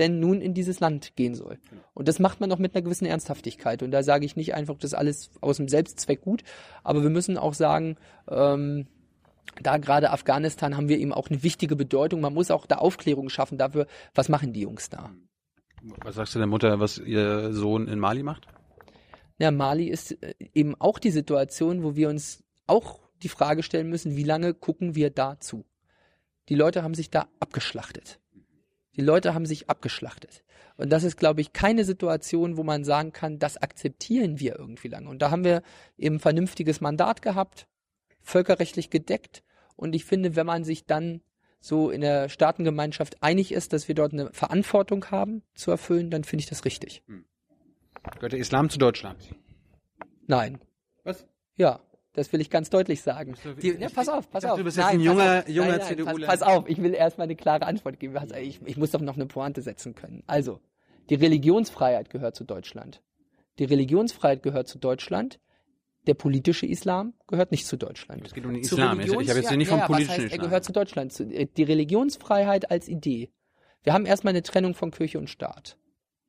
denn 0.01 0.19
nun 0.19 0.41
in 0.41 0.53
dieses 0.53 0.81
Land 0.81 1.15
gehen 1.15 1.35
soll. 1.35 1.59
Genau. 1.69 1.81
Und 1.93 2.07
das 2.07 2.19
macht 2.19 2.41
man 2.41 2.49
noch 2.49 2.59
mit 2.59 2.75
einer 2.75 2.81
gewissen 2.81 3.05
Ernsthaftigkeit. 3.05 3.83
Und 3.83 3.91
da 3.91 4.03
sage 4.03 4.25
ich 4.25 4.35
nicht 4.35 4.53
einfach, 4.53 4.75
das 4.75 4.91
ist 4.91 4.97
alles 4.97 5.31
aus 5.39 5.57
dem 5.57 5.69
Selbstzweck 5.69 6.21
gut, 6.21 6.43
aber 6.83 7.03
wir 7.03 7.09
müssen 7.09 7.37
auch 7.37 7.53
sagen, 7.53 7.95
ähm, 8.27 8.87
da 9.61 9.77
gerade 9.77 10.11
Afghanistan 10.11 10.75
haben 10.75 10.89
wir 10.89 10.97
eben 10.97 11.13
auch 11.13 11.29
eine 11.29 11.43
wichtige 11.43 11.75
Bedeutung. 11.75 12.21
Man 12.21 12.33
muss 12.33 12.51
auch 12.51 12.65
da 12.65 12.77
Aufklärung 12.77 13.29
schaffen 13.29 13.57
dafür, 13.57 13.87
was 14.13 14.29
machen 14.29 14.53
die 14.53 14.61
Jungs 14.61 14.89
da. 14.89 15.11
Was 16.03 16.15
sagst 16.15 16.35
du 16.35 16.39
der 16.39 16.47
Mutter, 16.47 16.79
was 16.79 16.97
ihr 16.97 17.53
Sohn 17.53 17.87
in 17.87 17.99
Mali 17.99 18.23
macht? 18.23 18.47
Ja, 19.39 19.51
Mali 19.51 19.87
ist 19.87 20.11
äh, 20.23 20.35
eben 20.53 20.75
auch 20.79 20.99
die 20.99 21.11
Situation, 21.11 21.83
wo 21.83 21.95
wir 21.95 22.09
uns 22.09 22.43
auch 22.67 22.99
die 23.23 23.29
Frage 23.29 23.63
stellen 23.63 23.89
müssen, 23.89 24.15
wie 24.15 24.23
lange 24.23 24.53
gucken 24.53 24.95
wir 24.95 25.09
da 25.09 25.39
zu? 25.39 25.65
Die 26.49 26.55
Leute 26.55 26.83
haben 26.83 26.93
sich 26.93 27.09
da 27.09 27.27
abgeschlachtet. 27.39 28.20
Die 28.95 29.01
Leute 29.01 29.33
haben 29.33 29.45
sich 29.45 29.69
abgeschlachtet. 29.69 30.43
Und 30.77 30.89
das 30.89 31.03
ist, 31.03 31.17
glaube 31.17 31.41
ich, 31.41 31.53
keine 31.53 31.85
Situation, 31.85 32.57
wo 32.57 32.63
man 32.63 32.83
sagen 32.83 33.13
kann, 33.13 33.39
das 33.39 33.57
akzeptieren 33.57 34.39
wir 34.39 34.57
irgendwie 34.57 34.87
lange. 34.87 35.09
Und 35.09 35.21
da 35.21 35.31
haben 35.31 35.43
wir 35.43 35.61
eben 35.97 36.19
vernünftiges 36.19 36.81
Mandat 36.81 37.21
gehabt, 37.21 37.67
völkerrechtlich 38.21 38.89
gedeckt. 38.89 39.43
Und 39.75 39.93
ich 39.93 40.05
finde, 40.05 40.35
wenn 40.35 40.45
man 40.45 40.63
sich 40.63 40.85
dann 40.85 41.21
so 41.59 41.91
in 41.91 42.01
der 42.01 42.29
Staatengemeinschaft 42.29 43.21
einig 43.21 43.51
ist, 43.51 43.73
dass 43.73 43.87
wir 43.87 43.95
dort 43.95 44.13
eine 44.13 44.31
Verantwortung 44.33 45.05
haben 45.11 45.43
zu 45.53 45.69
erfüllen, 45.71 46.09
dann 46.09 46.23
finde 46.23 46.41
ich 46.41 46.49
das 46.49 46.65
richtig. 46.65 47.03
Hm. 47.07 47.25
Gehört 48.15 48.33
der 48.33 48.39
Islam 48.39 48.69
zu 48.69 48.79
Deutschland? 48.79 49.35
Nein. 50.25 50.59
Was? 51.03 51.27
Ja. 51.55 51.79
Das 52.13 52.33
will 52.33 52.41
ich 52.41 52.49
ganz 52.49 52.69
deutlich 52.69 53.01
sagen. 53.01 53.35
Die, 53.61 53.69
ja, 53.69 53.87
pass 53.89 54.09
auf, 54.09 54.29
pass 54.29 54.43
auf. 54.43 54.57
Du 54.57 54.65
bist 54.65 54.75
jetzt 54.75 54.85
nein, 54.85 54.95
ein 54.95 55.01
junger, 55.01 55.49
junger 55.49 55.79
CDU. 55.79 56.05
Pass, 56.05 56.15
pass, 56.19 56.41
auf, 56.41 56.67
ich 56.67 56.81
will 56.81 56.93
erstmal 56.93 57.25
eine 57.25 57.37
klare 57.37 57.65
Antwort 57.65 57.99
geben. 57.99 58.17
Also 58.17 58.35
ich, 58.35 58.59
ich 58.65 58.75
muss 58.75 58.91
doch 58.91 58.99
noch 58.99 59.15
eine 59.15 59.27
Pointe 59.27 59.61
setzen 59.61 59.95
können. 59.95 60.23
Also, 60.27 60.59
die 61.09 61.15
Religionsfreiheit 61.15 62.09
gehört 62.09 62.35
zu 62.35 62.43
Deutschland. 62.43 63.01
Die 63.59 63.63
Religionsfreiheit 63.63 64.43
gehört 64.43 64.67
zu 64.67 64.77
Deutschland. 64.77 65.39
Der 66.07 66.15
politische 66.15 66.65
Islam 66.65 67.13
gehört 67.27 67.51
nicht 67.51 67.67
zu 67.67 67.77
Deutschland. 67.77 68.25
Es 68.25 68.33
geht 68.33 68.43
um 68.45 68.53
den 68.53 68.61
Islam. 68.61 68.97
Religions 68.97 69.23
ich 69.23 69.29
habe 69.29 69.39
jetzt 69.39 69.51
ja, 69.51 69.57
nicht 69.57 69.67
vom 69.67 69.79
ja, 69.79 69.85
politischen 69.85 70.11
heißt, 70.11 70.25
Islam. 70.25 70.39
Er 70.39 70.47
gehört 70.47 70.65
zu 70.65 70.71
Deutschland. 70.73 71.19
Äh, 71.19 71.45
die 71.45 71.63
Religionsfreiheit 71.63 72.71
als 72.71 72.87
Idee. 72.87 73.31
Wir 73.83 73.93
haben 73.93 74.05
erstmal 74.05 74.31
eine 74.31 74.43
Trennung 74.43 74.73
von 74.73 74.91
Kirche 74.91 75.17
und 75.17 75.29
Staat. 75.29 75.77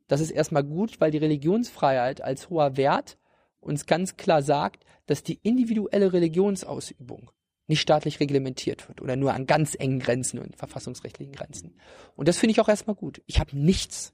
Das 0.06 0.20
ist 0.20 0.30
erstmal 0.30 0.62
gut, 0.62 1.00
weil 1.00 1.10
die 1.10 1.18
Religionsfreiheit 1.18 2.22
als 2.22 2.50
hoher 2.50 2.76
Wert 2.76 3.18
uns 3.62 3.86
ganz 3.86 4.16
klar 4.16 4.42
sagt, 4.42 4.84
dass 5.06 5.22
die 5.22 5.38
individuelle 5.42 6.12
Religionsausübung 6.12 7.30
nicht 7.68 7.80
staatlich 7.80 8.20
reglementiert 8.20 8.88
wird 8.88 9.00
oder 9.00 9.16
nur 9.16 9.32
an 9.32 9.46
ganz 9.46 9.74
engen 9.78 10.00
Grenzen 10.00 10.38
und 10.38 10.56
verfassungsrechtlichen 10.56 11.32
Grenzen. 11.32 11.74
Und 12.16 12.28
das 12.28 12.38
finde 12.38 12.52
ich 12.52 12.60
auch 12.60 12.68
erstmal 12.68 12.96
gut. 12.96 13.22
Ich 13.26 13.38
habe 13.38 13.56
nichts 13.56 14.12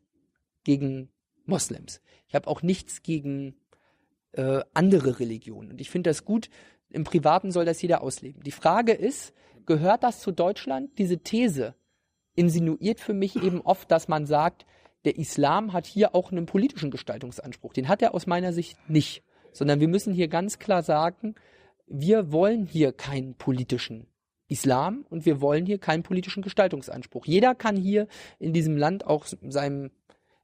gegen 0.64 1.09
Moslems. 1.46 2.01
Ich 2.28 2.34
habe 2.34 2.46
auch 2.46 2.62
nichts 2.62 3.03
gegen 3.03 3.57
äh, 4.32 4.61
andere 4.74 5.18
Religionen. 5.18 5.72
Und 5.72 5.80
ich 5.80 5.90
finde 5.90 6.11
das 6.11 6.24
gut. 6.24 6.51
Im 6.90 7.05
Privaten 7.05 7.51
soll 7.51 7.64
das 7.64 7.80
jeder 7.80 8.03
ausleben. 8.03 8.42
Die 8.42 8.53
Frage 8.53 8.92
ist, 8.92 9.32
gehört 9.66 10.05
das 10.05 10.20
zu 10.20 10.30
Deutschland? 10.30 10.99
Diese 10.99 11.18
These 11.18 11.74
insinuiert 12.34 13.01
für 13.01 13.14
mich 13.14 13.36
eben 13.36 13.62
oft, 13.62 13.90
dass 13.90 14.09
man 14.09 14.26
sagt, 14.26 14.66
der 15.05 15.16
Islam 15.16 15.72
hat 15.72 15.86
hier 15.86 16.14
auch 16.14 16.30
einen 16.30 16.46
politischen 16.46 16.90
Gestaltungsanspruch. 16.90 17.72
Den 17.72 17.88
hat 17.88 18.03
er 18.03 18.14
aus 18.14 18.26
meiner 18.26 18.53
Sicht 18.53 18.76
nicht 18.88 19.22
sondern 19.53 19.80
wir 19.80 19.88
müssen 19.88 20.12
hier 20.12 20.28
ganz 20.28 20.59
klar 20.59 20.82
sagen, 20.82 21.34
wir 21.86 22.32
wollen 22.32 22.66
hier 22.66 22.92
keinen 22.92 23.34
politischen 23.34 24.07
Islam 24.49 25.05
und 25.11 25.26
wir 25.26 25.40
wollen 25.40 25.66
hier 25.66 25.78
keinen 25.78 26.03
politischen 26.03 26.42
Gestaltungsanspruch. 26.42 27.26
Jeder 27.26 27.55
kann 27.55 27.76
hier 27.76 28.09
in 28.38 28.53
diesem 28.53 28.76
Land 28.76 29.07
auch 29.07 29.26
seinem 29.26 29.90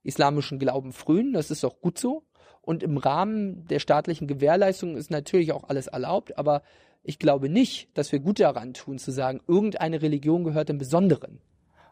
islamischen 0.02 0.58
Glauben 0.58 0.92
frönen, 0.92 1.32
das 1.32 1.50
ist 1.50 1.64
auch 1.64 1.80
gut 1.80 1.98
so. 1.98 2.24
Und 2.60 2.82
im 2.82 2.96
Rahmen 2.96 3.66
der 3.66 3.78
staatlichen 3.78 4.26
Gewährleistung 4.26 4.96
ist 4.96 5.10
natürlich 5.10 5.52
auch 5.52 5.64
alles 5.64 5.86
erlaubt, 5.86 6.38
aber 6.38 6.62
ich 7.02 7.18
glaube 7.18 7.50
nicht, 7.50 7.96
dass 7.96 8.10
wir 8.12 8.20
gut 8.20 8.40
daran 8.40 8.72
tun 8.72 8.98
zu 8.98 9.10
sagen, 9.10 9.40
irgendeine 9.46 10.00
Religion 10.00 10.44
gehört 10.44 10.70
im 10.70 10.78
Besonderen 10.78 11.40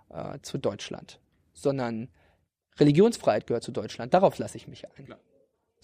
äh, 0.09 0.39
zu 0.41 0.57
Deutschland, 0.57 1.21
sondern 1.53 2.09
Religionsfreiheit 2.79 3.47
gehört 3.47 3.65
zu 3.65 3.73
Deutschland. 3.73 4.15
Darauf 4.15 4.39
lasse 4.39 4.57
ich 4.57 4.67
mich 4.67 4.87
ein. 4.89 5.05
Klar. 5.05 5.19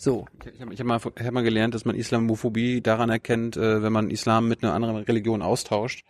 So. 0.01 0.27
Ich 0.55 0.61
habe 0.61 0.77
hab 0.77 0.87
mal, 0.87 1.01
hab 1.01 1.33
mal 1.33 1.43
gelernt, 1.43 1.75
dass 1.75 1.85
man 1.85 1.97
Islamophobie 1.97 2.81
daran 2.81 3.11
erkennt, 3.11 3.57
äh, 3.57 3.83
wenn 3.83 3.93
man 3.93 4.11
Islam 4.11 4.47
mit 4.47 4.63
einer 4.63 4.73
anderen 4.73 4.97
Religion 4.97 5.43
austauscht. 5.43 6.05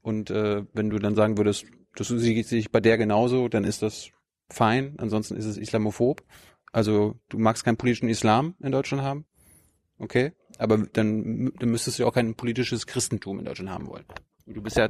Und 0.00 0.30
äh, 0.30 0.64
wenn 0.72 0.88
du 0.88 0.98
dann 0.98 1.14
sagen 1.14 1.36
würdest, 1.36 1.66
das 1.94 2.08
sieht 2.08 2.46
sich 2.46 2.72
bei 2.72 2.80
der 2.80 2.96
genauso, 2.96 3.48
dann 3.48 3.64
ist 3.64 3.82
das 3.82 4.08
fein. 4.48 4.94
Ansonsten 4.96 5.36
ist 5.36 5.44
es 5.44 5.58
islamophob. 5.58 6.22
Also 6.72 7.16
du 7.28 7.38
magst 7.38 7.64
keinen 7.64 7.76
politischen 7.76 8.08
Islam 8.08 8.54
in 8.60 8.72
Deutschland 8.72 9.02
haben. 9.02 9.26
Okay. 9.98 10.32
Aber 10.56 10.78
dann, 10.78 11.52
dann 11.58 11.68
müsstest 11.68 11.98
du 11.98 12.06
auch 12.06 12.14
kein 12.14 12.34
politisches 12.36 12.86
Christentum 12.86 13.38
in 13.40 13.44
Deutschland 13.44 13.70
haben 13.70 13.88
wollen. 13.88 14.06
Du 14.46 14.62
bist 14.62 14.78
ja 14.78 14.88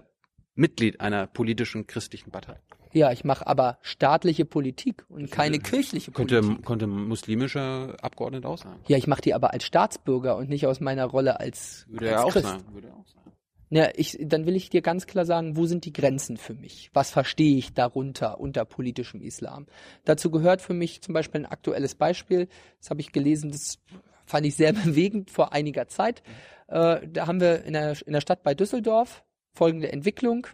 Mitglied 0.54 1.00
einer 1.00 1.26
politischen 1.26 1.88
christlichen 1.88 2.30
Partei. 2.30 2.60
Ja, 2.94 3.10
ich 3.10 3.24
mache 3.24 3.46
aber 3.46 3.78
staatliche 3.82 4.44
Politik 4.44 5.04
und 5.08 5.30
keine 5.30 5.58
kirchliche 5.58 6.12
könnte, 6.12 6.40
Politik. 6.40 6.64
Könnte 6.64 6.86
muslimischer 6.86 7.96
Abgeordneter 8.00 8.48
auch 8.48 8.58
sein. 8.58 8.76
Ja, 8.86 8.96
ich 8.96 9.08
mache 9.08 9.20
die 9.20 9.34
aber 9.34 9.52
als 9.52 9.64
Staatsbürger 9.64 10.36
und 10.36 10.48
nicht 10.48 10.66
aus 10.66 10.80
meiner 10.80 11.04
Rolle 11.04 11.40
als, 11.40 11.86
Würde 11.88 12.06
als 12.06 12.20
er 12.20 12.24
auch 12.24 12.32
Christ. 12.32 12.46
Sein. 12.46 12.62
Würde 12.72 12.88
er 12.88 12.94
auch 12.94 13.06
sein. 13.06 13.24
Ja, 13.70 13.88
ich, 13.96 14.16
dann 14.20 14.46
will 14.46 14.54
ich 14.54 14.70
dir 14.70 14.82
ganz 14.82 15.06
klar 15.06 15.24
sagen, 15.24 15.56
wo 15.56 15.66
sind 15.66 15.84
die 15.84 15.92
Grenzen 15.92 16.36
für 16.36 16.54
mich? 16.54 16.90
Was 16.92 17.10
verstehe 17.10 17.56
ich 17.56 17.74
darunter 17.74 18.38
unter 18.38 18.64
politischem 18.64 19.20
Islam? 19.20 19.66
Dazu 20.04 20.30
gehört 20.30 20.62
für 20.62 20.74
mich 20.74 21.02
zum 21.02 21.14
Beispiel 21.14 21.40
ein 21.40 21.46
aktuelles 21.46 21.96
Beispiel. 21.96 22.46
Das 22.78 22.90
habe 22.90 23.00
ich 23.00 23.10
gelesen, 23.10 23.50
das 23.50 23.80
fand 24.24 24.46
ich 24.46 24.54
sehr 24.54 24.72
bewegend 24.84 25.32
vor 25.32 25.52
einiger 25.52 25.88
Zeit. 25.88 26.22
Äh, 26.68 27.08
da 27.08 27.26
haben 27.26 27.40
wir 27.40 27.64
in 27.64 27.72
der, 27.72 27.96
in 28.06 28.12
der 28.12 28.20
Stadt 28.20 28.44
bei 28.44 28.54
Düsseldorf 28.54 29.24
folgende 29.52 29.90
Entwicklung. 29.90 30.46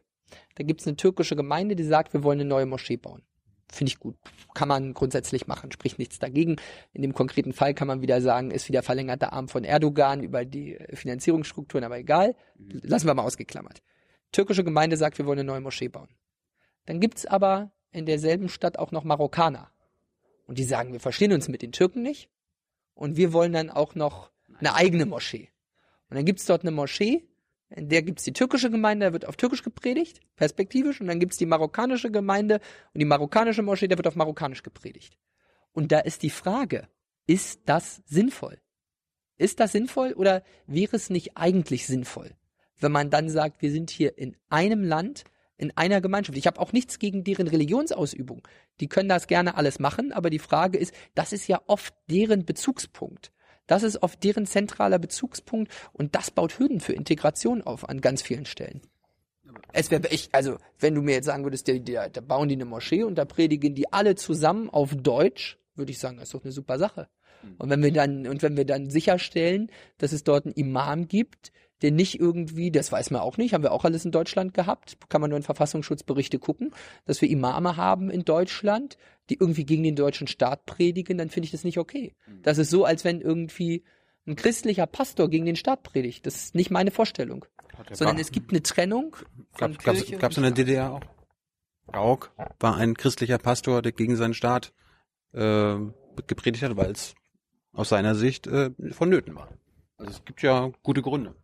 Da 0.61 0.65
gibt 0.65 0.83
es 0.83 0.87
eine 0.87 0.97
türkische 0.97 1.37
Gemeinde, 1.37 1.75
die 1.75 1.85
sagt, 1.85 2.13
wir 2.13 2.23
wollen 2.23 2.39
eine 2.39 2.47
neue 2.47 2.67
Moschee 2.67 2.99
bauen. 2.99 3.23
finde 3.73 3.93
ich 3.93 3.99
gut. 3.99 4.19
Kann 4.53 4.69
man 4.69 4.93
grundsätzlich 4.93 5.47
machen, 5.47 5.73
spricht 5.73 5.99
nichts 5.99 6.19
dagegen. 6.19 6.57
In 6.93 7.01
dem 7.01 7.15
konkreten 7.15 7.55
Fall 7.55 7.73
kann 7.73 7.89
man 7.89 8.03
wieder 8.03 8.21
sagen, 8.21 8.51
ist 8.51 8.69
wieder 8.69 8.83
verlängerter 8.83 9.33
Arm 9.33 9.49
von 9.49 9.65
Erdogan 9.65 10.23
über 10.23 10.45
die 10.45 10.79
Finanzierungsstrukturen, 10.93 11.83
aber 11.83 11.97
egal. 11.97 12.37
Lassen 12.59 13.07
wir 13.07 13.15
mal 13.15 13.23
ausgeklammert. 13.23 13.81
Türkische 14.33 14.63
Gemeinde 14.63 14.99
sagt, 14.99 15.17
wir 15.17 15.25
wollen 15.25 15.39
eine 15.39 15.47
neue 15.47 15.63
Moschee 15.63 15.89
bauen. 15.89 16.11
Dann 16.85 17.01
gibt's 17.01 17.25
aber 17.25 17.73
in 17.91 18.05
derselben 18.05 18.51
Stadt 18.51 18.79
auch 18.79 18.93
noch 18.93 19.05
Marokkaner. 19.05 19.71
Und 20.45 20.59
die 20.59 20.65
sagen, 20.65 20.93
wir 20.93 21.01
verstehen 21.01 21.33
uns 21.33 21.49
mit 21.49 21.63
den 21.63 21.73
Türken 21.73 22.03
nicht. 22.03 22.29
Und 22.93 23.17
wir 23.17 23.33
wollen 23.33 23.55
dann 23.55 23.71
auch 23.71 23.95
noch 23.95 24.31
eine 24.59 24.75
eigene 24.75 25.07
Moschee. 25.07 25.49
Und 26.11 26.19
dann 26.19 26.27
gibt's 26.27 26.45
dort 26.45 26.65
eine 26.65 26.71
Moschee, 26.71 27.30
in 27.71 27.89
der 27.89 28.03
gibt's 28.03 28.25
die 28.25 28.33
türkische 28.33 28.71
Gemeinde, 28.71 29.07
da 29.07 29.13
wird 29.13 29.27
auf 29.27 29.37
Türkisch 29.37 29.63
gepredigt, 29.63 30.21
perspektivisch. 30.37 31.01
Und 31.01 31.07
dann 31.07 31.21
gibt's 31.21 31.37
die 31.37 31.47
marokkanische 31.47 32.11
Gemeinde 32.11 32.61
und 32.93 32.99
die 32.99 33.05
marokkanische 33.05 33.63
Moschee, 33.63 33.89
da 33.89 33.97
wird 33.97 34.09
auf 34.09 34.17
Marokkanisch 34.17 34.63
gepredigt. 34.63 35.17
Und 35.73 35.93
da 35.93 36.01
ist 36.01 36.23
die 36.23 36.31
Frage, 36.31 36.89
ist 37.27 37.61
das 37.67 38.03
sinnvoll? 38.07 38.59
Ist 39.37 39.61
das 39.61 39.73
sinnvoll 39.73 40.13
oder 40.15 40.43
wäre 40.67 40.97
es 40.97 41.11
nicht 41.11 41.37
eigentlich 41.37 41.87
sinnvoll, 41.87 42.35
wenn 42.79 42.93
man 42.93 43.09
dann 43.09 43.29
sagt, 43.31 43.63
wir 43.63 43.71
sind 43.71 43.91
hier 43.91 44.19
in 44.19 44.37
einem 44.49 44.83
Land, 44.83 45.25
in 45.57 45.73
einer 45.77 46.01
Gemeinschaft. 46.01 46.37
Ich 46.39 46.47
habe 46.47 46.61
auch 46.61 46.73
nichts 46.73 46.99
gegen 46.99 47.23
deren 47.23 47.47
Religionsausübung. 47.47 48.47
Die 48.81 48.89
können 48.89 49.09
das 49.09 49.29
gerne 49.29 49.57
alles 49.57 49.79
machen, 49.79 50.13
aber 50.13 50.31
die 50.31 50.39
Frage 50.39 50.79
ist, 50.79 50.93
das 51.15 51.33
ist 51.33 51.47
ja 51.47 51.61
oft 51.67 51.95
deren 52.11 52.45
Bezugspunkt. 52.45 53.31
Das 53.71 53.85
ist 53.85 54.03
oft 54.03 54.25
deren 54.25 54.47
zentraler 54.47 54.99
Bezugspunkt 54.99 55.73
und 55.93 56.17
das 56.17 56.33
baut 56.33 56.59
Hürden 56.59 56.81
für 56.81 56.93
Integration 56.93 57.63
auf 57.63 57.89
an 57.89 58.01
ganz 58.01 58.21
vielen 58.21 58.45
Stellen. 58.45 58.81
Es 59.73 59.93
wäre 59.93 60.11
echt, 60.11 60.35
also 60.35 60.57
wenn 60.81 60.97
du 60.97 61.03
mir 61.03 61.15
jetzt 61.15 61.27
sagen 61.27 61.45
würdest, 61.45 61.69
da 61.69 62.21
bauen 62.21 62.49
die 62.49 62.57
eine 62.57 62.65
Moschee 62.65 63.05
und 63.05 63.15
da 63.15 63.25
predigen 63.25 63.77
die 63.77 63.93
alle 63.93 64.17
zusammen 64.17 64.71
auf 64.71 64.97
Deutsch, 64.97 65.57
würde 65.77 65.93
ich 65.93 66.01
sagen, 66.01 66.17
das 66.17 66.31
ist 66.31 66.35
doch 66.35 66.43
eine 66.43 66.51
super 66.51 66.81
Sache. 66.81 67.07
Und 67.59 67.71
wenn 67.71 67.81
wir 67.81 67.93
dann, 67.93 68.27
und 68.27 68.43
wenn 68.43 68.57
wir 68.57 68.67
dann 68.67 68.91
sicherstellen, 68.91 69.71
dass 69.99 70.11
es 70.11 70.25
dort 70.25 70.47
einen 70.47 70.55
Imam 70.55 71.07
gibt, 71.07 71.53
der 71.83 71.91
nicht 71.91 72.21
irgendwie, 72.21 72.71
das 72.71 72.93
weiß 72.93 73.11
man 73.11 73.23
auch 73.23 73.37
nicht, 73.37 73.55
haben 73.55 73.63
wir 73.63 73.73
auch 73.73 73.85
alles 73.85 74.05
in 74.05 74.11
Deutschland 74.11 74.55
gehabt, 74.55 74.99
kann 75.09 75.21
man 75.21 75.31
nur 75.31 75.37
in 75.37 75.43
Verfassungsschutzberichte 75.43 76.39
gucken, 76.39 76.73
dass 77.07 77.21
wir 77.23 77.31
Imame 77.31 77.77
haben 77.77 78.11
in 78.11 78.25
Deutschland, 78.25 78.99
die 79.31 79.37
irgendwie 79.41 79.65
gegen 79.65 79.83
den 79.83 79.97
deutschen 79.97 80.27
Staat 80.27 80.67
predigen, 80.67 81.19
dann 81.19 81.31
finde 81.31 81.47
ich 81.47 81.53
das 81.53 81.65
nicht 81.65 81.79
okay. 81.79 82.15
Das 82.43 82.59
ist 82.59 82.71
so, 82.71 82.85
als 82.85 83.05
wenn 83.05 83.21
irgendwie 83.21 83.85
ein 84.27 84.37
christlicher 84.37 84.87
Pastor 84.87 85.29
gegen 85.31 85.47
den 85.47 85.57
Staat 85.57 85.83
predigt. 85.83 86.27
Das 86.27 86.37
ist 86.37 86.55
nicht 86.55 86.71
meine 86.71 86.91
Vorstellung. 86.91 87.45
Sondern 87.93 88.19
es 88.19 88.31
gibt 88.31 88.51
eine 88.51 88.63
Trennung 88.63 89.17
Gab 89.57 89.73
es 89.83 90.37
in 90.37 90.43
der 90.43 90.51
DDR 90.51 90.93
auch? 90.93 91.01
Rauk 91.95 92.33
war 92.61 92.77
ein 92.77 92.95
christlicher 92.95 93.39
Pastor, 93.39 93.83
der 93.83 93.93
gegen 93.93 94.17
seinen 94.17 94.35
Staat 94.35 94.73
äh, 95.33 95.77
gepredigt 96.27 96.63
hat, 96.63 96.77
weil 96.77 96.93
es 96.93 97.15
aus 97.73 97.89
seiner 97.89 98.15
Sicht 98.15 98.47
äh, 98.47 98.71
vonnöten 98.91 99.35
war. 99.35 99.49
Also 99.97 100.13
es 100.13 100.25
gibt 100.25 100.43
ja 100.43 100.71
gute 100.83 101.03
Gründe. 101.03 101.35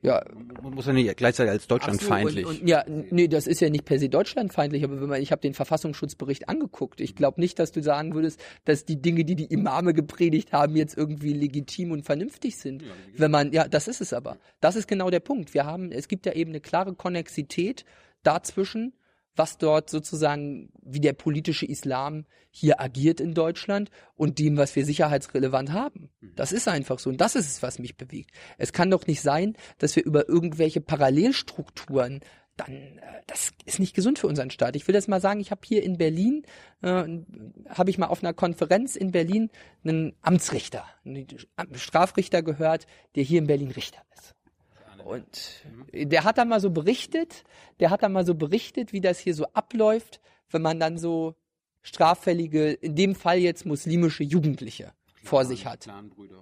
Ja, 0.00 0.24
Man 0.62 0.74
muss 0.74 0.86
ja 0.86 0.92
nicht 0.92 1.16
gleichzeitig 1.16 1.50
als 1.50 1.66
deutschlandfeindlich. 1.66 2.44
So, 2.44 2.50
und, 2.50 2.60
und, 2.60 2.68
ja, 2.68 2.84
nee, 2.86 3.26
das 3.26 3.46
ist 3.48 3.60
ja 3.60 3.68
nicht 3.68 3.84
per 3.84 3.98
se 3.98 4.08
deutschlandfeindlich, 4.08 4.84
aber 4.84 5.00
wenn 5.00 5.08
man, 5.08 5.20
ich 5.20 5.32
habe 5.32 5.40
den 5.40 5.54
Verfassungsschutzbericht 5.54 6.48
angeguckt. 6.48 7.00
Ich 7.00 7.16
glaube 7.16 7.40
nicht, 7.40 7.58
dass 7.58 7.72
du 7.72 7.82
sagen 7.82 8.14
würdest, 8.14 8.40
dass 8.64 8.84
die 8.84 9.02
Dinge, 9.02 9.24
die 9.24 9.34
die 9.34 9.46
Imame 9.46 9.94
gepredigt 9.94 10.52
haben, 10.52 10.76
jetzt 10.76 10.96
irgendwie 10.96 11.32
legitim 11.32 11.90
und 11.90 12.04
vernünftig 12.04 12.56
sind. 12.56 12.84
Wenn 13.16 13.30
man, 13.30 13.52
ja, 13.52 13.66
das 13.66 13.88
ist 13.88 14.00
es 14.00 14.12
aber. 14.12 14.38
Das 14.60 14.76
ist 14.76 14.86
genau 14.86 15.10
der 15.10 15.20
Punkt. 15.20 15.52
Wir 15.52 15.66
haben, 15.66 15.90
es 15.90 16.06
gibt 16.06 16.26
ja 16.26 16.32
eben 16.32 16.50
eine 16.52 16.60
klare 16.60 16.94
Konnexität 16.94 17.84
dazwischen, 18.22 18.92
was 19.38 19.58
dort 19.58 19.88
sozusagen, 19.88 20.70
wie 20.82 21.00
der 21.00 21.12
politische 21.12 21.66
Islam 21.66 22.26
hier 22.50 22.80
agiert 22.80 23.20
in 23.20 23.34
Deutschland 23.34 23.90
und 24.16 24.38
dem, 24.38 24.56
was 24.56 24.74
wir 24.74 24.84
sicherheitsrelevant 24.84 25.72
haben. 25.72 26.10
Das 26.20 26.52
ist 26.52 26.68
einfach 26.68 26.98
so. 26.98 27.10
Und 27.10 27.20
das 27.20 27.36
ist 27.36 27.46
es, 27.46 27.62
was 27.62 27.78
mich 27.78 27.96
bewegt. 27.96 28.30
Es 28.58 28.72
kann 28.72 28.90
doch 28.90 29.06
nicht 29.06 29.22
sein, 29.22 29.56
dass 29.78 29.96
wir 29.96 30.04
über 30.04 30.28
irgendwelche 30.28 30.80
Parallelstrukturen 30.80 32.20
dann, 32.58 32.72
äh, 32.72 33.22
das 33.26 33.52
ist 33.64 33.78
nicht 33.78 33.94
gesund 33.94 34.18
für 34.18 34.26
unseren 34.26 34.50
Staat. 34.50 34.76
Ich 34.76 34.86
will 34.86 34.92
das 34.92 35.08
mal 35.08 35.20
sagen, 35.20 35.40
ich 35.40 35.50
habe 35.50 35.60
hier 35.64 35.82
in 35.82 35.96
Berlin, 35.96 36.42
äh, 36.82 37.04
habe 37.68 37.90
ich 37.90 37.98
mal 37.98 38.06
auf 38.06 38.22
einer 38.22 38.34
Konferenz 38.34 38.96
in 38.96 39.12
Berlin 39.12 39.50
einen 39.84 40.14
Amtsrichter, 40.20 40.84
einen 41.04 41.26
Strafrichter 41.74 42.42
gehört, 42.42 42.86
der 43.14 43.22
hier 43.22 43.38
in 43.38 43.46
Berlin 43.46 43.70
Richter 43.70 44.02
ist. 44.16 44.34
Und 45.08 45.64
der 45.92 46.24
hat 46.24 46.36
dann 46.36 46.48
mal 46.48 46.60
so 46.60 46.70
berichtet, 46.70 47.44
der 47.80 47.90
hat 47.90 48.02
dann 48.02 48.12
mal 48.12 48.26
so 48.26 48.34
berichtet, 48.34 48.92
wie 48.92 49.00
das 49.00 49.18
hier 49.18 49.34
so 49.34 49.46
abläuft, 49.54 50.20
wenn 50.50 50.60
man 50.60 50.78
dann 50.78 50.98
so 50.98 51.34
straffällige, 51.80 52.72
in 52.72 52.94
dem 52.94 53.14
Fall 53.14 53.38
jetzt 53.38 53.64
muslimische 53.64 54.22
Jugendliche 54.22 54.92
vor 55.24 55.44
sich 55.46 55.64
hat. 55.66 55.86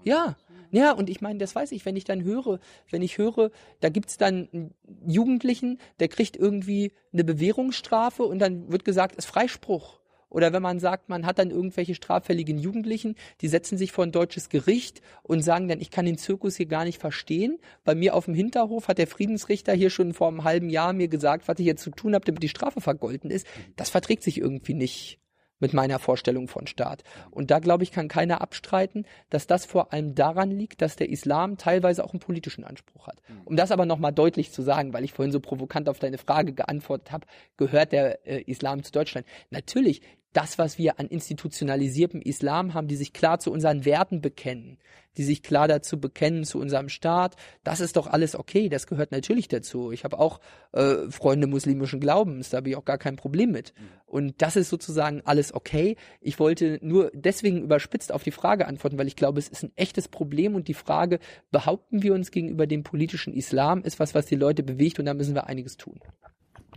Ja, 0.05 0.37
ja, 0.73 0.93
und 0.93 1.09
ich 1.09 1.21
meine, 1.21 1.39
das 1.39 1.55
weiß 1.55 1.71
ich, 1.73 1.87
wenn 1.87 1.97
ich 1.97 2.05
dann 2.05 2.25
höre, 2.25 2.59
wenn 2.91 3.03
ich 3.03 3.19
höre, 3.19 3.51
da 3.81 3.89
gibt's 3.89 4.17
dann 4.17 4.49
einen 4.53 4.75
Jugendlichen, 5.07 5.79
der 6.01 6.09
kriegt 6.09 6.37
irgendwie 6.37 6.93
eine 7.13 7.23
Bewährungsstrafe 7.23 8.25
und 8.25 8.41
dann 8.41 8.71
wird 8.73 8.85
gesagt, 8.85 9.15
ist 9.15 9.27
Freispruch. 9.27 10.01
Oder 10.29 10.53
wenn 10.53 10.63
man 10.63 10.81
sagt, 10.81 11.09
man 11.09 11.25
hat 11.25 11.39
dann 11.39 11.51
irgendwelche 11.51 11.95
straffälligen 11.95 12.59
Jugendlichen, 12.59 13.15
die 13.41 13.49
setzen 13.49 13.79
sich 13.79 13.93
vor 13.93 14.05
ein 14.05 14.13
deutsches 14.13 14.49
Gericht 14.49 15.01
und 15.23 15.43
sagen 15.43 15.69
dann, 15.69 15.81
ich 15.81 15.91
kann 15.91 16.05
den 16.05 16.19
Zirkus 16.19 16.57
hier 16.57 16.67
gar 16.67 16.85
nicht 16.85 17.01
verstehen. 17.01 17.59
Bei 17.85 17.95
mir 17.95 18.15
auf 18.15 18.25
dem 18.25 18.35
Hinterhof 18.35 18.89
hat 18.89 18.99
der 18.99 19.07
Friedensrichter 19.07 19.73
hier 19.73 19.91
schon 19.91 20.15
vor 20.15 20.29
einem 20.29 20.45
halben 20.45 20.69
Jahr 20.69 20.93
mir 20.93 21.09
gesagt, 21.09 21.49
was 21.49 21.59
ich 21.59 21.67
jetzt 21.67 21.83
zu 21.83 21.91
tun 21.91 22.15
habe, 22.15 22.25
damit 22.25 22.43
die 22.43 22.49
Strafe 22.49 22.81
vergolten 22.81 23.31
ist. 23.31 23.47
Das 23.77 23.91
verträgt 23.91 24.23
sich 24.23 24.39
irgendwie 24.39 24.75
nicht 24.75 25.21
mit 25.59 25.73
meiner 25.73 25.99
Vorstellung 25.99 26.49
von 26.49 26.67
Staat. 26.67 27.03
Und 27.31 27.51
da, 27.51 27.59
glaube 27.59 27.83
ich, 27.83 27.93
kann 27.93 28.09
keiner 28.09 28.41
abstreiten, 28.41 29.07
dass 29.31 29.47
das 29.47 29.65
vor 29.67 29.93
allem 29.93 30.15
daran 30.15 30.51
liegt, 30.51 30.83
dass 30.83 30.97
der 30.97 31.09
Islam 31.09 31.57
teilweise 31.57 32.05
auch 32.05 32.13
einen 32.13 32.21
politischen 32.21 32.65
Anspruch 32.65 33.07
hat. 33.07 33.23
Um 33.45 33.57
das 33.57 33.71
aber 33.71 33.87
nochmal 33.87 34.13
deutlich 34.13 34.53
zu 34.53 34.63
sagen, 34.63 34.93
weil 34.93 35.05
ich 35.05 35.13
vorhin 35.13 35.33
so 35.33 35.41
provokant 35.41 35.89
auf 35.89 35.99
deine 35.99 36.19
Frage 36.19 36.53
geantwortet 36.53 37.13
habe, 37.13 37.27
gehört 37.57 37.93
der 37.93 38.27
äh, 38.27 38.43
Islam 38.43 38.83
zu 38.83 38.93
Deutschland? 38.93 39.27
Natürlich, 39.51 40.03
das, 40.37 40.59
was 40.59 40.77
wir 40.77 41.01
an 41.01 41.07
institutionalisiertem 41.07 42.21
Islam 42.21 42.75
haben, 42.75 42.89
die 42.89 42.97
sich 42.97 43.15
klar 43.15 43.39
zu 43.39 43.51
unseren 43.51 43.87
Werten 43.87 44.21
bekennen, 44.21 44.77
die 45.17 45.25
sich 45.25 45.43
klar 45.43 45.67
dazu 45.67 45.99
bekennen, 45.99 46.45
zu 46.45 46.59
unserem 46.59 46.91
Staat, 46.91 47.37
das 47.65 47.81
ist 47.81 47.97
doch 47.97 48.07
alles 48.07 48.35
okay, 48.37 48.69
das 48.69 48.87
gehört 48.87 49.13
natürlich 49.13 49.49
dazu. 49.49 49.93
Ich 49.93 50.05
habe 50.05 50.19
auch 50.19 50.41
äh, 50.73 51.11
Freunde 51.11 51.47
muslimischen 51.47 52.01
Glaubens, 52.01 52.51
da 52.51 52.59
habe 52.59 52.69
ich 52.69 52.77
auch 52.77 52.85
gar 52.85 52.99
kein 52.99 53.17
Problem 53.17 53.51
mit. 53.51 53.73
Und 54.05 54.35
das 54.43 54.57
ist 54.57 54.69
sozusagen 54.69 55.23
alles 55.25 55.55
okay. 55.55 55.97
Ich 56.21 56.39
wollte 56.39 56.79
nur 56.83 57.11
deswegen 57.15 57.63
überspitzt 57.63 58.13
auf 58.13 58.23
die 58.23 58.31
Frage 58.31 58.67
antworten, 58.67 58.99
weil 58.99 59.09
ich 59.09 59.17
glaube, 59.17 59.39
es 59.39 59.49
ist 59.49 59.63
ein 59.63 59.73
echtes 59.75 60.07
Problem 60.07 60.55
und 60.55 60.69
die 60.69 60.75
Frage, 60.75 61.19
behaupten 61.51 62.03
wir 62.03 62.13
uns 62.13 62.31
gegenüber 62.31 62.67
dem 62.67 62.83
politischen 62.83 63.33
Islam, 63.33 63.83
ist 63.83 63.99
was, 64.01 64.15
was 64.15 64.27
die 64.27 64.37
Leute 64.37 64.63
bewegt 64.63 64.99
und 64.99 65.07
da 65.07 65.15
müssen 65.15 65.35
wir 65.35 65.47
einiges 65.47 65.79
tun. 65.79 65.99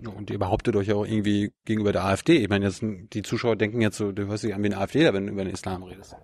Und 0.07 0.29
ihr 0.29 0.39
behauptet 0.39 0.75
euch 0.75 0.91
auch 0.93 1.05
irgendwie 1.05 1.51
gegenüber 1.65 1.91
der 1.91 2.05
AfD. 2.05 2.37
Ich 2.37 2.49
meine, 2.49 2.65
jetzt, 2.65 2.81
die 2.81 3.21
Zuschauer 3.21 3.55
denken 3.55 3.81
jetzt 3.81 3.97
so, 3.97 4.11
du 4.11 4.27
hörst 4.27 4.43
dich 4.43 4.53
an 4.53 4.63
wie 4.63 4.67
eine 4.67 4.77
AfD, 4.77 5.11
wenn 5.13 5.27
du 5.27 5.33
über 5.33 5.43
den 5.43 5.53
Islam 5.53 5.83
redest. 5.83 6.15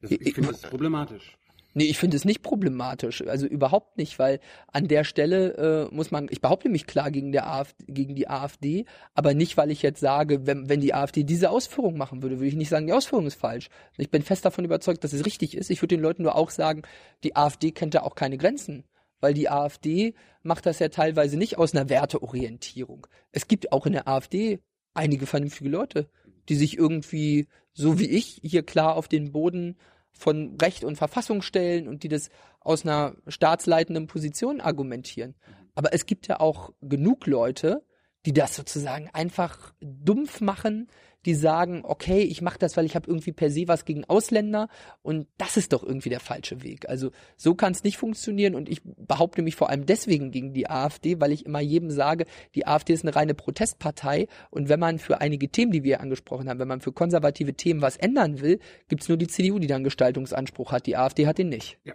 Das, 0.00 0.10
ich 0.10 0.34
finde 0.34 0.52
das 0.52 0.62
problematisch. 0.62 1.36
Nee, 1.78 1.84
ich 1.84 1.98
finde 1.98 2.16
es 2.16 2.24
nicht 2.24 2.42
problematisch, 2.42 3.22
also 3.26 3.46
überhaupt 3.46 3.98
nicht, 3.98 4.18
weil 4.18 4.40
an 4.72 4.88
der 4.88 5.04
Stelle 5.04 5.88
äh, 5.90 5.94
muss 5.94 6.10
man, 6.10 6.26
ich 6.30 6.40
behaupte 6.40 6.70
mich 6.70 6.86
klar 6.86 7.10
gegen, 7.10 7.32
der 7.32 7.52
AfD, 7.52 7.84
gegen 7.86 8.14
die 8.14 8.30
AfD, 8.30 8.86
aber 9.14 9.34
nicht, 9.34 9.58
weil 9.58 9.70
ich 9.70 9.82
jetzt 9.82 10.00
sage, 10.00 10.46
wenn, 10.46 10.70
wenn 10.70 10.80
die 10.80 10.94
AfD 10.94 11.22
diese 11.22 11.50
Ausführung 11.50 11.98
machen 11.98 12.22
würde, 12.22 12.38
würde 12.38 12.48
ich 12.48 12.54
nicht 12.54 12.70
sagen, 12.70 12.86
die 12.86 12.94
Ausführung 12.94 13.26
ist 13.26 13.38
falsch. 13.38 13.68
Ich 13.98 14.10
bin 14.10 14.22
fest 14.22 14.46
davon 14.46 14.64
überzeugt, 14.64 15.04
dass 15.04 15.12
es 15.12 15.26
richtig 15.26 15.54
ist. 15.54 15.68
Ich 15.68 15.82
würde 15.82 15.96
den 15.96 16.02
Leuten 16.02 16.22
nur 16.22 16.36
auch 16.36 16.48
sagen, 16.48 16.80
die 17.24 17.36
AfD 17.36 17.72
kennt 17.72 17.94
da 17.94 18.00
auch 18.00 18.14
keine 18.14 18.38
Grenzen 18.38 18.84
weil 19.26 19.34
die 19.34 19.50
AfD 19.50 20.14
macht 20.44 20.66
das 20.66 20.78
ja 20.78 20.88
teilweise 20.88 21.36
nicht 21.36 21.58
aus 21.58 21.74
einer 21.74 21.88
Werteorientierung. 21.88 23.08
Es 23.32 23.48
gibt 23.48 23.72
auch 23.72 23.84
in 23.84 23.94
der 23.94 24.06
AfD 24.06 24.60
einige 24.94 25.26
vernünftige 25.26 25.68
Leute, 25.68 26.08
die 26.48 26.54
sich 26.54 26.78
irgendwie, 26.78 27.48
so 27.72 27.98
wie 27.98 28.08
ich, 28.08 28.40
hier 28.44 28.62
klar 28.62 28.94
auf 28.94 29.08
den 29.08 29.32
Boden 29.32 29.78
von 30.12 30.56
Recht 30.62 30.84
und 30.84 30.94
Verfassung 30.94 31.42
stellen 31.42 31.88
und 31.88 32.04
die 32.04 32.08
das 32.08 32.30
aus 32.60 32.84
einer 32.84 33.16
staatsleitenden 33.26 34.06
Position 34.06 34.60
argumentieren. 34.60 35.34
Aber 35.74 35.92
es 35.92 36.06
gibt 36.06 36.28
ja 36.28 36.38
auch 36.38 36.72
genug 36.80 37.26
Leute, 37.26 37.82
die 38.26 38.32
das 38.32 38.56
sozusagen 38.56 39.08
einfach 39.12 39.72
dumpf 39.80 40.40
machen, 40.40 40.88
die 41.26 41.34
sagen, 41.34 41.82
okay, 41.84 42.20
ich 42.20 42.40
mache 42.40 42.58
das, 42.58 42.76
weil 42.76 42.86
ich 42.86 42.94
habe 42.94 43.08
irgendwie 43.08 43.32
per 43.32 43.50
se 43.50 43.66
was 43.66 43.84
gegen 43.84 44.04
Ausländer 44.04 44.68
und 45.02 45.26
das 45.38 45.56
ist 45.56 45.72
doch 45.72 45.82
irgendwie 45.82 46.08
der 46.08 46.20
falsche 46.20 46.62
Weg. 46.62 46.88
Also 46.88 47.10
so 47.36 47.54
kann 47.54 47.72
es 47.72 47.82
nicht 47.82 47.96
funktionieren 47.96 48.54
und 48.54 48.68
ich 48.68 48.80
behaupte 48.84 49.42
mich 49.42 49.56
vor 49.56 49.70
allem 49.70 49.86
deswegen 49.86 50.30
gegen 50.30 50.52
die 50.52 50.70
AfD, 50.70 51.20
weil 51.20 51.32
ich 51.32 51.44
immer 51.46 51.60
jedem 51.60 51.90
sage, 51.90 52.26
die 52.54 52.66
AfD 52.66 52.92
ist 52.92 53.04
eine 53.04 53.16
reine 53.16 53.34
Protestpartei 53.34 54.28
und 54.50 54.68
wenn 54.68 54.80
man 54.80 54.98
für 54.98 55.20
einige 55.20 55.48
Themen, 55.48 55.72
die 55.72 55.82
wir 55.82 56.00
angesprochen 56.00 56.48
haben, 56.48 56.60
wenn 56.60 56.68
man 56.68 56.80
für 56.80 56.92
konservative 56.92 57.54
Themen 57.54 57.80
was 57.80 57.96
ändern 57.96 58.40
will, 58.40 58.60
gibt's 58.88 59.08
nur 59.08 59.18
die 59.18 59.28
CDU, 59.28 59.58
die 59.58 59.66
dann 59.66 59.84
Gestaltungsanspruch 59.84 60.72
hat. 60.72 60.86
Die 60.86 60.96
AfD 60.96 61.26
hat 61.26 61.38
den 61.38 61.48
nicht. 61.48 61.78
Ja. 61.84 61.94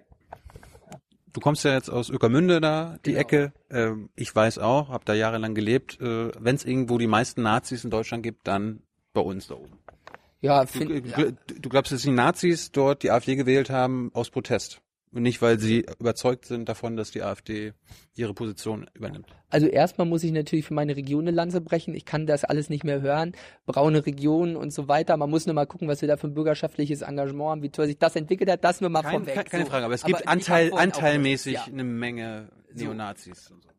Du 1.33 1.39
kommst 1.39 1.63
ja 1.63 1.73
jetzt 1.73 1.89
aus 1.89 2.09
Ökermünde 2.09 2.59
da, 2.61 2.97
die 3.05 3.11
Genau. 3.11 3.21
Ecke. 3.21 3.53
Ähm, 3.69 4.09
ich 4.15 4.35
weiß 4.35 4.57
auch, 4.59 4.89
habe 4.89 5.05
da 5.05 5.13
jahrelang 5.13 5.55
gelebt. 5.55 5.99
Äh, 6.01 6.31
Wenn 6.39 6.55
es 6.55 6.65
irgendwo 6.65 6.97
die 6.97 7.07
meisten 7.07 7.41
Nazis 7.41 7.83
in 7.83 7.89
Deutschland 7.89 8.23
gibt, 8.23 8.47
dann 8.47 8.81
bei 9.13 9.21
uns 9.21 9.47
da 9.47 9.55
oben. 9.55 9.77
Ja, 10.41 10.61
Du, 10.61 10.67
find, 10.67 11.05
ja. 11.07 11.17
du, 11.17 11.33
du 11.59 11.69
glaubst, 11.69 11.91
dass 11.91 12.01
die 12.01 12.11
Nazis 12.11 12.71
dort 12.71 13.03
die 13.03 13.11
AfD 13.11 13.35
gewählt 13.35 13.69
haben 13.69 14.09
aus 14.13 14.29
Protest? 14.29 14.80
Und 15.13 15.23
nicht, 15.23 15.41
weil 15.41 15.59
sie 15.59 15.85
überzeugt 15.99 16.45
sind 16.45 16.69
davon, 16.69 16.95
dass 16.95 17.11
die 17.11 17.21
AfD 17.21 17.73
ihre 18.15 18.33
Position 18.33 18.89
übernimmt. 18.93 19.27
Also 19.49 19.67
erstmal 19.67 20.07
muss 20.07 20.23
ich 20.23 20.31
natürlich 20.31 20.65
für 20.65 20.73
meine 20.73 20.95
Region 20.95 21.27
eine 21.27 21.35
Lanze 21.35 21.59
brechen. 21.59 21.93
Ich 21.95 22.05
kann 22.05 22.25
das 22.25 22.45
alles 22.45 22.69
nicht 22.69 22.85
mehr 22.85 23.01
hören. 23.01 23.33
Braune 23.65 24.05
Region 24.05 24.55
und 24.55 24.71
so 24.71 24.87
weiter. 24.87 25.17
Man 25.17 25.29
muss 25.29 25.45
nur 25.45 25.53
mal 25.53 25.65
gucken, 25.65 25.89
was 25.89 25.99
wir 25.99 26.07
da 26.07 26.15
für 26.15 26.27
ein 26.27 26.33
bürgerschaftliches 26.33 27.01
Engagement 27.01 27.49
haben, 27.49 27.63
wie 27.63 27.69
toll 27.69 27.87
sich 27.87 27.97
das 27.97 28.15
entwickelt 28.15 28.49
hat. 28.49 28.63
Das 28.63 28.79
nur 28.79 28.89
mal 28.89 29.01
Kein, 29.01 29.25
vorweg. 29.25 29.49
keine, 29.49 29.65
so. 29.65 29.69
Frage, 29.69 29.85
aber 29.85 29.93
es 29.95 30.03
Aber 30.03 30.11
gibt 30.13 30.21
ich 30.21 30.27
Anteil, 30.29 30.73
anteilmäßig 30.73 31.53
ja. 31.53 31.65
eine 31.65 31.83
Menge 31.83 32.47
Neonazis. 32.73 33.51
Und 33.51 33.63
so. 33.63 33.71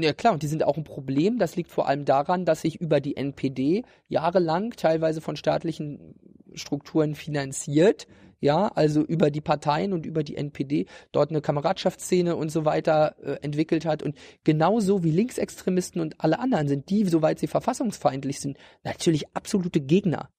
Ja 0.00 0.12
klar, 0.12 0.34
und 0.34 0.42
die 0.42 0.48
sind 0.48 0.62
auch 0.62 0.76
ein 0.76 0.84
Problem. 0.84 1.38
Das 1.38 1.56
liegt 1.56 1.72
vor 1.72 1.88
allem 1.88 2.04
daran, 2.04 2.44
dass 2.44 2.60
sich 2.60 2.80
über 2.80 3.00
die 3.00 3.16
NPD 3.16 3.84
jahrelang 4.06 4.70
teilweise 4.72 5.20
von 5.20 5.34
staatlichen 5.34 6.14
Strukturen 6.54 7.14
finanziert, 7.14 8.06
ja, 8.40 8.68
also 8.68 9.02
über 9.02 9.30
die 9.30 9.40
Parteien 9.40 9.92
und 9.92 10.06
über 10.06 10.22
die 10.22 10.36
NPD 10.36 10.86
dort 11.12 11.30
eine 11.30 11.40
Kameradschaftsszene 11.40 12.36
und 12.36 12.50
so 12.50 12.64
weiter 12.64 13.16
äh, 13.22 13.42
entwickelt 13.42 13.84
hat. 13.84 14.02
Und 14.02 14.16
genauso 14.44 15.02
wie 15.02 15.10
Linksextremisten 15.10 16.00
und 16.00 16.20
alle 16.20 16.38
anderen 16.38 16.68
sind 16.68 16.88
die, 16.90 17.04
soweit 17.04 17.38
sie 17.38 17.48
verfassungsfeindlich 17.48 18.40
sind, 18.40 18.58
natürlich 18.84 19.34
absolute 19.34 19.80
Gegner 19.80 20.30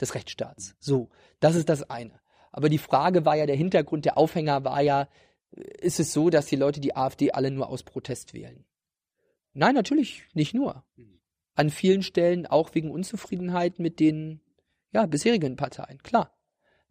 des 0.00 0.14
Rechtsstaats. 0.14 0.74
So, 0.80 1.10
das 1.40 1.54
ist 1.54 1.68
das 1.68 1.88
eine. 1.88 2.20
Aber 2.50 2.68
die 2.68 2.78
Frage 2.78 3.24
war 3.24 3.36
ja, 3.36 3.46
der 3.46 3.56
Hintergrund, 3.56 4.04
der 4.04 4.18
Aufhänger 4.18 4.64
war 4.64 4.80
ja, 4.80 5.08
äh, 5.56 5.62
ist 5.80 6.00
es 6.00 6.12
so, 6.12 6.30
dass 6.30 6.46
die 6.46 6.56
Leute 6.56 6.80
die 6.80 6.96
AfD 6.96 7.32
alle 7.32 7.50
nur 7.50 7.68
aus 7.68 7.82
Protest 7.82 8.34
wählen? 8.34 8.64
Nein, 9.52 9.74
natürlich 9.74 10.24
nicht 10.34 10.54
nur. 10.54 10.84
An 11.54 11.70
vielen 11.70 12.02
Stellen 12.02 12.46
auch 12.46 12.74
wegen 12.74 12.90
Unzufriedenheit 12.90 13.78
mit 13.78 14.00
den 14.00 14.40
ja, 14.92 15.06
bisherigen 15.06 15.54
Parteien, 15.54 16.02
klar. 16.02 16.32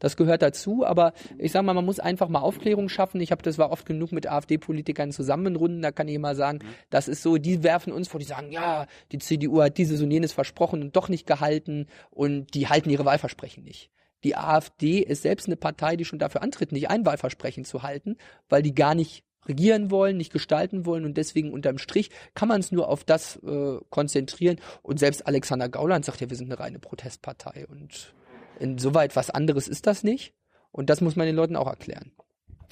Das 0.03 0.17
gehört 0.17 0.41
dazu, 0.41 0.85
aber 0.85 1.13
ich 1.37 1.53
sage 1.53 1.65
mal, 1.65 1.73
man 1.73 1.85
muss 1.85 2.01
einfach 2.01 2.27
mal 2.27 2.41
Aufklärung 2.41 2.89
schaffen. 2.89 3.21
Ich 3.21 3.31
habe 3.31 3.41
das 3.41 3.57
war 3.57 3.71
oft 3.71 3.85
genug 3.85 4.11
mit 4.11 4.29
AfD-Politikern 4.29 5.13
zusammen 5.13 5.45
in 5.45 5.55
Runden, 5.55 5.81
da 5.81 5.93
kann 5.93 6.09
ich 6.09 6.15
immer 6.15 6.35
sagen, 6.35 6.59
das 6.89 7.07
ist 7.07 7.23
so, 7.23 7.37
die 7.37 7.63
werfen 7.63 7.93
uns 7.93 8.09
vor, 8.09 8.19
die 8.19 8.25
sagen, 8.25 8.51
ja, 8.51 8.85
die 9.13 9.19
CDU 9.19 9.61
hat 9.61 9.77
dieses 9.77 10.01
und 10.01 10.11
jenes 10.11 10.33
versprochen 10.33 10.81
und 10.81 10.97
doch 10.97 11.07
nicht 11.07 11.25
gehalten 11.25 11.87
und 12.09 12.53
die 12.53 12.67
halten 12.67 12.89
ihre 12.89 13.05
Wahlversprechen 13.05 13.63
nicht. 13.63 13.91
Die 14.25 14.35
AfD 14.35 14.99
ist 14.99 15.21
selbst 15.21 15.47
eine 15.47 15.55
Partei, 15.55 15.95
die 15.95 16.03
schon 16.03 16.19
dafür 16.19 16.43
antritt, 16.43 16.73
nicht 16.73 16.89
ein 16.89 17.05
Wahlversprechen 17.05 17.63
zu 17.63 17.81
halten, 17.81 18.17
weil 18.49 18.61
die 18.61 18.75
gar 18.75 18.95
nicht 18.95 19.23
regieren 19.45 19.89
wollen, 19.89 20.17
nicht 20.17 20.33
gestalten 20.33 20.85
wollen 20.85 21.05
und 21.05 21.15
deswegen 21.15 21.53
unterm 21.53 21.77
Strich 21.77 22.09
kann 22.33 22.49
man 22.49 22.59
es 22.59 22.73
nur 22.73 22.89
auf 22.89 23.05
das 23.05 23.37
äh, 23.37 23.77
konzentrieren. 23.89 24.59
Und 24.81 24.99
selbst 24.99 25.25
Alexander 25.27 25.69
Gauland 25.69 26.03
sagt 26.03 26.19
ja, 26.19 26.29
wir 26.29 26.35
sind 26.35 26.51
eine 26.51 26.59
reine 26.59 26.79
Protestpartei 26.79 27.67
und 27.67 28.13
insoweit 28.59 29.15
was 29.15 29.29
anderes 29.29 29.67
ist 29.67 29.87
das 29.87 30.03
nicht. 30.03 30.33
Und 30.71 30.89
das 30.89 31.01
muss 31.01 31.15
man 31.15 31.27
den 31.27 31.35
Leuten 31.35 31.55
auch 31.55 31.67
erklären. 31.67 32.11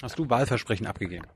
Hast 0.02 0.18
du 0.18 0.28
Wahlversprechen 0.28 0.86
abgegeben? 0.86 1.26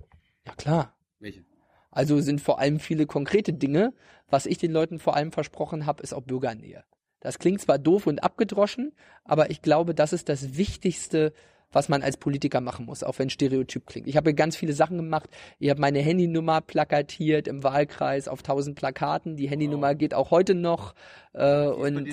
Ja 0.45 0.55
klar. 0.55 0.95
Welche? 1.21 1.45
Also 1.91 2.21
sind 2.21 2.41
vor 2.41 2.59
allem 2.59 2.81
viele 2.81 3.07
konkrete 3.07 3.53
Dinge. 3.53 3.95
Was 4.29 4.47
ich 4.47 4.59
den 4.59 4.73
Leuten 4.73 4.99
vor 4.99 5.17
allem 5.17 5.33
versprochen 5.33 5.87
habe, 5.87 6.03
ist 6.03 6.13
auch 6.13 6.23
Bürgernähe. 6.23 6.85
Das 7.21 7.39
klingt 7.39 7.61
zwar 7.61 7.79
doof 7.79 8.07
und 8.07 8.23
abgedroschen, 8.23 8.93
aber 9.25 9.51
ich 9.51 9.63
glaube, 9.63 9.95
das 9.95 10.13
ist 10.13 10.29
das 10.29 10.57
Wichtigste, 10.57 11.33
was 11.73 11.89
man 11.89 12.03
als 12.03 12.17
Politiker 12.17 12.61
machen 12.61 12.87
muss, 12.87 13.03
auch 13.03 13.19
wenn 13.19 13.31
Stereotyp 13.31 13.87
klingt. 13.87 14.07
Ich 14.07 14.17
habe 14.17 14.35
ganz 14.35 14.57
viele 14.57 14.73
Sachen 14.73 14.97
gemacht. 14.97 15.29
Ich 15.59 15.71
habe 15.71 15.81
meine 15.81 16.01
Handynummer 16.01 16.61
plakatiert 16.61 17.49
im 17.49 17.63
Wahlkreis 17.63 18.29
auf 18.29 18.43
tausend 18.43 18.77
Plakaten. 18.77 19.37
Die 19.37 19.49
Handynummer 19.49 19.95
geht 19.95 20.15
auch 20.15 20.31
heute 20.31 20.55
noch. 20.55 20.95
Äh, 21.33 21.67
und 21.67 22.09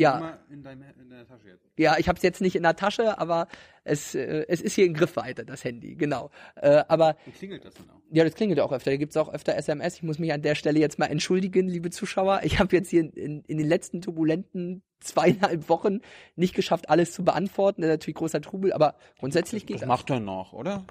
ja. 0.00 0.38
in, 0.50 0.62
Tasche 0.62 1.48
jetzt. 1.48 1.64
ja, 1.76 1.96
ich 1.98 2.08
habe 2.08 2.16
es 2.16 2.22
jetzt 2.22 2.40
nicht 2.40 2.56
in 2.56 2.62
der 2.62 2.76
Tasche, 2.76 3.18
aber 3.18 3.48
es, 3.84 4.14
äh, 4.14 4.44
es 4.48 4.60
ist 4.60 4.74
hier 4.74 4.86
in 4.86 4.94
Griffweite, 4.94 5.44
das 5.44 5.64
Handy, 5.64 5.94
genau. 5.94 6.30
Äh, 6.56 6.84
aber 6.88 7.16
Und 7.26 7.34
klingelt 7.34 7.64
das 7.64 7.74
dann 7.74 7.90
auch? 7.90 8.00
ja, 8.10 8.24
das 8.24 8.34
klingelt 8.34 8.60
auch 8.60 8.72
öfter. 8.72 8.90
Da 8.90 8.96
gibt's 8.96 9.16
auch 9.16 9.32
öfter 9.32 9.56
SMS. 9.56 9.96
Ich 9.96 10.02
muss 10.02 10.18
mich 10.18 10.32
an 10.32 10.42
der 10.42 10.54
Stelle 10.54 10.78
jetzt 10.78 10.98
mal 10.98 11.06
entschuldigen, 11.06 11.68
liebe 11.68 11.90
Zuschauer. 11.90 12.40
Ich 12.44 12.58
habe 12.58 12.74
jetzt 12.76 12.90
hier 12.90 13.00
in, 13.16 13.42
in 13.46 13.58
den 13.58 13.66
letzten 13.66 14.00
turbulenten 14.02 14.82
zweieinhalb 15.00 15.68
Wochen 15.68 16.00
nicht 16.36 16.54
geschafft, 16.54 16.88
alles 16.90 17.12
zu 17.12 17.24
beantworten. 17.24 17.82
Das 17.82 17.88
ist 17.88 17.94
natürlich 17.94 18.16
großer 18.16 18.40
Trubel, 18.40 18.72
aber 18.72 18.94
grundsätzlich 19.18 19.66
geht 19.66 19.76
Das 19.76 19.80
das. 19.80 19.88
macht 19.88 20.10
er 20.10 20.20
noch, 20.20 20.52
oder? 20.52 20.84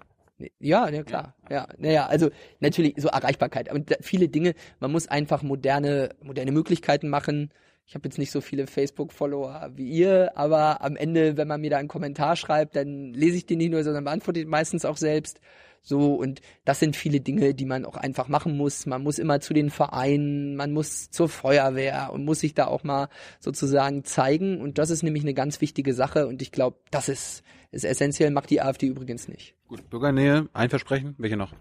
Ja, 0.60 0.90
ja 0.90 1.04
klar. 1.04 1.34
Ja, 1.50 1.68
naja, 1.78 2.08
also 2.08 2.30
natürlich 2.60 2.96
so 2.98 3.08
Erreichbarkeit. 3.08 3.70
Aber 3.70 3.80
viele 4.02 4.28
Dinge, 4.28 4.54
man 4.80 4.92
muss 4.92 5.08
einfach 5.08 5.44
moderne, 5.44 6.10
moderne 6.22 6.52
Möglichkeiten 6.52 7.10
machen. 7.10 7.52
Ich 7.88 7.94
habe 7.94 8.08
jetzt 8.08 8.18
nicht 8.18 8.32
so 8.32 8.42
viele 8.42 8.66
Facebook-Follower 8.66 9.72
wie 9.76 9.88
ihr, 9.88 10.36
aber 10.36 10.82
am 10.82 10.96
Ende, 10.96 11.38
wenn 11.38 11.48
man 11.48 11.62
mir 11.62 11.70
da 11.70 11.78
einen 11.78 11.88
Kommentar 11.88 12.36
schreibt, 12.36 12.76
dann 12.76 13.14
lese 13.14 13.38
ich 13.38 13.46
den 13.46 13.60
nicht 13.60 13.72
nur, 13.72 13.84
sondern 13.84 14.04
beantworte 14.04 14.40
ihn 14.40 14.50
meistens 14.50 14.86
auch 14.86 14.98
selbst. 14.98 15.40
So, 15.84 16.16
und 16.16 16.42
das 16.66 16.80
sind 16.80 16.96
viele 16.96 17.22
Dinge, 17.22 17.54
die 17.54 17.66
man 17.66 17.86
auch 17.86 17.96
einfach 17.96 18.28
machen 18.28 18.58
muss. 18.58 18.88
Man 18.88 19.04
muss 19.04 19.20
immer 19.20 19.40
zu 19.40 19.54
den 19.54 19.70
Vereinen, 19.70 20.56
man 20.56 20.74
muss 20.74 21.12
zur 21.12 21.30
Feuerwehr 21.30 22.10
und 22.12 22.26
muss 22.26 22.40
sich 22.40 22.56
da 22.56 22.66
auch 22.66 22.84
mal 22.84 23.08
sozusagen 23.40 24.04
zeigen. 24.04 24.62
Und 24.62 24.80
das 24.80 24.90
ist 24.90 25.04
nämlich 25.04 25.22
eine 25.22 25.36
ganz 25.36 25.62
wichtige 25.62 25.94
Sache. 25.94 26.26
Und 26.26 26.42
ich 26.42 26.52
glaube, 26.52 26.78
das 26.90 27.08
ist, 27.08 27.44
ist 27.72 27.86
essentiell, 27.86 28.32
macht 28.32 28.50
die 28.50 28.64
AfD 28.64 28.88
übrigens 28.88 29.28
nicht. 29.28 29.54
Gut, 29.68 29.88
Bürgernähe, 29.92 30.50
ein 30.54 30.72
Versprechen, 30.72 31.14
welche 31.20 31.38
noch? 31.38 31.54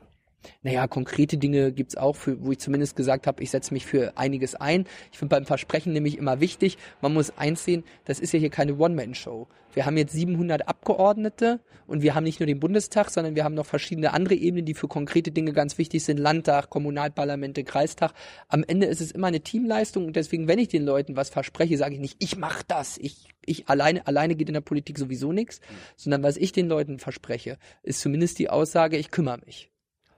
Naja, 0.62 0.86
konkrete 0.86 1.36
Dinge 1.36 1.72
gibt's 1.72 1.96
auch, 1.96 2.16
für, 2.16 2.44
wo 2.44 2.52
ich 2.52 2.58
zumindest 2.58 2.96
gesagt 2.96 3.26
habe, 3.26 3.42
ich 3.42 3.50
setze 3.50 3.74
mich 3.74 3.86
für 3.86 4.16
einiges 4.16 4.54
ein. 4.54 4.86
Ich 5.12 5.18
finde 5.18 5.36
beim 5.36 5.44
Versprechen 5.46 5.92
nämlich 5.92 6.18
immer 6.18 6.40
wichtig, 6.40 6.78
man 7.00 7.12
muss 7.12 7.36
eins 7.36 7.64
sehen, 7.64 7.84
das 8.04 8.20
ist 8.20 8.32
ja 8.32 8.38
hier 8.38 8.50
keine 8.50 8.76
One-Man-Show. 8.76 9.48
Wir 9.74 9.86
haben 9.86 9.96
jetzt 9.96 10.12
700 10.12 10.68
Abgeordnete 10.68 11.60
und 11.88 12.02
wir 12.02 12.14
haben 12.14 12.22
nicht 12.22 12.38
nur 12.38 12.46
den 12.46 12.60
Bundestag, 12.60 13.10
sondern 13.10 13.34
wir 13.34 13.42
haben 13.42 13.54
noch 13.54 13.66
verschiedene 13.66 14.12
andere 14.12 14.36
Ebenen, 14.36 14.64
die 14.64 14.74
für 14.74 14.86
konkrete 14.86 15.32
Dinge 15.32 15.52
ganz 15.52 15.78
wichtig 15.78 16.04
sind. 16.04 16.18
Landtag, 16.18 16.70
Kommunalparlamente, 16.70 17.64
Kreistag. 17.64 18.12
Am 18.48 18.62
Ende 18.62 18.86
ist 18.86 19.00
es 19.00 19.10
immer 19.10 19.26
eine 19.26 19.40
Teamleistung 19.40 20.06
und 20.06 20.14
deswegen, 20.14 20.46
wenn 20.46 20.60
ich 20.60 20.68
den 20.68 20.84
Leuten 20.84 21.16
was 21.16 21.28
verspreche, 21.28 21.76
sage 21.76 21.94
ich 21.94 22.00
nicht, 22.00 22.16
ich 22.20 22.36
mach 22.36 22.62
das, 22.62 22.98
ich 22.98 23.28
ich 23.46 23.68
alleine 23.68 24.06
alleine 24.06 24.36
geht 24.36 24.48
in 24.48 24.54
der 24.54 24.60
Politik 24.60 24.98
sowieso 24.98 25.32
nichts, 25.32 25.60
sondern 25.96 26.22
was 26.22 26.36
ich 26.36 26.52
den 26.52 26.68
Leuten 26.68 26.98
verspreche, 26.98 27.58
ist 27.82 28.00
zumindest 28.00 28.38
die 28.38 28.48
Aussage, 28.50 28.96
ich 28.96 29.10
kümmere 29.10 29.40
mich. 29.44 29.70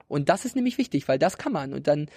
Und 0.07 0.29
das 0.29 0.45
ist 0.45 0.55
nämlich 0.55 0.77
wichtig, 0.77 1.07
weil 1.07 1.19
das 1.19 1.37
kann 1.37 1.51
man. 1.51 1.73
Und 1.73 1.87
dann, 1.87 2.07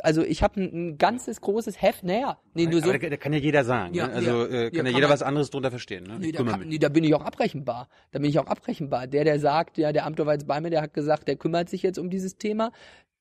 also 0.00 0.22
ich 0.22 0.42
habe 0.42 0.60
ein, 0.60 0.90
ein 0.92 0.98
ganzes 0.98 1.40
großes 1.40 1.80
Heft, 1.82 2.02
naja, 2.04 2.38
nee, 2.54 2.66
nur 2.66 2.80
so. 2.80 2.90
Da, 2.90 2.98
da 2.98 3.16
kann 3.16 3.32
ja 3.32 3.38
jeder 3.38 3.64
sagen. 3.64 3.92
Ja, 3.94 4.06
ne? 4.08 4.14
Also 4.14 4.30
ja. 4.30 4.44
äh, 4.46 4.48
kann 4.48 4.76
Ja, 4.78 4.82
kann 4.82 4.86
jeder 4.86 5.00
man- 5.08 5.10
was 5.10 5.22
anderes 5.22 5.50
drunter 5.50 5.70
verstehen. 5.70 6.04
Ne? 6.04 6.18
Nee, 6.18 6.32
da, 6.32 6.42
kann, 6.42 6.66
nee, 6.68 6.78
da 6.78 6.88
bin 6.88 7.04
ich 7.04 7.14
auch 7.14 7.24
abrechenbar. 7.24 7.88
Da 8.12 8.18
bin 8.18 8.30
ich 8.30 8.38
auch 8.38 8.46
abrechenbar. 8.46 9.06
Der, 9.06 9.24
der 9.24 9.38
sagt, 9.38 9.76
ja, 9.78 9.92
der 9.92 10.06
Amtor 10.06 10.26
war 10.26 10.32
jetzt 10.32 10.46
bei 10.46 10.60
mir, 10.60 10.70
der 10.70 10.80
hat 10.82 10.94
gesagt, 10.94 11.28
der 11.28 11.36
kümmert 11.36 11.68
sich 11.68 11.82
jetzt 11.82 11.98
um 11.98 12.08
dieses 12.08 12.38
Thema, 12.38 12.72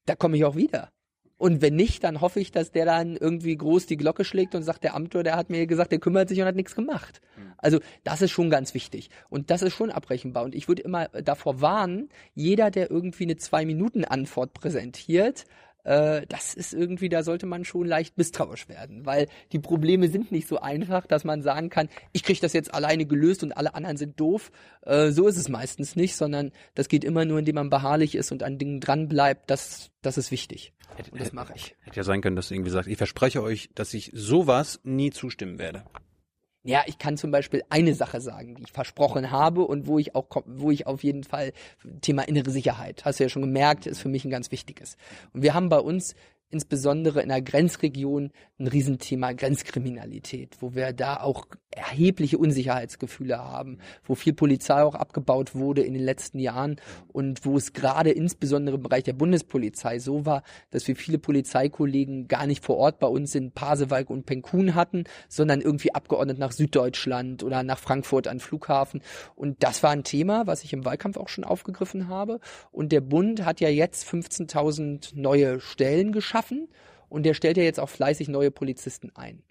da 0.06 0.16
komme 0.16 0.38
ich 0.38 0.46
auch 0.46 0.56
wieder. 0.56 0.90
Und 1.38 1.62
wenn 1.62 1.76
nicht, 1.76 2.04
dann 2.04 2.22
hoffe 2.22 2.40
ich, 2.40 2.52
dass 2.52 2.72
der 2.72 2.86
dann 2.86 3.18
irgendwie 3.18 3.58
groß 3.58 3.86
die 3.86 3.98
Glocke 3.98 4.24
schlägt 4.24 4.56
und 4.56 4.64
sagt, 4.64 4.84
der 4.84 4.96
Amtor, 4.96 5.24
der 5.24 5.36
hat 5.36 5.50
mir 5.50 5.68
gesagt, 5.68 5.92
der 5.92 6.00
kümmert 6.00 6.30
sich 6.30 6.40
und 6.40 6.46
hat 6.46 6.56
nichts 6.56 6.76
gemacht. 6.76 7.22
Also 7.58 7.80
das 8.04 8.22
ist 8.22 8.32
schon 8.32 8.50
ganz 8.50 8.74
wichtig. 8.74 9.10
Und 9.30 9.50
das 9.50 9.62
ist 9.62 9.74
schon 9.74 9.90
abrechenbar. 9.90 10.44
Und 10.44 10.56
ich 10.56 10.68
würde 10.68 10.84
immer 10.84 11.08
davor 11.08 11.62
warnen, 11.62 12.10
jeder, 12.36 12.72
der 12.72 12.92
irgendwie 12.92 13.24
eine 13.24 13.38
Zwei-Minuten-Antwort 13.38 14.54
präsentiert, 14.54 15.46
äh, 15.84 16.26
das 16.28 16.54
ist 16.54 16.74
irgendwie, 16.74 17.10
da 17.10 17.24
sollte 17.24 17.46
man 17.46 17.66
schon 17.66 17.88
leicht 17.88 18.18
misstrauisch 18.18 18.70
werden, 18.70 19.06
weil 19.06 19.28
die 19.52 19.60
Probleme 19.60 20.08
sind 20.08 20.32
nicht 20.32 20.48
so 20.48 20.60
einfach, 20.60 21.06
dass 21.06 21.24
man 21.24 21.42
sagen 21.42 21.70
kann, 21.70 21.90
ich 22.12 22.24
kriege 22.24 22.40
das 22.40 22.54
jetzt 22.54 22.74
alleine 22.74 23.06
gelöst 23.06 23.44
und 23.44 23.52
alle 23.52 23.76
anderen 23.76 23.98
sind 23.98 24.20
doof. 24.20 24.52
Äh, 24.82 25.12
so 25.12 25.28
ist 25.28 25.38
es 25.38 25.50
meistens 25.50 25.96
nicht, 25.96 26.16
sondern 26.16 26.52
das 26.76 26.88
geht 26.88 27.04
immer 27.04 27.26
nur, 27.26 27.40
indem 27.40 27.56
man 27.56 27.70
beharrlich 27.70 28.16
ist 28.16 28.32
und 28.32 28.44
an 28.44 28.58
Dingen 28.58 28.80
dran 28.80 29.08
bleibt. 29.08 29.50
Das, 29.50 29.92
das 30.02 30.18
ist 30.18 30.32
wichtig. 30.32 30.74
Und 31.12 31.20
das 31.20 31.34
mache 31.34 31.54
ich. 31.56 31.76
Hätte 31.82 31.98
ja 31.98 32.04
sein 32.04 32.22
können, 32.22 32.36
dass 32.36 32.50
du 32.50 32.54
irgendwie 32.54 32.72
sagst, 32.72 32.88
ich 32.88 32.98
verspreche 32.98 33.42
euch, 33.42 33.70
dass 33.74 33.94
ich 33.94 34.12
sowas 34.14 34.80
nie 34.84 35.10
zustimmen 35.12 35.58
werde. 35.58 35.84
Ja, 36.66 36.84
ich 36.86 36.98
kann 36.98 37.18
zum 37.18 37.30
Beispiel 37.32 37.62
eine 37.70 37.94
Sache 37.94 38.22
sagen, 38.22 38.56
die 38.56 38.64
ich 38.64 38.72
versprochen 38.72 39.32
habe 39.32 39.66
und 39.66 39.86
wo 39.86 40.00
ich 40.00 40.16
auch, 40.16 40.28
wo 40.46 40.72
ich 40.72 40.88
auf 40.88 41.04
jeden 41.04 41.26
Fall 41.26 41.52
Thema 42.00 42.24
innere 42.24 42.52
Sicherheit, 42.52 43.04
hast 43.04 43.20
du 43.20 43.26
ja 43.26 43.30
schon 43.30 43.42
gemerkt, 43.42 43.86
ist 43.86 44.00
für 44.00 44.08
mich 44.08 44.24
ein 44.24 44.32
ganz 44.32 44.50
wichtiges. 44.50 44.96
Und 45.34 45.42
wir 45.42 45.54
haben 45.54 45.68
bei 45.68 45.80
uns 45.80 46.16
insbesondere 46.54 47.22
in 47.22 47.30
der 47.30 47.42
Grenzregion 47.42 48.32
ein 48.60 48.68
Riesenthema 48.68 49.34
Grenzkriminalität, 49.34 50.58
wo 50.60 50.76
wir 50.76 50.94
da 50.94 51.18
auch 51.18 51.48
erhebliche 51.72 52.38
Unsicherheitsgefühle 52.38 53.38
haben, 53.38 53.80
wo 54.04 54.14
viel 54.14 54.34
Polizei 54.34 54.84
auch 54.84 54.94
abgebaut 54.94 55.56
wurde 55.56 55.82
in 55.82 55.94
den 55.94 56.04
letzten 56.04 56.38
Jahren 56.38 56.80
und 57.12 57.46
wo 57.46 57.58
es 57.58 57.74
gerade 57.74 58.12
insbesondere 58.12 58.76
im 58.76 58.84
Bereich 58.84 59.04
der 59.04 59.14
Bundespolizei 59.14 59.98
so 59.98 60.28
war, 60.28 60.44
dass 60.70 60.88
wir 60.88 60.96
viele 60.96 61.18
Polizeikollegen 61.18 62.28
gar 62.28 62.46
nicht 62.46 62.64
vor 62.64 62.78
Ort 62.78 63.00
bei 63.00 63.08
uns 63.08 63.34
in 63.34 63.52
Pasewalk 63.52 64.12
und 64.12 64.28
Penkun 64.28 64.76
hatten, 64.76 65.06
sondern 65.28 65.60
irgendwie 65.60 65.96
abgeordnet 65.96 66.38
nach 66.38 66.52
Süddeutschland 66.52 67.44
oder 67.44 67.64
nach 67.64 67.80
Frankfurt 67.80 68.28
an 68.28 68.40
Flughafen. 68.40 69.02
Und 69.36 69.64
das 69.64 69.82
war 69.82 69.90
ein 69.90 70.04
Thema, 70.04 70.46
was 70.46 70.64
ich 70.64 70.74
im 70.74 70.86
Wahlkampf 70.86 71.18
auch 71.18 71.30
schon 71.30 71.44
aufgegriffen 71.44 72.08
habe. 72.08 72.40
Und 72.72 72.92
der 72.92 73.02
Bund 73.02 73.44
hat 73.46 73.60
ja 73.60 73.70
jetzt 73.70 74.08
15.000 74.08 75.14
neue 75.16 75.60
Stellen 75.60 76.12
geschaffen 76.12 76.43
und 77.10 77.24
der 77.24 77.34
stellt 77.34 77.58
ja 77.58 77.64
jetzt 77.64 77.80
auch 77.80 77.90
fleißig 77.90 78.28
neue 78.28 78.52
Polizisten 78.52 79.12
ein. 79.16 79.44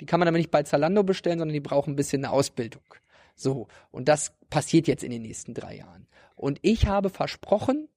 Die 0.00 0.06
kann 0.06 0.20
man 0.20 0.28
aber 0.28 0.38
nicht 0.38 0.50
bei 0.50 0.62
Zalando 0.62 1.02
bestellen, 1.02 1.38
sondern 1.38 1.54
die 1.54 1.60
brauchen 1.60 1.92
ein 1.92 1.96
bisschen 1.96 2.24
eine 2.24 2.32
Ausbildung. 2.32 2.82
So, 3.36 3.68
und 3.90 4.08
das 4.08 4.34
passiert 4.48 4.88
jetzt 4.88 5.04
in 5.04 5.10
den 5.10 5.22
nächsten 5.22 5.54
drei 5.54 5.76
Jahren. 5.76 6.06
Und 6.34 6.58
ich 6.62 6.86
habe 6.86 7.10
versprochen, 7.10 7.88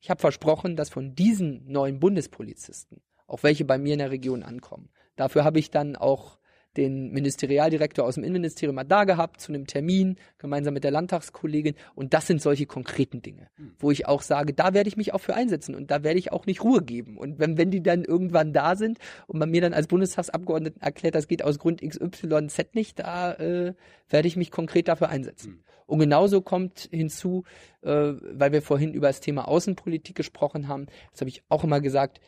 ich 0.00 0.10
habe 0.10 0.20
versprochen, 0.20 0.76
dass 0.76 0.88
von 0.88 1.14
diesen 1.14 1.70
neuen 1.70 2.00
Bundespolizisten, 2.00 3.02
auch 3.26 3.42
welche 3.42 3.64
bei 3.64 3.78
mir 3.78 3.94
in 3.94 3.98
der 3.98 4.10
Region 4.10 4.42
ankommen, 4.42 4.90
dafür 5.16 5.44
habe 5.44 5.58
ich 5.58 5.70
dann 5.70 5.96
auch 5.96 6.38
den 6.76 7.10
Ministerialdirektor 7.12 8.04
aus 8.04 8.14
dem 8.14 8.24
Innenministerium 8.24 8.74
mal 8.74 8.84
da 8.84 9.04
gehabt 9.04 9.40
zu 9.40 9.52
einem 9.52 9.66
Termin, 9.66 10.16
gemeinsam 10.38 10.74
mit 10.74 10.84
der 10.84 10.90
Landtagskollegin. 10.90 11.74
Und 11.94 12.14
das 12.14 12.26
sind 12.26 12.42
solche 12.42 12.66
konkreten 12.66 13.22
Dinge, 13.22 13.48
wo 13.78 13.90
ich 13.90 14.06
auch 14.06 14.22
sage, 14.22 14.52
da 14.52 14.74
werde 14.74 14.88
ich 14.88 14.96
mich 14.96 15.14
auch 15.14 15.20
für 15.20 15.34
einsetzen 15.34 15.74
und 15.74 15.90
da 15.90 16.02
werde 16.02 16.18
ich 16.18 16.32
auch 16.32 16.46
nicht 16.46 16.62
Ruhe 16.62 16.82
geben. 16.82 17.16
Und 17.16 17.38
wenn, 17.38 17.58
wenn 17.58 17.70
die 17.70 17.82
dann 17.82 18.04
irgendwann 18.04 18.52
da 18.52 18.76
sind 18.76 18.98
und 19.26 19.38
man 19.38 19.50
mir 19.50 19.60
dann 19.60 19.74
als 19.74 19.86
Bundestagsabgeordneten 19.86 20.82
erklärt, 20.82 21.14
das 21.14 21.28
geht 21.28 21.42
aus 21.42 21.58
Grund 21.58 21.80
XYZ 21.82 22.74
nicht, 22.74 22.98
da 22.98 23.32
äh, 23.34 23.74
werde 24.08 24.28
ich 24.28 24.36
mich 24.36 24.50
konkret 24.50 24.88
dafür 24.88 25.08
einsetzen. 25.08 25.62
Und 25.86 26.00
genauso 26.00 26.42
kommt 26.42 26.88
hinzu, 26.90 27.44
äh, 27.82 27.88
weil 27.90 28.52
wir 28.52 28.62
vorhin 28.62 28.92
über 28.92 29.06
das 29.06 29.20
Thema 29.20 29.48
Außenpolitik 29.48 30.16
gesprochen 30.16 30.68
haben, 30.68 30.86
das 31.12 31.20
habe 31.20 31.30
ich 31.30 31.42
auch 31.48 31.64
immer 31.64 31.80
gesagt, 31.80 32.20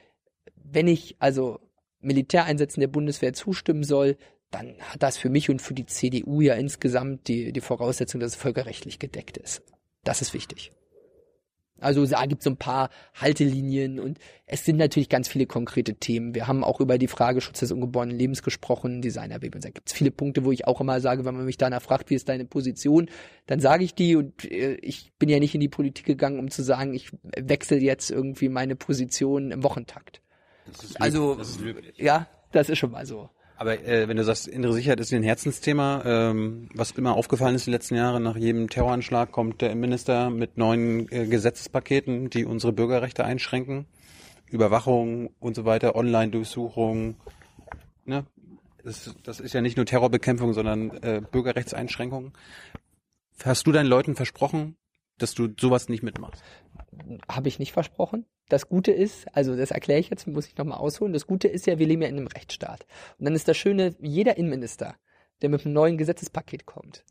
wenn 0.55 0.86
ich 0.86 1.16
also 1.18 1.61
Militäreinsätzen 2.01 2.80
der 2.80 2.88
Bundeswehr 2.88 3.32
zustimmen 3.32 3.82
soll, 3.82 4.16
dann 4.51 4.76
hat 4.80 5.03
das 5.03 5.18
für 5.18 5.28
mich 5.28 5.51
und 5.51 5.61
für 5.61 5.74
die 5.74 5.86
CDU 5.86 6.40
ja 6.40 6.55
insgesamt 6.55 7.28
die, 7.28 7.53
die 7.53 7.61
Voraussetzung, 7.61 8.20
dass 8.20 8.32
es 8.32 8.36
völkerrechtlich 8.36 8.99
gedeckt 8.99 9.36
ist. 9.36 9.62
Das 10.05 10.22
ist 10.22 10.32
wichtig. 10.32 10.72
Also 11.80 12.05
da 12.07 12.26
gibt 12.26 12.40
es 12.40 12.44
so 12.44 12.51
ein 12.51 12.57
paar 12.57 12.90
Haltelinien 13.14 14.01
und 14.01 14.18
es 14.46 14.64
sind 14.64 14.76
natürlich 14.76 15.09
ganz 15.09 15.28
viele 15.28 15.46
konkrete 15.46 15.94
Themen. 15.94 16.34
Wir 16.34 16.49
haben 16.49 16.64
auch 16.64 16.80
über 16.80 16.99
die 16.99 17.07
Frage 17.07 17.40
Schutz 17.40 17.61
des 17.61 17.70
ungeborenen 17.70 18.18
Lebens 18.18 18.42
gesprochen, 18.42 19.01
Designerbaby. 19.01 19.57
Und 19.57 19.64
da 19.64 19.70
gibt 19.70 19.88
es 19.88 19.94
viele 19.94 20.11
Punkte, 20.11 20.44
wo 20.44 20.51
ich 20.51 20.66
auch 20.66 20.80
immer 20.80 21.01
sage, 21.01 21.24
wenn 21.24 21.36
man 21.36 21.44
mich 21.44 21.57
danach 21.57 21.82
fragt, 21.82 22.11
wie 22.11 22.14
ist 22.14 22.28
deine 22.28 22.46
Position, 22.46 23.09
dann 23.46 23.61
sage 23.61 23.84
ich 23.84 23.94
die 23.94 24.16
und 24.16 24.44
äh, 24.44 24.74
ich 24.76 25.12
bin 25.18 25.28
ja 25.28 25.38
nicht 25.38 25.55
in 25.55 25.61
die 25.61 25.68
Politik 25.68 26.05
gegangen, 26.05 26.40
um 26.40 26.51
zu 26.51 26.62
sagen, 26.62 26.94
ich 26.94 27.11
wechsle 27.36 27.78
jetzt 27.78 28.11
irgendwie 28.11 28.49
meine 28.49 28.74
Position 28.74 29.53
im 29.53 29.62
Wochentakt. 29.62 30.20
also 30.99 31.38
ja, 31.96 32.26
das 32.51 32.68
ist 32.68 32.78
schon 32.78 32.90
mal 32.90 33.07
so. 33.07 33.30
Aber 33.59 33.84
äh, 33.84 34.06
wenn 34.06 34.16
du 34.16 34.22
sagst, 34.22 34.46
innere 34.46 34.72
Sicherheit 34.72 35.00
ist 35.00 35.12
ein 35.12 35.24
Herzensthema, 35.24 36.02
ähm, 36.04 36.68
was 36.74 36.92
immer 36.92 37.16
aufgefallen 37.16 37.56
ist 37.56 37.66
die 37.66 37.72
letzten 37.72 37.96
Jahre, 37.96 38.20
nach 38.20 38.36
jedem 38.36 38.70
Terroranschlag 38.70 39.32
kommt 39.32 39.61
der 39.61 39.72
Innenminister 39.72 40.30
mit 40.30 40.56
neuen 40.56 41.11
äh, 41.11 41.26
Gesetzespaketen, 41.26 42.30
die 42.30 42.44
unsere 42.44 42.72
Bürgerrechte 42.72 43.24
einschränken. 43.24 43.86
Überwachung 44.48 45.30
und 45.40 45.56
so 45.56 45.64
weiter, 45.64 45.96
Online-Durchsuchung. 45.96 47.16
Ne? 48.04 48.24
Das, 48.84 49.12
das 49.24 49.40
ist 49.40 49.54
ja 49.54 49.61
nicht 49.61 49.76
nur 49.76 49.86
Terrorbekämpfung, 49.86 50.52
sondern 50.52 50.90
äh, 51.02 51.20
Bürgerrechtseinschränkungen. 51.20 52.34
Hast 53.42 53.66
du 53.66 53.72
deinen 53.72 53.88
Leuten 53.88 54.14
versprochen, 54.14 54.76
dass 55.18 55.34
du 55.34 55.48
sowas 55.59 55.88
nicht 55.88 56.04
mitmachst? 56.04 56.44
Habe 57.28 57.48
ich 57.48 57.59
nicht 57.59 57.72
versprochen. 57.72 58.24
Das 58.49 58.68
Gute 58.68 58.92
ist, 58.92 59.26
also 59.34 59.57
das 59.57 59.70
erkläre 59.70 60.01
ich 60.01 60.11
jetzt, 60.11 60.26
muss 60.26 60.46
ich 60.46 60.57
nochmal 60.57 60.78
ausholen. 60.78 61.12
Das 61.12 61.26
Gute 61.26 61.49
ist 61.49 61.66
ja, 61.66 61.78
wir 61.78 61.86
leben 61.86 62.03
ja 62.03 62.09
in 62.09 62.16
einem 62.16 62.26
Rechtsstaat. 62.28 62.86
Und 63.18 63.26
dann 63.26 63.34
ist 63.34 63.49
das 63.49 63.57
Schöne, 63.57 63.94
jeder 64.01 64.36
Innenminister, 64.38 64.96
der 65.42 65.51
mit 65.51 65.64
einem 65.64 65.74
neuen 65.74 65.99
Gesetzespaket 65.99 66.66
kommt, 66.66 67.05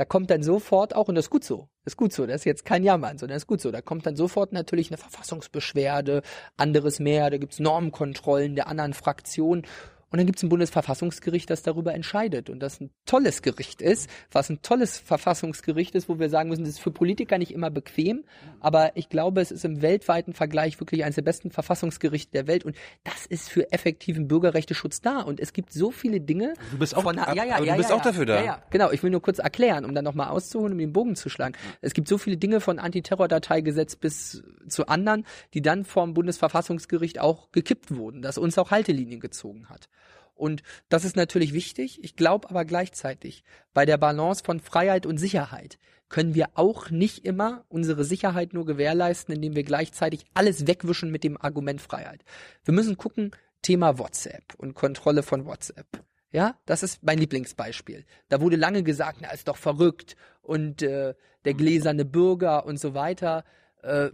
da 0.00 0.06
kommt 0.06 0.30
dann 0.30 0.42
sofort 0.42 0.96
auch, 0.96 1.08
und 1.08 1.14
das 1.14 1.26
ist 1.26 1.30
gut 1.30 1.44
so, 1.44 1.68
das 1.84 1.92
ist 1.92 1.96
gut 1.98 2.14
so, 2.14 2.24
das 2.24 2.36
ist 2.36 2.44
jetzt 2.46 2.64
kein 2.64 2.84
Jammern, 2.84 3.18
sondern 3.18 3.36
das 3.36 3.42
ist 3.42 3.46
gut 3.46 3.60
so, 3.60 3.70
da 3.70 3.82
kommt 3.82 4.06
dann 4.06 4.16
sofort 4.16 4.50
natürlich 4.50 4.88
eine 4.88 4.96
Verfassungsbeschwerde, 4.96 6.22
anderes 6.56 7.00
mehr, 7.00 7.28
da 7.28 7.36
gibt's 7.36 7.58
Normkontrollen 7.58 8.54
der 8.54 8.66
anderen 8.66 8.94
Fraktionen. 8.94 9.66
Und 10.10 10.18
dann 10.18 10.26
gibt 10.26 10.38
es 10.38 10.42
ein 10.42 10.48
Bundesverfassungsgericht, 10.48 11.48
das 11.48 11.62
darüber 11.62 11.94
entscheidet 11.94 12.50
und 12.50 12.60
das 12.60 12.80
ein 12.80 12.90
tolles 13.06 13.42
Gericht 13.42 13.80
ist, 13.80 14.10
was 14.32 14.50
ein 14.50 14.60
tolles 14.60 14.98
Verfassungsgericht 14.98 15.94
ist, 15.94 16.08
wo 16.08 16.18
wir 16.18 16.28
sagen 16.28 16.48
müssen, 16.48 16.64
das 16.64 16.74
ist 16.74 16.80
für 16.80 16.90
Politiker 16.90 17.38
nicht 17.38 17.52
immer 17.52 17.70
bequem, 17.70 18.24
aber 18.58 18.96
ich 18.96 19.08
glaube, 19.08 19.40
es 19.40 19.52
ist 19.52 19.64
im 19.64 19.82
weltweiten 19.82 20.32
Vergleich 20.32 20.80
wirklich 20.80 21.04
eines 21.04 21.14
der 21.14 21.22
besten 21.22 21.50
Verfassungsgerichte 21.50 22.32
der 22.32 22.48
Welt 22.48 22.64
und 22.64 22.76
das 23.04 23.24
ist 23.26 23.48
für 23.48 23.70
effektiven 23.72 24.26
Bürgerrechteschutz 24.26 25.00
da 25.00 25.20
und 25.20 25.38
es 25.38 25.52
gibt 25.52 25.72
so 25.72 25.92
viele 25.92 26.20
Dinge. 26.20 26.54
Du 26.72 26.78
bist 26.78 26.96
auch, 26.96 27.02
von, 27.02 27.18
ab, 27.18 27.36
ja, 27.36 27.44
ja, 27.44 27.56
aber 27.56 27.64
ja, 27.64 27.74
du 27.74 27.78
bist 27.78 27.92
auch 27.92 28.02
dafür 28.02 28.26
da. 28.26 28.62
Genau. 28.70 28.90
Ich 28.90 29.02
will 29.02 29.10
nur 29.10 29.22
kurz 29.22 29.38
erklären, 29.38 29.84
um 29.84 29.94
dann 29.94 30.04
nochmal 30.04 30.28
auszuholen, 30.28 30.72
um 30.72 30.78
den 30.78 30.92
Bogen 30.92 31.14
zu 31.14 31.28
schlagen. 31.28 31.54
Es 31.80 31.94
gibt 31.94 32.08
so 32.08 32.18
viele 32.18 32.36
Dinge 32.36 32.60
von 32.60 32.78
Antiterrordateigesetz 32.78 33.96
bis 33.96 34.42
zu 34.68 34.86
anderen, 34.86 35.24
die 35.54 35.62
dann 35.62 35.84
vom 35.84 36.14
Bundesverfassungsgericht 36.14 37.20
auch 37.20 37.52
gekippt 37.52 37.94
wurden, 37.94 38.22
das 38.22 38.38
uns 38.38 38.58
auch 38.58 38.70
Haltelinien 38.70 39.20
gezogen 39.20 39.68
hat. 39.68 39.88
Und 40.40 40.62
das 40.88 41.04
ist 41.04 41.16
natürlich 41.16 41.52
wichtig. 41.52 42.02
Ich 42.02 42.16
glaube 42.16 42.48
aber 42.48 42.64
gleichzeitig, 42.64 43.44
bei 43.74 43.84
der 43.84 43.98
Balance 43.98 44.42
von 44.42 44.58
Freiheit 44.58 45.04
und 45.04 45.18
Sicherheit 45.18 45.78
können 46.08 46.34
wir 46.34 46.48
auch 46.54 46.90
nicht 46.90 47.24
immer 47.24 47.64
unsere 47.68 48.04
Sicherheit 48.04 48.54
nur 48.54 48.64
gewährleisten, 48.64 49.34
indem 49.34 49.54
wir 49.54 49.62
gleichzeitig 49.62 50.24
alles 50.32 50.66
wegwischen 50.66 51.10
mit 51.10 51.24
dem 51.24 51.40
Argument 51.40 51.80
Freiheit. 51.80 52.24
Wir 52.64 52.74
müssen 52.74 52.96
gucken, 52.96 53.32
Thema 53.62 53.98
WhatsApp 53.98 54.54
und 54.56 54.74
Kontrolle 54.74 55.22
von 55.22 55.44
WhatsApp. 55.44 55.86
Ja, 56.32 56.56
das 56.64 56.82
ist 56.82 57.02
mein 57.02 57.18
Lieblingsbeispiel. 57.18 58.06
Da 58.28 58.40
wurde 58.40 58.56
lange 58.56 58.82
gesagt, 58.82 59.18
na, 59.20 59.30
ist 59.30 59.46
doch 59.46 59.58
verrückt 59.58 60.16
und 60.40 60.80
äh, 60.80 61.14
der 61.44 61.54
gläserne 61.54 62.04
Bürger 62.04 62.64
und 62.64 62.80
so 62.80 62.94
weiter. 62.94 63.44
Äh, 63.82 64.10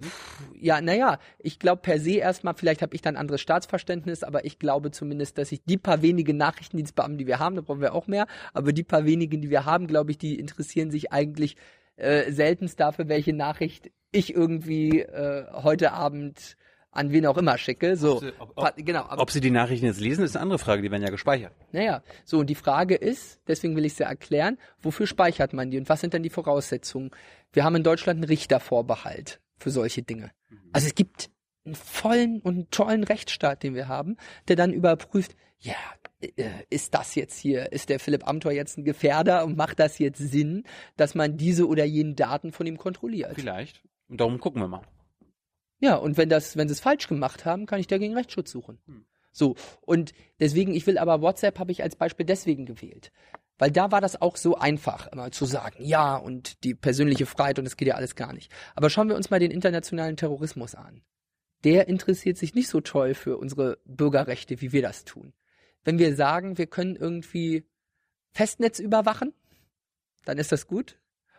ja, 0.61 0.81
naja, 0.81 1.19
ich 1.39 1.59
glaube 1.59 1.83
per 1.83 1.99
se 1.99 2.17
erstmal, 2.17 2.55
vielleicht 2.55 2.83
habe 2.83 2.95
ich 2.95 3.03
dann 3.03 3.17
ein 3.17 3.21
anderes 3.21 3.41
Staatsverständnis, 3.41 4.23
aber 4.23 4.45
ich 4.45 4.59
glaube 4.59 4.91
zumindest, 4.91 5.39
dass 5.39 5.53
ich 5.53 5.64
die 5.64 5.77
paar 5.77 6.03
wenigen 6.03 6.37
Nachrichtendienstbeamten, 6.37 7.19
die 7.19 7.27
wir 7.27 7.39
haben, 7.39 7.57
da 7.57 7.62
brauchen 7.62 7.81
wir 7.81 7.95
auch 7.95 8.07
mehr, 8.07 8.27
aber 8.53 8.73
die 8.73 8.85
paar 8.85 9.05
wenigen, 9.05 9.41
die 9.41 9.51
wir 9.51 9.64
haben, 9.64 9.87
glaube 9.87 10.11
ich, 10.11 10.19
die 10.19 10.39
interessieren 10.39 10.91
sich 10.91 11.12
eigentlich 11.12 11.57
äh, 11.97 12.31
seltenst 12.31 12.79
dafür, 12.79 13.09
welche 13.09 13.33
Nachricht 13.33 13.91
ich 14.12 14.35
irgendwie 14.35 15.01
äh, 15.01 15.47
heute 15.53 15.93
Abend 15.93 16.57
an 16.97 17.12
wen 17.12 17.27
auch 17.27 17.37
immer 17.37 17.59
schicke. 17.59 17.97
So, 17.97 18.14
Ob 18.14 18.21
sie, 18.21 18.33
ob, 18.39 18.53
ob, 18.57 18.73
genau. 18.77 19.03
Aber, 19.03 19.23
ob 19.23 19.31
sie 19.31 19.41
die 19.41 19.51
Nachrichten 19.51 19.87
jetzt 19.87 20.01
lesen, 20.01 20.25
ist 20.25 20.35
eine 20.35 20.43
andere 20.43 20.59
Frage. 20.59 20.83
Die 20.83 20.91
werden 20.91 21.03
ja 21.03 21.11
gespeichert. 21.11 21.53
naja, 21.73 22.03
so 22.25 22.39
und 22.39 22.49
die 22.49 22.55
Frage 22.55 22.95
ist, 22.95 23.41
deswegen 23.47 23.77
will 23.77 23.85
ich 23.85 23.93
es 23.93 23.99
ja 23.99 24.09
erklären, 24.09 24.59
wofür 24.81 25.07
speichert 25.07 25.53
man 25.53 25.71
die 25.71 25.79
und 25.79 25.89
was 25.89 26.01
sind 26.01 26.14
denn 26.14 26.23
die 26.23 26.31
Voraussetzungen? 26.31 27.11
Wir 27.53 27.64
haben 27.64 27.77
in 27.77 27.83
Deutschland 27.83 28.19
einen 28.19 28.25
Richtervorbehalt 28.25 29.41
für 29.59 29.71
solche 29.71 30.03
Dinge. 30.03 30.31
Also 30.73 30.87
es 30.87 30.95
gibt 30.95 31.31
einen 31.65 31.75
vollen 31.75 32.41
und 32.41 32.55
einen 32.55 32.71
tollen 32.71 33.05
Rechtsstaat, 33.05 33.63
den 33.63 33.75
wir 33.75 33.89
haben, 33.89 34.17
der 34.49 34.57
dann 34.57 34.73
überprüft, 34.73 35.37
ja, 35.59 35.75
äh, 36.21 36.51
ist 36.71 36.95
das 36.95 37.15
jetzt 37.15 37.39
hier, 37.39 37.73
ist 37.73 37.89
der 37.89 37.99
Philipp 37.99 38.27
Amthor 38.27 38.53
jetzt 38.53 38.79
ein 38.79 38.85
Gefährder 38.85 39.45
und 39.45 39.57
macht 39.57 39.81
das 39.81 39.99
jetzt 39.99 40.19
Sinn, 40.19 40.65
dass 40.97 41.15
man 41.15 41.37
diese 41.37 41.67
oder 41.67 41.85
jenen 41.85 42.17
Daten 42.17 42.53
von 42.53 42.67
ihm 42.67 42.79
kontrolliert? 42.79 43.35
Vielleicht. 43.35 43.83
Und 44.09 44.21
darum 44.21 44.39
gucken 44.39 44.63
wir 44.63 44.69
mal. 44.69 44.83
Ja, 45.81 45.97
und 45.97 46.17
wenn 46.17 46.29
das, 46.29 46.57
wenn 46.57 46.69
sie 46.69 46.73
es 46.73 46.81
falsch 46.81 47.07
gemacht 47.07 47.45
haben, 47.45 47.67
kann 47.67 47.81
ich 47.81 47.87
dagegen 47.87 48.15
Rechtsschutz 48.15 48.51
suchen. 48.51 48.79
So. 49.33 49.57
Und 49.83 50.15
deswegen, 50.41 50.75
ich 50.75 50.87
will 50.87 50.97
aber 50.97 51.21
WhatsApp 51.21 51.59
habe 51.59 51.73
ich 51.73 51.83
als 51.83 51.97
Beispiel 51.97 52.25
deswegen 52.25 52.65
gewählt. 52.65 53.13
Weil 53.59 53.71
da 53.71 53.91
war 53.91 54.01
das 54.01 54.21
auch 54.21 54.37
so 54.37 54.57
einfach, 54.57 55.07
immer 55.09 55.31
zu 55.31 55.47
sagen, 55.47 55.83
ja, 55.83 56.17
und 56.17 56.63
die 56.63 56.75
persönliche 56.75 57.27
Freiheit 57.27 57.59
und 57.59 57.65
das 57.65 57.77
geht 57.77 57.89
ja 57.89 57.95
alles 57.95 58.15
gar 58.15 58.33
nicht. 58.33 58.53
Aber 58.75 58.91
schauen 58.91 59.09
wir 59.09 59.17
uns 59.17 59.31
mal 59.31 59.41
den 59.41 59.51
internationalen 59.51 60.17
Terrorismus 60.17 60.75
an. 60.75 61.03
Der 61.65 61.89
interessiert 61.89 62.37
sich 62.37 62.55
nicht 62.55 62.69
so 62.69 62.81
toll 62.81 63.15
für 63.15 63.39
unsere 63.39 63.79
Bürgerrechte, 63.87 64.61
wie 64.61 64.73
wir 64.73 64.83
das 64.83 65.05
tun. 65.05 65.33
Wenn 65.85 65.99
wir 65.99 66.15
sagen, 66.15 66.59
wir 66.59 66.67
können 66.67 66.97
irgendwie 66.97 67.65
Festnetz 68.33 68.79
überwachen, 68.79 69.33
dann 70.27 70.37
ist 70.37 70.53
das 70.53 70.67
gut. 70.67 70.99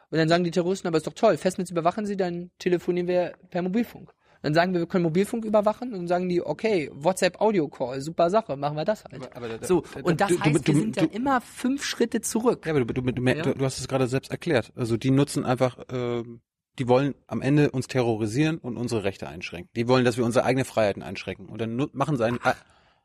Und 0.10 0.18
dann 0.18 0.30
sagen 0.30 0.44
die 0.44 0.52
Terroristen, 0.52 0.88
aber 0.88 0.98
ist 0.98 1.06
doch 1.06 1.14
toll, 1.14 1.38
Festnetz 1.38 1.70
überwachen 1.70 2.06
sie, 2.06 2.18
dann 2.18 2.50
telefonieren 2.58 3.08
wir 3.08 3.34
per 3.50 3.62
Mobilfunk. 3.62 4.14
Dann 4.48 4.54
sagen 4.54 4.72
wir, 4.72 4.80
wir 4.80 4.88
können 4.88 5.04
Mobilfunk 5.04 5.44
überwachen 5.44 5.94
und 5.94 6.08
sagen 6.08 6.30
die, 6.30 6.42
okay, 6.42 6.90
WhatsApp 6.94 7.42
Audio 7.42 7.68
Call, 7.68 8.00
super 8.00 8.30
Sache, 8.30 8.56
machen 8.56 8.78
wir 8.78 8.86
das 8.86 9.04
halt. 9.04 9.16
Aber- 9.16 9.36
aber 9.36 9.58
da- 9.58 9.68
so, 9.68 9.82
da- 9.94 10.00
und 10.04 10.22
das 10.22 10.30
du- 10.30 10.36
du- 10.38 10.42
heißt, 10.42 10.54
wir 10.54 10.62
du- 10.74 10.80
sind 10.80 10.96
du- 10.96 11.02
dann 11.02 11.10
immer 11.10 11.42
fünf 11.42 11.84
Schritte 11.84 12.22
zurück. 12.22 12.66
Ja, 12.66 12.72
aber 12.72 12.86
du, 12.86 12.94
du, 13.02 13.66
hast 13.66 13.80
es 13.80 13.90
gerade 13.90 14.08
selbst 14.08 14.32
erklärt. 14.32 14.72
Also 14.78 14.96
die 14.96 15.12
nutzen 15.12 15.44
einfach, 15.46 15.78
ähm, 15.92 16.40
die 16.80 16.88
wollen 16.88 17.14
am 17.28 17.42
Ende 17.42 17.72
uns 17.72 17.88
terrorisieren 17.88 18.58
und 18.58 18.78
unsere 18.78 19.04
Rechte 19.04 19.28
einschränken. 19.28 19.70
Die 19.76 19.90
wollen, 19.90 20.06
dass 20.06 20.16
wir 20.16 20.24
unsere 20.24 20.46
eigene 20.46 20.64
Freiheiten 20.64 21.04
einschränken. 21.04 21.48
Und 21.50 21.60
dann 21.60 21.90
machen 21.92 22.16
sie 22.16 22.24
einen. 22.26 22.40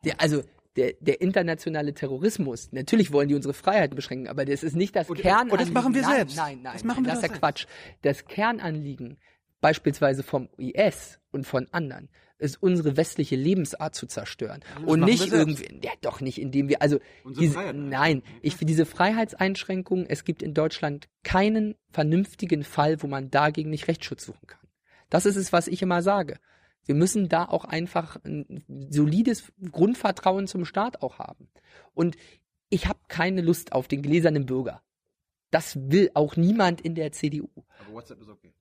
Der, 0.04 0.20
also 0.20 0.42
der, 0.76 0.92
der 1.00 1.20
internationale 1.20 1.92
Terrorismus, 1.92 2.70
natürlich 2.70 3.12
wollen 3.12 3.26
die 3.28 3.34
unsere 3.34 3.52
Freiheiten 3.52 3.96
beschränken, 3.96 4.28
aber 4.28 4.44
das 4.44 4.62
ist 4.62 4.76
nicht 4.76 4.94
das 4.94 5.10
Und- 5.10 5.18
Kernanliegen. 5.18 5.58
und 5.58 5.60
das 5.60 5.70
machen 5.74 5.92
wir 5.94 6.02
nein, 6.02 6.16
selbst. 6.16 6.36
Nein, 6.36 6.60
nein, 6.62 6.72
Das 6.74 6.84
machen 6.84 7.04
wir 7.04 7.10
das 7.12 7.22
ist 7.22 7.28
ja 7.30 7.36
Quatsch. 7.36 7.66
Das 8.02 8.24
Kernanliegen, 8.26 9.18
beispielsweise 9.62 10.22
vom 10.22 10.50
IS 10.58 11.18
und 11.30 11.46
von 11.46 11.66
anderen, 11.72 12.10
ist 12.38 12.60
unsere 12.60 12.96
westliche 12.96 13.36
Lebensart 13.36 13.94
zu 13.94 14.06
zerstören. 14.06 14.60
das 14.74 14.84
und 14.84 15.00
nicht 15.00 15.32
irgendwie, 15.32 15.80
ja 15.82 15.92
doch 16.02 16.20
nicht, 16.20 16.38
indem 16.38 16.68
wir, 16.68 16.82
also 16.82 16.98
diese, 17.38 17.72
nein, 17.72 18.22
ich 18.42 18.56
für 18.56 18.66
diese 18.66 18.84
Freiheitseinschränkungen, 18.84 20.06
es 20.06 20.24
gibt 20.24 20.42
in 20.42 20.52
Deutschland 20.52 21.08
keinen 21.22 21.76
vernünftigen 21.88 22.64
Fall, 22.64 23.00
wo 23.02 23.06
man 23.06 23.30
dagegen 23.30 23.70
nicht 23.70 23.88
Rechtsschutz 23.88 24.26
suchen 24.26 24.46
kann. 24.46 24.60
Das 25.08 25.24
ist 25.24 25.36
es, 25.36 25.52
was 25.52 25.68
ich 25.68 25.80
immer 25.80 26.02
sage. 26.02 26.38
Wir 26.84 26.96
müssen 26.96 27.28
da 27.28 27.44
auch 27.44 27.64
einfach 27.64 28.16
ein 28.24 28.64
solides 28.90 29.52
Grundvertrauen 29.70 30.48
zum 30.48 30.64
Staat 30.64 31.00
auch 31.00 31.20
haben. 31.20 31.48
Und 31.94 32.16
ich 32.70 32.88
habe 32.88 32.98
keine 33.06 33.40
Lust 33.40 33.72
auf 33.72 33.86
den 33.86 34.02
gläsernen 34.02 34.46
Bürger. 34.46 34.82
Das 35.52 35.78
will 35.78 36.10
auch 36.14 36.34
niemand 36.34 36.80
in 36.80 36.96
der 36.96 37.12
CDU. 37.12 37.50
Aber 37.78 37.92
WhatsApp 37.92 38.20
ist 38.20 38.28
okay. 38.28 38.52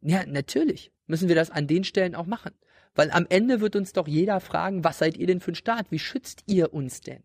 Ja, 0.00 0.24
natürlich 0.26 0.92
müssen 1.06 1.28
wir 1.28 1.34
das 1.34 1.50
an 1.50 1.66
den 1.66 1.84
Stellen 1.84 2.14
auch 2.14 2.26
machen. 2.26 2.52
Weil 2.94 3.10
am 3.10 3.26
Ende 3.28 3.60
wird 3.60 3.76
uns 3.76 3.92
doch 3.92 4.08
jeder 4.08 4.40
fragen, 4.40 4.82
was 4.82 4.98
seid 4.98 5.16
ihr 5.16 5.26
denn 5.26 5.40
für 5.40 5.52
ein 5.52 5.56
Staat? 5.56 5.90
Wie 5.90 5.98
schützt 5.98 6.42
ihr 6.46 6.72
uns 6.72 7.02
denn? 7.02 7.22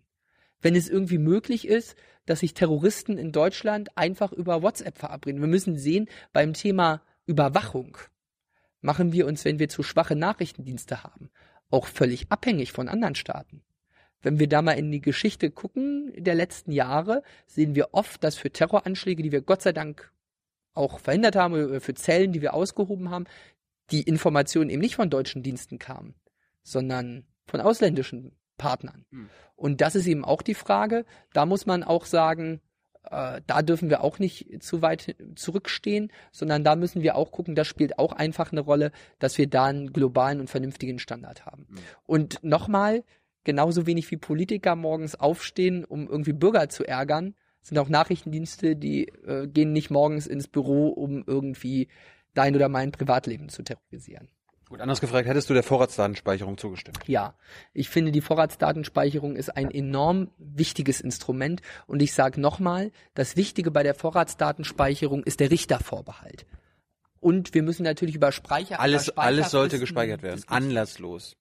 Wenn 0.59 0.75
es 0.75 0.89
irgendwie 0.89 1.17
möglich 1.17 1.67
ist, 1.67 1.95
dass 2.25 2.41
sich 2.41 2.53
Terroristen 2.53 3.17
in 3.17 3.31
Deutschland 3.31 3.97
einfach 3.97 4.31
über 4.31 4.61
WhatsApp 4.61 4.97
verabreden. 4.97 5.41
Wir 5.41 5.47
müssen 5.47 5.77
sehen, 5.77 6.07
beim 6.33 6.53
Thema 6.53 7.01
Überwachung 7.25 7.97
machen 8.81 9.13
wir 9.13 9.27
uns, 9.27 9.45
wenn 9.45 9.59
wir 9.59 9.69
zu 9.69 9.83
schwache 9.83 10.15
Nachrichtendienste 10.15 11.03
haben, 11.03 11.29
auch 11.69 11.87
völlig 11.87 12.31
abhängig 12.31 12.71
von 12.71 12.89
anderen 12.89 13.15
Staaten. 13.15 13.61
Wenn 14.21 14.39
wir 14.39 14.47
da 14.47 14.61
mal 14.61 14.73
in 14.73 14.91
die 14.91 15.01
Geschichte 15.01 15.49
gucken 15.49 16.13
der 16.15 16.35
letzten 16.35 16.71
Jahre, 16.71 17.23
sehen 17.47 17.75
wir 17.75 17.89
oft, 17.93 18.23
dass 18.23 18.37
für 18.37 18.51
Terroranschläge, 18.51 19.23
die 19.23 19.31
wir 19.31 19.41
Gott 19.41 19.61
sei 19.61 19.71
Dank 19.71 20.11
auch 20.73 20.99
verhindert 20.99 21.35
haben, 21.35 21.53
oder 21.53 21.81
für 21.81 21.93
Zellen, 21.93 22.31
die 22.31 22.41
wir 22.41 22.53
ausgehoben 22.53 23.09
haben, 23.09 23.25
die 23.91 24.01
Informationen 24.01 24.69
eben 24.69 24.81
nicht 24.81 24.95
von 24.95 25.09
deutschen 25.09 25.43
Diensten 25.43 25.79
kamen, 25.79 26.15
sondern 26.63 27.25
von 27.45 27.61
ausländischen 27.61 28.35
Partnern. 28.57 29.05
Hm. 29.11 29.29
Und 29.55 29.81
das 29.81 29.95
ist 29.95 30.07
eben 30.07 30.23
auch 30.23 30.41
die 30.41 30.53
Frage. 30.53 31.05
Da 31.33 31.45
muss 31.45 31.65
man 31.65 31.83
auch 31.83 32.05
sagen, 32.05 32.61
äh, 33.09 33.41
da 33.45 33.61
dürfen 33.61 33.89
wir 33.89 34.03
auch 34.03 34.19
nicht 34.19 34.63
zu 34.63 34.81
weit 34.81 35.15
zurückstehen, 35.35 36.11
sondern 36.31 36.63
da 36.63 36.75
müssen 36.75 37.01
wir 37.01 37.15
auch 37.15 37.31
gucken, 37.31 37.55
das 37.55 37.67
spielt 37.67 37.99
auch 37.99 38.13
einfach 38.13 38.51
eine 38.51 38.61
Rolle, 38.61 38.91
dass 39.19 39.37
wir 39.37 39.47
da 39.47 39.65
einen 39.65 39.91
globalen 39.91 40.39
und 40.39 40.49
vernünftigen 40.49 40.99
Standard 40.99 41.45
haben. 41.45 41.67
Hm. 41.69 41.77
Und 42.05 42.43
nochmal, 42.43 43.03
genauso 43.43 43.87
wenig 43.87 44.09
wie 44.11 44.17
Politiker 44.17 44.75
morgens 44.75 45.15
aufstehen, 45.15 45.83
um 45.83 46.07
irgendwie 46.07 46.33
Bürger 46.33 46.69
zu 46.69 46.85
ärgern, 46.85 47.35
sind 47.61 47.77
auch 47.77 47.89
Nachrichtendienste, 47.89 48.75
die 48.75 49.07
äh, 49.25 49.47
gehen 49.47 49.71
nicht 49.71 49.89
morgens 49.89 50.27
ins 50.27 50.47
Büro, 50.47 50.89
um 50.89 51.23
irgendwie 51.25 51.87
dein 52.33 52.55
oder 52.55 52.69
mein 52.69 52.91
Privatleben 52.91 53.49
zu 53.49 53.63
terrorisieren. 53.63 54.29
Gut, 54.71 54.79
anders 54.79 55.01
gefragt, 55.01 55.27
hättest 55.27 55.49
du 55.49 55.53
der 55.53 55.63
Vorratsdatenspeicherung 55.63 56.57
zugestimmt? 56.57 56.99
Ja, 57.05 57.35
ich 57.73 57.89
finde, 57.89 58.13
die 58.13 58.21
Vorratsdatenspeicherung 58.21 59.35
ist 59.35 59.49
ein 59.49 59.69
enorm 59.69 60.31
wichtiges 60.37 61.01
Instrument. 61.01 61.61
Und 61.87 62.01
ich 62.01 62.13
sage 62.13 62.39
nochmal, 62.39 62.91
das 63.13 63.35
Wichtige 63.35 63.69
bei 63.69 63.83
der 63.83 63.95
Vorratsdatenspeicherung 63.95 65.23
ist 65.23 65.41
der 65.41 65.51
Richtervorbehalt. 65.51 66.45
Und 67.19 67.53
wir 67.53 67.63
müssen 67.63 67.83
natürlich 67.83 68.15
über 68.15 68.31
Speicher. 68.31 68.79
Alles, 68.79 69.09
über 69.09 69.21
alles 69.21 69.51
sollte 69.51 69.77
gespeichert 69.77 70.23
werden. 70.23 70.41
Anlasslos. 70.47 71.35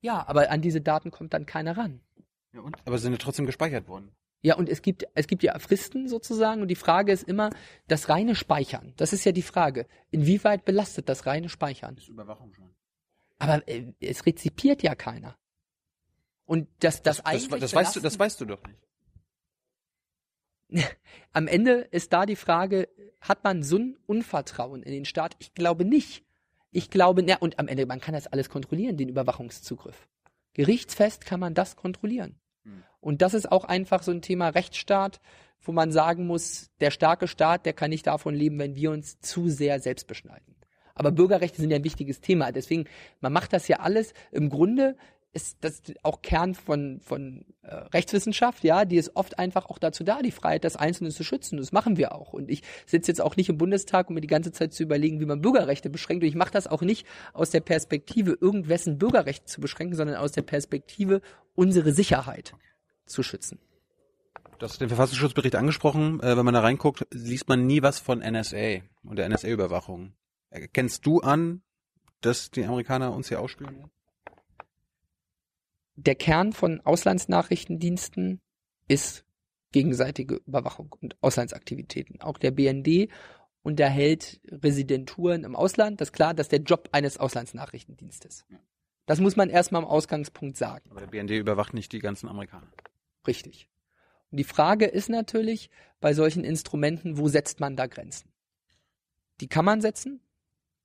Ja, 0.00 0.26
aber 0.26 0.50
an 0.50 0.60
diese 0.60 0.80
Daten 0.80 1.12
kommt 1.12 1.32
dann 1.34 1.46
keiner 1.46 1.76
ran. 1.76 2.00
Ja, 2.52 2.62
und? 2.62 2.76
Aber 2.84 2.98
sie 2.98 3.04
sind 3.04 3.12
ja 3.12 3.18
trotzdem 3.18 3.46
gespeichert 3.46 3.86
worden. 3.86 4.10
Ja, 4.42 4.56
und 4.56 4.68
es 4.68 4.80
gibt, 4.80 5.06
es 5.14 5.26
gibt 5.26 5.42
ja 5.42 5.58
Fristen 5.58 6.08
sozusagen 6.08 6.62
und 6.62 6.68
die 6.68 6.76
Frage 6.76 7.12
ist 7.12 7.24
immer, 7.24 7.50
das 7.88 8.08
reine 8.08 8.34
Speichern. 8.34 8.94
Das 8.96 9.12
ist 9.12 9.24
ja 9.24 9.32
die 9.32 9.42
Frage. 9.42 9.86
Inwieweit 10.10 10.64
belastet 10.64 11.08
das 11.08 11.26
reine 11.26 11.48
Speichern? 11.48 11.94
Das 11.94 12.04
ist 12.04 12.10
Überwachung 12.10 12.54
schon. 12.54 12.70
Aber 13.38 13.66
äh, 13.68 13.92
es 14.00 14.24
rezipiert 14.24 14.82
ja 14.82 14.94
keiner. 14.94 15.36
Und 16.46 16.68
das, 16.80 17.02
das, 17.02 17.18
Das, 17.18 17.26
eigentlich 17.26 17.60
das, 17.60 17.74
weißt 17.74 17.96
du, 17.96 18.00
das 18.00 18.18
weißt 18.18 18.40
du 18.40 18.44
doch 18.46 18.62
nicht. 18.66 18.80
Am 21.32 21.46
Ende 21.46 21.88
ist 21.90 22.12
da 22.12 22.24
die 22.26 22.36
Frage, 22.36 22.88
hat 23.20 23.44
man 23.44 23.62
so 23.62 23.76
ein 23.76 23.98
Unvertrauen 24.06 24.82
in 24.82 24.92
den 24.92 25.04
Staat? 25.04 25.36
Ich 25.38 25.54
glaube 25.54 25.84
nicht. 25.84 26.24
Ich 26.72 26.88
glaube, 26.88 27.24
ja, 27.24 27.36
und 27.38 27.58
am 27.58 27.68
Ende, 27.68 27.84
man 27.84 28.00
kann 28.00 28.14
das 28.14 28.28
alles 28.28 28.48
kontrollieren, 28.48 28.96
den 28.96 29.08
Überwachungszugriff. 29.08 30.08
Gerichtsfest 30.54 31.26
kann 31.26 31.40
man 31.40 31.54
das 31.54 31.76
kontrollieren. 31.76 32.39
Und 33.00 33.22
das 33.22 33.34
ist 33.34 33.50
auch 33.50 33.64
einfach 33.64 34.02
so 34.02 34.10
ein 34.10 34.22
Thema 34.22 34.48
Rechtsstaat, 34.48 35.20
wo 35.62 35.72
man 35.72 35.92
sagen 35.92 36.26
muss, 36.26 36.70
der 36.80 36.90
starke 36.90 37.28
Staat, 37.28 37.66
der 37.66 37.72
kann 37.72 37.90
nicht 37.90 38.06
davon 38.06 38.34
leben, 38.34 38.58
wenn 38.58 38.74
wir 38.74 38.90
uns 38.90 39.20
zu 39.20 39.48
sehr 39.48 39.80
selbst 39.80 40.06
beschneiden. 40.06 40.54
Aber 40.94 41.12
Bürgerrechte 41.12 41.60
sind 41.60 41.70
ja 41.70 41.76
ein 41.76 41.84
wichtiges 41.84 42.20
Thema. 42.20 42.52
Deswegen, 42.52 42.84
man 43.20 43.32
macht 43.32 43.52
das 43.52 43.68
ja 43.68 43.80
alles. 43.80 44.12
Im 44.32 44.50
Grunde 44.50 44.96
ist 45.32 45.58
das 45.60 45.82
auch 46.02 46.22
Kern 46.22 46.54
von, 46.54 47.00
von 47.00 47.44
äh, 47.62 47.74
Rechtswissenschaft, 47.74 48.64
ja, 48.64 48.84
die 48.84 48.96
ist 48.96 49.14
oft 49.14 49.38
einfach 49.38 49.66
auch 49.66 49.78
dazu 49.78 50.02
da, 50.02 50.22
die 50.22 50.32
Freiheit 50.32 50.64
des 50.64 50.74
Einzelnen 50.74 51.12
zu 51.12 51.22
schützen. 51.22 51.56
Das 51.56 51.70
machen 51.70 51.96
wir 51.96 52.14
auch. 52.14 52.32
Und 52.32 52.50
ich 52.50 52.62
sitze 52.84 53.12
jetzt 53.12 53.20
auch 53.20 53.36
nicht 53.36 53.48
im 53.48 53.56
Bundestag, 53.56 54.08
um 54.08 54.14
mir 54.14 54.20
die 54.20 54.26
ganze 54.26 54.50
Zeit 54.50 54.72
zu 54.72 54.82
überlegen, 54.82 55.20
wie 55.20 55.26
man 55.26 55.40
Bürgerrechte 55.40 55.88
beschränkt. 55.88 56.24
Und 56.24 56.28
ich 56.28 56.34
mache 56.34 56.50
das 56.50 56.66
auch 56.66 56.82
nicht 56.82 57.06
aus 57.32 57.50
der 57.50 57.60
Perspektive, 57.60 58.36
irgendwessen 58.40 58.98
Bürgerrechte 58.98 59.46
zu 59.46 59.60
beschränken, 59.60 59.94
sondern 59.94 60.16
aus 60.16 60.32
der 60.32 60.42
Perspektive, 60.42 61.20
unsere 61.54 61.92
Sicherheit 61.92 62.54
zu 63.10 63.22
schützen. 63.22 63.58
Du 64.58 64.66
hast 64.66 64.80
den 64.80 64.88
Verfassungsschutzbericht 64.88 65.56
angesprochen. 65.56 66.20
Äh, 66.20 66.36
wenn 66.36 66.44
man 66.44 66.54
da 66.54 66.60
reinguckt, 66.60 67.06
liest 67.10 67.48
man 67.48 67.66
nie 67.66 67.82
was 67.82 67.98
von 67.98 68.18
NSA 68.18 68.80
und 69.04 69.16
der 69.16 69.28
NSA-Überwachung. 69.28 70.12
Kennst 70.72 71.06
du 71.06 71.20
an, 71.20 71.62
dass 72.20 72.50
die 72.50 72.64
Amerikaner 72.64 73.14
uns 73.14 73.28
hier 73.28 73.40
ausspielen? 73.40 73.90
Der 75.96 76.14
Kern 76.14 76.52
von 76.52 76.80
Auslandsnachrichtendiensten 76.80 78.40
ist 78.88 79.24
gegenseitige 79.72 80.36
Überwachung 80.46 80.94
und 81.00 81.16
Auslandsaktivitäten. 81.22 82.20
Auch 82.20 82.38
der 82.38 82.50
BND 82.50 83.10
unterhält 83.62 84.40
Residenturen 84.50 85.44
im 85.44 85.54
Ausland. 85.54 86.00
Das 86.00 86.08
ist 86.08 86.12
klar, 86.12 86.34
das 86.34 86.46
ist 86.46 86.52
der 86.52 86.60
Job 86.60 86.88
eines 86.92 87.18
Auslandsnachrichtendienstes. 87.18 88.44
Das 89.06 89.20
muss 89.20 89.36
man 89.36 89.50
erstmal 89.50 89.82
am 89.82 89.88
Ausgangspunkt 89.88 90.56
sagen. 90.56 90.90
Aber 90.90 91.00
der 91.00 91.06
BND 91.06 91.30
überwacht 91.30 91.74
nicht 91.74 91.92
die 91.92 91.98
ganzen 91.98 92.28
Amerikaner. 92.28 92.68
Richtig. 93.26 93.68
Und 94.30 94.38
die 94.38 94.44
Frage 94.44 94.86
ist 94.86 95.08
natürlich 95.08 95.70
bei 96.00 96.14
solchen 96.14 96.44
Instrumenten, 96.44 97.18
wo 97.18 97.28
setzt 97.28 97.60
man 97.60 97.76
da 97.76 97.86
Grenzen? 97.86 98.32
Die 99.40 99.48
kann 99.48 99.64
man 99.64 99.80
setzen, 99.80 100.20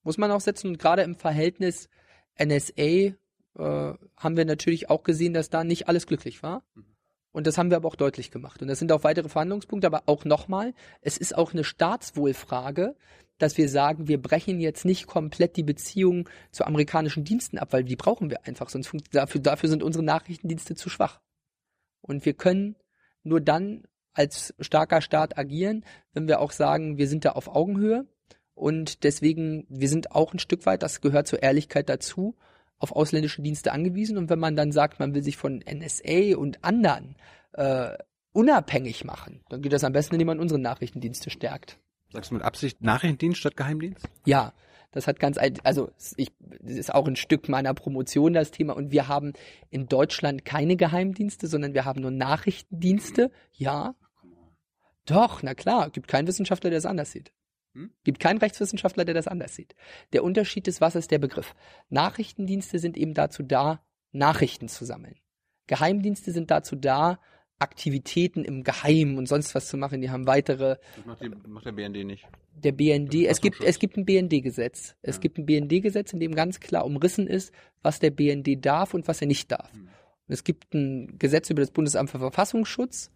muss 0.04 0.18
man 0.18 0.32
auch 0.32 0.42
setzen. 0.42 0.68
Und 0.68 0.80
gerade 0.80 1.04
im 1.04 1.16
Verhältnis 1.16 1.90
NSA 2.38 2.82
äh, 2.82 3.14
haben 3.56 4.38
wir 4.38 4.46
natürlich 4.46 4.90
auch 4.90 5.04
gesehen, 5.04 5.34
dass 5.34 5.50
da 5.50 5.64
nicht 5.64 5.88
alles 5.88 6.08
glücklich 6.08 6.44
war. 6.44 6.64
Und 7.32 7.48
das 7.48 7.58
haben 7.58 7.70
wir 7.70 7.78
aber 7.78 7.90
auch 7.90 7.98
deutlich 7.98 8.32
gemacht. 8.32 8.62
Und 8.62 8.70
das 8.70 8.80
sind 8.80 8.92
auch 8.94 9.04
weitere 9.04 9.28
Verhandlungspunkte, 9.28 9.88
aber 9.88 10.04
auch 10.06 10.24
nochmal, 10.24 10.74
es 11.02 11.18
ist 11.18 11.36
auch 11.36 11.52
eine 11.52 11.66
Staatswohlfrage, 11.66 12.96
dass 13.38 13.58
wir 13.58 13.68
sagen, 13.68 14.08
wir 14.08 14.22
brechen 14.22 14.62
jetzt 14.62 14.86
nicht 14.86 15.08
komplett 15.08 15.58
die 15.58 15.64
Beziehung 15.64 16.30
zu 16.52 16.66
amerikanischen 16.66 17.26
Diensten 17.26 17.58
ab, 17.58 17.74
weil 17.74 17.84
die 17.84 17.98
brauchen 17.98 18.30
wir 18.30 18.46
einfach, 18.48 18.70
sonst 18.70 18.94
dafür, 19.12 19.42
dafür 19.42 19.68
sind 19.68 19.84
unsere 19.84 20.06
Nachrichtendienste 20.06 20.76
zu 20.76 20.90
schwach. 20.90 21.20
Und 22.06 22.26
wir 22.26 22.34
können 22.34 22.76
nur 23.24 23.42
dann 23.42 23.84
als 24.14 24.54
starker 24.60 25.02
Staat 25.02 25.38
agieren, 25.38 25.84
wenn 26.14 26.28
wir 26.28 26.40
auch 26.40 26.52
sagen, 26.52 26.98
wir 26.98 27.08
sind 27.08 27.26
da 27.26 27.32
auf 27.32 27.48
Augenhöhe. 27.48 28.08
Und 28.54 29.04
deswegen, 29.04 29.66
wir 29.68 29.90
sind 29.90 30.12
auch 30.12 30.34
ein 30.34 30.40
Stück 30.40 30.66
weit, 30.66 30.84
das 30.84 31.02
gehört 31.02 31.28
zur 31.28 31.44
Ehrlichkeit 31.44 31.90
dazu, 31.90 32.38
auf 32.78 32.94
ausländische 32.94 33.42
Dienste 33.42 33.74
angewiesen. 33.74 34.18
Und 34.18 34.30
wenn 34.30 34.40
man 34.40 34.56
dann 34.56 34.72
sagt, 34.72 35.00
man 35.00 35.14
will 35.14 35.24
sich 35.24 35.36
von 35.36 35.60
NSA 35.60 36.38
und 36.38 36.64
anderen 36.64 37.16
äh, 37.54 37.98
unabhängig 38.32 39.04
machen, 39.04 39.42
dann 39.50 39.62
geht 39.62 39.74
das 39.74 39.84
am 39.84 39.94
besten, 39.94 40.16
indem 40.16 40.28
man 40.28 40.40
unsere 40.40 40.60
Nachrichtendienste 40.60 41.30
stärkt. 41.30 41.80
Sagst 42.12 42.32
du 42.32 42.36
mit 42.36 42.44
Absicht 42.44 42.82
Nachrichtendienst 42.82 43.40
statt 43.40 43.58
Geheimdienst? 43.58 44.08
Ja, 44.26 44.54
das 44.96 45.08
hat 45.08 45.20
ganz, 45.20 45.38
also 45.64 45.92
ich, 46.16 46.32
das 46.40 46.78
ist 46.78 46.94
auch 46.94 47.06
ein 47.06 47.18
Stück 47.18 47.50
meiner 47.50 47.74
Promotion 47.74 48.32
das 48.32 48.52
Thema. 48.52 48.74
Und 48.74 48.92
wir 48.92 49.10
haben 49.10 49.34
in 49.70 49.88
Deutschland 49.88 50.46
keine 50.46 50.78
Geheimdienste, 50.78 51.48
sondern 51.48 51.74
wir 51.74 51.84
haben 51.84 52.00
nur 52.02 52.12
Nachrichtendienste. 52.12 53.30
Ja, 53.52 53.94
doch, 55.06 55.44
na 55.44 55.54
klar, 55.54 55.90
gibt 55.90 56.08
keinen 56.08 56.28
Wissenschaftler, 56.28 56.70
der 56.70 56.78
das 56.78 56.86
anders 56.86 57.12
sieht. 57.12 57.34
Hm? 57.74 57.92
Gibt 58.06 58.22
keinen 58.22 58.38
Rechtswissenschaftler, 58.38 59.04
der 59.04 59.14
das 59.14 59.28
anders 59.28 59.54
sieht. 59.54 59.76
Der 60.14 60.24
Unterschied 60.24 60.66
ist, 60.70 60.80
was 60.80 60.96
ist 60.96 61.12
der 61.12 61.20
Begriff? 61.20 61.54
Nachrichtendienste 61.90 62.80
sind 62.80 62.96
eben 62.96 63.14
dazu 63.14 63.44
da, 63.44 63.84
Nachrichten 64.14 64.70
zu 64.70 64.86
sammeln. 64.86 65.20
Geheimdienste 65.68 66.32
sind 66.32 66.52
dazu 66.52 66.78
da, 66.78 67.20
Aktivitäten 67.60 68.44
im 68.44 68.64
Geheimen 68.64 69.18
und 69.18 69.28
sonst 69.28 69.56
was 69.56 69.68
zu 69.68 69.78
machen. 69.78 70.02
Die 70.02 70.10
haben 70.10 70.28
weitere 70.28 70.78
Das 70.96 71.06
macht, 71.06 71.22
die, 71.22 71.30
macht 71.48 71.66
der 71.66 71.72
BND 71.72 72.04
nicht. 72.06 72.28
der 72.56 72.72
BND, 72.74 73.14
es 73.26 73.40
gibt, 73.42 73.62
es 73.64 73.80
gibt 73.80 73.98
ein 73.98 74.06
BND-Gesetz. 74.06 74.96
Es 75.02 75.16
Ja. 75.16 75.22
gibt 75.22 75.38
ein 75.38 75.46
BND-Gesetz, 75.46 76.12
in 76.14 76.20
dem 76.20 76.36
ganz 76.36 76.60
klar 76.60 76.86
umrissen 76.86 77.28
ist, 77.28 77.54
was 77.82 78.00
der 78.00 78.12
BND 78.12 78.58
darf 78.66 78.94
und 78.94 79.08
was 79.08 79.22
er 79.22 79.28
nicht 79.28 79.52
darf. 79.52 79.72
Und 79.74 80.34
es 80.34 80.44
gibt 80.44 80.74
ein 80.74 81.18
Gesetz 81.18 81.50
über 81.50 81.62
das 81.62 81.72
Bundesamt 81.72 82.10
für 82.10 82.20
Verfassungsschutz, 82.20 83.12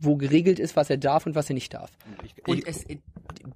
wo 0.00 0.16
geregelt 0.16 0.58
ist, 0.58 0.74
was 0.74 0.90
er 0.90 0.96
darf 0.96 1.26
und 1.26 1.34
was 1.34 1.48
er 1.50 1.54
nicht 1.54 1.74
darf. 1.74 1.92
Und 2.06 2.24
ich, 2.24 2.48
Und 2.48 2.58
ich, 2.58 2.66
es, 2.66 2.84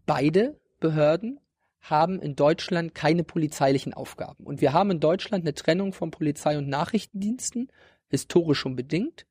beide 0.06 0.58
Behörden 0.80 1.40
haben 1.80 2.20
in 2.20 2.36
Deutschland 2.36 2.94
keine 2.94 3.24
polizeilichen 3.24 3.94
Aufgaben. 3.94 4.44
Und 4.44 4.60
wir 4.60 4.72
haben 4.72 4.90
in 4.90 5.00
Deutschland 5.00 5.44
eine 5.44 5.54
Trennung 5.54 5.92
von 5.92 6.10
Polizei 6.10 6.56
und 6.58 6.68
Nachrichtendiensten, 6.68 7.68
historisch 8.10 8.58
schon 8.58 8.76
bedingt. 8.76 9.26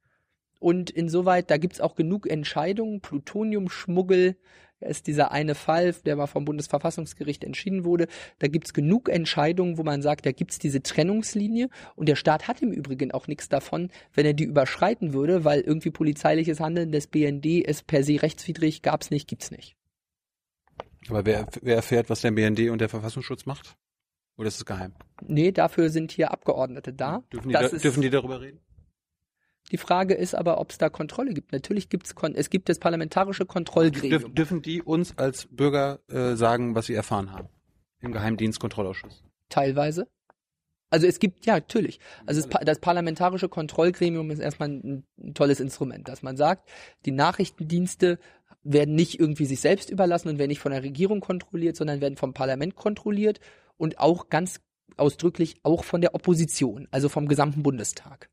Und 0.59 0.89
insoweit, 0.89 1.49
da 1.51 1.57
gibt's 1.57 1.81
auch 1.81 1.95
genug 1.95 2.27
Entscheidungen, 2.27 3.01
Plutoniumschmuggel, 3.01 4.35
ist 4.79 5.07
dieser 5.07 5.31
eine 5.31 5.55
Fall, 5.55 5.93
der 6.05 6.15
mal 6.15 6.27
vom 6.27 6.45
Bundesverfassungsgericht 6.45 7.43
entschieden 7.43 7.83
wurde. 7.83 8.07
Da 8.39 8.47
gibt's 8.47 8.73
genug 8.73 9.09
Entscheidungen, 9.09 9.77
wo 9.77 9.83
man 9.83 10.01
sagt, 10.01 10.25
da 10.25 10.31
gibt's 10.31 10.59
diese 10.59 10.81
Trennungslinie 10.81 11.69
und 11.95 12.07
der 12.07 12.15
Staat 12.15 12.47
hat 12.47 12.61
im 12.61 12.71
Übrigen 12.71 13.11
auch 13.11 13.27
nichts 13.27 13.49
davon, 13.49 13.89
wenn 14.13 14.25
er 14.25 14.33
die 14.33 14.43
überschreiten 14.43 15.13
würde, 15.13 15.43
weil 15.43 15.61
irgendwie 15.61 15.89
polizeiliches 15.89 16.59
Handeln 16.59 16.91
des 16.91 17.07
BND 17.07 17.45
ist 17.45 17.87
per 17.87 18.03
se 18.03 18.21
rechtswidrig, 18.21 18.81
gab's 18.81 19.09
nicht, 19.09 19.27
gibt's 19.27 19.51
nicht. 19.51 19.75
Aber 21.09 21.25
wer, 21.25 21.47
wer 21.61 21.77
erfährt, 21.77 22.09
was 22.09 22.21
der 22.21 22.31
BND 22.31 22.69
und 22.69 22.81
der 22.81 22.89
Verfassungsschutz 22.89 23.45
macht? 23.45 23.77
Oder 24.37 24.49
ist 24.49 24.57
es 24.57 24.65
geheim? 24.65 24.93
Nee, 25.25 25.51
dafür 25.51 25.89
sind 25.89 26.11
hier 26.11 26.31
Abgeordnete 26.31 26.93
da. 26.93 27.23
Dürfen 27.33 27.49
die, 27.49 27.53
da, 27.53 27.67
dürfen 27.67 28.01
die 28.01 28.09
darüber 28.09 28.41
reden? 28.41 28.59
Die 29.71 29.77
Frage 29.77 30.13
ist 30.13 30.33
aber, 30.33 30.59
ob 30.59 30.71
es 30.71 30.77
da 30.77 30.89
Kontrolle 30.89 31.33
gibt. 31.33 31.51
Natürlich 31.51 31.89
gibt's 31.89 32.15
Kon 32.15 32.35
es 32.35 32.49
gibt 32.49 32.69
das 32.69 32.79
parlamentarische 32.79 33.45
Kontrollgremium. 33.45 34.21
Dürf, 34.21 34.33
dürfen 34.33 34.61
die 34.61 34.81
uns 34.81 35.17
als 35.17 35.47
Bürger 35.51 35.99
äh, 36.07 36.35
sagen, 36.35 36.75
was 36.75 36.85
sie 36.85 36.93
erfahren 36.93 37.31
haben? 37.31 37.49
Im 38.01 38.13
Geheimdienstkontrollausschuss. 38.13 39.23
Teilweise. 39.49 40.07
Also 40.89 41.05
es 41.05 41.19
gibt, 41.19 41.45
ja, 41.45 41.55
natürlich. 41.55 41.99
Also 42.25 42.47
das 42.47 42.79
parlamentarische 42.79 43.49
Kontrollgremium 43.49 44.31
ist 44.31 44.39
erstmal 44.39 44.69
ein, 44.69 45.03
ein 45.19 45.33
tolles 45.33 45.59
Instrument, 45.59 46.07
dass 46.07 46.21
man 46.21 46.37
sagt, 46.37 46.69
die 47.05 47.11
Nachrichtendienste 47.11 48.19
werden 48.63 48.95
nicht 48.95 49.19
irgendwie 49.19 49.45
sich 49.45 49.59
selbst 49.59 49.89
überlassen 49.89 50.29
und 50.29 50.37
werden 50.37 50.49
nicht 50.49 50.61
von 50.61 50.71
der 50.71 50.83
Regierung 50.83 51.19
kontrolliert, 51.19 51.75
sondern 51.75 51.99
werden 51.99 52.17
vom 52.17 52.33
Parlament 52.33 52.75
kontrolliert 52.75 53.39
und 53.75 53.99
auch 53.99 54.29
ganz 54.29 54.61
ausdrücklich 54.95 55.55
auch 55.63 55.83
von 55.83 55.99
der 55.99 56.15
Opposition, 56.15 56.87
also 56.91 57.09
vom 57.09 57.27
gesamten 57.27 57.63
Bundestag. 57.63 58.29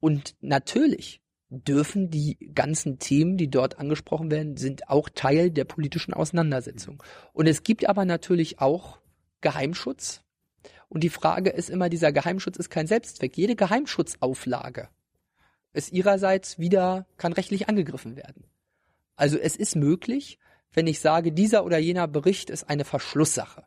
Und 0.00 0.34
natürlich 0.40 1.20
dürfen 1.50 2.10
die 2.10 2.52
ganzen 2.54 2.98
Themen, 2.98 3.36
die 3.36 3.50
dort 3.50 3.78
angesprochen 3.78 4.30
werden, 4.30 4.56
sind 4.56 4.88
auch 4.88 5.08
Teil 5.08 5.50
der 5.50 5.64
politischen 5.64 6.14
Auseinandersetzung. 6.14 7.02
Und 7.32 7.46
es 7.46 7.62
gibt 7.62 7.88
aber 7.88 8.04
natürlich 8.04 8.60
auch 8.60 9.00
Geheimschutz. 9.40 10.22
Und 10.88 11.02
die 11.02 11.08
Frage 11.08 11.50
ist 11.50 11.70
immer, 11.70 11.88
dieser 11.88 12.12
Geheimschutz 12.12 12.56
ist 12.56 12.70
kein 12.70 12.86
Selbstzweck. 12.86 13.36
Jede 13.36 13.56
Geheimschutzauflage 13.56 14.88
ist 15.72 15.92
ihrerseits 15.92 16.58
wieder, 16.58 17.06
kann 17.16 17.32
rechtlich 17.32 17.68
angegriffen 17.68 18.16
werden. 18.16 18.44
Also 19.16 19.38
es 19.38 19.56
ist 19.56 19.76
möglich, 19.76 20.38
wenn 20.72 20.86
ich 20.86 21.00
sage, 21.00 21.32
dieser 21.32 21.64
oder 21.64 21.78
jener 21.78 22.08
Bericht 22.08 22.48
ist 22.48 22.68
eine 22.68 22.84
Verschlusssache, 22.84 23.66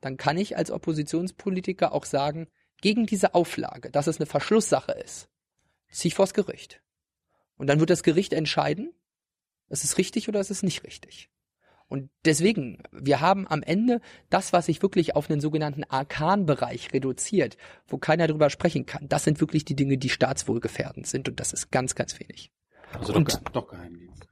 dann 0.00 0.16
kann 0.16 0.38
ich 0.38 0.56
als 0.56 0.70
Oppositionspolitiker 0.70 1.92
auch 1.92 2.04
sagen, 2.04 2.48
gegen 2.80 3.06
diese 3.06 3.34
Auflage, 3.34 3.90
dass 3.90 4.06
es 4.06 4.18
eine 4.18 4.26
Verschlusssache 4.26 4.92
ist, 4.92 5.28
ziehe 5.90 6.08
ich 6.10 6.14
vors 6.14 6.34
Gericht. 6.34 6.80
Und 7.56 7.66
dann 7.66 7.80
wird 7.80 7.90
das 7.90 8.02
Gericht 8.02 8.32
entscheiden, 8.32 8.92
ist 9.68 9.84
es 9.84 9.98
richtig 9.98 10.28
oder 10.28 10.40
ist 10.40 10.50
es 10.50 10.62
nicht 10.62 10.84
richtig. 10.84 11.30
Und 11.88 12.10
deswegen, 12.26 12.82
wir 12.92 13.20
haben 13.20 13.48
am 13.48 13.62
Ende 13.62 14.00
das, 14.28 14.52
was 14.52 14.66
sich 14.66 14.82
wirklich 14.82 15.16
auf 15.16 15.30
einen 15.30 15.40
sogenannten 15.40 15.84
Arkanbereich 15.84 16.92
reduziert, 16.92 17.56
wo 17.86 17.96
keiner 17.96 18.26
drüber 18.28 18.50
sprechen 18.50 18.84
kann. 18.84 19.08
Das 19.08 19.24
sind 19.24 19.40
wirklich 19.40 19.64
die 19.64 19.74
Dinge, 19.74 19.96
die 19.96 20.10
staatswohlgefährdend 20.10 21.06
sind 21.06 21.28
und 21.30 21.40
das 21.40 21.52
ist 21.54 21.70
ganz, 21.70 21.94
ganz 21.94 22.20
wenig. 22.20 22.52
Also 22.92 23.14
Und- 23.14 23.32
doch, 23.32 23.40
doch 23.50 23.68
Geheimdienst. 23.68 24.28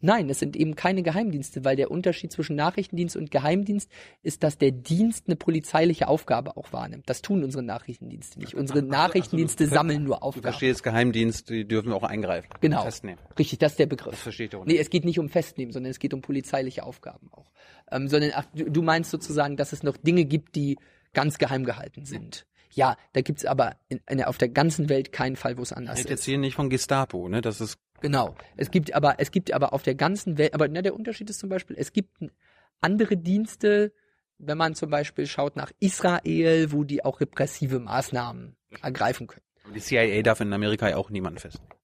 Nein, 0.00 0.30
es 0.30 0.38
sind 0.38 0.56
eben 0.56 0.74
keine 0.76 1.02
Geheimdienste, 1.02 1.64
weil 1.64 1.76
der 1.76 1.90
Unterschied 1.90 2.32
zwischen 2.32 2.56
Nachrichtendienst 2.56 3.16
und 3.16 3.30
Geheimdienst 3.30 3.90
ist, 4.22 4.42
dass 4.42 4.56
der 4.56 4.70
Dienst 4.70 5.24
eine 5.26 5.36
polizeiliche 5.36 6.08
Aufgabe 6.08 6.56
auch 6.56 6.72
wahrnimmt. 6.72 7.08
Das 7.08 7.20
tun 7.22 7.44
unsere 7.44 7.62
Nachrichtendienste 7.62 8.38
nicht. 8.38 8.54
Unsere 8.54 8.82
Nachrichtendienste 8.82 9.64
du- 9.64 9.70
sammeln 9.70 10.04
nur 10.04 10.16
Du 10.16 10.22
Aufgaben. 10.22 10.42
verstehst 10.44 10.82
Geheimdienst, 10.82 11.50
die 11.50 11.66
dürfen 11.68 11.92
auch 11.92 12.02
eingreifen. 12.02 12.48
Genau. 12.60 12.82
Festnehmen. 12.82 13.20
Richtig, 13.38 13.58
das 13.58 13.72
ist 13.72 13.78
der 13.78 13.86
Das 13.86 13.96
Begriff. 13.98 14.18
verstehe 14.18 14.44
ich 14.46 14.50
doch 14.50 14.64
Nee, 14.64 14.78
es 14.78 14.88
geht 14.90 15.04
nicht 15.04 15.18
um 15.18 15.28
Festnehmen, 15.28 15.72
sondern 15.72 15.90
es 15.90 15.98
geht 15.98 16.14
um 16.14 16.22
polizeiliche 16.22 16.82
Aufgaben 16.84 17.28
auch. 17.32 17.50
Ähm, 17.90 18.08
sondern 18.08 18.30
ach, 18.34 18.46
du, 18.54 18.70
du 18.70 18.82
meinst 18.82 19.10
sozusagen, 19.10 19.56
dass 19.56 19.72
es 19.72 19.82
noch 19.82 19.96
Dinge 19.96 20.24
gibt, 20.24 20.56
die 20.56 20.78
ganz 21.12 21.38
geheim 21.38 21.64
gehalten 21.64 22.04
sind. 22.06 22.36
Ja, 22.36 22.59
da 22.76 23.20
gibt's 23.20 23.44
aber 23.44 23.76
in, 23.88 24.00
in, 24.08 24.22
auf 24.24 24.38
der 24.38 24.48
ganzen 24.48 24.88
Welt 24.88 25.12
keinen 25.12 25.36
Fall, 25.36 25.58
wo 25.58 25.62
es 25.62 25.72
Ich 25.72 25.76
anders 25.76 25.98
rede 25.98 26.04
ist. 26.08 26.10
jetzt 26.10 26.24
hier 26.24 26.38
nicht 26.38 26.54
von 26.54 26.70
Gestapo, 26.70 27.28
ne? 27.28 27.40
Das 27.40 27.60
ist 27.60 27.78
Genau. 28.00 28.34
Es 28.56 28.70
gibt 28.70 28.94
aber, 28.94 29.16
es 29.18 29.30
gibt 29.30 29.52
aber 29.52 29.72
auf 29.72 29.82
der 29.82 29.94
ganzen 29.94 30.38
Welt, 30.38 30.54
aber 30.54 30.68
ne, 30.68 30.82
der 30.82 30.94
Unterschied 30.94 31.28
ist 31.30 31.38
zum 31.38 31.48
Beispiel, 31.50 31.76
es 31.78 31.92
gibt 31.92 32.10
andere 32.80 33.16
Dienste, 33.16 33.92
wenn 34.38 34.56
man 34.56 34.74
zum 34.74 34.90
Beispiel 34.90 35.26
schaut 35.26 35.56
nach 35.56 35.70
Israel, 35.80 36.72
wo 36.72 36.84
die 36.84 37.04
auch 37.04 37.20
repressive 37.20 37.78
Maßnahmen 37.78 38.56
ergreifen 38.82 39.26
können. 39.26 39.44
die 39.74 39.80
CIA 39.80 40.22
darf 40.22 40.40
in 40.40 40.52
Amerika 40.52 40.88
ja 40.88 40.96
auch 40.96 41.10
niemanden 41.10 41.38
festnehmen. 41.38 41.74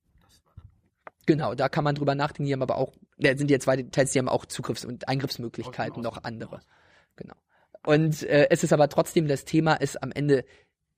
Genau, 1.27 1.55
da 1.55 1.69
kann 1.69 1.85
man 1.85 1.97
drüber 1.97 2.15
nachdenken, 2.15 2.47
die 2.47 2.53
haben 2.53 2.63
aber 2.63 2.77
auch, 2.79 2.93
da 3.19 3.37
sind 3.37 3.51
jetzt 3.51 3.65
zwei 3.65 3.77
Details, 3.77 4.13
die 4.13 4.19
haben 4.21 4.29
auch 4.29 4.47
Zugriffs- 4.47 4.85
und 4.85 5.09
Eingriffsmöglichkeiten, 5.09 6.03
noch 6.03 6.23
andere. 6.23 6.61
Genau. 7.17 7.35
Und 7.85 8.23
äh, 8.23 8.49
es 8.51 8.63
ist 8.63 8.73
aber 8.73 8.89
trotzdem, 8.89 9.27
das 9.27 9.45
Thema 9.45 9.75
ist 9.75 10.03
am 10.03 10.13
Ende, 10.13 10.45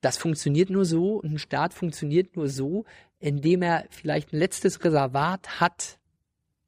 das 0.01 0.17
funktioniert 0.17 0.69
nur 0.69 0.85
so, 0.85 1.17
und 1.17 1.33
ein 1.33 1.39
Staat 1.39 1.73
funktioniert 1.73 2.35
nur 2.35 2.47
so, 2.47 2.85
indem 3.19 3.61
er 3.61 3.85
vielleicht 3.89 4.33
ein 4.33 4.39
letztes 4.39 4.83
Reservat 4.83 5.59
hat 5.59 5.99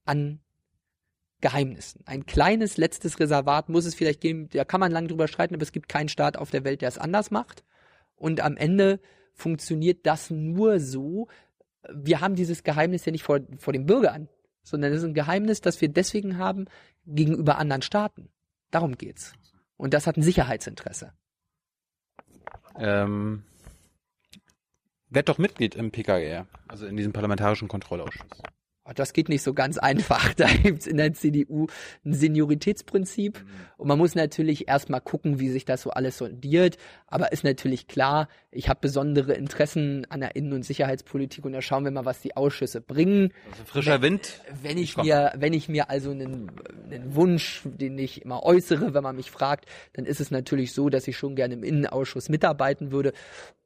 an 0.05 0.39
Geheimnissen. 1.39 2.01
Ein 2.05 2.25
kleines 2.25 2.77
letztes 2.77 3.19
Reservat 3.19 3.69
muss 3.69 3.86
es 3.86 3.95
vielleicht 3.95 4.21
geben, 4.21 4.49
da 4.49 4.65
kann 4.65 4.79
man 4.79 4.91
lang 4.91 5.07
drüber 5.07 5.27
streiten, 5.27 5.55
aber 5.55 5.63
es 5.63 5.71
gibt 5.71 5.89
keinen 5.89 6.09
Staat 6.09 6.38
auf 6.38 6.51
der 6.51 6.63
Welt, 6.63 6.82
der 6.82 6.89
es 6.89 6.97
anders 6.97 7.32
macht. 7.32 7.63
Und 8.15 8.41
am 8.41 8.57
Ende 8.57 8.99
funktioniert 9.34 10.05
das 10.05 10.29
nur 10.29 10.79
so, 10.79 11.27
wir 11.89 12.21
haben 12.21 12.36
dieses 12.36 12.63
Geheimnis 12.63 13.05
ja 13.05 13.11
nicht 13.11 13.23
vor, 13.23 13.39
vor 13.57 13.73
dem 13.73 13.86
Bürger 13.86 14.13
an, 14.13 14.29
sondern 14.61 14.91
es 14.91 14.99
ist 14.99 15.05
ein 15.05 15.13
Geheimnis, 15.13 15.61
das 15.61 15.82
wir 15.82 15.89
deswegen 15.89 16.38
haben 16.38 16.65
gegenüber 17.05 17.57
anderen 17.57 17.82
Staaten. 17.82 18.29
Darum 18.69 18.97
geht's. 18.97 19.34
Und 19.77 19.93
das 19.93 20.05
hat 20.05 20.17
ein 20.17 20.21
Sicherheitsinteresse. 20.21 21.13
Ähm, 22.76 23.43
werd 25.09 25.30
doch 25.30 25.38
Mitglied 25.38 25.76
im 25.76 25.91
PKR, 25.91 26.47
also 26.67 26.86
in 26.86 26.95
diesem 26.97 27.13
parlamentarischen 27.13 27.67
Kontrollausschuss. 27.67 28.41
Oh, 28.91 28.93
Das 28.95 29.13
geht 29.13 29.29
nicht 29.29 29.41
so 29.43 29.53
ganz 29.53 29.77
einfach. 29.77 30.33
Da 30.41 30.47
gibt's 30.47 30.87
in 30.87 30.97
der 30.97 31.13
CDU 31.13 31.67
ein 32.05 32.13
Senioritätsprinzip. 32.13 33.43
Und 33.77 33.87
man 33.87 33.97
muss 33.97 34.15
natürlich 34.15 34.67
erstmal 34.67 35.01
gucken, 35.01 35.39
wie 35.39 35.49
sich 35.49 35.65
das 35.65 35.81
so 35.81 35.91
alles 35.91 36.17
sondiert. 36.17 36.77
Aber 37.07 37.31
ist 37.31 37.43
natürlich 37.43 37.87
klar, 37.87 38.27
ich 38.51 38.69
habe 38.69 38.79
besondere 38.81 39.33
Interessen 39.33 40.05
an 40.09 40.19
der 40.21 40.35
Innen- 40.35 40.53
und 40.53 40.63
Sicherheitspolitik 40.63 41.45
und 41.45 41.53
da 41.53 41.61
schauen 41.61 41.83
wir 41.83 41.91
mal, 41.91 42.05
was 42.05 42.21
die 42.21 42.35
Ausschüsse 42.35 42.81
bringen. 42.81 43.31
Also 43.51 43.63
frischer 43.65 44.01
Wind. 44.01 44.41
Wenn 44.61 44.77
ich 44.77 44.95
Komm. 44.95 45.05
mir, 45.05 45.31
wenn 45.35 45.53
ich 45.53 45.69
mir 45.69 45.89
also 45.89 46.11
einen, 46.11 46.51
einen 46.89 47.15
Wunsch, 47.15 47.61
den 47.65 47.97
ich 47.97 48.23
immer 48.23 48.43
äußere, 48.43 48.93
wenn 48.93 49.03
man 49.03 49.15
mich 49.15 49.31
fragt, 49.31 49.65
dann 49.93 50.05
ist 50.05 50.19
es 50.19 50.31
natürlich 50.31 50.73
so, 50.73 50.89
dass 50.89 51.07
ich 51.07 51.17
schon 51.17 51.35
gerne 51.35 51.53
im 51.53 51.63
Innenausschuss 51.63 52.29
mitarbeiten 52.29 52.91
würde. 52.91 53.13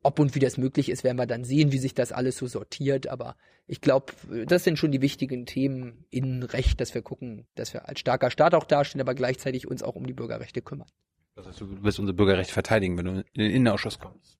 Ob 0.05 0.19
und 0.19 0.35
wie 0.35 0.39
das 0.39 0.59
möglich 0.59 0.89
ist, 0.89 1.03
werden 1.03 1.17
wir 1.17 1.25
dann 1.25 1.43
sehen, 1.43 1.71
wie 1.71 1.79
sich 1.79 1.95
das 1.95 2.11
alles 2.11 2.37
so 2.37 2.45
sortiert. 2.45 3.07
Aber 3.07 3.35
ich 3.65 3.81
glaube, 3.81 4.13
das 4.45 4.63
sind 4.63 4.77
schon 4.77 4.91
die 4.91 5.01
wichtigen 5.01 5.47
Themen 5.47 6.05
Innenrecht, 6.11 6.79
dass 6.79 6.93
wir 6.93 7.01
gucken, 7.01 7.47
dass 7.55 7.73
wir 7.73 7.89
als 7.89 8.01
starker 8.01 8.29
Staat 8.29 8.53
auch 8.53 8.65
dastehen, 8.65 9.01
aber 9.01 9.15
gleichzeitig 9.15 9.67
uns 9.67 9.81
auch 9.81 9.95
um 9.95 10.05
die 10.05 10.13
Bürgerrechte 10.13 10.61
kümmern. 10.61 10.87
Das 11.33 11.47
heißt, 11.47 11.59
du 11.59 11.83
wirst 11.83 11.97
unser 11.97 12.13
Bürgerrecht 12.13 12.51
verteidigen, 12.51 12.99
wenn 12.99 13.05
du 13.05 13.11
in 13.33 13.41
den 13.41 13.49
Innenausschuss 13.49 13.97
kommst. 13.97 14.37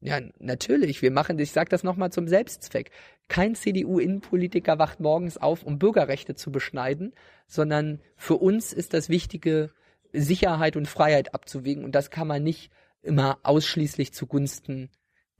Ja, 0.00 0.18
natürlich. 0.38 1.02
Wir 1.02 1.10
machen, 1.10 1.38
ich 1.38 1.52
sage 1.52 1.68
das 1.68 1.82
nochmal 1.82 2.10
zum 2.10 2.26
Selbstzweck. 2.26 2.90
Kein 3.28 3.54
CDU-Innenpolitiker 3.54 4.78
wacht 4.78 4.98
morgens 4.98 5.36
auf, 5.36 5.62
um 5.62 5.78
Bürgerrechte 5.78 6.34
zu 6.34 6.50
beschneiden, 6.50 7.12
sondern 7.46 8.00
für 8.16 8.36
uns 8.36 8.72
ist 8.72 8.94
das 8.94 9.10
Wichtige, 9.10 9.72
Sicherheit 10.14 10.74
und 10.74 10.88
Freiheit 10.88 11.34
abzuwägen. 11.34 11.84
Und 11.84 11.94
das 11.94 12.10
kann 12.10 12.26
man 12.26 12.42
nicht 12.42 12.70
immer 13.02 13.38
ausschließlich 13.42 14.12
zugunsten 14.12 14.90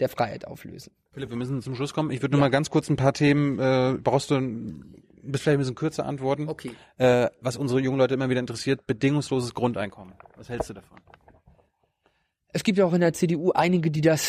der 0.00 0.08
Freiheit 0.08 0.46
auflösen. 0.46 0.92
Philipp, 1.12 1.30
wir 1.30 1.36
müssen 1.36 1.62
zum 1.62 1.74
Schluss 1.74 1.94
kommen. 1.94 2.10
Ich 2.10 2.20
würde 2.20 2.32
nur 2.32 2.40
mal 2.40 2.50
ganz 2.50 2.68
kurz 2.70 2.90
ein 2.90 2.96
paar 2.96 3.14
Themen, 3.14 3.58
äh, 3.58 3.96
brauchst 4.02 4.30
du 4.30 4.34
ein, 4.34 5.02
bist 5.22 5.44
vielleicht 5.44 5.56
ein 5.56 5.60
bisschen 5.60 5.74
kürzer 5.74 6.04
antworten. 6.04 6.48
Okay. 6.48 6.72
Äh, 6.98 7.28
was 7.40 7.56
unsere 7.56 7.80
jungen 7.80 7.98
Leute 7.98 8.14
immer 8.14 8.28
wieder 8.28 8.40
interessiert, 8.40 8.86
bedingungsloses 8.86 9.54
Grundeinkommen. 9.54 10.14
Was 10.36 10.48
hältst 10.48 10.70
du 10.70 10.74
davon? 10.74 10.98
Es 12.48 12.62
gibt 12.62 12.78
ja 12.78 12.84
auch 12.84 12.92
in 12.92 13.00
der 13.00 13.12
CDU 13.12 13.52
einige, 13.52 13.90
die 13.90 14.02
das 14.02 14.28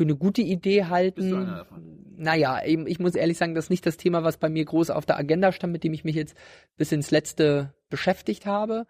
für 0.00 0.04
eine 0.04 0.16
gute 0.16 0.42
Idee 0.42 0.84
halten. 0.84 1.20
Bist 1.20 1.30
du 1.30 1.36
einer 1.36 1.56
davon? 1.58 2.00
Naja, 2.16 2.62
eben, 2.64 2.86
ich 2.86 2.98
muss 2.98 3.14
ehrlich 3.14 3.38
sagen, 3.38 3.54
das 3.54 3.66
ist 3.66 3.70
nicht 3.70 3.86
das 3.86 3.96
Thema, 3.96 4.22
was 4.22 4.36
bei 4.36 4.50
mir 4.50 4.64
groß 4.64 4.90
auf 4.90 5.06
der 5.06 5.16
Agenda 5.16 5.52
stand, 5.52 5.72
mit 5.72 5.84
dem 5.84 5.94
ich 5.94 6.04
mich 6.04 6.16
jetzt 6.16 6.36
bis 6.76 6.92
ins 6.92 7.10
Letzte 7.10 7.72
beschäftigt 7.88 8.46
habe. 8.46 8.86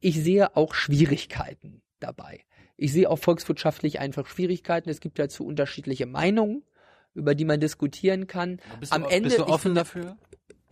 Ich 0.00 0.22
sehe 0.22 0.56
auch 0.56 0.74
Schwierigkeiten 0.74 1.82
dabei. 2.00 2.40
Ich 2.76 2.92
sehe 2.92 3.08
auch 3.10 3.18
volkswirtschaftlich 3.18 4.00
einfach 4.00 4.26
Schwierigkeiten. 4.26 4.88
Es 4.88 5.00
gibt 5.00 5.18
dazu 5.18 5.44
unterschiedliche 5.46 6.06
Meinungen, 6.06 6.62
über 7.14 7.34
die 7.34 7.44
man 7.44 7.60
diskutieren 7.60 8.26
kann. 8.26 8.60
Bist 8.80 8.92
Am 8.92 9.02
du, 9.02 9.08
Ende, 9.08 9.28
bist 9.28 9.38
du 9.38 9.42
ich 9.42 9.48
offen 9.48 9.62
finde- 9.62 9.80
dafür? 9.80 10.16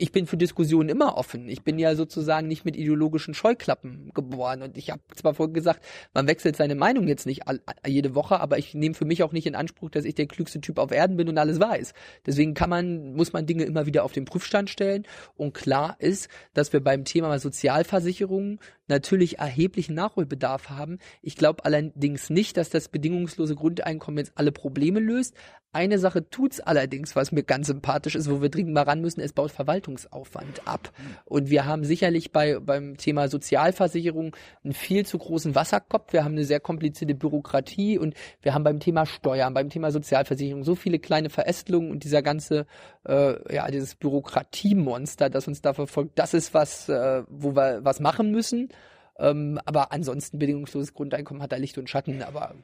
Ich 0.01 0.13
bin 0.13 0.27
für 0.27 0.37
Diskussionen 0.37 0.89
immer 0.89 1.17
offen. 1.17 1.49
Ich 1.49 1.65
bin 1.65 1.77
ja 1.77 1.97
sozusagen 1.97 2.47
nicht 2.47 2.65
mit 2.65 2.77
ideologischen 2.77 3.35
Scheuklappen 3.35 4.13
geboren. 4.15 4.63
Und 4.63 4.79
ich 4.79 4.91
habe 4.91 5.03
zwar 5.17 5.35
vorhin 5.35 5.55
gesagt, 5.55 5.85
man 6.15 6.29
wechselt 6.29 6.57
seine 6.57 6.77
Meinung 6.77 7.09
jetzt 7.09 7.27
nicht 7.27 7.49
all, 7.49 7.61
jede 7.85 8.15
Woche, 8.15 8.39
aber 8.39 8.59
ich 8.59 8.75
nehme 8.75 8.95
für 8.95 9.05
mich 9.05 9.25
auch 9.25 9.33
nicht 9.33 9.47
in 9.47 9.57
Anspruch, 9.57 9.91
dass 9.91 10.05
ich 10.05 10.15
der 10.15 10.27
klügste 10.27 10.61
Typ 10.61 10.79
auf 10.79 10.93
Erden 10.93 11.17
bin 11.17 11.29
und 11.29 11.37
alles 11.37 11.59
weiß. 11.59 11.95
Deswegen 12.25 12.55
kann 12.55 12.71
man, 12.71 13.15
muss 13.15 13.33
man 13.33 13.45
Dinge 13.45 13.65
immer 13.65 13.87
wieder 13.87 14.05
auf 14.05 14.13
den 14.13 14.25
Prüfstand 14.25 14.71
stellen. 14.71 15.05
Und 15.37 15.53
klar 15.53 15.97
ist, 15.99 16.29
dass 16.55 16.73
wir 16.73 16.81
beim 16.81 17.05
Thema 17.05 17.37
Sozialversicherung 17.41 18.61
natürlich 18.87 19.39
erheblichen 19.39 19.95
Nachholbedarf 19.95 20.71
haben. 20.71 20.99
Ich 21.23 21.35
glaube 21.35 21.65
allerdings 21.65 22.31
nicht, 22.31 22.57
dass 22.57 22.71
das 22.71 22.89
bedingungslose 22.89 23.57
Grundeinkommen 23.57 24.19
jetzt 24.19 24.33
alle 24.37 24.53
Probleme 24.53 25.01
löst. 25.01 25.35
Eine 25.71 25.99
Sache 25.99 26.31
tut's 26.31 26.61
allerdings, 26.61 27.15
was 27.15 27.31
mir 27.31 27.43
ganz 27.43 27.67
sympathisch 27.67 28.15
ist, 28.15 28.31
wo 28.31 28.41
wir 28.41 28.49
dringend 28.49 28.73
mal 28.73 28.85
ran 28.85 29.03
müssen, 29.03 29.21
es 29.21 29.35
baut 29.35 29.51
Verwaltungsaufwand 29.51 30.67
ab. 30.67 30.91
Und 31.27 31.51
wir 31.51 31.67
haben 31.67 31.85
sicherlich 31.85 32.33
bei, 32.33 32.59
beim 32.59 32.97
Thema 32.97 33.29
Sozialversicherung 33.29 34.35
einen 34.65 34.73
viel 34.73 35.05
zu 35.05 35.19
großen 35.19 35.55
Wasserkopf. 35.55 36.15
Wir 36.15 36.25
haben 36.25 36.33
eine 36.33 36.45
sehr 36.45 36.61
komplizierte 36.61 37.15
Bürokratie 37.15 37.99
und 37.99 38.15
wir 38.41 38.55
haben 38.55 38.65
beim 38.65 38.81
Thema 38.81 39.05
Steuern, 39.05 39.53
beim 39.53 39.69
Thema 39.69 39.91
Sozialversicherung 39.91 40.65
so 40.65 40.75
viele 40.75 40.99
kleine 40.99 41.29
Verästelungen 41.29 41.91
und 41.91 42.03
dieser 42.03 42.23
ganze, 42.23 42.65
äh, 43.07 43.55
ja, 43.55 43.71
dieses 43.71 43.95
Bürokratiemonster, 43.95 45.29
das 45.29 45.49
uns 45.49 45.61
da 45.61 45.75
verfolgt, 45.75 46.19
das 46.19 46.33
ist 46.33 46.55
was, 46.55 46.89
äh, 46.89 47.25
wo 47.29 47.55
wir 47.55 47.85
was 47.85 48.01
machen 48.01 48.31
müssen. 48.31 48.71
Ähm, 49.19 49.61
aber 49.67 49.93
ansonsten 49.93 50.39
bedingungsloses 50.39 50.95
Grundeinkommen 50.95 51.43
hat 51.43 51.53
da 51.53 51.57
Licht 51.57 51.77
und 51.77 51.91
Schatten, 51.91 52.23
aber 52.23 52.55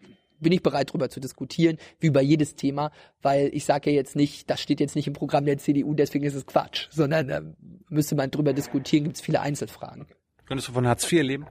bin 0.45 0.53
ich 0.53 0.63
bereit, 0.63 0.91
darüber 0.91 1.11
zu 1.11 1.19
diskutieren, 1.19 1.79
wie 1.99 2.07
über 2.07 2.21
jedes 2.21 2.55
Thema, 2.55 2.93
weil 3.21 3.51
ich 3.53 3.65
sage 3.65 3.91
ja 3.91 3.97
jetzt 3.97 4.15
nicht, 4.15 4.49
das 4.49 4.61
steht 4.61 4.79
jetzt 4.79 4.95
nicht 4.95 5.09
im 5.09 5.13
Programm 5.13 5.45
der 5.45 5.59
CDU, 5.59 5.95
deswegen 5.95 6.25
ist 6.25 6.35
es 6.35 6.47
Quatsch, 6.47 6.87
sondern 6.91 7.29
da 7.29 7.43
müsste 7.89 8.15
man 8.15 8.31
drüber 8.31 8.53
diskutieren, 8.53 9.05
gibt 9.05 9.17
es 9.17 9.23
viele 9.23 9.41
Einzelfragen. 9.41 10.07
Könntest 10.47 10.69
du 10.69 10.73
von 10.73 10.87
Hartz 10.87 11.11
IV 11.11 11.23
leben? 11.23 11.47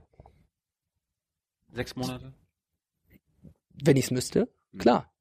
Sechs 1.73 1.95
Monate? 1.95 2.33
Wenn 3.83 3.97
ich 3.97 4.05
es 4.05 4.11
müsste, 4.11 4.47
klar. 4.77 5.11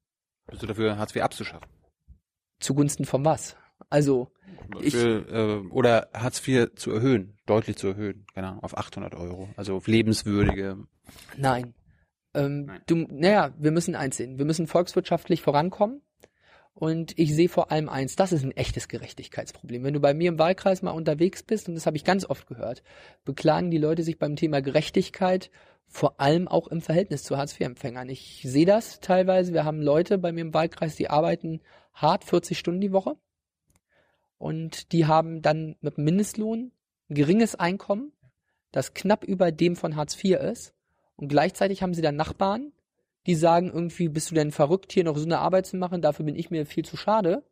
Bist 0.47 0.61
du 0.61 0.67
dafür, 0.67 0.97
Hartz 0.97 1.15
IV 1.15 1.23
abzuschaffen? 1.23 1.67
Zugunsten 2.59 3.05
von 3.05 3.25
was? 3.25 3.57
Also, 3.89 4.31
ich, 4.79 4.93
äh, 4.95 5.57
oder 5.69 6.09
Hartz 6.13 6.47
IV 6.47 6.75
zu 6.75 6.91
erhöhen, 6.91 7.37
deutlich 7.45 7.77
zu 7.77 7.87
erhöhen, 7.87 8.25
Ahnung, 8.35 8.59
auf 8.63 8.77
800 8.77 9.15
Euro, 9.15 9.49
also 9.57 9.75
auf 9.75 9.87
lebenswürdige. 9.87 10.77
nein. 11.37 11.73
Ähm, 12.33 12.65
Nein. 12.65 12.81
Du, 12.85 12.95
naja, 12.95 13.53
wir 13.57 13.71
müssen 13.71 13.95
eins 13.95 14.17
sehen. 14.17 14.37
Wir 14.37 14.45
müssen 14.45 14.67
volkswirtschaftlich 14.67 15.41
vorankommen. 15.41 16.01
Und 16.75 17.17
ich 17.19 17.35
sehe 17.35 17.49
vor 17.49 17.71
allem 17.71 17.87
eins, 17.87 18.15
das 18.15 18.31
ist 18.31 18.43
ein 18.43 18.51
echtes 18.51 18.87
Gerechtigkeitsproblem. 18.87 19.83
Wenn 19.83 19.93
du 19.93 19.99
bei 19.99 20.15
mir 20.15 20.29
im 20.29 20.39
Wahlkreis 20.39 20.81
mal 20.81 20.91
unterwegs 20.91 21.43
bist, 21.43 21.67
und 21.67 21.75
das 21.75 21.85
habe 21.85 21.97
ich 21.97 22.03
ganz 22.03 22.25
oft 22.25 22.47
gehört, 22.47 22.81
beklagen 23.25 23.69
die 23.69 23.77
Leute 23.77 24.01
sich 24.01 24.17
beim 24.17 24.35
Thema 24.35 24.61
Gerechtigkeit 24.61 25.51
vor 25.87 26.19
allem 26.19 26.47
auch 26.47 26.67
im 26.69 26.81
Verhältnis 26.81 27.23
zu 27.23 27.37
Hartz-IV-Empfängern. 27.37 28.09
Ich 28.09 28.41
sehe 28.43 28.65
das 28.65 28.99
teilweise. 28.99 29.53
Wir 29.53 29.63
haben 29.63 29.81
Leute 29.81 30.17
bei 30.17 30.31
mir 30.31 30.41
im 30.41 30.53
Wahlkreis, 30.53 30.95
die 30.95 31.09
arbeiten 31.09 31.61
hart 31.93 32.23
40 32.23 32.57
Stunden 32.57 32.81
die 32.81 32.91
Woche. 32.91 33.15
Und 34.39 34.91
die 34.91 35.05
haben 35.05 35.43
dann 35.43 35.75
mit 35.81 35.99
Mindestlohn 35.99 36.71
ein 37.09 37.15
geringes 37.15 37.53
Einkommen, 37.53 38.11
das 38.71 38.95
knapp 38.95 39.23
über 39.23 39.51
dem 39.51 39.75
von 39.75 39.95
Hartz 39.95 40.21
IV 40.21 40.39
ist. 40.39 40.73
Und 41.15 41.27
gleichzeitig 41.27 41.81
haben 41.83 41.93
sie 41.93 42.01
dann 42.01 42.15
Nachbarn, 42.15 42.71
die 43.27 43.35
sagen 43.35 43.71
irgendwie, 43.71 44.09
bist 44.09 44.31
du 44.31 44.35
denn 44.35 44.51
verrückt, 44.51 44.91
hier 44.91 45.03
noch 45.03 45.17
so 45.17 45.25
eine 45.25 45.39
Arbeit 45.39 45.65
zu 45.65 45.77
machen, 45.77 46.01
dafür 46.01 46.25
bin 46.25 46.35
ich 46.35 46.51
mir 46.51 46.65
viel 46.65 46.83
zu 46.85 46.97
schade. 46.97 47.43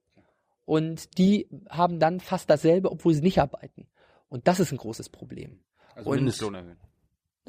Und 0.66 1.18
die 1.18 1.47
haben 1.70 1.99
dann 1.99 2.20
fast 2.20 2.49
dasselbe, 2.49 2.91
obwohl 2.91 3.14
sie 3.14 3.22
nicht 3.22 3.39
arbeiten. 3.39 3.88
Und 4.30 4.47
das 4.47 4.59
ist 4.59 4.72
ein 4.72 4.78
großes 4.78 5.09
Problem. 5.09 5.64
Also 5.95 6.09
Und- 6.09 6.18
Mindestlohn 6.18 6.55
erhöhen. 6.55 6.80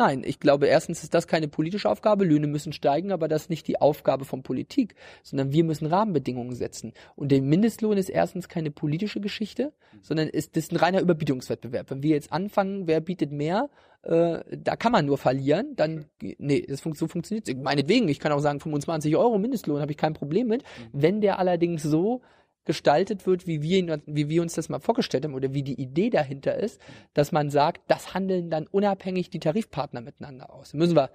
Nein, 0.03 0.23
ich 0.25 0.41
glaube, 0.41 0.67
erstens 0.67 1.05
ist 1.05 1.15
das 1.15 1.29
keine 1.29 1.47
politische 1.47 1.89
Aufgabe, 1.89 2.25
Löhne 2.25 2.49
müssen 2.49 2.73
steigen, 2.73 3.13
aber 3.13 3.29
das 3.29 3.43
ist 3.43 3.51
nicht 3.51 3.69
die 3.69 3.81
Aufgabe 3.81 4.25
von 4.25 4.43
Politik, 4.43 4.97
sondern 5.23 5.53
wir 5.53 5.63
müssen 5.63 5.87
Rahmenbedingungen 5.87 6.57
setzen. 6.57 6.93
Und 7.15 7.31
der 7.31 7.41
Mindestlohn 7.41 7.97
ist 7.97 8.09
erstens 8.09 8.49
keine 8.49 8.73
politische 8.73 9.21
Geschichte, 9.21 9.73
sondern 10.01 10.27
ist 10.27 10.57
das 10.57 10.65
ist 10.65 10.73
ein 10.73 10.79
reiner 10.79 11.01
Überbietungswettbewerb. 11.01 11.89
Wenn 11.93 12.03
wir 12.03 12.11
jetzt 12.11 12.33
anfangen, 12.33 12.89
wer 12.89 13.01
bietet 13.01 13.31
mehr, 13.31 13.71
äh, 14.03 14.41
da 14.51 14.75
kann 14.75 14.91
man 14.91 15.07
nur 15.07 15.19
verlieren, 15.19 15.77
dann, 15.77 16.07
nee, 16.21 16.67
das 16.69 16.81
fun 16.81 16.95
so 16.95 17.07
funktioniert 17.07 17.49
es. 17.49 17.55
Meinetwegen, 17.55 18.09
ich 18.09 18.19
kann 18.19 18.33
auch 18.33 18.41
sagen, 18.41 18.59
25 18.59 19.17
Euro 19.17 19.39
Mindestlohn, 19.39 19.81
habe 19.81 19.93
ich 19.93 19.99
kein 19.99 20.15
Problem 20.15 20.49
mit. 20.49 20.65
Wenn 20.93 21.21
der 21.21 21.39
allerdings 21.39 21.85
so 21.85 22.23
gestaltet 22.65 23.27
wird, 23.27 23.47
wie 23.47 23.63
wir, 23.63 24.01
wie 24.07 24.29
wir 24.29 24.43
uns 24.43 24.55
das 24.55 24.69
mal 24.69 24.81
vorgestellt 24.81 25.25
haben 25.25 25.35
oder 25.35 25.53
wie 25.53 25.63
die 25.63 25.81
Idee 25.81 26.11
dahinter 26.11 26.57
ist, 26.57 26.81
dass 27.15 27.33
man 27.33 27.51
sagt, 27.51 27.83
das 27.89 28.15
handeln 28.15 28.51
dann 28.51 28.67
unabhängig 28.67 29.31
die 29.31 29.41
Tarifpartner 29.41 30.01
miteinander 30.01 30.53
aus. 30.53 30.75
Müssen 30.75 30.97
wir 30.97 31.11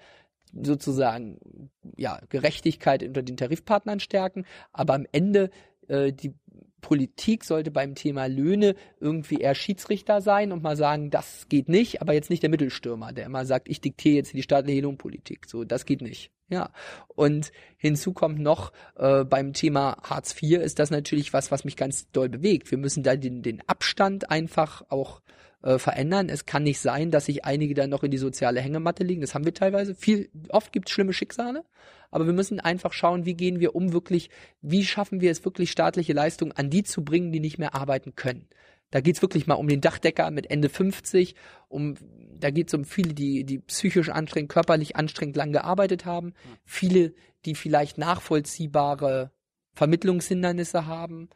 sozusagen 0.54 1.70
ja 1.96 2.20
Gerechtigkeit 2.30 3.04
unter 3.04 3.22
den 3.22 3.38
Tarifpartnern 3.38 4.00
stärken, 4.00 4.46
aber 4.72 4.94
am 4.94 5.06
Ende 5.12 5.50
äh, 5.88 6.12
die 6.12 6.34
Politik 6.82 7.44
sollte 7.44 7.72
beim 7.72 7.96
Thema 7.96 8.28
Löhne 8.28 8.76
irgendwie 9.00 9.38
eher 9.38 9.56
Schiedsrichter 9.56 10.22
sein 10.22 10.52
und 10.52 10.64
mal 10.64 10.78
sagen, 10.78 11.10
das 11.10 11.48
geht 11.50 11.70
nicht, 11.70 12.02
aber 12.02 12.14
jetzt 12.14 12.30
nicht 12.30 12.44
der 12.44 12.50
Mittelstürmer, 12.50 13.14
der 13.14 13.26
immer 13.26 13.46
sagt, 13.46 13.68
ich 13.68 13.82
diktiere 13.82 14.16
jetzt 14.16 14.34
die 14.34 14.44
staatliche 14.44 14.82
Lohnpolitik. 14.82 15.48
So, 15.48 15.64
das 15.64 15.86
geht 15.86 16.02
nicht. 16.02 16.32
Ja. 16.50 16.70
Und 17.08 17.52
hinzu 17.78 18.14
kommt 18.14 18.40
noch, 18.40 18.72
äh, 18.96 19.26
beim 19.26 19.54
Thema 19.54 19.98
Hartz 20.04 20.36
IV 20.42 20.60
ist 20.60 20.80
das 20.80 20.92
natürlich 20.92 21.34
was, 21.34 21.52
was 21.52 21.66
mich 21.66 21.76
ganz 21.76 22.10
doll 22.12 22.30
bewegt. 22.30 22.72
Wir 22.72 22.78
müssen 22.78 23.04
da 23.04 23.16
den, 23.16 23.42
den 23.42 23.62
Abstand 23.68 24.30
einfach 24.30 24.84
auch 24.90 25.22
äh, 25.68 25.80
verändern. 25.80 26.30
Es 26.30 26.46
kann 26.46 26.64
nicht 26.64 26.80
sein, 26.80 27.12
dass 27.12 27.26
sich 27.26 27.44
einige 27.44 27.74
dann 27.74 27.90
noch 27.90 28.04
in 28.04 28.12
die 28.12 28.18
soziale 28.18 28.62
Hängematte 28.62 29.04
liegen. 29.04 29.20
Das 29.20 29.36
haben 29.36 29.44
wir 29.44 29.54
teilweise. 29.54 29.96
Viel, 29.96 30.30
oft 30.48 30.72
gibt 30.72 30.88
es 30.88 30.94
schlimme 30.94 31.12
Schicksale. 31.12 31.66
Aber 32.10 32.26
wir 32.26 32.32
müssen 32.32 32.62
einfach 32.62 32.94
schauen, 32.94 33.26
wie 33.26 33.34
gehen 33.34 33.60
wir 33.60 33.76
um 33.76 33.92
wirklich, 33.92 34.30
wie 34.62 34.86
schaffen 34.86 35.20
wir 35.20 35.30
es 35.30 35.44
wirklich, 35.44 35.72
staatliche 35.72 36.14
Leistungen 36.14 36.54
an 36.54 36.70
die 36.70 36.84
zu 36.84 37.04
bringen, 37.04 37.34
die 37.34 37.42
nicht 37.42 37.58
mehr 37.60 37.76
arbeiten 37.76 38.16
können. 38.16 38.48
Da 38.92 39.02
geht's 39.02 39.22
wirklich 39.22 39.46
mal 39.46 39.56
um 39.56 39.68
den 39.68 39.82
Dachdecker 39.82 40.32
mit 40.32 40.50
Ende 40.50 40.70
50, 40.70 41.36
um 41.68 41.96
da 42.40 42.50
geht's 42.50 42.74
um 42.74 42.86
viele, 42.86 43.14
die, 43.14 43.44
die 43.44 43.60
psychisch 43.60 44.08
anstrengend, 44.08 44.50
körperlich 44.50 44.96
anstrengend 44.96 45.36
lang 45.36 45.52
gearbeitet 45.52 46.06
haben, 46.06 46.34
viele, 46.64 47.14
die 47.44 47.56
vielleicht 47.56 47.98
nachvollziehbare 47.98 49.32
Vermittlungshindernisse 49.74 50.86
haben. 50.86 51.28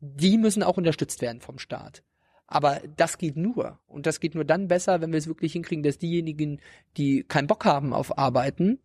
Die 0.00 0.38
müssen 0.38 0.62
auch 0.62 0.78
unterstützt 0.78 1.20
werden 1.20 1.42
vom 1.42 1.58
Staat. 1.58 2.02
Aber 2.46 2.80
das 2.96 3.18
geht 3.18 3.36
nur. 3.36 3.78
Und 3.86 4.06
das 4.06 4.20
geht 4.20 4.34
nur 4.34 4.44
dann 4.44 4.68
besser, 4.68 5.00
wenn 5.00 5.12
wir 5.12 5.18
es 5.18 5.26
wirklich 5.26 5.52
hinkriegen, 5.52 5.82
dass 5.82 5.98
diejenigen, 5.98 6.60
die 6.96 7.22
keinen 7.24 7.46
Bock 7.46 7.64
haben 7.64 7.92
auf 7.92 8.18
Arbeiten, 8.18 8.78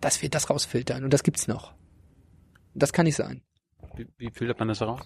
dass 0.00 0.22
wir 0.22 0.30
das 0.30 0.48
rausfiltern. 0.48 1.04
Und 1.04 1.12
das 1.12 1.22
gibt's 1.22 1.46
noch. 1.46 1.74
Das 2.74 2.92
kann 2.92 3.04
nicht 3.04 3.16
sein. 3.16 3.42
Wie, 3.96 4.06
wie 4.16 4.30
filtert 4.30 4.58
man 4.58 4.68
das 4.68 4.80
heraus? 4.80 5.00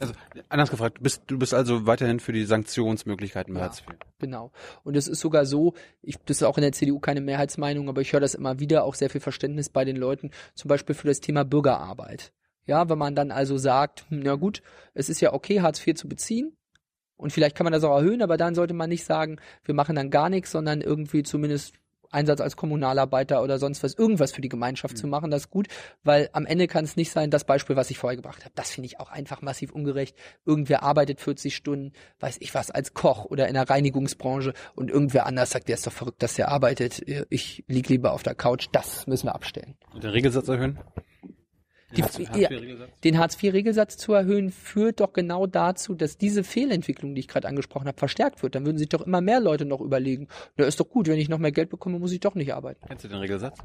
Also, 0.00 0.12
anders 0.48 0.70
gefragt, 0.70 0.98
du 0.98 1.02
bist, 1.02 1.22
du 1.26 1.38
bist 1.38 1.52
also 1.52 1.86
weiterhin 1.86 2.20
für 2.20 2.32
die 2.32 2.44
Sanktionsmöglichkeiten 2.44 3.52
bei 3.52 3.60
Ja. 3.60 3.66
Hartz 3.66 3.80
IV. 3.80 3.96
Genau. 4.20 4.52
Und 4.84 4.96
es 4.96 5.08
ist 5.08 5.18
sogar 5.18 5.44
so, 5.44 5.74
ich, 6.02 6.18
das 6.24 6.36
ist 6.36 6.42
auch 6.44 6.56
in 6.56 6.62
der 6.62 6.72
CDU 6.72 7.00
keine 7.00 7.20
Mehrheitsmeinung, 7.20 7.88
aber 7.88 8.00
ich 8.00 8.12
höre 8.12 8.20
das 8.20 8.34
immer 8.36 8.60
wieder, 8.60 8.84
auch 8.84 8.94
sehr 8.94 9.10
viel 9.10 9.20
Verständnis 9.20 9.68
bei 9.68 9.84
den 9.84 9.96
Leuten, 9.96 10.30
zum 10.54 10.68
Beispiel 10.68 10.94
für 10.94 11.08
das 11.08 11.18
Thema 11.20 11.44
Bürgerarbeit. 11.44 12.32
Ja, 12.64 12.88
wenn 12.88 12.98
man 12.98 13.16
dann 13.16 13.32
also 13.32 13.58
sagt, 13.58 14.04
hm, 14.08 14.20
na 14.20 14.36
gut, 14.36 14.62
es 14.94 15.08
ist 15.08 15.20
ja 15.20 15.32
okay, 15.32 15.62
Hartz 15.62 15.84
IV 15.84 15.96
zu 15.96 16.08
beziehen. 16.08 16.56
Und 17.18 17.32
vielleicht 17.32 17.56
kann 17.56 17.64
man 17.64 17.72
das 17.72 17.84
auch 17.84 17.96
erhöhen, 17.96 18.22
aber 18.22 18.38
dann 18.38 18.54
sollte 18.54 18.72
man 18.72 18.88
nicht 18.88 19.04
sagen, 19.04 19.36
wir 19.64 19.74
machen 19.74 19.96
dann 19.96 20.10
gar 20.10 20.30
nichts, 20.30 20.52
sondern 20.52 20.80
irgendwie 20.80 21.22
zumindest 21.22 21.74
Einsatz 22.10 22.40
als 22.40 22.56
Kommunalarbeiter 22.56 23.42
oder 23.42 23.58
sonst 23.58 23.82
was, 23.82 23.94
irgendwas 23.94 24.32
für 24.32 24.40
die 24.40 24.48
Gemeinschaft 24.48 24.96
zu 24.96 25.06
machen, 25.06 25.30
das 25.30 25.42
ist 25.42 25.50
gut, 25.50 25.68
weil 26.04 26.30
am 26.32 26.46
Ende 26.46 26.66
kann 26.66 26.84
es 26.84 26.96
nicht 26.96 27.10
sein, 27.10 27.30
das 27.30 27.44
Beispiel, 27.44 27.76
was 27.76 27.90
ich 27.90 27.98
vorher 27.98 28.16
gebracht 28.16 28.44
habe, 28.44 28.54
das 28.54 28.70
finde 28.70 28.86
ich 28.86 29.00
auch 29.00 29.10
einfach 29.10 29.42
massiv 29.42 29.72
ungerecht. 29.72 30.16
Irgendwer 30.46 30.82
arbeitet 30.82 31.20
40 31.20 31.54
Stunden, 31.54 31.92
weiß 32.20 32.38
ich 32.40 32.54
was, 32.54 32.70
als 32.70 32.94
Koch 32.94 33.26
oder 33.26 33.48
in 33.48 33.54
der 33.54 33.68
Reinigungsbranche 33.68 34.54
und 34.74 34.90
irgendwer 34.90 35.26
anders 35.26 35.50
sagt, 35.50 35.68
der 35.68 35.74
ist 35.74 35.86
doch 35.86 35.92
verrückt, 35.92 36.22
dass 36.22 36.34
der 36.34 36.48
arbeitet, 36.48 37.02
ich 37.28 37.64
lieg 37.68 37.88
lieber 37.88 38.12
auf 38.12 38.22
der 38.22 38.34
Couch, 38.34 38.68
das 38.72 39.06
müssen 39.06 39.26
wir 39.26 39.34
abstellen. 39.34 39.76
Und 39.92 40.04
den 40.04 40.10
Regelsatz 40.10 40.48
erhöhen? 40.48 40.78
Die, 41.96 42.02
ja, 42.38 42.50
den 43.02 43.18
Hartz-IV-Regelsatz 43.18 43.96
zu 43.96 44.12
erhöhen, 44.12 44.50
führt 44.50 45.00
doch 45.00 45.14
genau 45.14 45.46
dazu, 45.46 45.94
dass 45.94 46.18
diese 46.18 46.44
Fehlentwicklung, 46.44 47.14
die 47.14 47.20
ich 47.20 47.28
gerade 47.28 47.48
angesprochen 47.48 47.88
habe, 47.88 47.98
verstärkt 47.98 48.42
wird. 48.42 48.54
Dann 48.54 48.66
würden 48.66 48.76
sich 48.76 48.90
doch 48.90 49.00
immer 49.00 49.22
mehr 49.22 49.40
Leute 49.40 49.64
noch 49.64 49.80
überlegen, 49.80 50.28
na 50.56 50.66
ist 50.66 50.78
doch 50.80 50.88
gut, 50.90 51.08
wenn 51.08 51.18
ich 51.18 51.30
noch 51.30 51.38
mehr 51.38 51.52
Geld 51.52 51.70
bekomme, 51.70 51.98
muss 51.98 52.12
ich 52.12 52.20
doch 52.20 52.34
nicht 52.34 52.52
arbeiten. 52.52 52.86
Kennst 52.86 53.04
du 53.04 53.08
den 53.08 53.18
Regelsatz? 53.18 53.58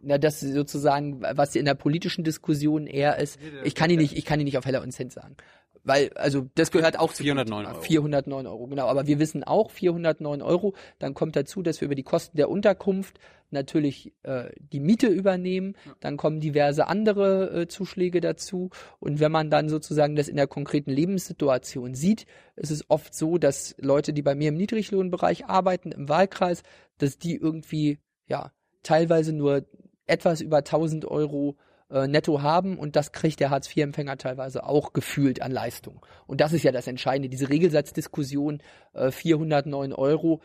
Na, 0.00 0.18
das 0.18 0.40
sozusagen, 0.40 1.22
was 1.22 1.56
in 1.56 1.64
der 1.64 1.74
politischen 1.74 2.24
Diskussion 2.24 2.86
eher 2.86 3.18
ist, 3.18 3.38
ich 3.64 3.74
kann 3.74 3.90
ihn 3.90 3.98
nicht, 3.98 4.16
ich 4.16 4.24
kann 4.24 4.38
ihn 4.38 4.44
nicht 4.44 4.58
auf 4.58 4.66
Heller 4.66 4.82
und 4.82 4.92
Cent 4.92 5.12
sagen. 5.12 5.36
Weil, 5.84 6.10
also, 6.14 6.48
das 6.54 6.70
gehört 6.70 6.98
auch 6.98 7.12
zu 7.12 7.22
409 7.22 7.66
Euro. 7.66 7.80
409 7.80 8.46
Euro, 8.46 8.66
genau. 8.68 8.86
Aber 8.86 9.06
wir 9.06 9.18
wissen 9.18 9.44
auch 9.44 9.70
409 9.70 10.40
Euro. 10.40 10.74
Dann 10.98 11.12
kommt 11.12 11.36
dazu, 11.36 11.62
dass 11.62 11.80
wir 11.82 11.86
über 11.86 11.94
die 11.94 12.02
Kosten 12.02 12.38
der 12.38 12.48
Unterkunft 12.48 13.18
natürlich 13.54 14.12
äh, 14.22 14.50
die 14.58 14.80
Miete 14.80 15.06
übernehmen. 15.06 15.74
Dann 16.00 16.18
kommen 16.18 16.40
diverse 16.40 16.86
andere 16.86 17.62
äh, 17.62 17.68
Zuschläge 17.68 18.20
dazu. 18.20 18.68
Und 19.00 19.20
wenn 19.20 19.32
man 19.32 19.48
dann 19.48 19.70
sozusagen 19.70 20.16
das 20.16 20.28
in 20.28 20.36
der 20.36 20.46
konkreten 20.46 20.90
Lebenssituation 20.90 21.94
sieht, 21.94 22.26
ist 22.56 22.70
es 22.70 22.90
oft 22.90 23.14
so, 23.14 23.38
dass 23.38 23.74
Leute, 23.78 24.12
die 24.12 24.22
bei 24.22 24.34
mir 24.34 24.50
im 24.50 24.56
Niedriglohnbereich 24.56 25.46
arbeiten, 25.46 25.92
im 25.92 26.08
Wahlkreis, 26.10 26.62
dass 26.98 27.18
die 27.18 27.36
irgendwie, 27.36 27.98
ja, 28.26 28.52
teilweise 28.82 29.32
nur 29.32 29.64
etwas 30.06 30.42
über 30.42 30.58
1000 30.58 31.06
Euro 31.06 31.56
äh, 31.90 32.06
netto 32.06 32.42
haben 32.42 32.78
und 32.78 32.96
das 32.96 33.12
kriegt 33.12 33.40
der 33.40 33.50
Hartz-IV-Empfänger 33.50 34.16
teilweise 34.18 34.64
auch 34.64 34.92
gefühlt 34.92 35.42
an 35.42 35.52
Leistung. 35.52 36.04
Und 36.26 36.40
das 36.40 36.52
ist 36.52 36.62
ja 36.62 36.72
das 36.72 36.86
Entscheidende. 36.86 37.28
Diese 37.28 37.48
Regelsatzdiskussion, 37.48 38.62
äh, 38.94 39.10
409 39.10 39.92
Euro, 39.92 40.40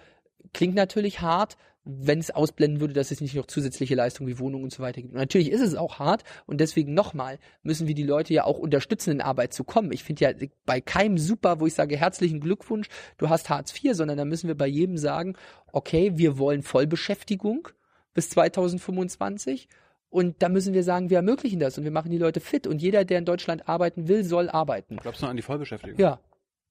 klingt 0.54 0.76
natürlich 0.76 1.22
hart, 1.22 1.58
wenn 2.02 2.20
es 2.20 2.32
ausblenden 2.32 2.80
würde, 2.82 2.94
dass 2.94 3.12
es 3.12 3.22
nicht 3.22 3.36
noch 3.36 3.48
zusätzliche 3.48 3.96
Leistungen 3.96 4.30
wie 4.30 4.40
Wohnungen 4.40 4.66
und 4.66 4.74
so 4.74 4.84
weiter 4.84 5.02
gibt. 5.02 5.14
Und 5.14 5.20
natürlich 5.20 5.52
ist 5.52 5.62
es 5.62 5.76
auch 5.76 6.00
hart 6.00 6.24
und 6.46 6.60
deswegen 6.60 6.94
nochmal 6.94 7.40
müssen 7.64 7.88
wir 7.88 7.96
die 7.96 8.04
Leute 8.04 8.34
ja 8.34 8.44
auch 8.46 8.60
unterstützen, 8.60 9.12
in 9.12 9.22
Arbeit 9.22 9.54
zu 9.54 9.64
kommen. 9.64 9.92
Ich 9.92 10.04
finde 10.04 10.26
ja 10.26 10.48
bei 10.66 10.82
keinem 10.82 11.18
super, 11.18 11.60
wo 11.60 11.68
ich 11.68 11.74
sage 11.74 11.98
herzlichen 11.98 12.40
Glückwunsch, 12.40 12.88
du 13.18 13.30
hast 13.30 13.50
Hartz 13.50 13.74
IV, 13.74 13.96
sondern 13.96 14.18
da 14.18 14.26
müssen 14.26 14.48
wir 14.48 14.56
bei 14.56 14.68
jedem 14.68 14.98
sagen, 14.98 15.36
okay, 15.72 16.14
wir 16.16 16.38
wollen 16.38 16.64
Vollbeschäftigung 16.64 17.70
bis 18.14 18.30
2025 18.30 19.68
und 20.10 20.42
da 20.42 20.50
müssen 20.50 20.74
wir 20.74 20.84
sagen, 20.84 21.10
wir 21.10 21.18
ermöglichen 21.18 21.60
das 21.60 21.78
und 21.78 21.84
wir 21.84 21.92
machen 21.92 22.10
die 22.10 22.18
Leute 22.18 22.40
fit. 22.40 22.66
Und 22.66 22.82
jeder, 22.82 23.06
der 23.06 23.20
in 23.20 23.26
Deutschland 23.26 23.70
arbeiten 23.70 24.08
will, 24.08 24.24
soll 24.24 24.50
arbeiten. 24.50 24.98
Glaubst 24.98 25.22
du 25.22 25.28
an 25.28 25.36
die 25.36 25.44
Vollbeschäftigung? 25.44 26.00
Ja. 26.00 26.20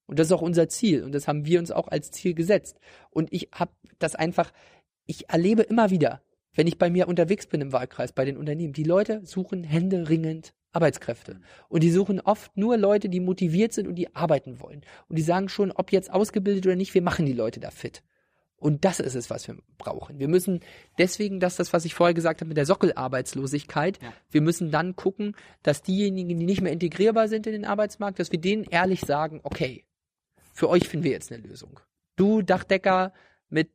Und 0.06 0.18
das 0.18 0.28
ist 0.28 0.32
auch 0.32 0.42
unser 0.42 0.68
Ziel. 0.68 1.04
Und 1.04 1.12
das 1.12 1.28
haben 1.28 1.44
wir 1.44 1.58
uns 1.58 1.70
auch 1.70 1.88
als 1.88 2.10
Ziel 2.10 2.34
gesetzt. 2.34 2.80
Und 3.10 3.32
ich 3.32 3.50
habe 3.52 3.70
das 3.98 4.14
einfach, 4.14 4.50
ich 5.08 5.28
erlebe 5.30 5.62
immer 5.62 5.90
wieder, 5.90 6.22
wenn 6.54 6.66
ich 6.66 6.78
bei 6.78 6.90
mir 6.90 7.08
unterwegs 7.08 7.46
bin 7.46 7.60
im 7.60 7.72
Wahlkreis, 7.72 8.12
bei 8.12 8.24
den 8.24 8.36
Unternehmen, 8.36 8.72
die 8.72 8.84
Leute 8.84 9.24
suchen 9.24 9.64
händeringend 9.64 10.52
Arbeitskräfte. 10.72 11.40
Und 11.68 11.82
die 11.82 11.90
suchen 11.90 12.20
oft 12.20 12.56
nur 12.56 12.76
Leute, 12.76 13.08
die 13.08 13.20
motiviert 13.20 13.72
sind 13.72 13.88
und 13.88 13.94
die 13.94 14.14
arbeiten 14.14 14.60
wollen. 14.60 14.82
Und 15.08 15.16
die 15.16 15.22
sagen 15.22 15.48
schon, 15.48 15.72
ob 15.72 15.92
jetzt 15.92 16.12
ausgebildet 16.12 16.66
oder 16.66 16.76
nicht, 16.76 16.94
wir 16.94 17.02
machen 17.02 17.26
die 17.26 17.32
Leute 17.32 17.58
da 17.58 17.70
fit. 17.70 18.02
Und 18.56 18.84
das 18.84 19.00
ist 19.00 19.14
es, 19.14 19.30
was 19.30 19.46
wir 19.48 19.56
brauchen. 19.78 20.18
Wir 20.18 20.28
müssen 20.28 20.60
deswegen, 20.98 21.40
dass 21.40 21.56
das, 21.56 21.72
was 21.72 21.84
ich 21.84 21.94
vorher 21.94 22.12
gesagt 22.12 22.40
habe 22.40 22.48
mit 22.48 22.56
der 22.56 22.66
Sockelarbeitslosigkeit, 22.66 24.02
Ja. 24.02 24.12
wir 24.30 24.42
müssen 24.42 24.70
dann 24.70 24.94
gucken, 24.96 25.36
dass 25.62 25.82
diejenigen, 25.82 26.38
die 26.38 26.44
nicht 26.44 26.60
mehr 26.60 26.72
integrierbar 26.72 27.28
sind 27.28 27.46
in 27.46 27.52
den 27.52 27.64
Arbeitsmarkt, 27.64 28.18
dass 28.18 28.32
wir 28.32 28.40
denen 28.40 28.64
ehrlich 28.64 29.00
sagen, 29.00 29.40
okay, 29.44 29.84
für 30.52 30.68
euch 30.68 30.88
finden 30.88 31.04
wir 31.04 31.12
jetzt 31.12 31.32
eine 31.32 31.40
Lösung. 31.46 31.80
Du, 32.16 32.42
Dachdecker 32.42 33.12
mit 33.48 33.70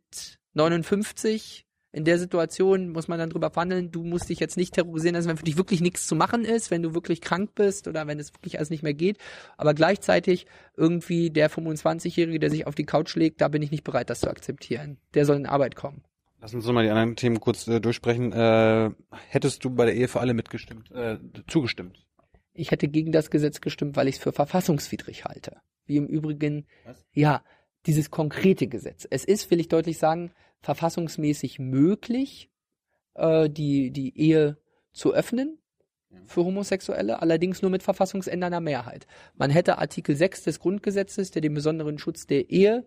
59, 0.54 1.66
in 1.92 2.06
der 2.06 2.18
Situation 2.18 2.90
muss 2.90 3.08
man 3.08 3.20
dann 3.20 3.30
drüber 3.30 3.52
verhandeln, 3.52 3.92
du 3.92 4.04
musst 4.04 4.30
dich 4.30 4.40
jetzt 4.40 4.58
nicht 4.58 4.74
terrorisieren 4.74 5.16
lassen, 5.16 5.30
wenn 5.30 5.38
für 5.38 5.46
dich 5.46 5.58
wirklich 5.58 5.80
nichts 5.80 6.08
zu 6.08 6.16
machen 6.16 6.44
ist, 6.44 6.72
wenn 6.72 6.82
du 6.82 6.96
wirklich 6.96 7.22
krank 7.22 7.52
bist 7.54 7.88
oder 7.88 8.08
wenn 8.08 8.20
es 8.20 8.34
wirklich 8.34 8.58
alles 8.58 8.72
nicht 8.72 8.82
mehr 8.82 8.96
geht. 8.96 9.20
Aber 9.58 9.76
gleichzeitig 9.76 10.48
irgendwie 10.76 11.30
der 11.30 11.52
25-Jährige, 11.52 12.40
der 12.40 12.50
sich 12.50 12.66
auf 12.66 12.74
die 12.74 12.86
Couch 12.86 13.16
legt, 13.16 13.42
da 13.42 13.48
bin 13.48 13.62
ich 13.62 13.70
nicht 13.70 13.84
bereit, 13.84 14.10
das 14.10 14.22
zu 14.22 14.30
akzeptieren. 14.30 14.98
Der 15.14 15.26
soll 15.26 15.36
in 15.36 15.46
Arbeit 15.46 15.76
kommen. 15.76 16.04
Lass 16.42 16.54
uns 16.54 16.66
mal 16.66 16.84
die 16.84 16.90
anderen 16.90 17.16
Themen 17.16 17.40
kurz 17.40 17.68
äh, 17.68 17.80
durchsprechen. 17.80 18.34
Äh, 18.34 18.90
hättest 19.30 19.64
du 19.64 19.70
bei 19.70 19.86
der 19.86 19.96
Ehe 19.96 20.08
für 20.08 20.20
alle 20.20 20.34
mitgestimmt, 20.34 20.92
äh, 20.92 21.18
zugestimmt? 21.48 22.06
Ich 22.54 22.72
hätte 22.72 22.88
gegen 22.88 23.12
das 23.12 23.30
Gesetz 23.30 23.62
gestimmt, 23.62 23.96
weil 23.96 24.08
ich 24.08 24.16
es 24.16 24.22
für 24.22 24.34
verfassungswidrig 24.34 25.26
halte. 25.26 25.58
Wie 25.86 25.98
im 25.98 26.08
Übrigen, 26.08 26.66
Was? 26.86 27.06
ja, 27.14 27.44
dieses 27.85 28.11
konkrete 28.11 28.68
Gesetz. 28.68 29.07
Es 29.10 29.26
ist, 29.26 29.49
will 29.51 29.60
ich 29.60 29.68
deutlich 29.68 29.97
sagen, 29.97 30.31
verfassungsmäßig 30.61 31.60
möglich, 31.60 32.49
äh, 33.15 33.49
die, 33.49 33.91
die 33.91 34.18
Ehe 34.18 34.57
zu 34.93 35.14
öffnen 35.14 35.57
für 36.26 36.45
Homosexuelle, 36.45 37.22
allerdings 37.22 37.61
nur 37.61 37.72
mit 37.72 37.84
verfassungsändernder 37.84 38.60
Mehrheit. 38.60 39.07
Man 39.35 39.49
hätte 39.49 39.80
Artikel 39.80 40.15
6 40.15 40.43
des 40.43 40.60
Grundgesetzes, 40.60 41.31
der 41.31 41.41
den 41.41 41.53
besonderen 41.53 41.97
Schutz 41.97 42.27
der 42.27 42.49
Ehe 42.49 42.85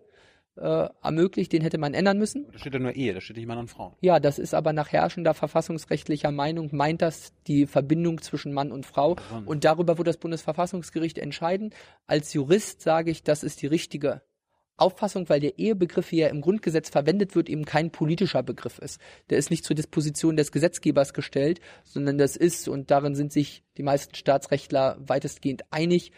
äh, 0.55 0.87
ermöglicht, 1.03 1.51
den 1.51 1.61
hätte 1.61 1.77
man 1.77 1.93
ändern 1.93 2.17
müssen. 2.17 2.47
Da 2.51 2.57
steht 2.57 2.73
ja 2.73 2.79
nur 2.79 2.93
Ehe, 2.93 3.13
da 3.13 3.21
steht 3.21 3.37
nicht 3.37 3.47
Mann 3.47 3.59
und 3.59 3.69
Frau. 3.69 3.95
Ja, 4.01 4.19
das 4.19 4.39
ist 4.39 4.53
aber 4.53 4.73
nach 4.73 4.91
herrschender 4.91 5.33
verfassungsrechtlicher 5.33 6.31
Meinung, 6.31 6.69
meint 6.71 7.01
das 7.01 7.33
die 7.47 7.67
Verbindung 7.67 8.21
zwischen 8.21 8.53
Mann 8.53 8.71
und 8.71 8.85
Frau. 8.85 9.17
Und 9.45 9.65
darüber 9.65 9.97
wird 9.97 10.07
das 10.07 10.17
Bundesverfassungsgericht 10.17 11.17
entscheiden. 11.17 11.73
Als 12.07 12.33
Jurist 12.33 12.81
sage 12.81 13.11
ich, 13.11 13.23
das 13.23 13.43
ist 13.43 13.61
die 13.61 13.67
richtige 13.67 14.21
Auffassung, 14.77 15.27
weil 15.29 15.39
der 15.39 15.57
Ehebegriff, 15.57 16.11
wie 16.11 16.21
er 16.21 16.29
im 16.29 16.41
Grundgesetz 16.41 16.89
verwendet 16.89 17.35
wird, 17.35 17.49
eben 17.49 17.65
kein 17.65 17.91
politischer 17.91 18.43
Begriff 18.43 18.79
ist. 18.79 18.99
Der 19.29 19.37
ist 19.37 19.49
nicht 19.49 19.65
zur 19.65 19.75
Disposition 19.75 20.37
des 20.37 20.51
Gesetzgebers 20.51 21.13
gestellt, 21.13 21.59
sondern 21.83 22.17
das 22.17 22.35
ist, 22.35 22.67
und 22.69 22.91
darin 22.91 23.15
sind 23.15 23.33
sich 23.33 23.63
die 23.77 23.83
meisten 23.83 24.15
Staatsrechtler 24.15 24.97
weitestgehend 24.99 25.63
einig, 25.71 26.11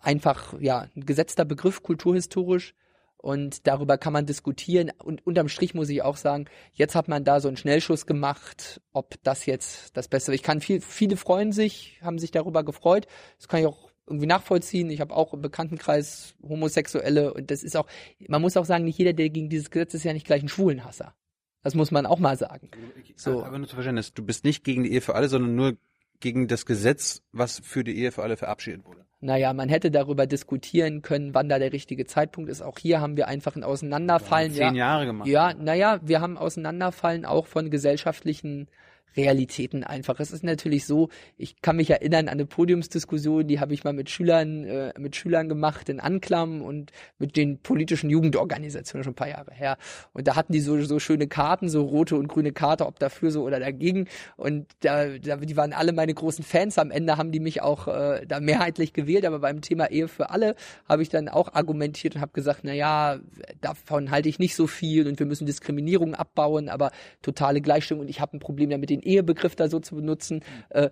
einfach 0.00 0.54
ja 0.60 0.86
ein 0.94 1.04
gesetzter 1.04 1.44
Begriff 1.44 1.82
kulturhistorisch 1.82 2.74
und 3.16 3.66
darüber 3.66 3.98
kann 3.98 4.12
man 4.12 4.24
diskutieren 4.24 4.92
und 5.02 5.26
unterm 5.26 5.48
Strich 5.48 5.74
muss 5.74 5.88
ich 5.88 6.02
auch 6.02 6.16
sagen, 6.16 6.44
jetzt 6.72 6.94
hat 6.94 7.08
man 7.08 7.24
da 7.24 7.40
so 7.40 7.48
einen 7.48 7.56
Schnellschuss 7.56 8.06
gemacht, 8.06 8.80
ob 8.92 9.16
das 9.24 9.46
jetzt 9.46 9.96
das 9.96 10.06
Beste. 10.06 10.32
Ich 10.32 10.44
kann 10.44 10.60
viel, 10.60 10.80
viele 10.80 11.16
freuen 11.16 11.50
sich, 11.50 11.98
haben 12.02 12.20
sich 12.20 12.30
darüber 12.30 12.62
gefreut. 12.62 13.06
Das 13.38 13.48
kann 13.48 13.60
ich 13.60 13.66
auch 13.66 13.85
irgendwie 14.06 14.26
nachvollziehen. 14.26 14.90
Ich 14.90 15.00
habe 15.00 15.14
auch 15.14 15.34
im 15.34 15.42
Bekanntenkreis 15.42 16.34
Homosexuelle 16.42 17.34
und 17.34 17.50
das 17.50 17.62
ist 17.62 17.76
auch, 17.76 17.86
man 18.28 18.40
muss 18.40 18.56
auch 18.56 18.64
sagen, 18.64 18.84
nicht 18.84 18.98
jeder, 18.98 19.12
der 19.12 19.30
gegen 19.30 19.48
dieses 19.48 19.70
Gesetz 19.70 19.94
ist, 19.94 20.04
ja 20.04 20.12
nicht 20.12 20.26
gleich 20.26 20.42
ein 20.42 20.48
Schwulenhasser. 20.48 21.14
Das 21.62 21.74
muss 21.74 21.90
man 21.90 22.06
auch 22.06 22.20
mal 22.20 22.36
sagen. 22.36 22.70
So. 23.16 23.44
Aber 23.44 23.58
nur 23.58 23.66
zu 23.66 23.74
Verständnis, 23.74 24.14
du 24.14 24.24
bist 24.24 24.44
nicht 24.44 24.62
gegen 24.62 24.84
die 24.84 24.92
Ehe 24.92 25.00
für 25.00 25.16
alle, 25.16 25.28
sondern 25.28 25.56
nur 25.56 25.76
gegen 26.20 26.46
das 26.46 26.64
Gesetz, 26.64 27.22
was 27.32 27.58
für 27.58 27.82
die 27.82 27.98
Ehe 27.98 28.12
für 28.12 28.22
alle 28.22 28.36
verabschiedet 28.36 28.84
wurde. 28.84 29.04
Naja, 29.20 29.52
man 29.52 29.68
hätte 29.68 29.90
darüber 29.90 30.26
diskutieren 30.26 31.02
können, 31.02 31.34
wann 31.34 31.48
da 31.48 31.58
der 31.58 31.72
richtige 31.72 32.06
Zeitpunkt 32.06 32.50
ist. 32.50 32.62
Auch 32.62 32.78
hier 32.78 33.00
haben 33.00 33.16
wir 33.16 33.28
einfach 33.28 33.56
ein 33.56 33.64
Auseinanderfallen. 33.64 34.52
Zehn 34.52 34.74
ja, 34.74 34.86
Jahre 34.86 35.06
gemacht. 35.06 35.28
Ja, 35.28 35.54
naja, 35.54 36.00
wir 36.02 36.20
haben 36.20 36.36
Auseinanderfallen 36.36 37.24
auch 37.24 37.46
von 37.46 37.70
gesellschaftlichen 37.70 38.68
Realitäten 39.16 39.84
einfach. 39.84 40.20
Es 40.20 40.30
ist 40.30 40.44
natürlich 40.44 40.86
so, 40.86 41.08
ich 41.36 41.60
kann 41.62 41.76
mich 41.76 41.90
erinnern 41.90 42.28
an 42.28 42.34
eine 42.34 42.46
Podiumsdiskussion, 42.46 43.46
die 43.46 43.60
habe 43.60 43.74
ich 43.74 43.84
mal 43.84 43.92
mit 43.92 44.10
Schülern, 44.10 44.64
äh, 44.64 44.92
mit 44.98 45.16
Schülern 45.16 45.48
gemacht 45.48 45.88
in 45.88 46.00
Anklam 46.00 46.62
und 46.62 46.92
mit 47.18 47.36
den 47.36 47.58
politischen 47.58 48.10
Jugendorganisationen 48.10 49.04
schon 49.04 49.12
ein 49.12 49.16
paar 49.16 49.28
Jahre 49.28 49.52
her. 49.52 49.78
Und 50.12 50.28
da 50.28 50.36
hatten 50.36 50.52
die 50.52 50.60
so, 50.60 50.80
so 50.82 50.98
schöne 50.98 51.26
Karten, 51.26 51.68
so 51.68 51.82
rote 51.82 52.16
und 52.16 52.28
grüne 52.28 52.52
Karte, 52.52 52.86
ob 52.86 52.98
dafür 52.98 53.30
so 53.30 53.42
oder 53.42 53.60
dagegen. 53.60 54.06
Und 54.36 54.66
da, 54.80 55.18
da, 55.18 55.36
die 55.36 55.56
waren 55.56 55.72
alle 55.72 55.92
meine 55.92 56.14
großen 56.14 56.44
Fans. 56.44 56.78
Am 56.78 56.90
Ende 56.90 57.16
haben 57.16 57.32
die 57.32 57.40
mich 57.40 57.62
auch 57.62 57.88
äh, 57.88 58.26
da 58.26 58.40
mehrheitlich 58.40 58.92
gewählt, 58.92 59.24
aber 59.24 59.38
beim 59.38 59.60
Thema 59.60 59.90
Ehe 59.90 60.08
für 60.08 60.30
alle 60.30 60.54
habe 60.88 61.02
ich 61.02 61.08
dann 61.08 61.28
auch 61.28 61.54
argumentiert 61.54 62.16
und 62.16 62.20
habe 62.20 62.32
gesagt, 62.32 62.60
na 62.62 62.72
ja, 62.72 63.18
davon 63.60 64.10
halte 64.10 64.28
ich 64.28 64.38
nicht 64.38 64.56
so 64.56 64.66
viel 64.66 65.06
und 65.08 65.18
wir 65.18 65.26
müssen 65.26 65.46
Diskriminierung 65.46 66.14
abbauen, 66.14 66.68
aber 66.68 66.90
totale 67.22 67.60
Gleichstellung 67.60 68.02
und 68.02 68.08
ich 68.08 68.20
habe 68.20 68.36
ein 68.36 68.40
Problem 68.40 68.70
damit, 68.70 68.90
den 68.90 69.02
Ehebegriff 69.06 69.56
da 69.56 69.68
so 69.68 69.80
zu 69.80 69.94
benutzen. 69.96 70.42
Äh, 70.70 70.90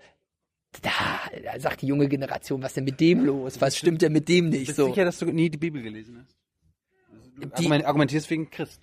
da, 0.83 0.91
da 1.45 1.61
sagt 1.61 1.83
die 1.83 1.87
junge 1.87 2.09
Generation, 2.09 2.63
was 2.63 2.75
denn 2.75 2.85
mit 2.85 2.99
dem 3.01 3.25
los? 3.25 3.61
Was 3.61 3.77
stimmt 3.77 4.03
denn 4.03 4.13
mit 4.13 4.29
dem 4.29 4.49
nicht 4.49 4.67
Bist 4.67 4.77
so? 4.77 4.87
sicher, 4.89 5.05
dass 5.05 5.19
du 5.19 5.27
nie 5.27 5.49
die 5.51 5.59
Bibel 5.59 5.83
gelesen 5.83 6.19
hast? 6.25 6.37
Du 7.37 7.47
Die- 7.49 7.53
argument- 7.53 7.85
argumentierst 7.85 8.29
wegen 8.31 8.51
Christ. 8.51 8.81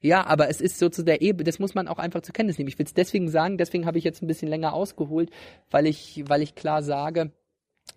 Ja, 0.00 0.24
aber 0.26 0.48
es 0.48 0.60
ist 0.60 0.78
so 0.78 0.88
zu 0.88 1.02
der 1.02 1.20
Ehe, 1.22 1.34
das 1.34 1.58
muss 1.58 1.74
man 1.74 1.88
auch 1.88 1.98
einfach 1.98 2.20
zur 2.20 2.32
Kenntnis 2.32 2.58
nehmen. 2.58 2.68
Ich 2.68 2.78
will 2.78 2.86
es 2.86 2.94
deswegen 2.94 3.28
sagen, 3.28 3.58
deswegen 3.58 3.86
habe 3.86 3.98
ich 3.98 4.04
jetzt 4.04 4.22
ein 4.22 4.26
bisschen 4.26 4.48
länger 4.48 4.72
ausgeholt, 4.72 5.30
weil 5.70 5.86
ich, 5.86 6.22
weil 6.28 6.42
ich 6.42 6.54
klar 6.54 6.82
sage, 6.82 7.32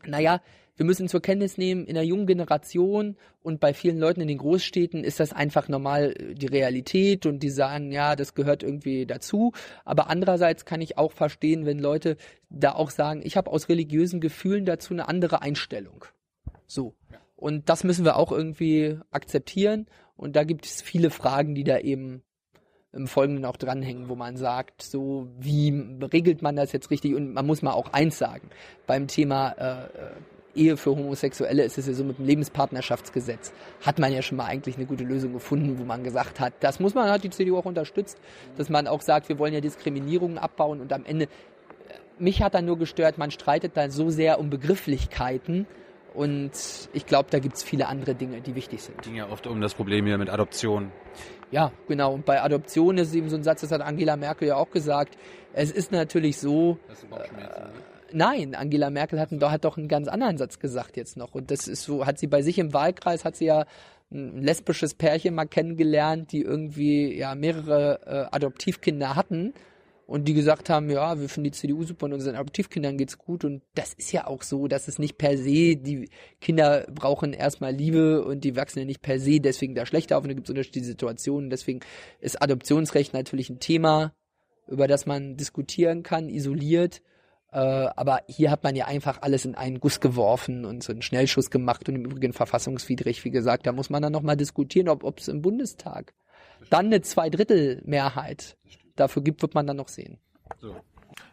naja, 0.05 0.41
wir 0.79 0.85
müssen 0.85 1.09
zur 1.09 1.21
Kenntnis 1.21 1.57
nehmen, 1.57 1.85
in 1.85 1.95
der 1.95 2.05
jungen 2.05 2.25
Generation 2.25 3.17
und 3.43 3.59
bei 3.59 3.73
vielen 3.73 3.99
Leuten 3.99 4.21
in 4.21 4.29
den 4.29 4.37
Großstädten 4.37 5.03
ist 5.03 5.19
das 5.19 5.33
einfach 5.33 5.67
normal 5.67 6.13
äh, 6.17 6.33
die 6.35 6.47
Realität 6.47 7.25
und 7.25 7.43
die 7.43 7.49
sagen, 7.49 7.91
ja, 7.91 8.15
das 8.15 8.33
gehört 8.33 8.63
irgendwie 8.63 9.05
dazu. 9.05 9.51
Aber 9.83 10.09
andererseits 10.09 10.63
kann 10.63 10.79
ich 10.79 10.97
auch 10.97 11.11
verstehen, 11.11 11.65
wenn 11.65 11.79
Leute 11.79 12.15
da 12.49 12.71
auch 12.71 12.91
sagen, 12.91 13.21
ich 13.25 13.35
habe 13.35 13.51
aus 13.51 13.67
religiösen 13.67 14.21
Gefühlen 14.21 14.63
dazu 14.63 14.93
eine 14.93 15.09
andere 15.09 15.41
Einstellung. 15.41 16.05
So. 16.65 16.95
Und 17.35 17.67
das 17.67 17.83
müssen 17.83 18.05
wir 18.05 18.15
auch 18.15 18.31
irgendwie 18.31 18.99
akzeptieren. 19.11 19.85
Und 20.15 20.37
da 20.37 20.45
gibt 20.45 20.65
es 20.65 20.81
viele 20.81 21.09
Fragen, 21.09 21.55
die 21.55 21.65
da 21.65 21.77
eben 21.79 22.23
im 22.93 23.07
Folgenden 23.07 23.43
auch 23.43 23.57
dranhängen, 23.57 24.07
wo 24.07 24.15
man 24.15 24.37
sagt, 24.37 24.81
so 24.81 25.27
wie 25.37 25.71
regelt 26.13 26.41
man 26.41 26.55
das 26.55 26.71
jetzt 26.71 26.89
richtig? 26.89 27.15
Und 27.15 27.33
man 27.33 27.45
muss 27.45 27.61
mal 27.61 27.73
auch 27.73 27.91
eins 27.91 28.17
sagen, 28.17 28.49
beim 28.87 29.07
Thema 29.07 29.51
äh, 29.51 29.83
äh, 29.85 30.11
Ehe 30.55 30.77
für 30.77 30.91
Homosexuelle 30.91 31.63
ist 31.63 31.77
es 31.77 31.87
ja 31.87 31.93
so 31.93 32.03
mit 32.03 32.17
dem 32.17 32.25
Lebenspartnerschaftsgesetz. 32.25 33.53
Hat 33.81 33.99
man 33.99 34.11
ja 34.11 34.21
schon 34.21 34.37
mal 34.37 34.45
eigentlich 34.45 34.77
eine 34.77 34.85
gute 34.85 35.03
Lösung 35.03 35.33
gefunden, 35.33 35.77
wo 35.79 35.83
man 35.83 36.03
gesagt 36.03 36.39
hat, 36.39 36.53
das 36.59 36.79
muss 36.79 36.95
man, 36.95 37.09
hat 37.09 37.23
die 37.23 37.29
CDU 37.29 37.57
auch 37.57 37.65
unterstützt, 37.65 38.17
dass 38.57 38.69
man 38.69 38.87
auch 38.87 39.01
sagt, 39.01 39.29
wir 39.29 39.39
wollen 39.39 39.53
ja 39.53 39.61
Diskriminierungen 39.61 40.37
abbauen 40.37 40.81
und 40.81 40.91
am 40.91 41.05
Ende, 41.05 41.27
mich 42.17 42.41
hat 42.41 42.53
dann 42.53 42.65
nur 42.65 42.77
gestört, 42.77 43.17
man 43.17 43.31
streitet 43.31 43.77
da 43.77 43.89
so 43.89 44.09
sehr 44.09 44.39
um 44.39 44.49
Begrifflichkeiten 44.49 45.67
und 46.13 46.51
ich 46.93 47.05
glaube, 47.05 47.29
da 47.31 47.39
gibt 47.39 47.55
es 47.55 47.63
viele 47.63 47.87
andere 47.87 48.15
Dinge, 48.15 48.41
die 48.41 48.55
wichtig 48.55 48.81
sind. 48.81 49.01
ging 49.03 49.15
ja 49.15 49.29
oft 49.29 49.45
um 49.47 49.61
das 49.61 49.73
Problem 49.75 50.05
hier 50.05 50.17
mit 50.17 50.29
Adoption. 50.29 50.91
Ja, 51.51 51.71
genau. 51.87 52.13
Und 52.13 52.25
bei 52.25 52.41
Adoption 52.41 52.97
ist 52.97 53.09
es 53.09 53.15
eben 53.15 53.29
so 53.29 53.35
ein 53.35 53.43
Satz, 53.43 53.61
das 53.61 53.71
hat 53.71 53.81
Angela 53.81 54.17
Merkel 54.17 54.47
ja 54.47 54.55
auch 54.55 54.69
gesagt. 54.69 55.17
Es 55.53 55.71
ist 55.71 55.91
natürlich 55.91 56.37
so, 56.37 56.77
Nein, 58.11 58.55
Angela 58.55 58.89
Merkel 58.89 59.19
hat, 59.19 59.31
hat 59.31 59.65
doch 59.65 59.77
einen 59.77 59.87
ganz 59.87 60.07
anderen 60.07 60.37
Satz 60.37 60.59
gesagt 60.59 60.97
jetzt 60.97 61.17
noch. 61.17 61.35
Und 61.35 61.51
das 61.51 61.67
ist 61.67 61.83
so, 61.83 62.05
hat 62.05 62.19
sie 62.19 62.27
bei 62.27 62.41
sich 62.41 62.57
im 62.59 62.73
Wahlkreis, 62.73 63.25
hat 63.25 63.35
sie 63.35 63.45
ja 63.45 63.65
ein 64.11 64.41
lesbisches 64.41 64.95
Pärchen 64.95 65.35
mal 65.35 65.45
kennengelernt, 65.45 66.31
die 66.31 66.41
irgendwie 66.41 67.15
ja 67.15 67.35
mehrere 67.35 67.99
äh, 68.05 68.35
Adoptivkinder 68.35 69.15
hatten 69.15 69.53
und 70.09 70.27
die 70.27 70.33
gesagt 70.33 70.71
haben, 70.71 70.89
ja, 70.89 71.21
wir 71.21 71.29
finden 71.29 71.51
die 71.51 71.57
CDU 71.57 71.83
super 71.83 72.07
und 72.07 72.13
unseren 72.13 72.35
Adoptivkindern 72.35 72.97
geht's 72.97 73.19
gut. 73.19 73.45
Und 73.45 73.61
das 73.75 73.93
ist 73.93 74.11
ja 74.11 74.25
auch 74.25 74.41
so, 74.41 74.67
dass 74.67 74.87
es 74.87 74.97
nicht 74.97 75.19
per 75.19 75.37
se, 75.37 75.75
die 75.75 76.09
Kinder 76.41 76.87
brauchen 76.91 77.31
erstmal 77.31 77.75
Liebe 77.75 78.25
und 78.25 78.43
die 78.43 78.55
wachsen 78.55 78.79
ja 78.79 78.85
nicht 78.85 79.03
per 79.03 79.19
se 79.19 79.39
deswegen 79.39 79.75
da 79.75 79.85
schlechter 79.85 80.17
auf 80.17 80.23
und 80.23 80.29
da 80.29 80.33
gibt 80.33 80.47
es 80.47 80.49
unterschiedliche 80.49 80.87
Situationen. 80.87 81.51
Deswegen 81.51 81.81
ist 82.19 82.41
Adoptionsrecht 82.41 83.13
natürlich 83.13 83.51
ein 83.51 83.59
Thema, 83.59 84.15
über 84.67 84.87
das 84.87 85.05
man 85.05 85.37
diskutieren 85.37 86.01
kann, 86.01 86.27
isoliert. 86.27 87.03
Äh, 87.51 87.57
aber 87.57 88.21
hier 88.27 88.51
hat 88.51 88.63
man 88.63 88.75
ja 88.75 88.85
einfach 88.85 89.21
alles 89.21 89.45
in 89.45 89.55
einen 89.55 89.79
Guss 89.79 89.99
geworfen 89.99 90.65
und 90.65 90.83
so 90.83 90.91
einen 90.91 91.01
Schnellschuss 91.01 91.49
gemacht 91.49 91.89
und 91.89 91.95
im 91.95 92.05
Übrigen 92.05 92.33
verfassungswidrig, 92.33 93.25
wie 93.25 93.31
gesagt. 93.31 93.65
Da 93.65 93.71
muss 93.71 93.89
man 93.89 94.01
dann 94.01 94.11
nochmal 94.11 94.37
diskutieren, 94.37 94.89
ob 94.89 95.19
es 95.19 95.27
im 95.27 95.41
Bundestag 95.41 96.13
dann 96.69 96.87
eine 96.87 97.01
Zweidrittelmehrheit 97.01 98.57
dafür 98.95 99.23
gibt, 99.23 99.41
wird 99.41 99.55
man 99.55 99.65
dann 99.65 99.77
noch 99.77 99.87
sehen. 99.87 100.17
So. 100.59 100.75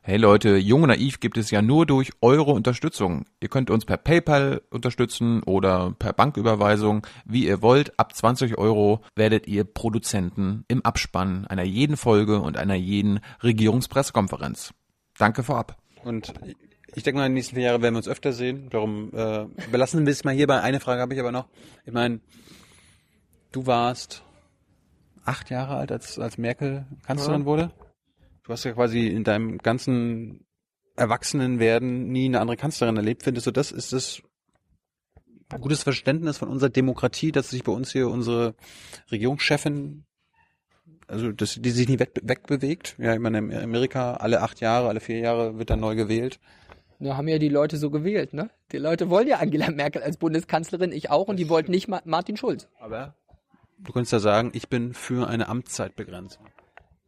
Hey 0.02 0.18
Leute, 0.18 0.56
Jung 0.56 0.84
und 0.84 0.88
Naiv 0.90 1.18
gibt 1.18 1.36
es 1.36 1.51
ja 1.51 1.62
nur 1.62 1.84
durch 1.84 2.12
eure 2.20 2.52
Unterstützung. 2.52 3.24
Ihr 3.40 3.48
könnt 3.48 3.70
uns 3.70 3.84
per 3.84 3.97
PayPal 3.97 4.62
unterstützen 4.70 5.43
oder 5.43 5.94
per 5.98 6.12
Banküberweisung, 6.12 7.05
wie 7.24 7.44
ihr 7.44 7.60
wollt. 7.60 7.98
Ab 7.98 8.14
20 8.14 8.56
Euro 8.56 9.02
werdet 9.16 9.48
ihr 9.48 9.64
Produzenten 9.64 10.64
im 10.68 10.84
Abspann 10.84 11.47
einer 11.48 11.64
jeden 11.64 11.97
Folge 11.97 12.40
und 12.40 12.56
einer 12.56 12.76
jeden 12.76 13.18
Regierungspressekonferenz. 13.43 14.72
Danke 15.18 15.43
vorab. 15.43 15.76
Und 16.07 16.33
ich 16.95 17.03
denke 17.03 17.19
mal, 17.19 17.27
in 17.27 17.33
den 17.33 17.35
nächsten 17.35 17.57
vier 17.57 17.65
Jahren 17.65 17.83
werden 17.83 17.95
wir 17.95 17.99
uns 17.99 18.07
öfter 18.07 18.33
sehen. 18.33 18.70
Darum 18.70 19.11
äh, 19.12 19.47
belassen 19.73 20.07
wir 20.07 20.12
es 20.12 20.23
mal 20.23 20.33
hierbei. 20.33 20.61
Eine 20.61 20.78
Frage 20.78 21.01
habe 21.01 21.12
ich 21.15 21.19
aber 21.19 21.33
noch. 21.33 21.49
Ich 21.85 21.93
meine, 21.93 22.20
du 23.51 23.66
warst 23.66 24.23
acht 25.24 25.51
Jahre 25.51 25.74
alt, 25.74 25.91
als, 25.91 26.20
als 26.20 26.39
Merkel 26.39 26.87
Kanzlerin 27.05 27.41
ja. 27.41 27.47
wurde. 27.47 27.73
Du 28.45 28.53
hast 28.53 28.62
ja 28.62 28.73
quasi 28.73 29.09
in 29.09 29.24
deinem 29.24 29.59
ganzen 29.59 30.47
Erwachsenenwerden 30.95 32.07
nie 32.07 32.27
eine 32.27 32.41
andere 32.41 32.57
Kanzlerin 32.57 32.97
erlebt. 32.97 33.24
Findest 33.24 33.49
du, 33.49 33.51
das 33.51 33.73
ist 33.73 33.93
das 33.93 34.23
ein 35.49 35.61
gutes 35.61 35.83
Verständnis 35.83 36.39
von 36.39 36.49
unserer 36.49 36.70
Demokratie, 36.70 37.33
dass 37.33 37.51
sich 37.51 37.65
bei 37.65 37.73
uns 37.73 37.91
hier 37.91 38.09
unsere 38.09 38.55
Regierungschefin 39.11 40.05
also 41.09 41.33
dass 41.33 41.55
die 41.61 41.70
sich 41.70 41.89
nicht 41.89 42.01
weg, 42.01 42.12
wegbewegt. 42.23 42.97
Ja, 42.99 43.15
ich 43.15 43.20
meine, 43.20 43.39
in 43.39 43.55
Amerika 43.55 44.15
alle 44.15 44.43
acht 44.43 44.61
Jahre, 44.61 44.89
alle 44.89 45.01
vier 45.01 45.19
Jahre 45.19 45.59
wird 45.59 45.70
dann 45.70 45.81
neu 45.81 45.95
gewählt. 45.95 46.41
Da 46.99 47.16
haben 47.16 47.28
ja 47.28 47.39
die 47.39 47.51
Leute 47.51 47.77
so 47.77 47.91
gewählt, 47.91 48.33
ne? 48.33 48.51
Die 48.73 48.78
Leute 48.78 49.11
wollen 49.11 49.28
ja 49.28 49.37
Angela 49.37 49.70
Merkel 49.70 50.03
als 50.03 50.16
Bundeskanzlerin, 50.16 50.93
ich 50.93 51.11
auch, 51.11 51.28
und 51.28 51.37
die 51.37 51.49
wollten 51.49 51.70
nicht 51.70 51.89
Martin 51.89 52.37
Schulz. 52.37 52.69
Aber 52.81 53.15
du 53.78 53.93
könntest 53.93 54.12
ja 54.12 54.19
sagen, 54.19 54.51
ich 54.55 54.69
bin 54.69 54.95
für 54.95 55.28
eine 55.28 55.49
Amtszeitbegrenzung 55.49 56.47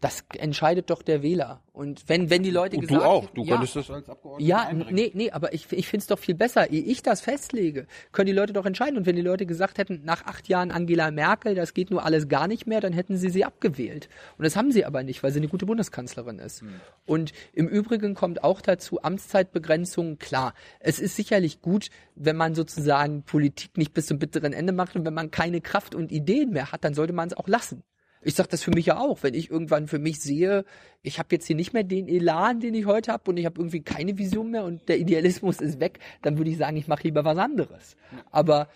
das 0.00 0.24
entscheidet 0.36 0.90
doch 0.90 1.02
der 1.02 1.22
Wähler. 1.22 1.60
Und 1.72 2.08
wenn, 2.08 2.30
wenn 2.30 2.44
die 2.44 2.50
Leute 2.50 2.76
und 2.76 2.82
gesagt 2.82 3.02
Du 3.02 3.04
auch, 3.04 3.30
du 3.30 3.42
ja, 3.42 3.54
könntest 3.54 3.74
das 3.74 3.90
als 3.90 4.08
Abgeordneter 4.08 4.48
Ja, 4.48 4.72
nee, 4.72 5.10
nee, 5.12 5.30
aber 5.32 5.52
ich, 5.52 5.72
ich 5.72 5.88
finde 5.88 6.02
es 6.02 6.06
doch 6.06 6.20
viel 6.20 6.36
besser. 6.36 6.70
Ehe 6.70 6.82
ich 6.82 7.02
das 7.02 7.20
festlege, 7.20 7.86
können 8.12 8.26
die 8.26 8.32
Leute 8.32 8.52
doch 8.52 8.64
entscheiden. 8.64 8.96
Und 8.96 9.06
wenn 9.06 9.16
die 9.16 9.22
Leute 9.22 9.44
gesagt 9.44 9.78
hätten, 9.78 10.02
nach 10.04 10.24
acht 10.26 10.48
Jahren 10.48 10.70
Angela 10.70 11.10
Merkel, 11.10 11.56
das 11.56 11.74
geht 11.74 11.90
nur 11.90 12.04
alles 12.04 12.28
gar 12.28 12.46
nicht 12.46 12.66
mehr, 12.66 12.80
dann 12.80 12.92
hätten 12.92 13.16
sie 13.16 13.28
sie 13.28 13.44
abgewählt. 13.44 14.08
Und 14.36 14.44
das 14.44 14.54
haben 14.54 14.70
sie 14.70 14.84
aber 14.84 15.02
nicht, 15.02 15.24
weil 15.24 15.32
sie 15.32 15.40
eine 15.40 15.48
gute 15.48 15.66
Bundeskanzlerin 15.66 16.38
ist. 16.38 16.60
Hm. 16.60 16.80
Und 17.04 17.32
im 17.52 17.66
Übrigen 17.66 18.14
kommt 18.14 18.44
auch 18.44 18.60
dazu 18.60 19.02
Amtszeitbegrenzung. 19.02 20.18
Klar, 20.18 20.54
es 20.78 21.00
ist 21.00 21.16
sicherlich 21.16 21.60
gut, 21.60 21.88
wenn 22.14 22.36
man 22.36 22.54
sozusagen 22.54 23.24
Politik 23.24 23.76
nicht 23.76 23.94
bis 23.94 24.06
zum 24.06 24.20
bitteren 24.20 24.52
Ende 24.52 24.72
macht 24.72 24.94
und 24.94 25.04
wenn 25.04 25.14
man 25.14 25.32
keine 25.32 25.60
Kraft 25.60 25.96
und 25.96 26.12
Ideen 26.12 26.50
mehr 26.50 26.70
hat, 26.70 26.84
dann 26.84 26.94
sollte 26.94 27.12
man 27.12 27.28
es 27.28 27.36
auch 27.36 27.48
lassen. 27.48 27.82
Ich 28.22 28.34
sage 28.34 28.48
das 28.50 28.62
für 28.62 28.70
mich 28.70 28.86
ja 28.86 28.98
auch, 28.98 29.22
wenn 29.22 29.34
ich 29.34 29.50
irgendwann 29.50 29.86
für 29.86 29.98
mich 29.98 30.20
sehe, 30.20 30.64
ich 31.02 31.18
habe 31.18 31.28
jetzt 31.32 31.46
hier 31.46 31.56
nicht 31.56 31.72
mehr 31.72 31.84
den 31.84 32.08
Elan, 32.08 32.60
den 32.60 32.74
ich 32.74 32.86
heute 32.86 33.12
habe 33.12 33.30
und 33.30 33.36
ich 33.36 33.46
habe 33.46 33.60
irgendwie 33.60 33.82
keine 33.82 34.18
Vision 34.18 34.50
mehr 34.50 34.64
und 34.64 34.88
der 34.88 34.98
Idealismus 34.98 35.60
ist 35.60 35.80
weg, 35.80 36.00
dann 36.22 36.38
würde 36.38 36.50
ich 36.50 36.58
sagen, 36.58 36.76
ich 36.76 36.88
mache 36.88 37.04
lieber 37.04 37.24
was 37.24 37.38
anderes. 37.38 37.96
Aber 38.30 38.68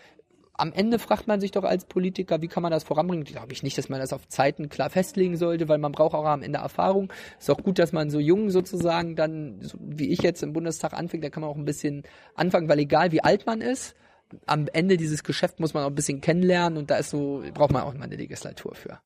am 0.55 0.71
Ende 0.71 0.99
fragt 0.99 1.27
man 1.27 1.41
sich 1.41 1.51
doch 1.51 1.63
als 1.63 1.85
Politiker, 1.85 2.41
wie 2.41 2.47
kann 2.47 2.63
man 2.63 2.71
das 2.71 2.83
voranbringen? 2.83 3.23
Glaube 3.23 3.53
ich 3.53 3.63
nicht, 3.63 3.77
dass 3.77 3.89
man 3.89 3.99
das 3.99 4.13
auf 4.13 4.27
Zeiten 4.27 4.69
klar 4.69 4.89
festlegen 4.89 5.35
sollte, 5.35 5.67
weil 5.67 5.79
man 5.79 5.91
braucht 5.91 6.13
auch 6.13 6.25
am 6.25 6.43
Ende 6.43 6.59
Erfahrung. 6.59 7.11
Ist 7.39 7.49
auch 7.49 7.61
gut, 7.61 7.79
dass 7.79 7.91
man 7.91 8.09
so 8.09 8.19
jung 8.19 8.49
sozusagen 8.49 9.15
dann, 9.15 9.61
so 9.61 9.77
wie 9.81 10.09
ich 10.09 10.21
jetzt 10.21 10.43
im 10.43 10.53
Bundestag 10.53 10.93
anfängt, 10.93 11.23
da 11.23 11.29
kann 11.29 11.41
man 11.41 11.49
auch 11.49 11.57
ein 11.57 11.65
bisschen 11.65 12.03
anfangen, 12.35 12.69
weil 12.69 12.79
egal 12.79 13.11
wie 13.11 13.23
alt 13.23 13.45
man 13.45 13.61
ist, 13.61 13.95
am 14.45 14.67
Ende 14.71 14.97
dieses 14.97 15.23
Geschäft 15.23 15.59
muss 15.59 15.73
man 15.73 15.83
auch 15.83 15.89
ein 15.89 15.95
bisschen 15.95 16.21
kennenlernen 16.21 16.77
und 16.77 16.91
da 16.91 16.97
ist 16.97 17.09
so, 17.09 17.43
braucht 17.53 17.71
man 17.71 17.83
auch 17.83 17.93
mal 17.93 18.05
eine 18.05 18.15
Legislatur 18.15 18.75
für. 18.75 18.99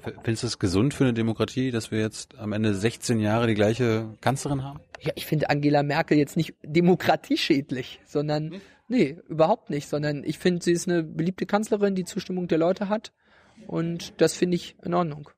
Findest 0.00 0.42
du 0.42 0.46
es 0.46 0.58
gesund 0.58 0.94
für 0.94 1.04
eine 1.04 1.12
Demokratie, 1.12 1.70
dass 1.70 1.90
wir 1.90 2.00
jetzt 2.00 2.38
am 2.38 2.52
Ende 2.52 2.74
16 2.74 3.20
Jahre 3.20 3.46
die 3.46 3.54
gleiche 3.54 4.14
Kanzlerin 4.20 4.62
haben? 4.62 4.80
Ja, 5.00 5.12
ich 5.16 5.26
finde 5.26 5.50
Angela 5.50 5.82
Merkel 5.82 6.16
jetzt 6.16 6.36
nicht 6.36 6.54
demokratieschädlich, 6.62 8.00
sondern, 8.06 8.52
hm? 8.52 8.60
nee, 8.88 9.16
überhaupt 9.28 9.70
nicht, 9.70 9.88
sondern 9.88 10.24
ich 10.24 10.38
finde, 10.38 10.62
sie 10.64 10.72
ist 10.72 10.88
eine 10.88 11.02
beliebte 11.02 11.46
Kanzlerin, 11.46 11.94
die 11.94 12.04
Zustimmung 12.04 12.48
der 12.48 12.58
Leute 12.58 12.88
hat 12.88 13.12
und 13.66 14.14
das 14.20 14.34
finde 14.34 14.56
ich 14.56 14.76
in 14.82 14.94
Ordnung. 14.94 15.30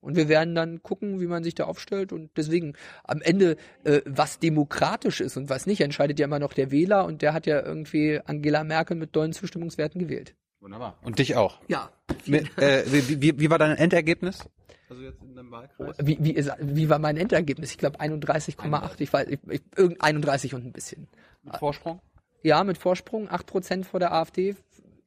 Und 0.00 0.16
wir 0.16 0.28
werden 0.28 0.54
dann 0.54 0.82
gucken, 0.82 1.20
wie 1.20 1.26
man 1.26 1.42
sich 1.42 1.54
da 1.54 1.64
aufstellt. 1.64 2.12
Und 2.12 2.30
deswegen 2.36 2.74
am 3.04 3.22
Ende, 3.22 3.56
äh, 3.84 4.02
was 4.04 4.38
demokratisch 4.38 5.22
ist 5.22 5.38
und 5.38 5.48
was 5.48 5.64
nicht, 5.64 5.80
entscheidet 5.80 6.18
ja 6.18 6.26
immer 6.26 6.38
noch 6.38 6.52
der 6.52 6.70
Wähler. 6.70 7.06
Und 7.06 7.22
der 7.22 7.32
hat 7.32 7.46
ja 7.46 7.64
irgendwie 7.64 8.20
Angela 8.22 8.64
Merkel 8.64 8.98
mit 8.98 9.16
dollen 9.16 9.32
Zustimmungswerten 9.32 9.98
gewählt. 9.98 10.34
Wunderbar. 10.64 10.96
Und 11.02 11.18
dich 11.18 11.36
auch. 11.36 11.60
Ja. 11.68 11.90
Mit, 12.24 12.56
äh, 12.56 12.84
wie, 12.90 13.20
wie, 13.20 13.38
wie 13.38 13.50
war 13.50 13.58
dein 13.58 13.76
Endergebnis? 13.76 14.48
Also 14.88 15.02
jetzt 15.02 15.22
in 15.22 15.36
deinem 15.36 15.50
Wahlkreis? 15.50 15.96
Wie, 16.02 16.16
wie, 16.18 16.30
ist, 16.30 16.50
wie 16.58 16.88
war 16.88 16.98
mein 16.98 17.18
Endergebnis? 17.18 17.72
Ich 17.72 17.76
glaube 17.76 18.00
31,8. 18.00 18.94
Ich 19.00 19.12
weiß, 19.12 19.28
ich, 19.28 19.40
ich, 19.46 19.62
31 20.00 20.54
und 20.54 20.64
ein 20.64 20.72
bisschen. 20.72 21.06
Mit 21.42 21.58
Vorsprung? 21.58 22.00
Ja, 22.42 22.64
mit 22.64 22.78
Vorsprung. 22.78 23.30
8 23.30 23.46
Prozent 23.46 23.86
vor 23.86 24.00
der 24.00 24.14
AfD. 24.14 24.56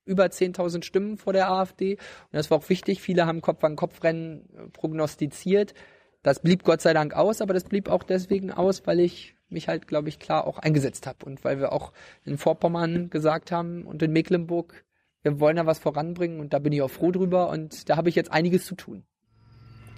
Über 0.06 0.26
10.000 0.26 0.84
Stimmen 0.84 1.18
vor 1.18 1.34
der 1.34 1.50
AfD. 1.50 1.94
Und 1.96 2.34
das 2.34 2.52
war 2.52 2.60
auch 2.60 2.70
wichtig. 2.70 3.02
Viele 3.02 3.26
haben 3.26 3.42
Kopf-an-Kopf-Rennen 3.42 4.50
äh, 4.56 4.70
prognostiziert. 4.70 5.74
Das 6.22 6.40
blieb 6.40 6.66
Gott 6.66 6.82
sei 6.82 6.94
Dank 6.94 7.16
aus, 7.16 7.42
aber 7.42 7.56
das 7.56 7.64
blieb 7.64 7.90
auch 7.90 8.04
deswegen 8.04 8.52
aus, 8.52 8.86
weil 8.86 9.00
ich 9.00 9.36
mich 9.50 9.68
halt, 9.68 9.88
glaube 9.88 10.10
ich, 10.10 10.20
klar 10.20 10.46
auch 10.46 10.60
eingesetzt 10.60 11.08
habe 11.08 11.26
und 11.26 11.44
weil 11.44 11.60
wir 11.60 11.72
auch 11.72 11.94
in 12.26 12.38
Vorpommern 12.38 13.10
gesagt 13.10 13.52
haben 13.52 13.86
und 13.86 14.04
in 14.04 14.12
Mecklenburg, 14.12 14.84
wir 15.24 15.40
wollen 15.40 15.58
da 15.58 15.66
was 15.66 15.80
voranbringen 15.80 16.40
und 16.40 16.54
da 16.54 16.60
bin 16.60 16.74
ich 16.74 16.82
auch 16.82 16.92
froh 16.92 17.12
drüber 17.12 17.50
und 17.50 17.90
da 17.90 17.98
habe 17.98 18.10
ich 18.10 18.16
jetzt 18.16 18.32
einiges 18.32 18.66
zu 18.66 18.76
tun. 18.76 19.04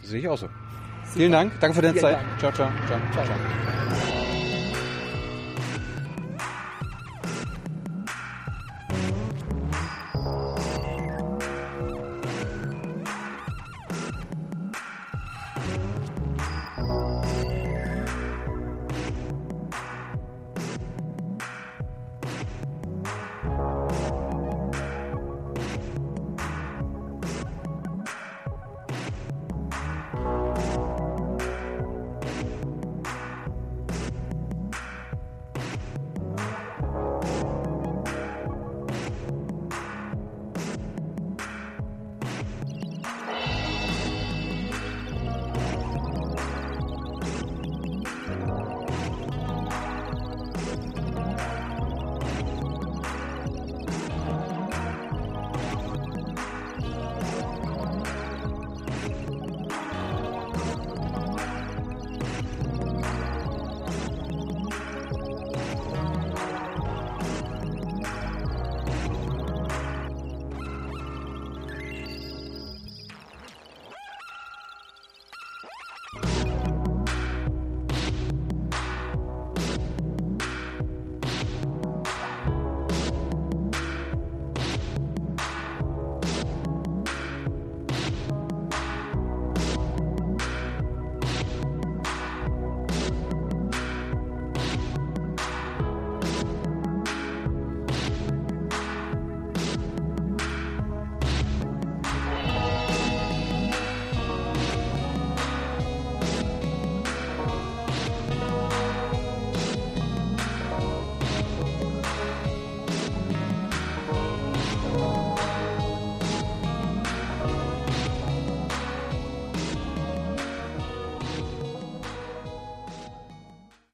Das 0.02 0.10
sehe 0.10 0.20
ich 0.20 0.28
auch 0.28 0.38
so. 0.38 0.48
Super. 0.48 0.58
Vielen 1.14 1.32
Dank, 1.32 1.60
danke 1.60 1.76
für 1.76 1.82
deine 1.82 1.94
Vielen 1.94 2.02
Zeit. 2.04 2.18
Dank. 2.18 2.40
Ciao, 2.40 2.52
ciao, 2.52 2.72
ciao, 2.88 3.00
ciao. 3.12 3.26
ciao. 3.26 3.89